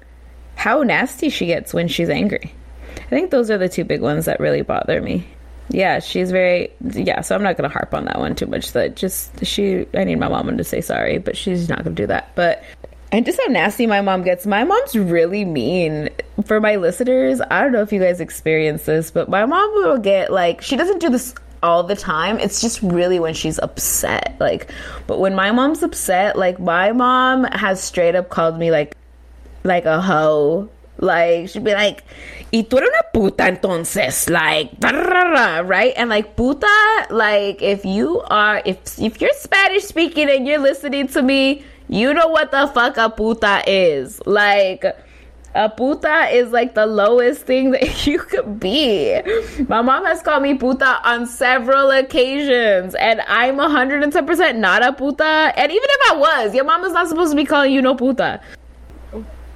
how 0.57 0.83
nasty 0.83 1.31
she 1.31 1.47
gets 1.47 1.73
when 1.73 1.89
she's 1.89 2.09
angry. 2.09 2.53
I 2.97 3.09
think 3.09 3.31
those 3.31 3.51
are 3.51 3.59
the 3.59 3.69
two 3.69 3.85
big 3.85 4.01
ones 4.01 4.27
that 4.27 4.41
really 4.41 4.63
bother 4.63 5.01
me. 5.01 5.27
Yeah, 5.69 6.01
she's 6.01 6.31
very 6.31 6.73
yeah, 6.93 7.21
so 7.21 7.35
I'm 7.35 7.43
not 7.43 7.57
gonna 7.57 7.69
harp 7.69 7.95
on 7.95 8.05
that 8.07 8.19
one 8.19 8.35
too 8.35 8.47
much. 8.47 8.73
That 8.73 8.97
just 8.97 9.45
she 9.47 9.87
I 9.95 10.05
need 10.05 10.17
my 10.17 10.29
mom 10.29 10.57
to 10.57 10.65
say 10.65 10.81
sorry, 10.81 11.19
but 11.19 11.37
she's 11.37 11.69
not 11.69 11.85
gonna 11.85 11.95
do 11.95 12.07
that. 12.09 12.35
But 12.35 12.63
and 13.13 13.27
just 13.27 13.41
how 13.41 13.53
nasty 13.53 13.87
my 13.87 14.01
mom 14.01 14.23
gets. 14.23 14.47
My 14.47 14.65
mom's 14.65 14.95
really 14.95 15.45
mean. 15.45 16.11
For 16.47 16.61
my 16.61 16.77
listeners, 16.77 17.41
I 17.51 17.63
don't 17.63 17.73
know 17.73 17.83
if 17.83 17.93
you 17.93 18.01
guys 18.01 18.21
experience 18.21 18.85
this, 18.85 19.11
but 19.11 19.29
my 19.29 19.45
mom 19.45 19.71
will 19.75 19.99
get 19.99 20.33
like 20.33 20.63
she 20.63 20.77
doesn't 20.77 21.01
do 21.01 21.11
this 21.11 21.35
all 21.63 21.83
the 21.83 21.97
time. 21.97 22.39
It's 22.39 22.61
just 22.61 22.81
really 22.83 23.21
when 23.21 23.35
she's 23.35 23.59
upset. 23.59 24.37
Like, 24.41 24.71
but 25.07 25.19
when 25.19 25.35
my 25.35 25.51
mom's 25.51 25.83
upset, 25.83 26.37
like 26.37 26.59
my 26.59 26.93
mom 26.93 27.45
has 27.45 27.83
straight 27.83 28.15
up 28.15 28.31
called 28.31 28.59
me 28.59 28.71
like 28.71 28.97
like 29.65 29.85
a 29.85 30.01
hoe. 30.01 30.69
Like 30.99 31.49
she'd 31.49 31.65
be 31.65 31.73
like, 31.73 32.05
"Y 32.53 32.63
tú 32.69 32.77
eres 32.77 32.91
una 32.91 33.03
puta 33.13 33.45
entonces," 33.45 34.29
like, 34.29 34.71
right? 35.67 35.95
And 35.97 36.11
like 36.11 36.37
puta, 36.37 36.67
like 37.09 37.63
if 37.63 37.87
you 37.87 38.21
are, 38.29 38.61
if 38.67 38.99
if 38.99 39.21
you're 39.21 39.33
Spanish 39.33 39.85
speaking 39.85 40.29
and 40.29 40.47
you're 40.47 40.59
listening 40.59 41.09
to 41.09 41.23
me, 41.23 41.65
you 41.91 42.15
know 42.15 42.29
what 42.29 42.53
the 42.53 42.69
fuck 42.69 42.97
a 42.97 43.11
puta 43.11 43.63
is. 43.67 44.21
Like, 44.25 44.85
a 45.57 45.69
puta 45.69 46.29
is 46.33 46.53
like 46.53 46.75
the 46.75 46.87
lowest 46.87 47.43
thing 47.43 47.71
that 47.73 48.07
you 48.07 48.21
could 48.21 48.61
be. 48.61 49.21
My 49.69 49.83
mom 49.83 50.05
has 50.05 50.23
called 50.23 50.45
me 50.45 50.55
puta 50.55 51.01
on 51.05 51.27
several 51.27 51.91
occasions, 51.91 52.95
and 52.95 53.21
I'm 53.23 53.57
110% 53.57 54.57
not 54.57 54.85
a 54.85 54.93
puta. 54.93 55.53
And 55.57 55.73
even 55.73 55.89
if 55.91 56.13
I 56.13 56.17
was, 56.17 56.55
your 56.55 56.65
mom 56.65 56.85
is 56.85 56.93
not 56.93 57.09
supposed 57.09 57.33
to 57.33 57.37
be 57.37 57.45
calling 57.45 57.73
you 57.73 57.83
no 57.83 57.97
puta. 57.97 58.41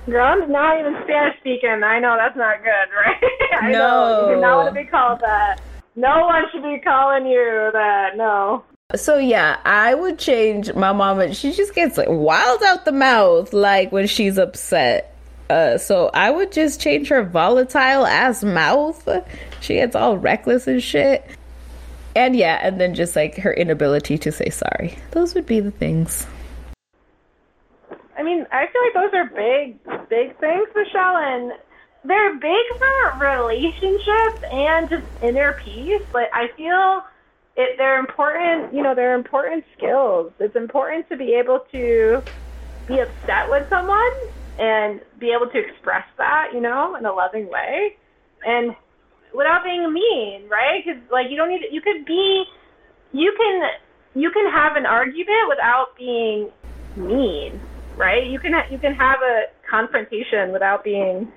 Girl, 0.06 0.27
I'm 0.27 0.52
not 0.52 0.81
even 0.81 0.97
Spanish 1.05 1.39
speaking. 1.39 1.82
I 1.82 1.98
know 1.98 2.16
that's 2.19 2.36
not 2.36 2.56
good, 2.59 2.69
right? 2.94 3.62
I 3.62 3.70
no. 3.70 3.78
know. 3.78 4.28
You 4.28 4.35
do 4.35 4.40
not 4.40 4.56
want 4.56 4.74
to 4.74 4.82
be 4.82 4.86
called 4.86 5.20
that. 5.20 5.61
No 5.97 6.27
one 6.27 6.43
should 6.51 6.65
be 6.65 6.81
calling 6.81 7.27
you 7.27 7.70
that. 7.73 8.16
No. 8.16 8.65
So 8.97 9.19
yeah, 9.19 9.59
I 9.65 9.95
would 9.95 10.19
change 10.19 10.73
my 10.75 10.93
mom. 10.93 11.33
She 11.33 11.53
just 11.53 11.75
gets 11.75 11.99
like 11.99 12.09
wild 12.09 12.62
out 12.62 12.85
the 12.85 12.93
mouth, 12.93 13.53
like 13.53 13.93
when 13.93 14.07
she's 14.07 14.39
upset. 14.39 15.15
Uh, 15.51 15.79
so 15.79 16.11
I 16.15 16.31
would 16.31 16.53
just 16.53 16.81
change 16.81 17.09
her 17.09 17.23
volatile 17.23 18.07
ass 18.07 18.43
mouth. 18.43 19.07
She 19.61 19.75
gets 19.75 19.95
all 19.95 20.16
reckless 20.16 20.66
and 20.66 20.83
shit. 20.83 21.25
And 22.16 22.37
yeah, 22.37 22.61
and 22.62 22.81
then 22.81 22.95
just 22.95 23.16
like 23.16 23.37
her 23.37 23.53
inability 23.53 24.19
to 24.19 24.33
say 24.33 24.51
sorry. 24.51 24.97
Those 25.11 25.35
would 25.35 25.47
be 25.47 25.61
the 25.61 25.73
things. 25.73 26.27
I 28.16 28.23
mean, 28.23 28.47
I 28.53 28.66
feel 28.66 28.83
like 28.83 28.95
those 28.95 29.19
are 29.19 29.25
big, 29.27 30.09
big 30.09 30.39
things, 30.39 30.69
Michelle, 30.75 31.16
and 31.16 31.53
they're 32.05 32.35
big 32.35 32.65
for 32.79 33.19
relationships 33.19 34.43
and 34.51 34.89
just 34.89 35.05
inner 35.23 35.55
peace. 35.65 36.03
Like 36.12 36.31
I 36.33 36.49
feel 36.57 37.03
it, 37.56 37.76
they're 37.78 37.98
important. 37.98 38.74
You 38.74 38.82
know, 38.82 38.94
they're 38.94 39.14
important 39.14 39.64
skills. 39.76 40.32
It's 40.40 40.56
important 40.56 41.09
to 41.09 41.16
be 41.16 41.39
able 41.40 41.60
to 41.72 42.22
be 42.86 42.98
upset 43.01 43.48
with 43.48 43.64
someone 43.70 44.14
and 44.59 45.01
be 45.18 45.35
able 45.35 45.51
to 45.51 45.59
express 45.59 46.05
that, 46.18 46.48
you 46.52 46.60
know, 46.60 46.97
in 46.97 47.05
a 47.06 47.12
loving 47.12 47.48
way, 47.51 47.97
and 48.44 48.74
without 49.35 49.64
being 49.64 49.93
mean, 49.93 50.48
right? 50.48 50.82
Because 50.85 51.01
like 51.10 51.26
you 51.31 51.36
don't 51.36 51.48
need. 51.48 51.62
You 51.70 51.81
could 51.81 52.05
be. 52.06 52.44
You 53.12 53.35
can. 53.36 53.62
You 54.14 54.31
can 54.31 54.51
have 54.52 54.76
an 54.76 54.86
argument 54.86 55.48
without 55.48 55.97
being 55.98 56.51
mean 56.94 57.60
right? 57.97 58.26
You 58.26 58.39
can 58.39 58.52
you 58.70 58.78
can 58.78 58.94
have 58.94 59.18
a 59.22 59.44
confrontation 59.68 60.52
without 60.52 60.85
being 60.85 61.31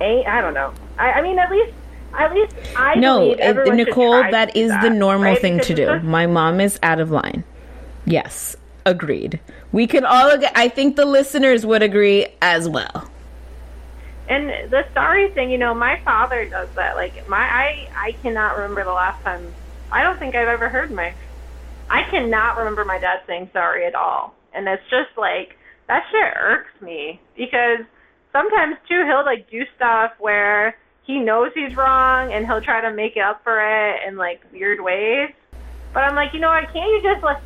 ain't. 0.00 0.26
I 0.26 0.40
don't 0.40 0.54
know. 0.54 0.74
I, 0.98 1.20
I 1.20 1.22
mean, 1.22 1.38
at 1.38 1.50
least, 1.50 1.72
at 2.18 2.34
least 2.34 2.54
I 2.76 2.94
No, 2.96 3.32
it- 3.32 3.74
Nicole, 3.74 4.22
That 4.30 4.56
is 4.56 4.70
that 4.70 4.82
the 4.82 4.90
normal 4.90 5.32
right? 5.32 5.40
thing 5.40 5.54
Because 5.54 5.66
to 5.68 5.74
do. 5.74 5.86
just- 5.86 6.04
My 6.04 6.26
mom 6.26 6.60
is 6.60 6.78
out 6.82 7.00
of 7.00 7.10
line. 7.10 7.44
Yes, 8.04 8.56
agreed. 8.84 9.40
We 9.72 9.86
can 9.86 10.04
all 10.04 10.30
agree. 10.30 10.48
I 10.54 10.68
think 10.68 10.96
the 10.96 11.04
listeners 11.04 11.64
would 11.64 11.82
agree 11.82 12.26
as 12.42 12.68
well. 12.68 13.08
And 14.28 14.48
the 14.70 14.84
sorry 14.94 15.30
thing, 15.30 15.50
you 15.50 15.58
know, 15.58 15.74
my 15.74 15.98
father 16.04 16.44
does 16.46 16.68
that. 16.76 16.96
Like 16.96 17.28
my, 17.28 17.38
I, 17.38 17.88
I 17.96 18.12
cannot 18.22 18.56
remember 18.56 18.84
the 18.84 18.92
last 18.92 19.22
time. 19.22 19.52
I 19.90 20.02
don't 20.02 20.18
think 20.18 20.34
I've 20.34 20.48
ever 20.48 20.68
heard 20.68 20.90
my. 20.90 21.12
I 21.90 22.04
cannot 22.10 22.56
remember 22.56 22.84
my 22.84 22.98
dad 22.98 23.20
saying 23.26 23.50
sorry 23.52 23.84
at 23.84 23.94
all, 23.94 24.34
and 24.54 24.66
it's 24.68 24.82
just 24.88 25.10
like 25.18 25.56
that 25.88 26.04
shit 26.10 26.32
irks 26.40 26.70
me 26.80 27.20
because 27.36 27.80
sometimes 28.32 28.76
too 28.88 29.04
he'll 29.04 29.24
like 29.26 29.50
do 29.50 29.64
stuff 29.76 30.12
where 30.18 30.76
he 31.04 31.18
knows 31.18 31.50
he's 31.54 31.76
wrong 31.76 32.32
and 32.32 32.46
he'll 32.46 32.60
try 32.62 32.80
to 32.80 32.92
make 32.92 33.16
up 33.16 33.42
for 33.44 33.60
it 33.60 34.00
in 34.06 34.16
like 34.16 34.40
weird 34.52 34.80
ways. 34.80 35.30
But 35.92 36.04
I'm 36.04 36.14
like, 36.14 36.32
you 36.32 36.40
know 36.40 36.48
what? 36.48 36.72
Can't 36.72 36.86
you 36.90 37.00
just 37.02 37.22
like, 37.22 37.38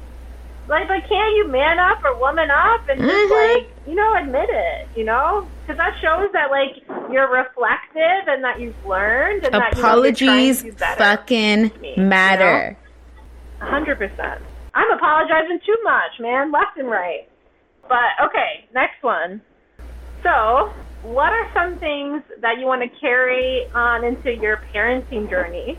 like, 0.69 0.89
like, 0.89 1.09
can't 1.09 1.37
you 1.37 1.49
man 1.49 1.79
up 1.79 2.05
or 2.05 2.17
woman 2.19 2.51
up 2.51 2.89
and 2.89 3.01
just 3.01 3.13
Mhm. 3.33 3.55
like, 3.55 3.71
you 3.87 3.95
know, 3.95 4.15
admit 4.17 4.49
it? 4.51 4.89
You 4.97 5.05
know, 5.05 5.47
because 5.63 5.77
that 5.79 5.95
shows 6.01 6.31
that 6.33 6.51
like 6.51 6.83
you're 7.11 7.29
reflective 7.31 8.27
and 8.29 8.43
that 8.45 8.61
you've 8.61 8.85
learned 8.87 9.45
and 9.45 9.55
that 9.55 9.73
Apologies 9.79 10.21
you 10.21 10.27
know, 10.27 10.33
you're 10.35 10.43
trying 10.43 10.55
to 10.57 10.63
do 10.63 10.73
better. 10.73 10.97
fucking 11.05 11.71
you 11.97 12.03
matter. 12.03 12.77
hundred 13.61 13.97
percent. 13.99 14.43
I'm 14.75 14.91
apologizing 14.93 15.61
too 15.65 15.77
much, 15.85 16.21
man, 16.21 16.53
left 16.53 16.77
and 16.77 16.91
right. 16.91 17.27
But 17.89 18.27
okay, 18.27 18.67
next 18.75 19.03
one. 19.03 19.41
So, 20.23 20.73
what 21.07 21.33
are 21.33 21.49
some 21.55 21.79
things 21.79 22.23
that 22.41 22.59
you 22.59 22.67
want 22.67 22.83
to 22.83 22.89
carry 22.99 23.65
on 23.75 24.05
into 24.05 24.35
your 24.35 24.61
parenting 24.75 25.31
journey 25.31 25.79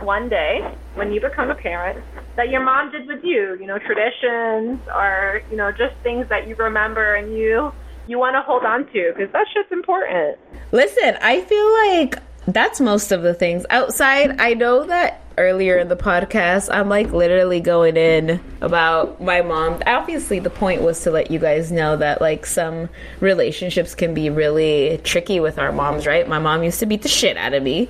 one 0.00 0.28
day 0.28 0.60
when 0.94 1.12
you 1.12 1.20
become 1.20 1.50
a 1.50 1.54
parent 1.54 2.04
that 2.34 2.48
your 2.48 2.62
mom 2.62 2.90
did 2.90 3.06
with 3.06 3.22
you? 3.22 3.56
You 3.60 3.66
know, 3.66 3.78
traditions 3.78 4.80
or 4.92 5.42
you 5.50 5.56
know 5.56 5.70
just 5.70 5.94
things 6.02 6.28
that 6.28 6.48
you 6.48 6.56
remember 6.56 7.14
and 7.14 7.32
you 7.34 7.72
you 8.08 8.18
want 8.18 8.34
to 8.34 8.42
hold 8.42 8.64
on 8.64 8.86
to 8.86 9.12
because 9.14 9.32
that 9.32 9.46
shit's 9.54 9.70
important. 9.70 10.36
Listen, 10.72 11.16
I 11.22 11.40
feel 11.42 11.72
like 11.86 12.27
that's 12.54 12.80
most 12.80 13.12
of 13.12 13.22
the 13.22 13.34
things. 13.34 13.64
Outside, 13.70 14.40
I 14.40 14.54
know 14.54 14.84
that 14.84 15.20
earlier 15.36 15.78
in 15.78 15.88
the 15.88 15.96
podcast, 15.96 16.68
I'm 16.72 16.88
like 16.88 17.12
literally 17.12 17.60
going 17.60 17.96
in 17.96 18.40
about 18.60 19.20
my 19.22 19.42
mom. 19.42 19.82
Obviously, 19.86 20.38
the 20.40 20.50
point 20.50 20.82
was 20.82 21.00
to 21.02 21.10
let 21.10 21.30
you 21.30 21.38
guys 21.38 21.70
know 21.70 21.96
that 21.96 22.20
like 22.20 22.46
some 22.46 22.88
relationships 23.20 23.94
can 23.94 24.14
be 24.14 24.30
really 24.30 25.00
tricky 25.04 25.40
with 25.40 25.58
our 25.58 25.72
moms, 25.72 26.06
right? 26.06 26.28
My 26.28 26.38
mom 26.38 26.62
used 26.62 26.80
to 26.80 26.86
beat 26.86 27.02
the 27.02 27.08
shit 27.08 27.36
out 27.36 27.54
of 27.54 27.62
me. 27.62 27.88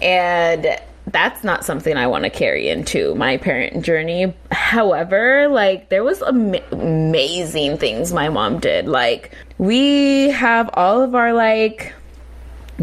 And 0.00 0.78
that's 1.08 1.44
not 1.44 1.64
something 1.64 1.96
I 1.96 2.08
want 2.08 2.24
to 2.24 2.30
carry 2.30 2.68
into 2.68 3.14
my 3.14 3.36
parent 3.36 3.84
journey. 3.84 4.34
However, 4.50 5.48
like 5.48 5.88
there 5.88 6.02
was 6.02 6.20
ama- 6.22 6.62
amazing 6.72 7.78
things 7.78 8.12
my 8.12 8.28
mom 8.28 8.58
did. 8.58 8.88
Like 8.88 9.34
we 9.58 10.30
have 10.30 10.68
all 10.74 11.02
of 11.02 11.14
our 11.14 11.32
like 11.32 11.94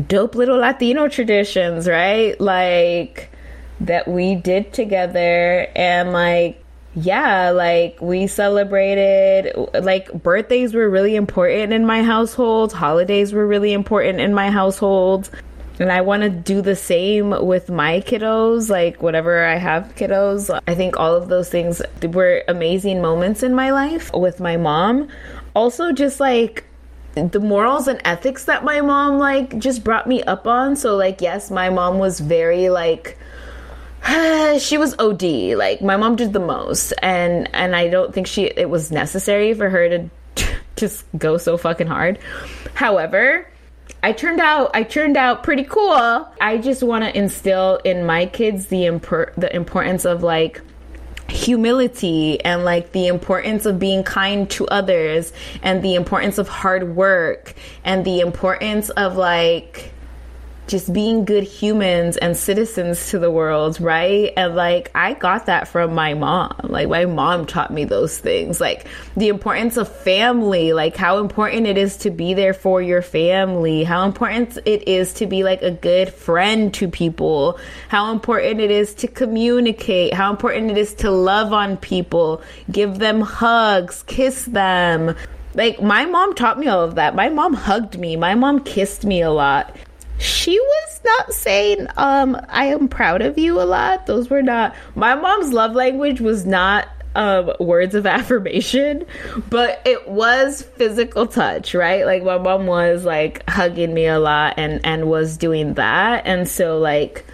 dope 0.08 0.36
little 0.36 0.58
Latino 0.58 1.08
traditions, 1.08 1.88
right? 1.88 2.40
Like 2.40 3.30
that 3.82 4.08
we 4.08 4.36
did 4.36 4.74
together 4.74 5.68
and 5.76 6.14
like 6.14 6.60
yeah, 6.96 7.50
like 7.50 8.00
we 8.02 8.28
celebrated 8.28 9.52
like 9.74 10.12
birthdays 10.14 10.74
were 10.76 10.90
really 10.90 11.16
important 11.16 11.74
in 11.74 11.86
my 11.86 12.04
household, 12.04 12.72
holidays 12.72 13.34
were 13.34 13.48
really 13.48 13.74
important 13.74 14.20
in 14.20 14.34
my 14.34 14.52
household. 14.52 15.30
And 15.80 15.92
I 15.92 16.02
want 16.02 16.22
to 16.22 16.30
do 16.30 16.62
the 16.62 16.76
same 16.76 17.32
with 17.32 17.70
my 17.70 18.02
kiddos, 18.02 18.70
like 18.70 19.02
whatever 19.02 19.44
I 19.44 19.56
have 19.56 19.96
kiddos. 19.96 20.56
I 20.68 20.76
think 20.76 21.00
all 21.00 21.16
of 21.16 21.30
those 21.30 21.50
things 21.50 21.82
were 22.04 22.44
amazing 22.48 23.02
moments 23.02 23.42
in 23.42 23.56
my 23.56 23.72
life 23.72 24.12
with 24.14 24.40
my 24.40 24.56
mom. 24.56 25.08
Also, 25.56 25.92
just 25.92 26.20
like 26.20 26.64
the 27.16 27.40
morals 27.40 27.88
and 27.88 28.02
ethics 28.04 28.46
that 28.46 28.64
my 28.64 28.82
mom 28.82 29.18
like 29.18 29.58
just 29.60 29.84
brought 29.84 30.08
me 30.08 30.24
up 30.24 30.48
on. 30.48 30.76
So, 30.76 30.96
like, 30.96 31.22
yes, 31.22 31.52
my 31.52 31.70
mom 31.70 32.00
was 32.00 32.20
very 32.20 32.70
like, 32.70 33.18
she 34.60 34.78
was 34.78 34.96
OD. 35.00 35.56
Like 35.58 35.82
my 35.82 35.98
mom 35.98 36.16
did 36.16 36.34
the 36.34 36.40
most, 36.40 36.94
and 37.02 37.50
and 37.54 37.76
I 37.76 37.88
don't 37.90 38.14
think 38.14 38.28
she 38.28 38.46
it 38.46 38.70
was 38.70 38.92
necessary 38.92 39.54
for 39.54 39.70
her 39.70 39.90
to 39.90 40.10
just 40.76 41.06
go 41.18 41.38
so 41.38 41.58
fucking 41.58 41.88
hard. 41.88 42.20
However, 42.74 43.48
I 44.02 44.12
turned 44.12 44.42
out 44.42 44.72
I 44.74 44.84
turned 44.84 45.16
out 45.16 45.44
pretty 45.44 45.64
cool. 45.64 46.28
I 46.42 46.58
just 46.58 46.84
want 46.84 47.06
to 47.06 47.18
instill 47.18 47.78
in 47.84 48.06
my 48.06 48.26
kids 48.26 48.68
the 48.68 48.84
impor- 48.84 49.34
the 49.36 49.54
importance 49.56 50.06
of 50.06 50.24
like 50.24 50.62
humility 51.30 52.44
and 52.44 52.66
like 52.66 52.92
the 52.92 53.08
importance 53.08 53.66
of 53.66 53.80
being 53.80 54.04
kind 54.04 54.50
to 54.52 54.68
others 54.68 55.34
and 55.62 55.84
the 55.84 55.96
importance 55.96 56.38
of 56.38 56.48
hard 56.48 56.96
work 56.96 57.54
and 57.84 58.06
the 58.06 58.20
importance 58.20 58.90
of 58.92 59.16
like 59.16 59.93
just 60.68 60.94
being 60.94 61.26
good 61.26 61.44
humans 61.44 62.16
and 62.18 62.38
citizens 62.38 63.10
to 63.10 63.20
the 63.20 63.30
world, 63.30 63.80
right? 63.82 64.32
And 64.38 64.56
like 64.56 64.92
I 64.96 65.14
got 65.14 65.48
that 65.48 65.68
from 65.68 65.94
my 65.94 66.14
mom. 66.14 66.56
Like 66.64 66.88
my 66.88 67.06
mom 67.06 67.46
taught 67.46 67.72
me 67.72 67.84
those 67.84 68.18
things. 68.18 68.62
Like 68.62 68.88
the 69.18 69.28
importance 69.28 69.78
of 69.78 69.94
family, 69.94 70.74
like 70.74 70.96
how 70.96 71.18
important 71.18 71.68
it 71.68 71.78
is 71.78 71.98
to 71.98 72.10
be 72.10 72.34
there 72.34 72.54
for 72.54 72.82
your 72.82 73.02
family, 73.02 73.84
how 73.84 74.06
important 74.06 74.58
it 74.66 74.88
is 74.88 75.14
to 75.16 75.28
be 75.28 75.44
like 75.44 75.62
a 75.62 75.72
good 75.72 76.14
friend 76.14 76.74
to 76.76 76.88
people, 76.88 77.60
how 77.90 78.12
important 78.12 78.62
it 78.62 78.72
is 78.72 78.94
to 78.96 79.08
communicate, 79.08 80.14
how 80.14 80.32
important 80.32 80.72
it 80.72 80.78
is 80.78 80.94
to 80.96 81.12
love 81.12 81.52
on 81.52 81.78
people, 81.78 82.42
give 82.72 83.00
them 83.00 83.22
hugs, 83.22 84.04
kiss 84.04 84.46
them. 84.46 85.16
Like 85.56 85.82
my 85.82 86.06
mom 86.06 86.34
taught 86.34 86.58
me 86.58 86.68
all 86.68 86.82
of 86.82 86.96
that. 86.96 87.16
My 87.16 87.30
mom 87.30 87.54
hugged 87.54 88.00
me. 88.00 88.16
My 88.16 88.34
mom 88.34 88.64
kissed 88.64 89.06
me 89.06 89.22
a 89.22 89.30
lot 89.30 89.76
she 90.24 90.58
was 90.60 91.02
not 91.04 91.34
saying 91.34 91.88
um 91.98 92.40
i 92.50 92.66
am 92.66 92.88
proud 92.88 93.22
of 93.22 93.38
you 93.38 93.60
a 93.60 93.64
lot 93.64 94.06
those 94.06 94.30
were 94.30 94.42
not 94.42 94.74
my 94.96 95.16
mom's 95.16 95.52
love 95.52 95.74
language 95.74 96.22
was 96.22 96.46
not 96.46 96.88
um 97.16 97.52
words 97.60 97.94
of 97.94 98.06
affirmation 98.18 99.06
but 99.50 99.82
it 99.86 100.08
was 100.08 100.62
physical 100.62 101.28
touch 101.28 101.76
right 101.76 102.06
like 102.06 102.24
my 102.24 102.38
mom 102.38 102.66
was 102.66 103.04
like 103.04 103.48
hugging 103.50 103.94
me 103.94 104.06
a 104.06 104.20
lot 104.20 104.54
and 104.58 104.80
and 104.86 105.10
was 105.10 105.38
doing 105.38 105.74
that 105.74 106.26
and 106.26 106.48
so 106.48 106.78
like 106.80 107.26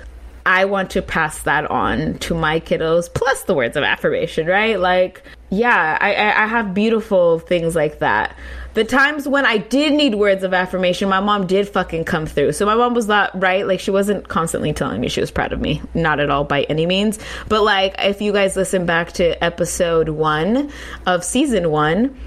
I 0.45 0.66
want 0.66 0.90
to 0.91 1.03
pass 1.03 1.44
that 1.44 1.70
on 1.70 2.18
to 2.20 2.34
my 2.34 2.60
kiddos, 2.60 3.14
plus 3.14 3.44
the 3.44 3.53
words 3.53 3.78
of 3.78 3.84
affirmation, 3.84 4.48
right? 4.48 4.80
Like, 4.80 5.22
yeah, 5.52 5.95
I, 6.02 6.14
I, 6.14 6.44
I 6.44 6.48
have 6.48 6.74
beautiful 6.74 7.38
things 7.38 7.76
like 7.76 7.99
that. 7.99 8.36
The 8.80 8.86
times 8.86 9.28
when 9.28 9.46
I 9.46 9.58
did 9.58 9.92
need 9.92 10.16
words 10.16 10.42
of 10.42 10.54
affirmation, 10.54 11.10
my 11.10 11.20
mom 11.20 11.48
did 11.48 11.68
fucking 11.68 12.06
come 12.06 12.26
through. 12.26 12.54
So 12.54 12.66
my 12.66 12.76
mom 12.76 12.94
was 12.94 13.10
not 13.10 13.38
right. 13.38 13.68
Like, 13.68 13.82
she 13.82 13.92
wasn't 13.92 14.30
constantly 14.30 14.72
telling 14.72 15.02
me 15.02 15.10
she 15.10 15.20
was 15.20 15.32
proud 15.32 15.52
of 15.52 15.60
me. 15.60 15.82
Not 15.94 16.22
at 16.22 16.30
all 16.30 16.46
by 16.46 16.62
any 16.62 16.86
means. 16.86 17.20
But, 17.50 17.64
like, 17.64 17.96
if 18.00 18.22
you 18.22 18.32
guys 18.32 18.56
listen 18.56 18.86
back 18.86 19.12
to 19.16 19.44
episode 19.44 20.08
one 20.08 20.72
of 21.06 21.26
season 21.26 21.72
one, 21.72 22.18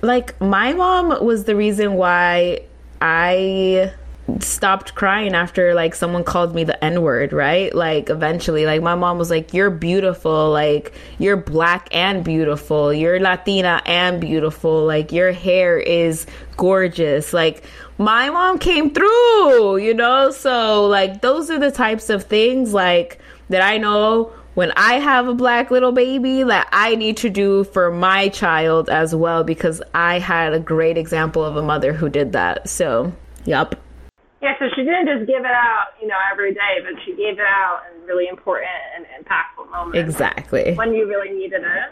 like, 0.00 0.40
my 0.40 0.72
mom 0.72 1.22
was 1.22 1.44
the 1.44 1.54
reason 1.54 1.92
why 1.92 2.60
I 3.02 3.92
stopped 4.40 4.94
crying 4.94 5.34
after 5.34 5.74
like 5.74 5.94
someone 5.94 6.22
called 6.22 6.54
me 6.54 6.62
the 6.62 6.84
n 6.84 7.00
word 7.00 7.32
right 7.32 7.74
like 7.74 8.10
eventually 8.10 8.66
like 8.66 8.82
my 8.82 8.94
mom 8.94 9.16
was 9.16 9.30
like 9.30 9.54
you're 9.54 9.70
beautiful 9.70 10.50
like 10.50 10.92
you're 11.18 11.36
black 11.36 11.88
and 11.92 12.24
beautiful 12.24 12.92
you're 12.92 13.18
latina 13.18 13.80
and 13.86 14.20
beautiful 14.20 14.84
like 14.84 15.12
your 15.12 15.32
hair 15.32 15.78
is 15.78 16.26
gorgeous 16.56 17.32
like 17.32 17.64
my 17.96 18.28
mom 18.28 18.58
came 18.58 18.92
through 18.92 19.78
you 19.78 19.94
know 19.94 20.30
so 20.30 20.86
like 20.86 21.22
those 21.22 21.50
are 21.50 21.58
the 21.58 21.70
types 21.70 22.10
of 22.10 22.24
things 22.24 22.74
like 22.74 23.18
that 23.48 23.62
i 23.62 23.78
know 23.78 24.30
when 24.54 24.72
I 24.72 24.94
have 24.94 25.28
a 25.28 25.34
black 25.34 25.70
little 25.70 25.92
baby 25.92 26.42
that 26.42 26.68
I 26.72 26.96
need 26.96 27.18
to 27.18 27.30
do 27.30 27.62
for 27.62 27.92
my 27.92 28.28
child 28.28 28.90
as 28.90 29.14
well 29.14 29.44
because 29.44 29.80
I 29.94 30.18
had 30.18 30.52
a 30.52 30.58
great 30.58 30.98
example 30.98 31.44
of 31.44 31.54
a 31.54 31.62
mother 31.62 31.92
who 31.92 32.08
did 32.08 32.32
that. 32.32 32.68
So, 32.68 33.12
yep. 33.44 33.80
Yeah, 34.40 34.54
so 34.58 34.66
she 34.76 34.84
didn't 34.86 35.06
just 35.10 35.26
give 35.26 35.42
it 35.42 35.50
out, 35.50 35.98
you 36.00 36.06
know, 36.06 36.18
every 36.30 36.54
day, 36.54 36.78
but 36.84 36.94
she 37.04 37.10
gave 37.10 37.42
it 37.42 37.48
out 37.48 37.82
in 37.90 38.06
really 38.06 38.28
important 38.28 38.70
and 38.94 39.04
impactful 39.18 39.68
moments. 39.70 39.98
Exactly. 39.98 40.74
When 40.74 40.94
you 40.94 41.08
really 41.08 41.34
needed 41.34 41.62
it. 41.62 41.88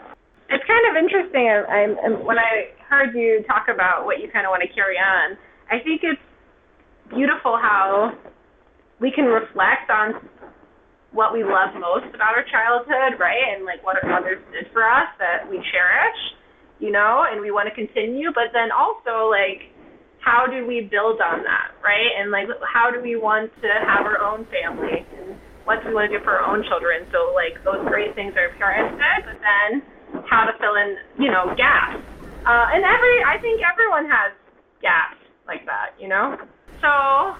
It's 0.49 0.63
kind 0.63 0.85
of 0.87 0.95
interesting. 0.95 1.43
I, 1.43 1.91
I, 1.91 2.09
when 2.23 2.39
I 2.39 2.71
heard 2.87 3.13
you 3.13 3.43
talk 3.47 3.67
about 3.67 4.05
what 4.05 4.21
you 4.21 4.31
kind 4.31 4.45
of 4.45 4.51
want 4.51 4.63
to 4.63 4.71
carry 4.71 4.95
on, 4.95 5.35
I 5.69 5.83
think 5.83 6.01
it's 6.03 6.21
beautiful 7.09 7.59
how 7.59 8.15
we 8.99 9.11
can 9.11 9.25
reflect 9.25 9.91
on 9.91 10.15
what 11.11 11.33
we 11.33 11.43
love 11.43 11.75
most 11.75 12.07
about 12.15 12.31
our 12.31 12.47
childhood, 12.47 13.19
right? 13.19 13.43
And 13.55 13.65
like 13.65 13.83
what 13.83 14.01
our 14.01 14.09
mothers 14.09 14.39
did 14.51 14.71
for 14.71 14.87
us 14.87 15.11
that 15.19 15.49
we 15.49 15.57
cherish, 15.71 16.19
you 16.79 16.91
know, 16.91 17.25
and 17.27 17.41
we 17.41 17.51
want 17.51 17.67
to 17.67 17.75
continue. 17.75 18.31
But 18.31 18.53
then 18.53 18.71
also 18.71 19.27
like 19.27 19.67
how 20.23 20.45
do 20.45 20.67
we 20.67 20.81
build 20.81 21.21
on 21.21 21.43
that, 21.43 21.75
right? 21.83 22.11
And 22.19 22.31
like, 22.31 22.47
how 22.61 22.91
do 22.91 23.01
we 23.01 23.15
want 23.15 23.51
to 23.61 23.69
have 23.87 24.05
our 24.05 24.19
own 24.19 24.45
family? 24.51 25.05
What 25.63 25.83
do 25.83 25.89
we 25.89 25.95
want 25.95 26.11
to 26.11 26.19
do 26.19 26.23
for 26.23 26.39
our 26.39 26.45
own 26.47 26.63
children? 26.67 27.07
So 27.11 27.31
like, 27.35 27.59
those 27.63 27.83
great 27.87 28.15
things 28.15 28.33
are 28.35 28.51
parented, 28.59 28.97
but 29.23 29.39
then 29.39 29.83
how 30.29 30.45
to 30.45 30.53
fill 30.59 30.75
in, 30.75 30.95
you 31.19 31.31
know, 31.31 31.51
gaps. 31.55 32.03
Uh, 32.47 32.71
and 32.71 32.83
every, 32.83 33.17
I 33.27 33.35
think 33.41 33.59
everyone 33.59 34.07
has 34.07 34.31
gaps 34.81 35.19
like 35.47 35.65
that, 35.65 35.95
you 35.99 36.07
know. 36.07 36.39
So, 36.79 37.35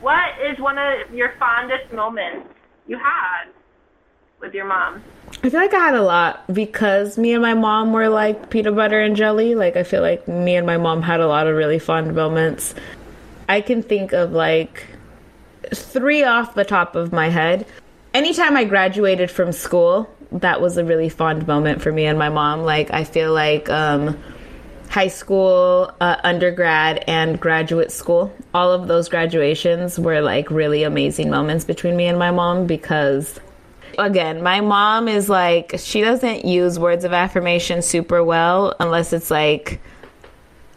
what 0.00 0.36
is 0.40 0.56
one 0.60 0.78
of 0.78 1.12
your 1.12 1.32
fondest 1.38 1.92
moments 1.92 2.48
you 2.86 2.96
had 2.96 3.52
with 4.40 4.54
your 4.54 4.66
mom? 4.66 5.02
I 5.42 5.50
feel 5.50 5.60
like 5.60 5.74
I 5.74 5.78
had 5.78 5.94
a 5.94 6.02
lot 6.02 6.52
because 6.52 7.18
me 7.18 7.32
and 7.32 7.42
my 7.42 7.54
mom 7.54 7.92
were 7.92 8.08
like 8.08 8.50
peanut 8.50 8.76
butter 8.76 9.00
and 9.00 9.16
jelly. 9.16 9.54
Like 9.54 9.76
I 9.76 9.82
feel 9.82 10.02
like 10.02 10.26
me 10.28 10.56
and 10.56 10.66
my 10.66 10.76
mom 10.76 11.02
had 11.02 11.20
a 11.20 11.26
lot 11.26 11.46
of 11.46 11.56
really 11.56 11.78
fun 11.78 12.14
moments. 12.14 12.74
I 13.48 13.60
can 13.60 13.82
think 13.82 14.12
of 14.12 14.32
like 14.32 14.86
three 15.74 16.24
off 16.24 16.54
the 16.54 16.64
top 16.64 16.96
of 16.96 17.12
my 17.12 17.28
head. 17.28 17.66
Anytime 18.14 18.56
I 18.56 18.64
graduated 18.64 19.30
from 19.30 19.52
school, 19.52 20.08
that 20.32 20.60
was 20.60 20.76
a 20.76 20.84
really 20.84 21.08
fond 21.08 21.46
moment 21.46 21.82
for 21.82 21.92
me 21.92 22.06
and 22.06 22.18
my 22.18 22.28
mom. 22.28 22.62
Like 22.62 22.90
I 22.92 23.04
feel 23.04 23.32
like 23.32 23.68
um 23.68 24.18
high 24.88 25.08
school, 25.08 25.92
uh, 26.00 26.16
undergrad, 26.22 27.04
and 27.06 27.38
graduate 27.40 27.92
school. 27.92 28.34
All 28.54 28.72
of 28.72 28.88
those 28.88 29.08
graduations 29.08 29.98
were 29.98 30.20
like 30.20 30.50
really 30.50 30.84
amazing 30.84 31.30
moments 31.30 31.64
between 31.64 31.96
me 31.96 32.06
and 32.06 32.18
my 32.18 32.30
mom 32.30 32.66
because, 32.66 33.38
again, 33.98 34.42
my 34.42 34.60
mom 34.60 35.08
is 35.08 35.28
like, 35.28 35.74
she 35.78 36.00
doesn't 36.00 36.44
use 36.44 36.78
words 36.78 37.04
of 37.04 37.12
affirmation 37.12 37.82
super 37.82 38.22
well 38.22 38.74
unless 38.80 39.12
it's 39.12 39.30
like 39.30 39.80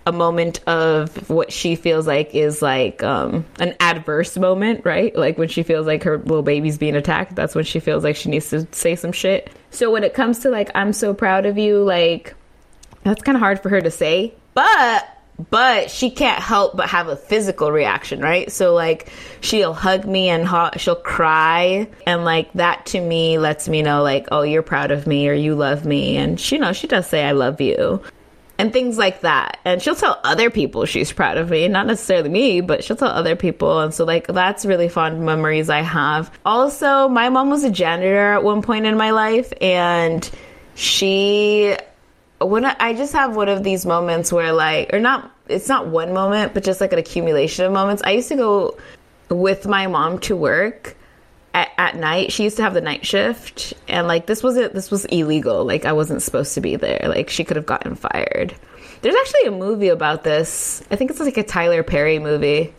a 0.06 0.12
moment 0.12 0.60
of 0.68 1.30
what 1.30 1.52
she 1.52 1.76
feels 1.76 2.08
like 2.08 2.34
is 2.34 2.62
like 2.62 3.04
um, 3.04 3.46
an 3.60 3.76
adverse 3.80 4.38
moment, 4.38 4.84
right? 4.84 5.16
Like 5.16 5.38
when 5.38 5.48
she 5.50 5.62
feels 5.62 5.86
like 5.86 6.04
her 6.04 6.18
little 6.18 6.42
baby's 6.42 6.78
being 6.78 6.96
attacked, 6.96 7.36
that's 7.36 7.54
when 7.54 7.66
she 7.66 7.80
feels 7.80 8.04
like 8.04 8.16
she 8.16 8.30
needs 8.30 8.50
to 8.50 8.68
say 8.72 8.96
some 8.96 9.12
shit. 9.12 9.52
So 9.72 9.92
when 9.92 10.04
it 10.04 10.14
comes 10.14 10.40
to 10.40 10.50
like, 10.50 10.72
I'm 10.74 10.94
so 10.94 11.14
proud 11.14 11.46
of 11.46 11.58
you, 11.58 11.84
like, 11.84 12.34
that's 13.04 13.22
kind 13.22 13.36
of 13.36 13.40
hard 13.40 13.62
for 13.62 13.70
her 13.70 13.82
to 13.82 13.92
say, 13.92 14.34
but 14.54 15.19
but 15.50 15.90
she 15.90 16.10
can't 16.10 16.42
help 16.42 16.76
but 16.76 16.90
have 16.90 17.08
a 17.08 17.16
physical 17.16 17.72
reaction, 17.72 18.20
right? 18.20 18.52
So 18.52 18.74
like 18.74 19.12
she'll 19.42 19.74
hug 19.74 20.06
me 20.06 20.30
and 20.30 20.46
ho- 20.46 20.72
she'll 20.78 20.96
cry 20.96 21.88
and 22.06 22.26
like 22.26 22.52
that 22.54 22.86
to 22.88 23.00
me 23.02 23.38
lets 23.38 23.70
me 23.70 23.82
know 23.82 24.04
like 24.04 24.28
oh 24.32 24.42
you're 24.42 24.64
proud 24.64 24.92
of 24.92 25.08
me 25.08 25.30
or 25.30 25.34
you 25.34 25.56
love 25.56 25.86
me 25.86 26.18
and 26.18 26.40
she 26.40 26.56
you 26.56 26.62
know 26.62 26.74
she 26.74 26.88
does 26.88 27.08
say 27.08 27.24
I 27.24 27.32
love 27.32 27.62
you 27.62 28.02
and 28.60 28.74
things 28.74 28.98
like 28.98 29.22
that. 29.22 29.58
And 29.64 29.82
she'll 29.82 29.96
tell 29.96 30.20
other 30.24 30.50
people 30.50 30.86
she's 30.86 31.14
proud 31.14 31.38
of 31.38 31.50
me, 31.50 31.68
not 31.70 31.88
necessarily 31.88 32.30
me, 32.30 32.60
but 32.60 32.84
she'll 32.84 32.98
tell 32.98 33.08
other 33.08 33.38
people. 33.38 33.80
And 33.80 33.94
so, 33.94 34.04
like, 34.04 34.28
that's 34.28 34.66
really 34.66 34.90
fond 34.90 35.26
memories 35.26 35.70
I 35.70 35.82
have. 35.82 36.30
Also, 36.46 37.08
my 37.08 37.30
mom 37.30 37.50
was 37.50 37.64
a 37.64 37.72
janitor 37.72 38.34
at 38.34 38.44
one 38.44 38.62
point 38.62 38.86
in 38.86 38.98
my 38.98 39.12
life, 39.12 39.54
and 39.62 40.30
she 40.76 41.78
when 42.48 42.66
I, 42.66 42.76
I 42.80 42.94
just 42.94 43.14
have 43.14 43.36
one 43.36 43.50
of 43.50 43.64
these 43.64 43.86
moments 43.86 44.32
where 44.32 44.54
like 44.54 44.94
or 44.94 45.00
not 45.00 45.32
it's 45.48 45.68
not 45.68 45.88
one 45.88 46.14
moment 46.14 46.54
but 46.54 46.64
just 46.64 46.80
like 46.82 46.94
an 46.94 47.00
accumulation 47.00 47.66
of 47.66 47.72
moments. 47.72 48.02
I 48.06 48.12
used 48.12 48.30
to 48.30 48.36
go 48.36 48.78
with 49.30 49.68
my 49.68 49.88
mom 49.88 50.20
to 50.20 50.36
work 50.36 50.96
at, 51.54 51.70
at 51.78 51.96
night. 51.96 52.32
She 52.32 52.44
used 52.44 52.58
to 52.58 52.64
have 52.64 52.74
the 52.74 52.82
night 52.82 53.06
shift 53.06 53.74
and 53.88 54.08
like 54.08 54.26
this 54.26 54.42
wasn't 54.42 54.74
this 54.74 54.90
was 54.90 55.06
illegal. 55.06 55.66
Like 55.66 55.86
i 55.86 55.94
wasn't 55.94 56.22
supposed 56.22 56.54
to 56.56 56.62
be 56.62 56.76
there. 56.76 57.02
Like 57.08 57.30
she 57.30 57.44
could 57.44 57.58
have 57.58 57.66
gotten 57.66 57.96
fired. 57.96 58.56
There's 59.02 59.16
actually 59.16 59.48
a 59.48 59.52
movie 59.52 59.90
about 59.90 60.24
this. 60.24 60.84
I 60.92 60.96
think 60.96 61.12
it's 61.12 61.20
like 61.20 61.38
a 61.38 61.44
tyler 61.44 61.84
perry 61.84 62.20
movie. 62.20 62.74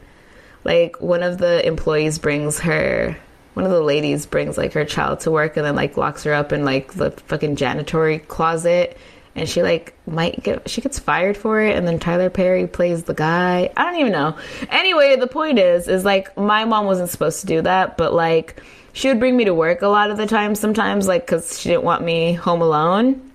Like 0.64 1.00
one 1.00 1.22
of 1.22 1.38
the 1.38 1.66
employees 1.66 2.18
brings 2.18 2.60
her 2.60 3.16
one 3.54 3.64
of 3.64 3.72
the 3.72 3.82
ladies 3.82 4.26
brings 4.26 4.56
like 4.56 4.72
her 4.72 4.84
child 4.84 5.20
to 5.20 5.30
work 5.30 5.56
and 5.56 5.66
then 5.66 5.74
like 5.74 5.96
locks 5.96 6.24
her 6.24 6.32
up 6.32 6.52
in 6.52 6.64
like 6.64 6.94
the 6.94 7.10
fucking 7.10 7.56
janitory 7.56 8.20
closet 8.20 8.96
and 9.34 9.48
she 9.48 9.62
like 9.62 9.94
might 10.06 10.42
get 10.42 10.68
she 10.68 10.80
gets 10.80 10.98
fired 10.98 11.36
for 11.36 11.60
it 11.60 11.76
and 11.76 11.86
then 11.86 11.98
Tyler 11.98 12.30
Perry 12.30 12.66
plays 12.66 13.04
the 13.04 13.14
guy. 13.14 13.70
I 13.76 13.84
don't 13.84 14.00
even 14.00 14.12
know. 14.12 14.36
Anyway, 14.68 15.16
the 15.16 15.26
point 15.26 15.58
is 15.58 15.88
is 15.88 16.04
like 16.04 16.36
my 16.36 16.64
mom 16.64 16.86
wasn't 16.86 17.10
supposed 17.10 17.40
to 17.40 17.46
do 17.46 17.62
that, 17.62 17.96
but 17.96 18.12
like 18.12 18.62
she 18.92 19.08
would 19.08 19.20
bring 19.20 19.36
me 19.36 19.44
to 19.44 19.54
work 19.54 19.82
a 19.82 19.88
lot 19.88 20.10
of 20.10 20.16
the 20.16 20.26
time 20.26 20.54
sometimes 20.54 21.06
like 21.06 21.26
cuz 21.26 21.60
she 21.60 21.68
didn't 21.68 21.84
want 21.84 22.02
me 22.02 22.32
home 22.32 22.60
alone. 22.60 23.30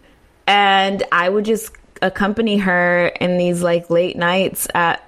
And 0.47 1.03
I 1.11 1.30
would 1.30 1.45
just 1.45 1.72
accompany 2.01 2.57
her 2.57 3.07
in 3.07 3.38
these 3.38 3.63
like 3.63 3.89
late 3.89 4.17
nights 4.17 4.67
at 4.76 5.01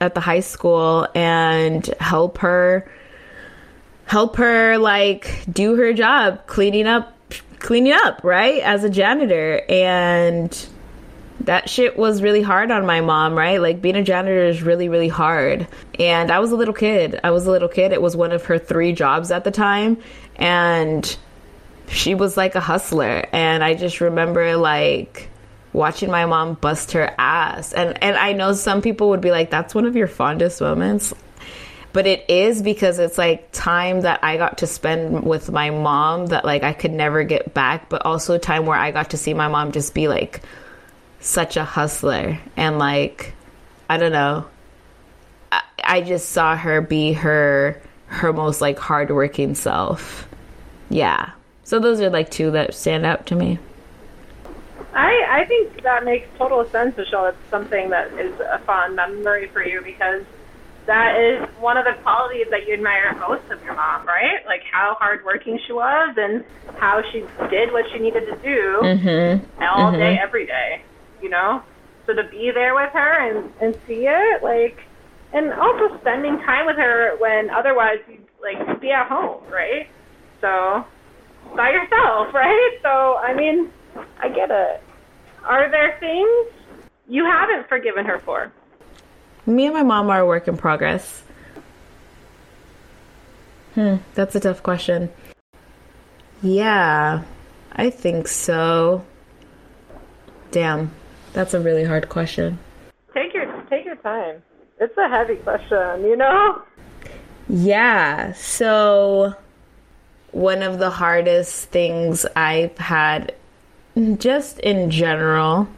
at 0.00 0.14
the 0.14 0.20
high 0.20 0.40
school 0.40 1.06
and 1.14 1.86
help 2.00 2.38
her 2.38 2.90
help 4.06 4.36
her 4.36 4.78
like 4.78 5.44
do 5.52 5.76
her 5.76 5.92
job 5.92 6.46
cleaning 6.46 6.86
up 6.86 7.14
cleaning 7.60 7.92
up, 7.92 8.22
right? 8.24 8.60
As 8.62 8.82
a 8.84 8.90
janitor. 8.90 9.62
And 9.68 10.66
that 11.42 11.70
shit 11.70 11.96
was 11.96 12.22
really 12.22 12.42
hard 12.42 12.70
on 12.70 12.84
my 12.84 13.00
mom, 13.00 13.36
right? 13.36 13.60
Like 13.60 13.80
being 13.80 13.96
a 13.96 14.02
janitor 14.02 14.44
is 14.44 14.62
really, 14.62 14.88
really 14.88 15.08
hard. 15.08 15.66
And 15.98 16.30
I 16.30 16.40
was 16.40 16.50
a 16.50 16.56
little 16.56 16.74
kid. 16.74 17.20
I 17.22 17.30
was 17.30 17.46
a 17.46 17.50
little 17.50 17.68
kid. 17.68 17.92
It 17.92 18.02
was 18.02 18.16
one 18.16 18.32
of 18.32 18.44
her 18.46 18.58
three 18.58 18.92
jobs 18.92 19.30
at 19.30 19.44
the 19.44 19.50
time. 19.50 19.98
And 20.36 21.16
she 21.88 22.14
was 22.14 22.36
like 22.36 22.54
a 22.54 22.60
hustler. 22.60 23.26
And 23.32 23.64
I 23.64 23.74
just 23.74 24.00
remember 24.00 24.56
like 24.56 25.30
watching 25.72 26.10
my 26.10 26.26
mom 26.26 26.54
bust 26.54 26.92
her 26.92 27.14
ass. 27.18 27.72
And 27.72 28.02
and 28.02 28.16
I 28.16 28.32
know 28.32 28.52
some 28.52 28.82
people 28.82 29.10
would 29.10 29.20
be 29.20 29.30
like, 29.30 29.50
that's 29.50 29.74
one 29.74 29.86
of 29.86 29.96
your 29.96 30.08
fondest 30.08 30.60
moments 30.60 31.14
but 31.92 32.06
it 32.06 32.24
is 32.28 32.62
because 32.62 32.98
it's 32.98 33.18
like 33.18 33.50
time 33.52 34.02
that 34.02 34.22
I 34.22 34.36
got 34.36 34.58
to 34.58 34.66
spend 34.66 35.24
with 35.24 35.50
my 35.50 35.70
mom 35.70 36.26
that 36.26 36.44
like 36.44 36.62
I 36.62 36.72
could 36.72 36.92
never 36.92 37.24
get 37.24 37.52
back, 37.52 37.88
but 37.88 38.04
also 38.04 38.38
time 38.38 38.66
where 38.66 38.78
I 38.78 38.90
got 38.90 39.10
to 39.10 39.16
see 39.16 39.34
my 39.34 39.48
mom 39.48 39.72
just 39.72 39.94
be 39.94 40.08
like 40.08 40.42
such 41.20 41.56
a 41.56 41.64
hustler 41.64 42.38
and 42.56 42.78
like 42.78 43.34
I 43.88 43.96
don't 43.96 44.12
know. 44.12 44.46
I, 45.50 45.62
I 45.82 46.00
just 46.02 46.30
saw 46.30 46.56
her 46.56 46.80
be 46.80 47.12
her 47.14 47.80
her 48.06 48.32
most 48.32 48.60
like 48.60 48.78
hardworking 48.78 49.54
self. 49.54 50.28
Yeah. 50.88 51.30
So 51.64 51.78
those 51.78 52.00
are 52.00 52.10
like 52.10 52.30
two 52.30 52.52
that 52.52 52.74
stand 52.74 53.04
out 53.04 53.26
to 53.26 53.34
me. 53.34 53.58
I, 54.92 55.42
I 55.42 55.44
think 55.46 55.82
that 55.82 56.04
makes 56.04 56.28
total 56.36 56.68
sense, 56.70 56.96
Michelle. 56.96 57.26
It's 57.26 57.38
something 57.48 57.90
that 57.90 58.12
is 58.14 58.38
a 58.40 58.58
fond 58.66 58.96
memory 58.96 59.46
for 59.48 59.64
you 59.64 59.80
because 59.82 60.24
that 60.86 61.20
is 61.20 61.48
one 61.60 61.76
of 61.76 61.84
the 61.84 62.00
qualities 62.02 62.46
that 62.50 62.66
you 62.66 62.74
admire 62.74 63.14
most 63.20 63.48
of 63.50 63.62
your 63.64 63.74
mom, 63.74 64.06
right? 64.06 64.44
Like 64.46 64.62
how 64.70 64.96
hardworking 64.98 65.58
she 65.66 65.72
was 65.72 66.14
and 66.16 66.44
how 66.78 67.02
she 67.12 67.24
did 67.50 67.72
what 67.72 67.84
she 67.92 67.98
needed 67.98 68.26
to 68.26 68.36
do 68.42 68.80
mm-hmm. 68.82 69.62
all 69.62 69.90
mm-hmm. 69.90 69.98
day, 69.98 70.18
every 70.18 70.46
day, 70.46 70.82
you 71.22 71.28
know? 71.28 71.62
So 72.06 72.14
to 72.14 72.24
be 72.24 72.50
there 72.52 72.74
with 72.74 72.90
her 72.92 73.28
and, 73.28 73.52
and 73.60 73.74
see 73.86 74.06
it, 74.06 74.42
like, 74.42 74.82
and 75.32 75.52
also 75.52 75.96
spending 76.00 76.38
time 76.38 76.66
with 76.66 76.76
her 76.76 77.16
when 77.18 77.50
otherwise 77.50 77.98
you'd, 78.08 78.26
like, 78.42 78.80
be 78.80 78.90
at 78.90 79.06
home, 79.06 79.44
right? 79.50 79.86
So, 80.40 80.84
by 81.54 81.70
yourself, 81.70 82.32
right? 82.34 82.78
So, 82.82 83.16
I 83.16 83.34
mean, 83.34 83.70
I 84.18 84.28
get 84.28 84.50
it. 84.50 84.82
Are 85.44 85.70
there 85.70 85.96
things 86.00 86.86
you 87.08 87.24
haven't 87.24 87.68
forgiven 87.68 88.06
her 88.06 88.18
for? 88.20 88.50
Me 89.50 89.66
and 89.66 89.74
my 89.74 89.82
mom 89.82 90.08
are 90.10 90.20
a 90.20 90.26
work 90.26 90.46
in 90.46 90.56
progress. 90.56 91.24
Hmm, 93.74 93.96
that's 94.14 94.34
a 94.36 94.40
tough 94.40 94.62
question. 94.62 95.10
Yeah, 96.40 97.24
I 97.72 97.90
think 97.90 98.28
so. 98.28 99.04
Damn, 100.52 100.92
that's 101.32 101.52
a 101.52 101.60
really 101.60 101.84
hard 101.84 102.08
question. 102.08 102.60
Take 103.12 103.34
your 103.34 103.46
take 103.68 103.84
your 103.84 103.96
time. 103.96 104.42
It's 104.78 104.96
a 104.96 105.08
heavy 105.08 105.36
question, 105.36 106.02
you 106.04 106.16
know? 106.16 106.62
Yeah, 107.48 108.32
so 108.34 109.34
one 110.30 110.62
of 110.62 110.78
the 110.78 110.90
hardest 110.90 111.66
things 111.70 112.24
I've 112.36 112.78
had 112.78 113.34
just 114.16 114.60
in 114.60 114.90
general 114.90 115.68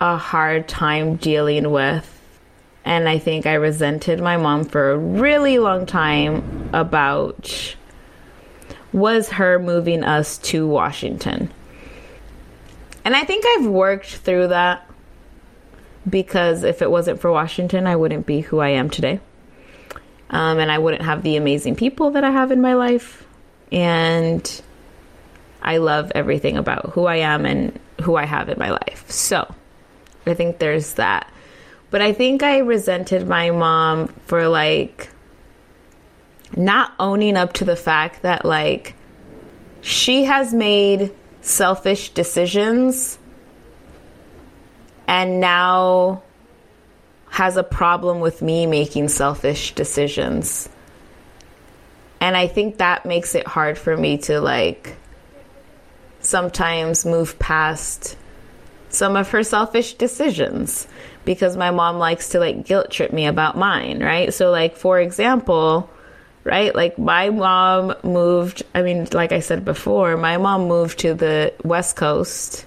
a 0.00 0.16
hard 0.16 0.68
time 0.68 1.16
dealing 1.16 1.70
with 1.70 2.17
and 2.88 3.06
I 3.06 3.18
think 3.18 3.44
I 3.44 3.54
resented 3.54 4.18
my 4.18 4.38
mom 4.38 4.64
for 4.64 4.92
a 4.92 4.96
really 4.96 5.58
long 5.58 5.84
time 5.84 6.70
about 6.72 7.76
was 8.94 9.28
her 9.28 9.58
moving 9.58 10.02
us 10.02 10.38
to 10.38 10.66
Washington. 10.66 11.52
And 13.04 13.14
I 13.14 13.24
think 13.24 13.44
I've 13.46 13.66
worked 13.66 14.16
through 14.16 14.48
that 14.48 14.88
because 16.08 16.64
if 16.64 16.80
it 16.80 16.90
wasn't 16.90 17.20
for 17.20 17.30
Washington, 17.30 17.86
I 17.86 17.94
wouldn't 17.94 18.24
be 18.24 18.40
who 18.40 18.58
I 18.58 18.70
am 18.70 18.88
today. 18.88 19.20
Um, 20.30 20.58
and 20.58 20.72
I 20.72 20.78
wouldn't 20.78 21.02
have 21.02 21.22
the 21.22 21.36
amazing 21.36 21.76
people 21.76 22.12
that 22.12 22.24
I 22.24 22.30
have 22.30 22.52
in 22.52 22.62
my 22.62 22.72
life. 22.72 23.26
And 23.70 24.62
I 25.60 25.76
love 25.76 26.10
everything 26.14 26.56
about 26.56 26.92
who 26.92 27.04
I 27.04 27.16
am 27.16 27.44
and 27.44 27.78
who 28.00 28.16
I 28.16 28.24
have 28.24 28.48
in 28.48 28.58
my 28.58 28.70
life. 28.70 29.10
So 29.10 29.54
I 30.24 30.32
think 30.32 30.58
there's 30.58 30.94
that. 30.94 31.30
But 31.90 32.02
I 32.02 32.12
think 32.12 32.42
I 32.42 32.58
resented 32.58 33.26
my 33.26 33.50
mom 33.50 34.08
for 34.26 34.48
like 34.48 35.08
not 36.56 36.92
owning 36.98 37.36
up 37.36 37.54
to 37.54 37.64
the 37.64 37.76
fact 37.76 38.22
that 38.22 38.44
like 38.44 38.94
she 39.80 40.24
has 40.24 40.52
made 40.52 41.12
selfish 41.40 42.10
decisions 42.10 43.18
and 45.06 45.40
now 45.40 46.22
has 47.30 47.56
a 47.56 47.62
problem 47.62 48.20
with 48.20 48.42
me 48.42 48.66
making 48.66 49.08
selfish 49.08 49.74
decisions. 49.74 50.68
And 52.20 52.36
I 52.36 52.48
think 52.48 52.78
that 52.78 53.06
makes 53.06 53.34
it 53.34 53.46
hard 53.46 53.78
for 53.78 53.96
me 53.96 54.18
to 54.18 54.40
like 54.40 54.96
sometimes 56.20 57.06
move 57.06 57.38
past 57.38 58.16
some 58.90 59.16
of 59.16 59.30
her 59.30 59.42
selfish 59.42 59.94
decisions 59.94 60.88
because 61.28 61.58
my 61.58 61.70
mom 61.70 61.98
likes 61.98 62.30
to 62.30 62.40
like 62.40 62.64
guilt 62.64 62.90
trip 62.90 63.12
me 63.12 63.26
about 63.26 63.54
mine, 63.54 64.02
right? 64.02 64.32
So 64.32 64.50
like 64.50 64.78
for 64.78 64.98
example, 64.98 65.90
right? 66.42 66.74
Like 66.74 66.98
my 66.98 67.28
mom 67.28 67.94
moved, 68.02 68.62
I 68.74 68.80
mean 68.80 69.06
like 69.12 69.30
I 69.30 69.40
said 69.40 69.62
before, 69.62 70.16
my 70.16 70.38
mom 70.38 70.68
moved 70.68 71.00
to 71.00 71.12
the 71.12 71.52
West 71.62 71.96
Coast 71.96 72.64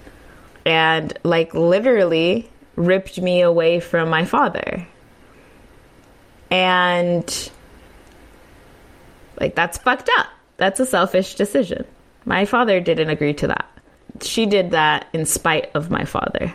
and 0.64 1.12
like 1.24 1.54
literally 1.54 2.48
ripped 2.76 3.20
me 3.20 3.40
away 3.40 3.80
from 3.80 4.08
my 4.08 4.24
father. 4.24 4.86
And 6.48 7.50
like 9.40 9.56
that's 9.56 9.76
fucked 9.78 10.08
up. 10.18 10.28
That's 10.58 10.78
a 10.78 10.86
selfish 10.86 11.34
decision. 11.34 11.84
My 12.24 12.44
father 12.44 12.78
didn't 12.78 13.10
agree 13.10 13.34
to 13.34 13.48
that. 13.48 13.68
She 14.20 14.46
did 14.46 14.70
that 14.70 15.08
in 15.12 15.26
spite 15.26 15.72
of 15.74 15.90
my 15.90 16.04
father. 16.04 16.54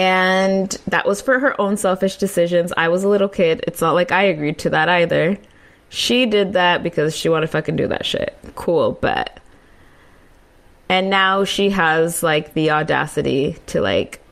And 0.00 0.74
that 0.86 1.06
was 1.06 1.20
for 1.20 1.38
her 1.38 1.60
own 1.60 1.76
selfish 1.76 2.16
decisions. 2.16 2.72
I 2.74 2.88
was 2.88 3.04
a 3.04 3.08
little 3.08 3.28
kid. 3.28 3.62
It's 3.66 3.82
not 3.82 3.94
like 3.94 4.12
I 4.12 4.22
agreed 4.22 4.58
to 4.60 4.70
that 4.70 4.88
either. 4.88 5.36
She 5.90 6.24
did 6.24 6.54
that 6.54 6.82
because 6.82 7.14
she 7.14 7.28
wanted 7.28 7.48
to 7.48 7.52
fucking 7.52 7.76
do 7.76 7.86
that 7.88 8.06
shit. 8.06 8.34
Cool, 8.54 8.92
but. 8.92 9.38
And 10.88 11.10
now 11.10 11.44
she 11.44 11.68
has 11.68 12.22
like 12.22 12.54
the 12.54 12.70
audacity 12.70 13.58
to 13.66 13.82
like 13.82 14.22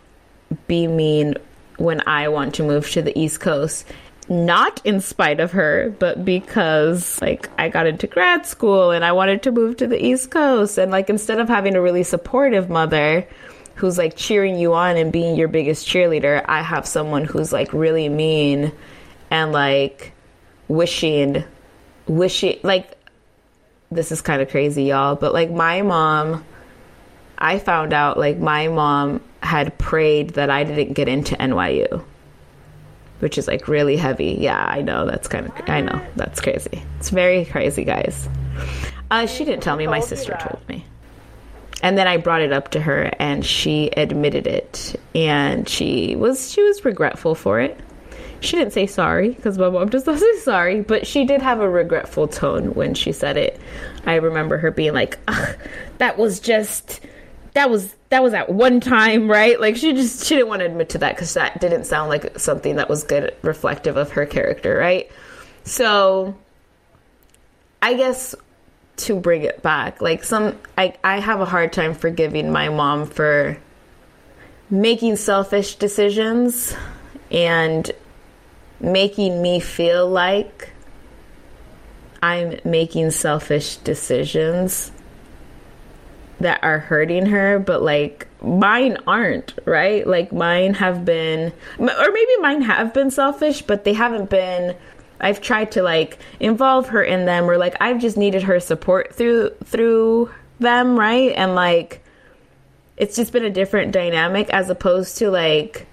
be 0.69 0.87
mean 0.87 1.35
when 1.77 2.01
I 2.09 2.29
want 2.29 2.55
to 2.55 2.63
move 2.63 2.89
to 2.93 3.03
the 3.03 3.17
East 3.21 3.41
Coast. 3.41 3.85
Not 4.31 4.81
in 4.87 5.03
spite 5.03 5.39
of 5.39 5.53
her, 5.53 5.95
but 5.99 6.25
because 6.25 7.21
like 7.21 7.51
I 7.59 7.69
got 7.69 7.87
into 7.87 8.07
grad 8.07 8.47
school 8.47 8.91
and 8.91 9.05
I 9.05 9.13
wanted 9.13 9.43
to 9.43 9.53
move 9.53 9.77
to 9.77 9.87
the 9.87 10.03
East 10.03 10.31
Coast. 10.31 10.79
And 10.79 10.91
like 10.91 11.11
instead 11.11 11.41
of 11.41 11.49
having 11.49 11.77
a 11.77 11.83
really 11.83 12.05
supportive 12.05 12.71
mother 12.71 13.29
who's 13.79 13.97
like 13.97 14.17
cheering 14.17 14.59
you 14.59 14.75
on 14.75 14.97
and 14.97 15.13
being 15.13 15.37
your 15.37 15.47
biggest 15.47 15.87
cheerleader, 15.87 16.45
I 16.49 16.63
have 16.63 16.85
someone 16.85 17.25
who's 17.25 17.53
like 17.53 17.73
really 17.73 18.09
mean 18.09 18.73
and 19.31 19.53
like 19.53 20.13
wishing, 20.67 21.45
wishing, 22.09 22.59
like 22.65 22.99
this 23.93 24.11
is 24.11 24.21
kind 24.21 24.43
of 24.43 24.51
crazy, 24.51 24.85
y'all, 24.85 25.15
but 25.15 25.33
like 25.33 25.53
my 25.53 25.83
mom, 25.83 26.45
I 27.39 27.61
found 27.61 27.93
out 27.93 28.19
like 28.19 28.39
my 28.39 28.67
mom 28.67 29.21
had 29.45 29.79
prayed 29.79 30.31
that 30.31 30.51
I 30.51 30.65
didn't 30.65 30.95
get 30.95 31.07
into 31.07 31.37
NYU, 31.37 32.05
which 33.21 33.39
is 33.39 33.47
like 33.47 33.69
really 33.69 33.97
heavy. 33.97 34.39
Yeah, 34.41 34.61
I 34.61 34.83
know 34.83 35.07
that's 35.07 35.29
kind 35.29 35.47
of 35.47 35.53
I 35.69 35.83
know 35.83 36.05
that's 36.17 36.41
crazy. 36.41 36.83
It's 36.99 37.11
very 37.11 37.45
crazy, 37.45 37.85
guys. 37.85 38.29
Uh, 39.09 39.27
she 39.27 39.45
didn't 39.45 39.63
tell 39.63 39.77
me. 39.77 39.87
My 39.87 40.01
sister 40.01 40.37
told 40.41 40.69
me. 40.69 40.85
And 41.83 41.97
then 41.97 42.09
I 42.09 42.17
brought 42.17 42.43
it 42.43 42.53
up 42.53 42.71
to 42.73 42.81
her, 42.81 43.13
and 43.19 43.45
she 43.45 43.89
admitted 43.97 44.47
it, 44.47 44.97
and 45.15 45.69
she 45.69 46.17
was 46.17 46.51
she 46.51 46.63
was 46.63 46.85
regretful 46.85 47.35
for 47.35 47.61
it. 47.61 47.79
She 48.41 48.57
didn't 48.57 48.73
say 48.73 48.87
sorry 48.87 49.31
because 49.31 49.59
my 49.59 49.69
mom 49.69 49.91
just 49.91 50.07
doesn't 50.07 50.39
sorry, 50.43 50.81
but 50.81 51.07
she 51.07 51.25
did 51.25 51.43
have 51.43 51.61
a 51.61 51.69
regretful 51.69 52.29
tone 52.29 52.75
when 52.75 52.95
she 52.95 53.13
said 53.13 53.37
it. 53.37 53.61
I 54.07 54.17
remember 54.17 54.59
her 54.59 54.71
being 54.71 54.93
like, 54.93 55.19
Ugh, 55.29 55.57
"That 55.99 56.19
was 56.19 56.41
just 56.41 57.01
that 57.55 57.71
was 57.71 57.95
that 58.11 58.23
was 58.23 58.35
at 58.35 58.49
one 58.49 58.81
time, 58.81 59.31
right?" 59.31 59.61
Like 59.61 59.77
she 59.77 59.93
just 59.93 60.25
she 60.27 60.35
didn't 60.35 60.49
want 60.49 60.61
to 60.61 60.67
admit 60.67 60.89
to 60.91 60.99
that 60.99 61.15
because 61.15 61.35
that 61.35 61.61
didn't 61.61 61.85
sound 61.85 62.09
like 62.09 62.39
something 62.39 62.77
that 62.77 62.89
was 62.89 63.05
good 63.05 63.35
reflective 63.43 63.97
of 63.97 64.13
her 64.13 64.27
character, 64.27 64.77
right? 64.77 65.11
So 65.65 66.37
I 67.83 67.95
guess 67.95 68.35
to 68.99 69.19
bring 69.19 69.43
it 69.43 69.63
back, 69.63 70.01
like 70.01 70.25
some 70.25 70.59
I 70.77 70.95
I 71.03 71.21
have 71.21 71.41
a 71.41 71.45
hard 71.45 71.73
time 71.73 71.95
forgiving 71.95 72.51
my 72.51 72.69
mom 72.69 73.07
for 73.07 73.59
making 74.71 75.17
selfish 75.17 75.77
decisions 75.77 76.75
and 77.31 77.91
making 78.81 79.41
me 79.43 79.61
feel 79.61 80.09
like 80.09 80.71
I'm 82.23 82.59
making 82.65 83.11
selfish 83.13 83.77
decisions 83.77 84.93
that 86.41 86.63
are 86.63 86.79
hurting 86.79 87.27
her, 87.27 87.59
but 87.59 87.83
like 87.83 88.29
mine 88.43 88.97
aren't, 89.07 89.55
right? 89.65 90.07
Like 90.07 90.33
mine 90.33 90.75
have 90.75 91.05
been, 91.05 91.53
or 91.79 92.13
maybe 92.13 92.37
mine 92.41 92.63
have 92.63 92.95
been 92.95 93.11
selfish, 93.11 93.63
but 93.63 93.85
they 93.85 93.93
haven't 93.93 94.31
been. 94.31 94.77
I've 95.21 95.41
tried 95.41 95.73
to 95.73 95.83
like 95.83 96.19
involve 96.41 96.89
her 96.89 97.03
in 97.03 97.25
them, 97.25 97.49
or 97.49 97.59
like 97.59 97.77
I've 97.81 98.01
just 98.01 98.17
needed 98.17 98.43
her 98.45 98.61
support 98.61 99.15
through 99.15 99.51
through 99.65 100.31
them, 100.61 100.99
right? 100.99 101.33
And 101.37 101.55
like 101.55 102.03
it's 102.97 103.17
just 103.17 103.33
been 103.33 103.45
a 103.45 103.51
different 103.51 103.93
dynamic 103.93 104.51
as 104.51 104.71
opposed 104.71 105.19
to 105.19 105.31
like 105.31 105.87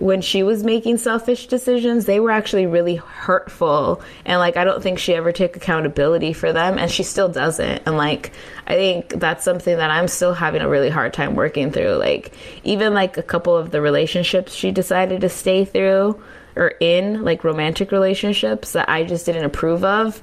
when 0.00 0.20
she 0.20 0.42
was 0.42 0.62
making 0.62 0.96
selfish 0.96 1.46
decisions, 1.46 2.06
they 2.06 2.20
were 2.20 2.30
actually 2.30 2.66
really 2.66 2.96
hurtful. 2.96 4.00
And 4.24 4.38
like, 4.38 4.56
I 4.56 4.64
don't 4.64 4.82
think 4.82 4.98
she 4.98 5.14
ever 5.14 5.32
took 5.32 5.56
accountability 5.56 6.32
for 6.32 6.52
them, 6.52 6.78
and 6.78 6.90
she 6.90 7.02
still 7.02 7.28
doesn't. 7.28 7.82
And 7.84 7.96
like, 7.96 8.32
I 8.66 8.74
think 8.74 9.08
that's 9.10 9.44
something 9.44 9.76
that 9.76 9.90
I'm 9.90 10.08
still 10.08 10.34
having 10.34 10.62
a 10.62 10.68
really 10.68 10.88
hard 10.88 11.12
time 11.12 11.34
working 11.34 11.72
through. 11.72 11.94
Like, 11.94 12.32
even 12.64 12.94
like 12.94 13.16
a 13.16 13.22
couple 13.22 13.56
of 13.56 13.70
the 13.70 13.80
relationships 13.80 14.54
she 14.54 14.70
decided 14.70 15.22
to 15.22 15.28
stay 15.28 15.64
through 15.64 16.22
or 16.58 16.74
in, 16.80 17.24
like 17.24 17.44
romantic 17.44 17.92
relationships 17.92 18.72
that 18.72 18.88
I 18.88 19.04
just 19.04 19.24
didn't 19.26 19.44
approve 19.44 19.84
of, 19.84 20.20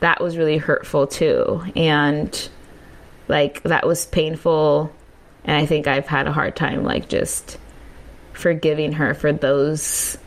that 0.00 0.20
was 0.20 0.36
really 0.36 0.58
hurtful 0.58 1.06
too. 1.06 1.62
And 1.74 2.48
like, 3.28 3.62
that 3.62 3.86
was 3.86 4.06
painful. 4.06 4.92
And 5.44 5.56
I 5.56 5.66
think 5.66 5.86
I've 5.86 6.06
had 6.06 6.26
a 6.26 6.32
hard 6.32 6.56
time, 6.56 6.82
like, 6.84 7.08
just 7.08 7.58
forgiving 8.32 8.92
her 8.92 9.14
for 9.14 9.32
those 9.32 10.18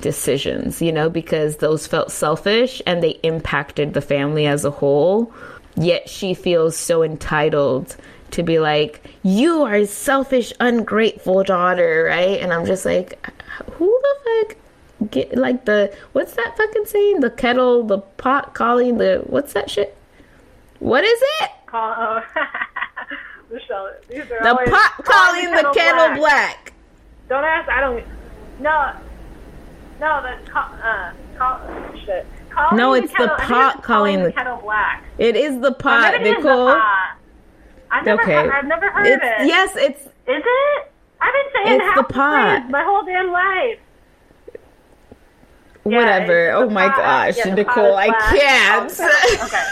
decisions, 0.00 0.80
you 0.80 0.92
know, 0.92 1.10
because 1.10 1.56
those 1.56 1.86
felt 1.86 2.10
selfish 2.10 2.80
and 2.86 3.02
they 3.02 3.18
impacted 3.22 3.94
the 3.94 4.00
family 4.00 4.46
as 4.46 4.64
a 4.64 4.70
whole. 4.70 5.32
Yet 5.76 6.08
she 6.08 6.34
feels 6.34 6.76
so 6.76 7.02
entitled 7.02 7.96
to 8.32 8.42
be 8.42 8.58
like, 8.58 9.04
You 9.22 9.62
are 9.62 9.76
a 9.76 9.86
selfish, 9.86 10.52
ungrateful 10.60 11.44
daughter, 11.44 12.06
right? 12.08 12.40
And 12.40 12.52
I'm 12.52 12.66
just 12.66 12.84
like, 12.84 13.24
Who 13.72 13.86
the 13.86 14.46
fuck 14.46 14.56
get 15.10 15.36
like 15.36 15.64
the 15.64 15.94
what's 16.12 16.34
that 16.34 16.56
fucking 16.56 16.86
saying? 16.86 17.20
The 17.20 17.30
kettle, 17.30 17.82
the 17.84 17.98
pot 17.98 18.54
calling, 18.54 18.98
the 18.98 19.22
what's 19.26 19.52
that 19.52 19.70
shit? 19.70 19.96
What 20.80 21.04
is 21.04 21.20
it? 21.42 21.50
Call, 21.66 21.94
oh. 21.96 22.22
Michelle, 23.50 23.90
The 24.08 24.64
pot 24.70 25.04
calling 25.04 25.50
the 25.52 25.72
kettle 25.74 26.16
black. 26.16 26.72
Don't 27.28 27.44
ask. 27.44 27.68
I 27.68 27.80
don't. 27.80 28.04
No. 28.60 28.92
No, 30.00 30.22
the 30.22 30.50
call. 30.50 30.68
Uh, 30.82 31.12
call. 31.36 31.60
Shit. 32.04 32.26
Calling 32.50 32.76
No, 32.76 32.92
the 32.94 33.02
it's 33.04 33.12
the 33.12 33.16
kettle, 33.18 33.36
I 33.38 33.44
pot 33.44 33.76
it's 33.76 33.86
calling 33.86 34.22
the- 34.22 34.32
kettle 34.32 34.56
black. 34.58 35.04
It 35.18 35.36
is 35.36 35.60
the 35.60 35.72
pot, 35.72 36.14
it 36.14 36.26
is 36.26 36.36
the 36.42 36.48
pot. 36.48 37.16
I've 37.90 38.04
never, 38.04 38.22
Okay. 38.22 38.34
heard, 38.34 38.50
I've 38.50 38.66
never 38.66 38.90
heard 38.90 39.06
It's 39.06 39.16
of 39.16 39.22
it. 39.22 39.46
yes, 39.48 39.74
it's 39.76 40.00
Is 40.02 40.10
it? 40.44 40.92
I've 41.20 41.32
been 41.32 41.64
saying 41.64 41.80
It's 41.80 41.94
the 41.96 42.02
the 42.02 42.08
pot. 42.12 42.70
my 42.70 42.82
whole 42.84 43.02
damn 43.04 43.30
life. 43.32 43.78
Whatever. 45.96 46.52
Oh 46.52 46.68
my 46.70 46.88
gosh, 46.88 47.36
Yeah, 47.38 47.54
Nicole, 47.54 47.96
I 47.96 48.08
can't. 48.08 48.92
Oh, 48.98 49.44
okay. 49.44 49.64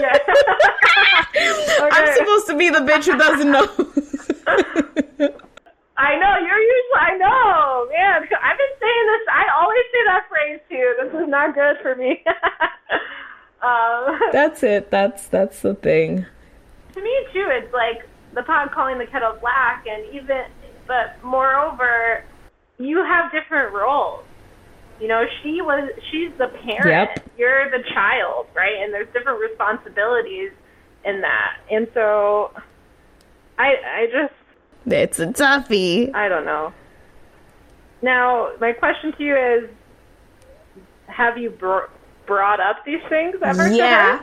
Yeah. 0.00 0.18
I'm 1.92 2.16
supposed 2.16 2.46
to 2.48 2.56
be 2.56 2.70
the 2.70 2.80
bitch 2.80 3.04
who 3.06 3.16
doesn't 3.18 3.50
know. 3.50 3.66
I 5.96 6.18
know 6.18 6.36
you're 6.46 6.58
usually. 6.58 7.00
I 7.00 7.16
know, 7.16 7.88
man. 7.90 8.22
I've 8.22 8.58
been 8.58 8.76
saying 8.80 9.06
this. 9.06 9.28
I 9.30 9.44
always 9.60 9.84
say 9.92 10.04
that 10.06 10.28
phrase 10.28 10.60
too. 10.68 10.94
This 11.02 11.22
is 11.22 11.28
not 11.28 11.54
good 11.54 11.76
for 11.82 11.94
me. 11.94 12.22
um, 13.62 14.20
that's 14.32 14.62
it. 14.62 14.90
That's 14.90 15.28
that's 15.28 15.60
the 15.60 15.74
thing. 15.74 16.26
to 16.94 17.00
me 17.02 17.26
too, 17.32 17.46
it's 17.48 17.72
like 17.72 18.06
the 18.34 18.42
pot 18.42 18.72
calling 18.72 18.98
the 18.98 19.06
kettle 19.06 19.36
black, 19.40 19.86
and 19.86 20.04
even, 20.12 20.44
but 20.86 21.22
moreover, 21.22 22.24
you 22.78 22.98
have 23.04 23.30
different 23.30 23.72
roles. 23.72 24.24
You 25.00 25.08
know, 25.08 25.24
she 25.42 25.60
was. 25.60 25.90
She's 26.10 26.30
the 26.38 26.48
parent. 26.48 27.10
Yep. 27.16 27.30
You're 27.36 27.70
the 27.70 27.82
child, 27.92 28.46
right? 28.54 28.76
And 28.80 28.92
there's 28.92 29.08
different 29.12 29.40
responsibilities 29.40 30.52
in 31.04 31.20
that. 31.20 31.56
And 31.70 31.88
so, 31.94 32.52
I 33.58 33.74
I 33.86 34.06
just 34.12 34.34
It's 34.86 35.18
a 35.18 35.26
toughie. 35.26 36.14
I 36.14 36.28
don't 36.28 36.44
know. 36.44 36.72
Now, 38.02 38.52
my 38.60 38.72
question 38.72 39.12
to 39.12 39.24
you 39.24 39.36
is: 39.36 39.70
Have 41.06 41.38
you 41.38 41.50
br- 41.50 41.90
brought 42.26 42.60
up 42.60 42.84
these 42.84 43.02
things 43.08 43.36
ever? 43.42 43.68
Yeah, 43.72 44.22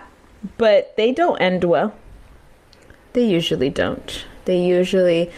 but 0.57 0.95
they 0.97 1.11
don't 1.11 1.39
end 1.41 1.63
well. 1.63 1.93
They 3.13 3.25
usually 3.25 3.69
don't. 3.69 4.25
They 4.45 4.63
usually, 4.63 5.31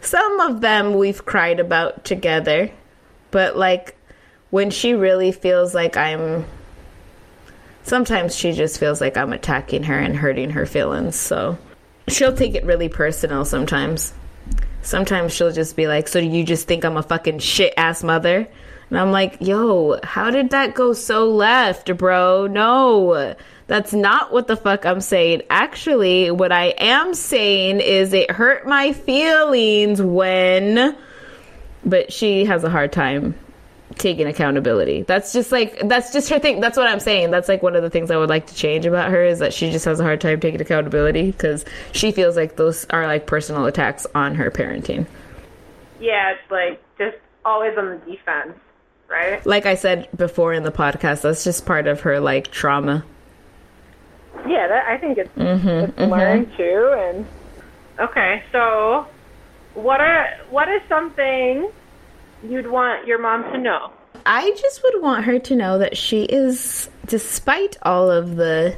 some 0.00 0.38
of 0.40 0.60
them 0.60 0.94
we've 0.94 1.24
cried 1.24 1.58
about 1.58 2.04
together, 2.04 2.70
but 3.30 3.56
like 3.56 3.96
when 4.50 4.70
she 4.70 4.94
really 4.94 5.32
feels 5.32 5.74
like 5.74 5.96
I'm, 5.96 6.44
sometimes 7.84 8.34
she 8.34 8.52
just 8.52 8.78
feels 8.78 9.00
like 9.00 9.16
I'm 9.16 9.32
attacking 9.32 9.84
her 9.84 9.98
and 9.98 10.16
hurting 10.16 10.50
her 10.50 10.66
feelings. 10.66 11.16
So 11.16 11.56
she'll 12.08 12.34
take 12.34 12.54
it 12.54 12.64
really 12.64 12.88
personal 12.88 13.44
sometimes. 13.44 14.12
Sometimes 14.82 15.32
she'll 15.32 15.52
just 15.52 15.76
be 15.76 15.86
like, 15.86 16.08
So 16.08 16.18
you 16.18 16.44
just 16.44 16.66
think 16.66 16.84
I'm 16.84 16.96
a 16.96 17.02
fucking 17.02 17.38
shit 17.38 17.74
ass 17.76 18.02
mother? 18.02 18.48
And 18.88 18.98
I'm 18.98 19.12
like, 19.12 19.36
Yo, 19.40 20.00
how 20.02 20.30
did 20.30 20.50
that 20.50 20.74
go 20.74 20.92
so 20.94 21.28
left, 21.28 21.96
bro? 21.96 22.46
No, 22.46 23.36
that's 23.66 23.92
not 23.92 24.32
what 24.32 24.48
the 24.48 24.56
fuck 24.56 24.84
I'm 24.84 25.00
saying. 25.00 25.42
Actually, 25.48 26.30
what 26.32 26.50
I 26.50 26.74
am 26.78 27.14
saying 27.14 27.80
is 27.80 28.12
it 28.12 28.30
hurt 28.32 28.66
my 28.66 28.92
feelings 28.92 30.02
when. 30.02 30.96
But 31.84 32.12
she 32.12 32.44
has 32.46 32.64
a 32.64 32.70
hard 32.70 32.92
time 32.92 33.34
taking 34.00 34.26
accountability. 34.26 35.02
That's 35.02 35.32
just 35.32 35.52
like 35.52 35.78
that's 35.88 36.12
just 36.12 36.28
her 36.30 36.38
thing. 36.38 36.60
That's 36.60 36.76
what 36.76 36.88
I'm 36.88 37.00
saying. 37.00 37.30
That's 37.30 37.48
like 37.48 37.62
one 37.62 37.76
of 37.76 37.82
the 37.82 37.90
things 37.90 38.10
I 38.10 38.16
would 38.16 38.28
like 38.28 38.46
to 38.46 38.54
change 38.54 38.86
about 38.86 39.10
her 39.10 39.22
is 39.22 39.38
that 39.38 39.52
she 39.52 39.70
just 39.70 39.84
has 39.84 40.00
a 40.00 40.02
hard 40.02 40.20
time 40.20 40.40
taking 40.40 40.60
accountability 40.60 41.30
because 41.30 41.64
she 41.92 42.10
feels 42.10 42.36
like 42.36 42.56
those 42.56 42.86
are 42.90 43.06
like 43.06 43.26
personal 43.26 43.66
attacks 43.66 44.06
on 44.14 44.34
her 44.34 44.50
parenting. 44.50 45.06
Yeah, 46.00 46.32
it's 46.32 46.50
like 46.50 46.82
just 46.98 47.18
always 47.44 47.76
on 47.76 47.90
the 47.90 47.96
defense, 48.10 48.58
right? 49.08 49.44
Like 49.46 49.66
I 49.66 49.74
said 49.74 50.08
before 50.16 50.54
in 50.54 50.62
the 50.62 50.72
podcast, 50.72 51.20
that's 51.20 51.44
just 51.44 51.66
part 51.66 51.86
of 51.86 52.00
her 52.00 52.18
like 52.18 52.50
trauma. 52.50 53.04
Yeah, 54.46 54.68
that, 54.68 54.86
I 54.86 54.96
think 54.96 55.18
it's, 55.18 55.30
mm-hmm, 55.36 55.68
it's 55.68 55.92
mm-hmm. 55.92 56.10
learned 56.10 56.52
too. 56.56 56.94
And 56.96 57.26
okay, 57.98 58.42
so 58.50 59.06
what 59.74 60.00
are 60.00 60.30
what 60.48 60.68
is 60.68 60.80
something 60.88 61.70
you'd 62.42 62.70
want 62.70 63.06
your 63.06 63.18
mom 63.18 63.44
to 63.52 63.58
know? 63.58 63.92
I 64.26 64.50
just 64.52 64.82
would 64.82 65.02
want 65.02 65.24
her 65.24 65.38
to 65.38 65.56
know 65.56 65.78
that 65.78 65.96
she 65.96 66.24
is, 66.24 66.90
despite 67.06 67.76
all 67.82 68.10
of 68.10 68.36
the 68.36 68.76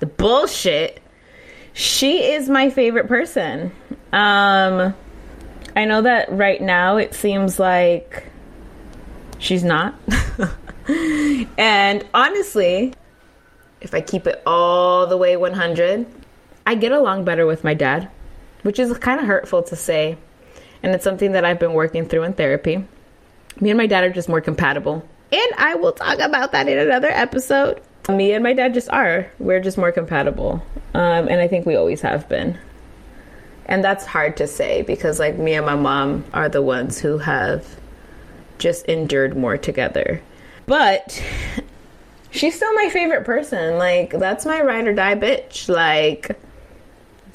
the 0.00 0.06
bullshit, 0.06 1.00
she 1.72 2.24
is 2.24 2.48
my 2.48 2.70
favorite 2.70 3.06
person. 3.06 3.70
Um, 4.12 4.94
I 5.76 5.84
know 5.84 6.02
that 6.02 6.32
right 6.32 6.60
now 6.60 6.96
it 6.96 7.14
seems 7.14 7.60
like 7.60 8.24
she's 9.38 9.62
not, 9.62 9.94
and 11.56 12.04
honestly, 12.12 12.94
if 13.80 13.94
I 13.94 14.00
keep 14.00 14.26
it 14.26 14.42
all 14.44 15.06
the 15.06 15.16
way 15.16 15.36
100, 15.36 16.04
I 16.66 16.74
get 16.74 16.90
along 16.90 17.24
better 17.24 17.46
with 17.46 17.62
my 17.62 17.74
dad, 17.74 18.10
which 18.62 18.80
is 18.80 18.96
kind 18.98 19.20
of 19.20 19.26
hurtful 19.26 19.62
to 19.64 19.76
say, 19.76 20.18
and 20.82 20.92
it's 20.92 21.04
something 21.04 21.32
that 21.32 21.44
I've 21.44 21.60
been 21.60 21.74
working 21.74 22.06
through 22.06 22.24
in 22.24 22.32
therapy 22.32 22.84
me 23.60 23.70
and 23.70 23.78
my 23.78 23.86
dad 23.86 24.04
are 24.04 24.10
just 24.10 24.28
more 24.28 24.40
compatible. 24.40 25.06
And 25.32 25.52
I 25.56 25.74
will 25.74 25.92
talk 25.92 26.18
about 26.18 26.52
that 26.52 26.68
in 26.68 26.78
another 26.78 27.10
episode. 27.10 27.80
Me 28.08 28.32
and 28.32 28.42
my 28.42 28.52
dad 28.52 28.74
just 28.74 28.90
are. 28.90 29.30
We're 29.38 29.60
just 29.60 29.78
more 29.78 29.92
compatible. 29.92 30.62
Um, 30.94 31.28
and 31.28 31.40
I 31.40 31.48
think 31.48 31.66
we 31.66 31.76
always 31.76 32.00
have 32.02 32.28
been. 32.28 32.58
And 33.66 33.82
that's 33.82 34.04
hard 34.04 34.36
to 34.38 34.46
say 34.46 34.82
because, 34.82 35.18
like, 35.18 35.38
me 35.38 35.54
and 35.54 35.64
my 35.64 35.76
mom 35.76 36.24
are 36.34 36.48
the 36.48 36.62
ones 36.62 36.98
who 36.98 37.18
have 37.18 37.66
just 38.58 38.84
endured 38.86 39.36
more 39.36 39.56
together. 39.56 40.20
But 40.66 41.22
she's 42.30 42.54
still 42.54 42.72
my 42.74 42.88
favorite 42.90 43.24
person. 43.24 43.78
Like, 43.78 44.10
that's 44.10 44.44
my 44.44 44.60
ride 44.60 44.86
or 44.86 44.94
die 44.94 45.14
bitch. 45.14 45.68
Like, 45.68 46.36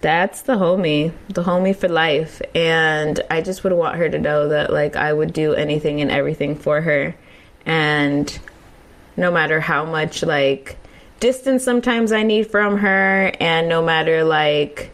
that's 0.01 0.43
the 0.43 0.53
homie, 0.53 1.11
the 1.29 1.43
homie 1.43 1.75
for 1.75 1.87
life. 1.87 2.41
And 2.53 3.19
I 3.29 3.41
just 3.41 3.63
would 3.63 3.73
want 3.73 3.97
her 3.97 4.09
to 4.09 4.19
know 4.19 4.49
that, 4.49 4.71
like, 4.71 4.95
I 4.95 5.11
would 5.11 5.33
do 5.33 5.53
anything 5.53 6.01
and 6.01 6.11
everything 6.11 6.55
for 6.55 6.81
her. 6.81 7.15
And 7.65 8.39
no 9.15 9.31
matter 9.31 9.59
how 9.59 9.85
much, 9.85 10.23
like, 10.23 10.77
distance 11.19 11.63
sometimes 11.63 12.11
I 12.11 12.23
need 12.23 12.51
from 12.51 12.77
her, 12.77 13.31
and 13.39 13.67
no 13.67 13.83
matter, 13.83 14.23
like, 14.23 14.91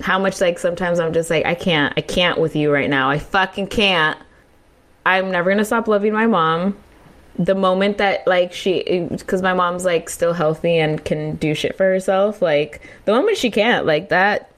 how 0.00 0.18
much, 0.18 0.40
like, 0.40 0.58
sometimes 0.58 0.98
I'm 0.98 1.12
just 1.12 1.30
like, 1.30 1.44
I 1.44 1.54
can't, 1.54 1.92
I 1.96 2.00
can't 2.00 2.40
with 2.40 2.56
you 2.56 2.72
right 2.72 2.88
now. 2.88 3.10
I 3.10 3.18
fucking 3.18 3.68
can't. 3.68 4.18
I'm 5.04 5.30
never 5.30 5.50
gonna 5.50 5.64
stop 5.64 5.86
loving 5.86 6.12
my 6.12 6.26
mom 6.26 6.76
the 7.38 7.54
moment 7.54 7.98
that 7.98 8.26
like 8.26 8.52
she 8.52 9.06
because 9.10 9.42
my 9.42 9.52
mom's 9.52 9.84
like 9.84 10.08
still 10.08 10.32
healthy 10.32 10.78
and 10.78 11.04
can 11.04 11.36
do 11.36 11.54
shit 11.54 11.76
for 11.76 11.84
herself 11.84 12.40
like 12.40 12.80
the 13.04 13.12
moment 13.12 13.36
she 13.36 13.50
can't 13.50 13.84
like 13.84 14.08
that 14.08 14.50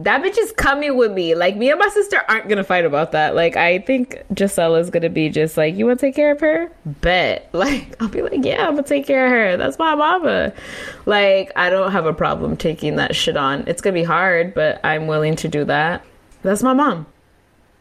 that 0.00 0.22
bitch 0.22 0.38
is 0.38 0.52
coming 0.52 0.96
with 0.96 1.10
me. 1.12 1.34
Like 1.34 1.56
me 1.56 1.70
and 1.70 1.78
my 1.78 1.88
sister 1.88 2.22
aren't 2.28 2.48
gonna 2.48 2.62
fight 2.62 2.84
about 2.84 3.12
that. 3.12 3.34
Like 3.34 3.56
i 3.56 3.78
think 3.80 4.22
gisella's 4.32 4.90
gonna 4.90 5.10
be 5.10 5.28
just 5.28 5.56
like 5.56 5.74
you 5.74 5.86
want 5.86 5.98
to 5.98 6.06
take 6.06 6.14
care 6.14 6.32
of 6.32 6.40
her? 6.40 6.70
Bet. 6.84 7.48
Like 7.58 8.00
i'll 8.00 8.08
be 8.08 8.22
like 8.22 8.44
yeah 8.44 8.68
i'm 8.68 8.76
gonna 8.76 8.86
take 8.86 9.06
care 9.06 9.26
of 9.26 9.32
her. 9.32 9.56
That's 9.56 9.78
my 9.78 9.94
mama. 9.94 10.52
Like 11.06 11.52
i 11.56 11.68
don't 11.70 11.92
have 11.92 12.06
a 12.06 12.14
problem 12.14 12.56
taking 12.56 12.96
that 12.96 13.16
shit 13.16 13.36
on. 13.36 13.64
It's 13.66 13.82
gonna 13.82 13.94
be 13.94 14.04
hard 14.04 14.54
but 14.54 14.80
i'm 14.84 15.06
willing 15.08 15.36
to 15.36 15.48
do 15.48 15.64
that. 15.64 16.04
That's 16.42 16.62
my 16.62 16.74
mom. 16.74 17.06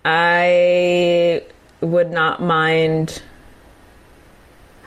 I 0.04 1.44
would 1.82 2.12
not 2.12 2.42
mind 2.42 3.22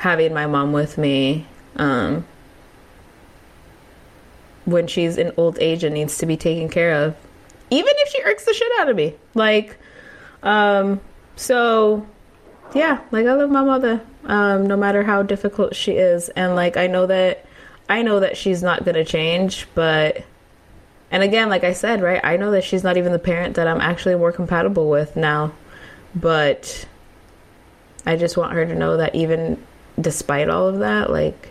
having 0.00 0.32
my 0.32 0.46
mom 0.46 0.72
with 0.72 0.96
me 0.96 1.46
um, 1.76 2.24
when 4.64 4.86
she's 4.86 5.18
in 5.18 5.30
old 5.36 5.58
age 5.60 5.84
and 5.84 5.92
needs 5.92 6.16
to 6.16 6.24
be 6.24 6.38
taken 6.38 6.70
care 6.70 6.94
of, 7.04 7.14
even 7.68 7.92
if 7.98 8.08
she 8.08 8.22
irks 8.22 8.46
the 8.46 8.54
shit 8.54 8.72
out 8.78 8.88
of 8.88 8.96
me. 8.96 9.14
Like, 9.34 9.76
um, 10.42 11.02
so 11.36 12.06
yeah, 12.74 13.00
like 13.10 13.26
I 13.26 13.34
love 13.34 13.50
my 13.50 13.62
mother, 13.62 14.00
um, 14.24 14.66
no 14.66 14.74
matter 14.74 15.02
how 15.02 15.22
difficult 15.22 15.76
she 15.76 15.92
is, 15.92 16.30
and 16.30 16.54
like 16.54 16.78
I 16.78 16.86
know 16.86 17.06
that 17.06 17.44
I 17.90 18.00
know 18.00 18.20
that 18.20 18.38
she's 18.38 18.62
not 18.62 18.84
gonna 18.84 19.04
change, 19.04 19.66
but. 19.74 20.24
And 21.12 21.24
again, 21.24 21.48
like 21.48 21.64
I 21.64 21.72
said, 21.72 22.02
right, 22.02 22.20
I 22.22 22.36
know 22.36 22.52
that 22.52 22.62
she's 22.62 22.84
not 22.84 22.96
even 22.96 23.10
the 23.10 23.18
parent 23.18 23.56
that 23.56 23.66
I'm 23.66 23.80
actually 23.80 24.14
more 24.14 24.30
compatible 24.30 24.88
with 24.88 25.16
now. 25.16 25.52
But 26.14 26.86
I 28.06 28.14
just 28.14 28.36
want 28.36 28.52
her 28.52 28.64
to 28.64 28.76
know 28.76 28.96
that 28.98 29.16
even 29.16 29.60
despite 30.02 30.48
all 30.48 30.68
of 30.68 30.78
that, 30.78 31.10
like, 31.10 31.50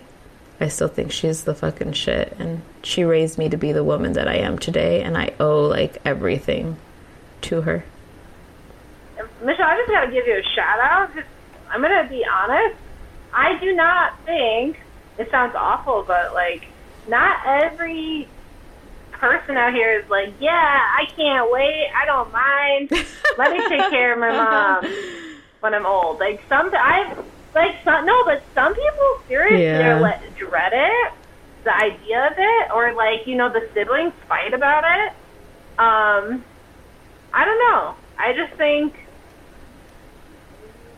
I 0.60 0.68
still 0.68 0.88
think 0.88 1.12
she's 1.12 1.44
the 1.44 1.56
fucking 1.56 1.94
shit. 1.94 2.36
And 2.40 2.62
she 2.84 3.04
raised 3.04 3.38
me 3.38 3.50
to 3.50 3.58
be 3.58 3.72
the 3.72 3.84
woman 3.84 4.14
that 4.14 4.28
I 4.28 4.36
am 4.36 4.60
today, 4.60 5.02
and 5.02 5.18
I 5.18 5.34
owe, 5.40 5.62
like, 5.62 5.98
everything 6.06 6.78
to 7.42 7.62
her. 7.62 7.84
Michelle, 9.44 9.68
I 9.68 9.78
just 9.78 9.90
gotta 9.90 10.12
give 10.12 10.28
you 10.28 10.38
a 10.38 10.44
shout 10.44 10.80
out. 10.80 11.16
Just, 11.16 11.28
I'm 11.70 11.82
gonna 11.82 12.08
be 12.10 12.26
honest. 12.26 12.76
I 13.34 13.58
do 13.60 13.74
not 13.74 14.20
think 14.26 14.80
it 15.18 15.30
sounds 15.32 15.56
awful, 15.56 16.04
but 16.04 16.34
like, 16.34 16.66
not 17.08 17.46
every 17.46 18.28
person 19.12 19.58
out 19.58 19.74
here 19.74 20.00
is 20.00 20.10
like, 20.10 20.34
yeah, 20.40 20.52
I 20.52 21.06
can't 21.16 21.52
wait. 21.52 21.90
I 21.96 22.06
don't 22.06 22.32
mind. 22.32 22.92
Let 23.38 23.52
me 23.52 23.68
take 23.68 23.90
care 23.90 24.14
of 24.14 24.20
my 24.20 24.32
mom 24.32 24.94
when 25.60 25.74
I'm 25.74 25.86
old. 25.86 26.20
Like 26.20 26.42
some, 26.50 26.70
I 26.74 27.16
like 27.56 27.76
some, 27.84 28.06
no, 28.06 28.24
but 28.26 28.44
some 28.54 28.74
people 28.76 29.22
seriously 29.28 29.64
Yeah. 29.64 29.98
are 29.98 30.02
like, 30.02 30.38
dread 30.38 30.72
it, 30.74 31.14
the 31.64 31.76
idea 31.76 32.28
of 32.28 32.34
it, 32.38 32.72
or 32.74 32.94
like 32.94 33.28
you 33.28 33.36
know 33.36 33.50
the 33.52 33.68
siblings 33.74 34.14
fight 34.28 34.54
about 34.54 34.84
it. 34.86 35.14
Um, 35.80 36.44
I 37.34 37.46
don't 37.46 37.60
know. 37.60 37.96
I 38.18 38.34
just 38.34 38.54
think 38.54 38.96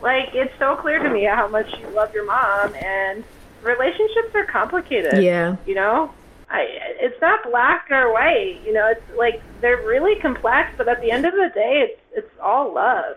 like 0.00 0.34
it's 0.34 0.52
so 0.58 0.76
clear 0.76 0.98
to 1.02 1.08
me 1.08 1.24
how 1.24 1.48
much 1.48 1.72
you 1.78 1.88
love 1.90 2.12
your 2.12 2.26
mom 2.26 2.74
and 2.74 3.24
relationships 3.62 4.34
are 4.34 4.44
complicated. 4.44 5.22
Yeah. 5.22 5.56
You 5.66 5.74
know? 5.76 6.12
I 6.50 6.66
it's 7.00 7.18
not 7.22 7.42
black 7.44 7.86
or 7.90 8.12
white, 8.12 8.60
you 8.66 8.72
know, 8.74 8.86
it's 8.88 9.16
like 9.16 9.40
they're 9.60 9.78
really 9.78 10.20
complex, 10.20 10.70
but 10.76 10.86
at 10.88 11.00
the 11.00 11.10
end 11.10 11.24
of 11.24 11.32
the 11.32 11.50
day 11.54 11.88
it's 11.88 12.00
it's 12.14 12.38
all 12.40 12.74
love. 12.74 13.16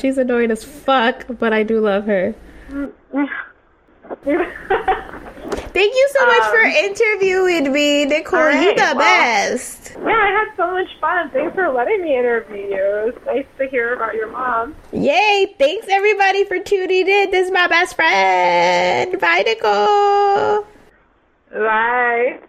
She's 0.00 0.18
annoying 0.18 0.50
as 0.50 0.64
fuck, 0.64 1.24
but 1.38 1.52
I 1.52 1.62
do 1.62 1.80
love 1.80 2.06
her. 2.06 2.34
Thank 5.72 5.94
you 5.94 6.08
so 6.12 6.26
much 6.26 6.42
Um, 6.42 6.50
for 6.50 6.60
interviewing 6.62 7.72
me, 7.72 8.04
Nicole. 8.04 8.40
all 8.40 8.50
you 8.50 8.68
right, 8.68 8.76
the 8.76 8.82
well- 8.82 8.98
best. 8.98 9.92
Yeah, 9.96 10.08
I 10.08 10.30
had 10.30 10.56
so 10.56 10.70
much 10.70 10.88
fun. 11.00 11.30
Thanks 11.30 11.54
for 11.54 11.68
letting 11.68 12.02
me 12.02 12.16
interview 12.18 12.56
you. 12.56 12.76
It 12.76 13.14
was 13.14 13.22
nice 13.26 13.46
to 13.58 13.66
hear 13.68 13.94
about 13.94 14.14
your 14.14 14.30
mom. 14.30 14.74
Yay! 14.92 15.54
Thanks 15.58 15.86
everybody 15.90 16.44
for 16.44 16.58
tuning 16.58 17.06
in. 17.06 17.30
This 17.30 17.46
is 17.46 17.52
my 17.52 17.66
best 17.68 17.94
friend. 17.96 19.18
Bye, 19.20 19.42
Nicole. 19.46 20.66
Bye. 21.52 22.40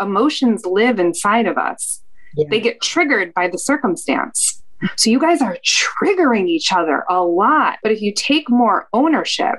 Emotions 0.00 0.64
live 0.64 0.98
inside 0.98 1.46
of 1.46 1.58
us. 1.58 2.02
Yeah. 2.36 2.46
They 2.50 2.60
get 2.60 2.80
triggered 2.80 3.34
by 3.34 3.48
the 3.48 3.58
circumstance. 3.58 4.62
So 4.96 5.10
you 5.10 5.18
guys 5.18 5.42
are 5.42 5.58
triggering 5.64 6.48
each 6.48 6.72
other 6.72 7.04
a 7.08 7.22
lot. 7.22 7.78
But 7.82 7.92
if 7.92 8.00
you 8.00 8.14
take 8.14 8.48
more 8.48 8.88
ownership, 8.92 9.58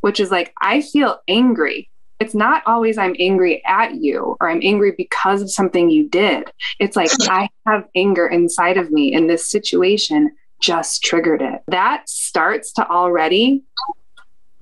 which 0.00 0.20
is 0.20 0.30
like, 0.30 0.52
I 0.60 0.82
feel 0.82 1.20
angry. 1.28 1.88
It's 2.18 2.34
not 2.34 2.62
always 2.66 2.98
I'm 2.98 3.16
angry 3.18 3.62
at 3.64 3.94
you 3.94 4.36
or 4.40 4.50
I'm 4.50 4.60
angry 4.62 4.92
because 4.96 5.40
of 5.40 5.50
something 5.50 5.88
you 5.88 6.08
did. 6.08 6.50
It's 6.78 6.96
like 6.96 7.10
I 7.22 7.48
have 7.66 7.84
anger 7.94 8.26
inside 8.26 8.76
of 8.76 8.90
me 8.90 9.14
and 9.14 9.28
this 9.28 9.48
situation 9.48 10.30
just 10.60 11.02
triggered 11.02 11.40
it. 11.40 11.62
That 11.68 12.08
starts 12.08 12.72
to 12.74 12.86
already 12.86 13.62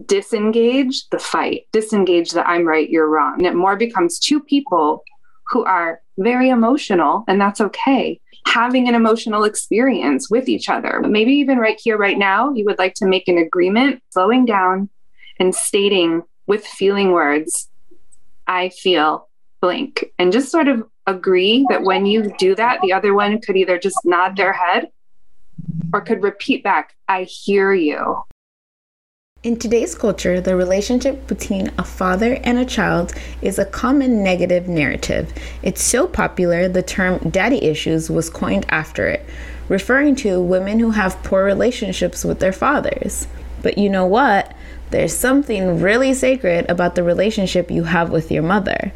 disengage 0.07 1.09
the 1.11 1.19
fight, 1.19 1.67
disengage 1.73 2.31
that 2.33 2.49
I'm 2.49 2.67
right, 2.67 2.89
you're 2.89 3.09
wrong. 3.09 3.35
And 3.39 3.47
it 3.47 3.55
more 3.55 3.77
becomes 3.77 4.19
two 4.19 4.41
people 4.41 5.03
who 5.49 5.65
are 5.65 6.01
very 6.19 6.51
emotional, 6.51 7.25
and 7.27 7.41
that's 7.41 7.61
okay. 7.61 8.21
Having 8.47 8.89
an 8.89 8.95
emotional 8.95 9.45
experience 9.45 10.31
with 10.31 10.49
each 10.49 10.69
other. 10.69 11.01
Maybe 11.07 11.33
even 11.33 11.59
right 11.59 11.81
here, 11.83 11.97
right 11.97 12.19
now, 12.19 12.53
you 12.53 12.65
would 12.67 12.79
like 12.79 12.95
to 12.95 13.07
make 13.07 13.29
an 13.29 13.39
agreement, 13.39 14.03
slowing 14.11 14.45
down 14.45 14.89
and 15.39 15.55
stating 15.55 16.23
with 16.47 16.67
feeling 16.67 17.13
words, 17.13 17.69
I 18.47 18.71
feel 18.71 19.29
blank. 19.61 20.07
And 20.19 20.33
just 20.33 20.51
sort 20.51 20.69
of 20.69 20.85
agree 21.07 21.67
that 21.71 21.83
when 21.83 22.07
you 22.07 22.33
do 22.39 22.55
that, 22.55 22.81
the 22.83 22.93
other 22.93 23.15
one 23.15 23.41
could 23.41 23.57
either 23.57 23.79
just 23.79 23.99
nod 24.05 24.37
their 24.37 24.53
head 24.53 24.89
or 25.93 26.01
could 26.01 26.23
repeat 26.23 26.63
back, 26.63 26.95
I 27.09 27.25
hear 27.25 27.73
you. 27.73 28.23
In 29.49 29.59
today's 29.59 29.95
culture, 29.95 30.43
the 30.43 30.55
relationship 30.55 31.27
between 31.27 31.73
a 31.79 31.83
father 31.83 32.35
and 32.45 32.59
a 32.59 32.67
child 32.67 33.15
is 33.41 33.59
a 33.59 33.65
common 33.65 34.23
negative 34.23 34.69
narrative. 34.69 35.33
It's 35.63 35.83
so 35.83 36.07
popular, 36.07 36.69
the 36.69 36.83
term 36.83 37.31
daddy 37.31 37.65
issues 37.65 38.11
was 38.11 38.29
coined 38.29 38.67
after 38.69 39.07
it, 39.07 39.25
referring 39.71 40.17
to 40.17 40.43
women 40.43 40.81
who 40.81 40.91
have 40.91 41.23
poor 41.23 41.45
relationships 41.45 42.27
with 42.27 42.41
their 42.41 42.53
fathers. 42.53 43.27
But 43.63 43.79
you 43.79 43.89
know 43.89 44.05
what? 44.05 44.53
There's 44.91 45.17
something 45.17 45.81
really 45.81 46.13
sacred 46.13 46.69
about 46.69 46.95
the 46.95 47.03
relationship 47.03 47.71
you 47.71 47.85
have 47.85 48.11
with 48.11 48.31
your 48.31 48.43
mother. 48.43 48.93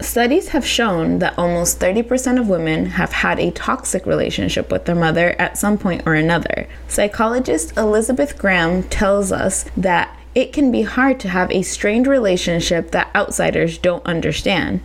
Studies 0.00 0.48
have 0.48 0.64
shown 0.64 1.18
that 1.18 1.36
almost 1.36 1.80
30% 1.80 2.38
of 2.38 2.48
women 2.48 2.86
have 2.86 3.12
had 3.12 3.40
a 3.40 3.50
toxic 3.50 4.06
relationship 4.06 4.70
with 4.70 4.84
their 4.84 4.94
mother 4.94 5.34
at 5.40 5.58
some 5.58 5.76
point 5.76 6.02
or 6.06 6.14
another. 6.14 6.68
Psychologist 6.86 7.76
Elizabeth 7.76 8.38
Graham 8.38 8.84
tells 8.84 9.32
us 9.32 9.64
that 9.76 10.16
it 10.36 10.52
can 10.52 10.70
be 10.70 10.82
hard 10.82 11.18
to 11.20 11.28
have 11.28 11.50
a 11.50 11.62
strained 11.62 12.06
relationship 12.06 12.92
that 12.92 13.10
outsiders 13.14 13.76
don't 13.76 14.06
understand. 14.06 14.80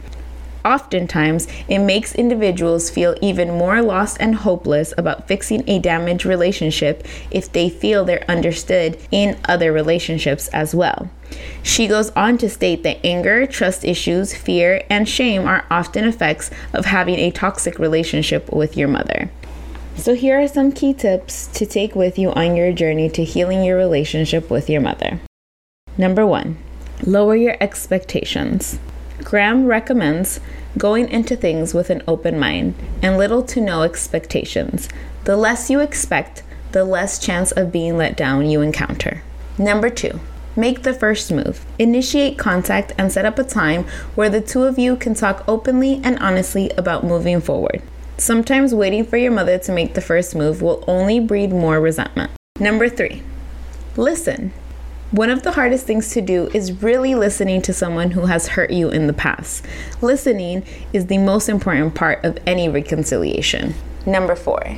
Oftentimes, 0.65 1.47
it 1.67 1.79
makes 1.79 2.15
individuals 2.15 2.89
feel 2.89 3.15
even 3.21 3.49
more 3.49 3.81
lost 3.81 4.17
and 4.19 4.35
hopeless 4.35 4.93
about 4.97 5.27
fixing 5.27 5.67
a 5.69 5.79
damaged 5.79 6.25
relationship 6.25 7.05
if 7.31 7.51
they 7.51 7.69
feel 7.69 8.05
they're 8.05 8.29
understood 8.29 8.97
in 9.11 9.37
other 9.45 9.73
relationships 9.73 10.47
as 10.49 10.73
well. 10.73 11.09
She 11.63 11.87
goes 11.87 12.11
on 12.11 12.37
to 12.37 12.49
state 12.49 12.83
that 12.83 13.05
anger, 13.05 13.45
trust 13.45 13.83
issues, 13.83 14.33
fear, 14.35 14.83
and 14.89 15.09
shame 15.09 15.47
are 15.47 15.65
often 15.69 16.05
effects 16.05 16.49
of 16.73 16.85
having 16.85 17.19
a 17.19 17.31
toxic 17.31 17.79
relationship 17.79 18.51
with 18.51 18.77
your 18.77 18.87
mother. 18.87 19.29
So, 19.95 20.15
here 20.15 20.39
are 20.41 20.47
some 20.47 20.71
key 20.71 20.93
tips 20.93 21.47
to 21.47 21.65
take 21.65 21.93
with 21.93 22.17
you 22.17 22.31
on 22.31 22.55
your 22.55 22.71
journey 22.73 23.09
to 23.09 23.23
healing 23.23 23.63
your 23.63 23.77
relationship 23.77 24.49
with 24.49 24.69
your 24.69 24.81
mother. 24.81 25.19
Number 25.97 26.25
one, 26.25 26.57
lower 27.05 27.35
your 27.35 27.55
expectations. 27.59 28.79
Graham 29.23 29.65
recommends 29.65 30.39
going 30.77 31.09
into 31.09 31.35
things 31.35 31.73
with 31.73 31.89
an 31.89 32.03
open 32.07 32.39
mind 32.39 32.75
and 33.01 33.17
little 33.17 33.43
to 33.43 33.61
no 33.61 33.83
expectations. 33.83 34.89
The 35.25 35.37
less 35.37 35.69
you 35.69 35.79
expect, 35.79 36.43
the 36.71 36.83
less 36.83 37.19
chance 37.19 37.51
of 37.51 37.71
being 37.71 37.97
let 37.97 38.17
down 38.17 38.49
you 38.49 38.61
encounter. 38.61 39.23
Number 39.57 39.89
two, 39.89 40.19
make 40.55 40.83
the 40.83 40.93
first 40.93 41.31
move. 41.31 41.65
Initiate 41.79 42.37
contact 42.37 42.91
and 42.97 43.11
set 43.11 43.25
up 43.25 43.39
a 43.39 43.43
time 43.43 43.83
where 44.15 44.29
the 44.29 44.41
two 44.41 44.63
of 44.63 44.79
you 44.79 44.95
can 44.95 45.13
talk 45.13 45.43
openly 45.47 46.01
and 46.03 46.17
honestly 46.19 46.71
about 46.71 47.03
moving 47.03 47.41
forward. 47.41 47.81
Sometimes 48.17 48.75
waiting 48.75 49.05
for 49.05 49.17
your 49.17 49.31
mother 49.31 49.57
to 49.59 49.71
make 49.71 49.93
the 49.93 50.01
first 50.01 50.35
move 50.35 50.61
will 50.61 50.83
only 50.87 51.19
breed 51.19 51.51
more 51.51 51.79
resentment. 51.79 52.31
Number 52.59 52.89
three, 52.89 53.23
listen. 53.97 54.53
One 55.13 55.29
of 55.29 55.43
the 55.43 55.51
hardest 55.51 55.85
things 55.85 56.09
to 56.13 56.21
do 56.21 56.49
is 56.55 56.81
really 56.81 57.13
listening 57.13 57.61
to 57.63 57.71
someone 57.71 58.09
who 58.09 58.25
has 58.25 58.47
hurt 58.47 58.71
you 58.71 58.89
in 58.89 59.05
the 59.05 59.13
past. 59.13 59.63
Listening 60.01 60.65
is 60.91 61.05
the 61.05 61.19
most 61.19 61.49
important 61.49 61.93
part 61.93 62.25
of 62.25 62.39
any 62.47 62.67
reconciliation. 62.67 63.75
Number 64.07 64.35
four, 64.35 64.75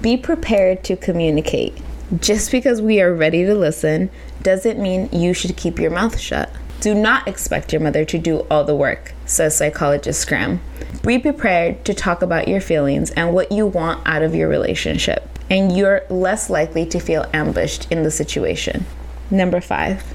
be 0.00 0.16
prepared 0.16 0.82
to 0.84 0.96
communicate. 0.96 1.76
Just 2.18 2.50
because 2.50 2.80
we 2.80 3.02
are 3.02 3.12
ready 3.12 3.44
to 3.44 3.54
listen 3.54 4.08
doesn't 4.42 4.78
mean 4.78 5.10
you 5.12 5.34
should 5.34 5.54
keep 5.58 5.78
your 5.78 5.90
mouth 5.90 6.18
shut. 6.18 6.50
Do 6.80 6.94
not 6.94 7.28
expect 7.28 7.70
your 7.70 7.82
mother 7.82 8.06
to 8.06 8.18
do 8.18 8.46
all 8.50 8.64
the 8.64 8.74
work, 8.74 9.12
says 9.26 9.54
psychologist 9.54 10.26
Graham. 10.26 10.62
Be 11.02 11.18
prepared 11.18 11.84
to 11.84 11.92
talk 11.92 12.22
about 12.22 12.48
your 12.48 12.62
feelings 12.62 13.10
and 13.10 13.34
what 13.34 13.52
you 13.52 13.66
want 13.66 14.00
out 14.06 14.22
of 14.22 14.34
your 14.34 14.48
relationship, 14.48 15.28
and 15.50 15.76
you're 15.76 16.06
less 16.08 16.48
likely 16.48 16.86
to 16.86 16.98
feel 16.98 17.26
ambushed 17.34 17.92
in 17.92 18.02
the 18.02 18.10
situation. 18.10 18.86
Number 19.30 19.60
five, 19.60 20.14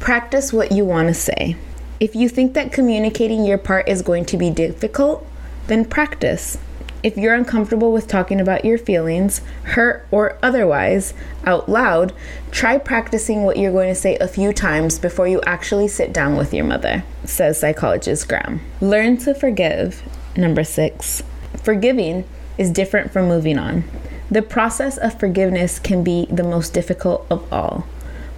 practice 0.00 0.52
what 0.52 0.72
you 0.72 0.84
want 0.84 1.08
to 1.08 1.14
say. 1.14 1.56
If 2.00 2.14
you 2.14 2.28
think 2.28 2.54
that 2.54 2.72
communicating 2.72 3.44
your 3.44 3.58
part 3.58 3.88
is 3.88 4.02
going 4.02 4.24
to 4.26 4.36
be 4.36 4.50
difficult, 4.50 5.26
then 5.66 5.84
practice. 5.84 6.56
If 7.02 7.16
you're 7.16 7.34
uncomfortable 7.34 7.92
with 7.92 8.08
talking 8.08 8.40
about 8.40 8.64
your 8.64 8.78
feelings, 8.78 9.40
hurt 9.64 10.06
or 10.10 10.36
otherwise, 10.42 11.14
out 11.44 11.68
loud, 11.68 12.12
try 12.50 12.78
practicing 12.78 13.44
what 13.44 13.56
you're 13.56 13.72
going 13.72 13.88
to 13.88 13.94
say 13.94 14.16
a 14.16 14.26
few 14.26 14.52
times 14.52 14.98
before 14.98 15.28
you 15.28 15.40
actually 15.42 15.88
sit 15.88 16.12
down 16.12 16.36
with 16.36 16.52
your 16.52 16.64
mother, 16.64 17.04
says 17.24 17.60
psychologist 17.60 18.28
Graham. 18.28 18.60
Learn 18.80 19.16
to 19.18 19.34
forgive. 19.34 20.02
Number 20.36 20.64
six, 20.64 21.22
forgiving 21.62 22.24
is 22.56 22.70
different 22.70 23.12
from 23.12 23.28
moving 23.28 23.58
on. 23.58 23.84
The 24.30 24.42
process 24.42 24.98
of 24.98 25.18
forgiveness 25.18 25.78
can 25.78 26.02
be 26.02 26.26
the 26.30 26.42
most 26.42 26.74
difficult 26.74 27.26
of 27.30 27.50
all. 27.52 27.86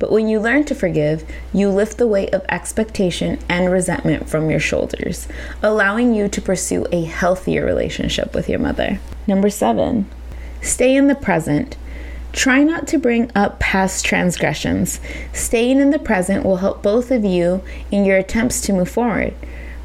But 0.01 0.11
when 0.11 0.29
you 0.29 0.41
learn 0.41 0.65
to 0.65 0.75
forgive, 0.75 1.25
you 1.53 1.69
lift 1.69 1.99
the 1.99 2.09
weight 2.09 2.33
of 2.33 2.45
expectation 2.49 3.39
and 3.49 3.71
resentment 3.71 4.29
from 4.29 4.51
your 4.51 4.59
shoulders, 4.59 5.29
allowing 5.63 6.15
you 6.15 6.27
to 6.31 6.41
pursue 6.41 6.87
a 6.91 7.05
healthier 7.05 7.65
relationship 7.65 8.35
with 8.35 8.49
your 8.49 8.59
mother. 8.59 8.99
Number 9.29 9.51
seven, 9.51 10.11
stay 10.63 10.97
in 10.97 11.07
the 11.07 11.15
present. 11.15 11.77
Try 12.33 12.63
not 12.63 12.89
to 12.89 12.99
bring 12.99 13.31
up 13.35 13.61
past 13.61 14.05
transgressions. 14.05 15.01
Staying 15.35 15.81
in 15.81 15.91
the 15.91 15.99
present 15.99 16.47
will 16.47 16.57
help 16.57 16.83
both 16.83 17.11
of 17.11 17.23
you 17.23 17.63
in 17.91 18.07
your 18.07 18.17
attempts 18.17 18.63
to 18.63 18.73
move 18.73 18.89
forward. 18.89 19.35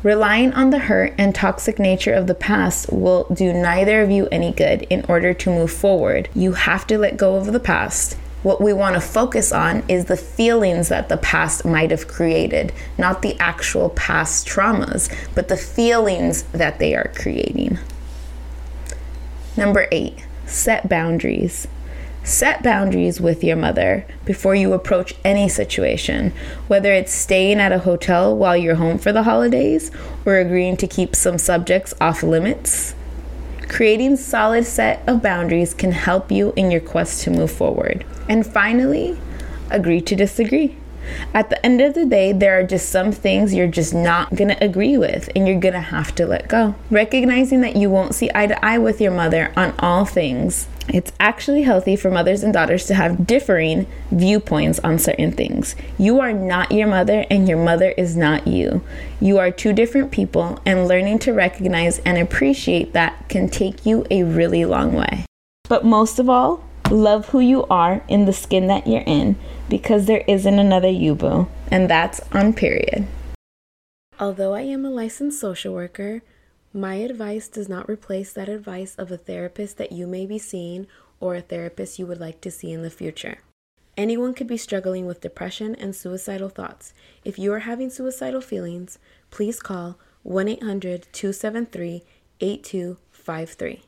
Relying 0.01 0.53
on 0.53 0.69
the 0.69 0.79
hurt 0.79 1.13
and 1.17 1.35
toxic 1.35 1.77
nature 1.77 2.13
of 2.13 2.27
the 2.27 2.35
past 2.35 2.89
will 2.93 3.25
do 3.33 3.51
neither 3.51 4.01
of 4.01 4.11
you 4.11 4.27
any 4.31 4.53
good 4.53 4.83
in 4.83 5.03
order 5.09 5.33
to 5.33 5.49
move 5.49 5.71
forward. 5.71 6.29
You 6.33 6.53
have 6.53 6.87
to 6.87 6.97
let 6.97 7.17
go 7.17 7.35
of 7.35 7.51
the 7.51 7.59
past 7.59 8.15
what 8.45 8.61
we 8.61 8.71
want 8.71 8.93
to 8.93 9.01
focus 9.01 9.51
on 9.51 9.83
is 9.89 10.05
the 10.05 10.15
feelings 10.15 10.89
that 10.89 11.09
the 11.09 11.17
past 11.17 11.65
might 11.65 11.89
have 11.89 12.07
created, 12.07 12.71
not 12.95 13.23
the 13.23 13.35
actual 13.39 13.89
past 13.89 14.47
traumas, 14.47 15.11
but 15.33 15.47
the 15.47 15.57
feelings 15.57 16.43
that 16.51 16.77
they 16.77 16.93
are 16.93 17.11
creating. 17.15 17.79
Number 19.57 19.87
eight, 19.91 20.23
set 20.45 20.87
boundaries. 20.87 21.67
Set 22.23 22.61
boundaries 22.61 23.19
with 23.19 23.43
your 23.43 23.55
mother 23.55 24.05
before 24.25 24.53
you 24.53 24.73
approach 24.73 25.15
any 25.23 25.49
situation, 25.49 26.31
whether 26.67 26.93
it's 26.93 27.11
staying 27.11 27.59
at 27.59 27.71
a 27.71 27.79
hotel 27.79 28.37
while 28.37 28.55
you're 28.55 28.75
home 28.75 28.99
for 28.99 29.11
the 29.11 29.23
holidays 29.23 29.89
or 30.23 30.37
agreeing 30.37 30.77
to 30.77 30.85
keep 30.85 31.15
some 31.15 31.39
subjects 31.39 31.95
off 31.99 32.21
limits. 32.21 32.93
Creating 33.67 34.15
solid 34.15 34.65
set 34.65 35.01
of 35.07 35.21
boundaries 35.21 35.73
can 35.73 35.91
help 35.91 36.31
you 36.31 36.53
in 36.55 36.71
your 36.71 36.81
quest 36.81 37.23
to 37.23 37.31
move 37.31 37.51
forward. 37.51 38.05
And 38.29 38.45
finally, 38.45 39.17
agree 39.69 40.01
to 40.01 40.15
disagree. 40.15 40.77
At 41.33 41.49
the 41.49 41.65
end 41.65 41.81
of 41.81 41.93
the 41.93 42.05
day, 42.05 42.31
there 42.31 42.59
are 42.59 42.63
just 42.63 42.89
some 42.89 43.11
things 43.11 43.53
you're 43.53 43.67
just 43.67 43.93
not 43.93 44.35
gonna 44.35 44.57
agree 44.61 44.97
with 44.97 45.29
and 45.35 45.47
you're 45.47 45.59
gonna 45.59 45.81
have 45.81 46.15
to 46.15 46.25
let 46.25 46.47
go. 46.47 46.75
Recognizing 46.89 47.61
that 47.61 47.75
you 47.75 47.89
won't 47.89 48.15
see 48.15 48.29
eye 48.33 48.47
to 48.47 48.65
eye 48.65 48.77
with 48.77 49.01
your 49.01 49.11
mother 49.11 49.51
on 49.55 49.73
all 49.79 50.05
things. 50.05 50.67
It's 50.87 51.11
actually 51.19 51.63
healthy 51.63 51.95
for 51.95 52.11
mothers 52.11 52.43
and 52.43 52.53
daughters 52.53 52.85
to 52.85 52.93
have 52.93 53.25
differing 53.25 53.87
viewpoints 54.11 54.79
on 54.79 54.99
certain 54.99 55.31
things. 55.31 55.75
You 55.97 56.19
are 56.19 56.31
not 56.31 56.71
your 56.71 56.87
mother, 56.87 57.25
and 57.29 57.49
your 57.49 57.57
mother 57.57 57.89
is 57.97 58.15
not 58.15 58.45
you. 58.45 58.83
You 59.19 59.39
are 59.39 59.49
two 59.49 59.73
different 59.73 60.11
people, 60.11 60.59
and 60.63 60.87
learning 60.87 61.19
to 61.19 61.33
recognize 61.33 61.99
and 61.99 62.19
appreciate 62.19 62.93
that 62.93 63.27
can 63.29 63.49
take 63.49 63.85
you 63.85 64.05
a 64.11 64.23
really 64.23 64.63
long 64.63 64.93
way. 64.93 65.25
But 65.67 65.85
most 65.85 66.19
of 66.19 66.29
all, 66.29 66.63
love 66.91 67.29
who 67.29 67.39
you 67.39 67.65
are 67.65 68.03
in 68.07 68.25
the 68.25 68.33
skin 68.33 68.67
that 68.67 68.87
you're 68.87 69.03
in 69.05 69.35
because 69.69 70.05
there 70.05 70.23
isn't 70.27 70.59
another 70.59 70.89
you, 70.89 71.15
boo. 71.15 71.47
And 71.71 71.89
that's 71.89 72.21
on 72.31 72.53
period. 72.53 73.07
Although 74.19 74.53
I 74.53 74.61
am 74.61 74.85
a 74.85 74.89
licensed 74.89 75.39
social 75.39 75.73
worker, 75.73 76.21
my 76.73 76.95
advice 76.95 77.47
does 77.47 77.67
not 77.67 77.89
replace 77.89 78.33
that 78.33 78.49
advice 78.49 78.95
of 78.95 79.11
a 79.11 79.17
therapist 79.17 79.77
that 79.77 79.91
you 79.91 80.07
may 80.07 80.25
be 80.25 80.37
seeing 80.37 80.87
or 81.19 81.35
a 81.35 81.41
therapist 81.41 81.99
you 81.99 82.05
would 82.05 82.19
like 82.19 82.41
to 82.41 82.51
see 82.51 82.71
in 82.71 82.81
the 82.81 82.89
future. 82.89 83.39
Anyone 83.97 84.33
could 84.33 84.47
be 84.47 84.57
struggling 84.57 85.05
with 85.05 85.21
depression 85.21 85.73
and 85.75 85.95
suicidal 85.95 86.49
thoughts. 86.49 86.93
If 87.23 87.39
you 87.39 87.53
are 87.53 87.59
having 87.59 87.89
suicidal 87.89 88.41
feelings, 88.41 88.99
please 89.31 89.61
call 89.61 89.97
1 90.23 90.49
800 90.49 91.07
273 91.13 92.03
8253. 92.41 93.83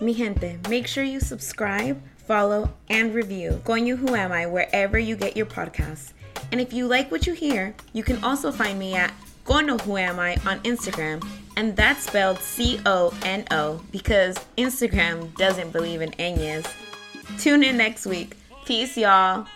Mi 0.00 0.14
gente, 0.14 0.58
make 0.68 0.86
sure 0.86 1.02
you 1.02 1.18
subscribe, 1.18 2.00
follow, 2.28 2.70
and 2.88 3.12
review 3.12 3.60
Coño 3.64 3.96
Who 3.96 4.14
Am 4.14 4.30
I 4.30 4.46
wherever 4.46 4.96
you 4.96 5.16
get 5.16 5.36
your 5.36 5.46
podcasts. 5.46 6.12
And 6.52 6.60
if 6.60 6.72
you 6.72 6.86
like 6.86 7.10
what 7.10 7.26
you 7.26 7.32
hear, 7.32 7.74
you 7.92 8.04
can 8.04 8.22
also 8.22 8.52
find 8.52 8.78
me 8.78 8.94
at 8.94 9.12
Cono 9.44 9.76
Who 9.78 9.96
Am 9.96 10.20
I 10.20 10.36
on 10.46 10.60
Instagram, 10.60 11.26
and 11.56 11.74
that's 11.74 12.04
spelled 12.04 12.38
C 12.38 12.80
O 12.86 13.12
N 13.24 13.44
O 13.50 13.82
because 13.90 14.36
Instagram 14.56 15.34
doesn't 15.36 15.72
believe 15.72 16.00
in 16.00 16.12
ñes. 16.12 16.72
Tune 17.38 17.64
in 17.64 17.76
next 17.76 18.06
week. 18.06 18.36
Peace, 18.66 18.96
y'all. 18.96 19.46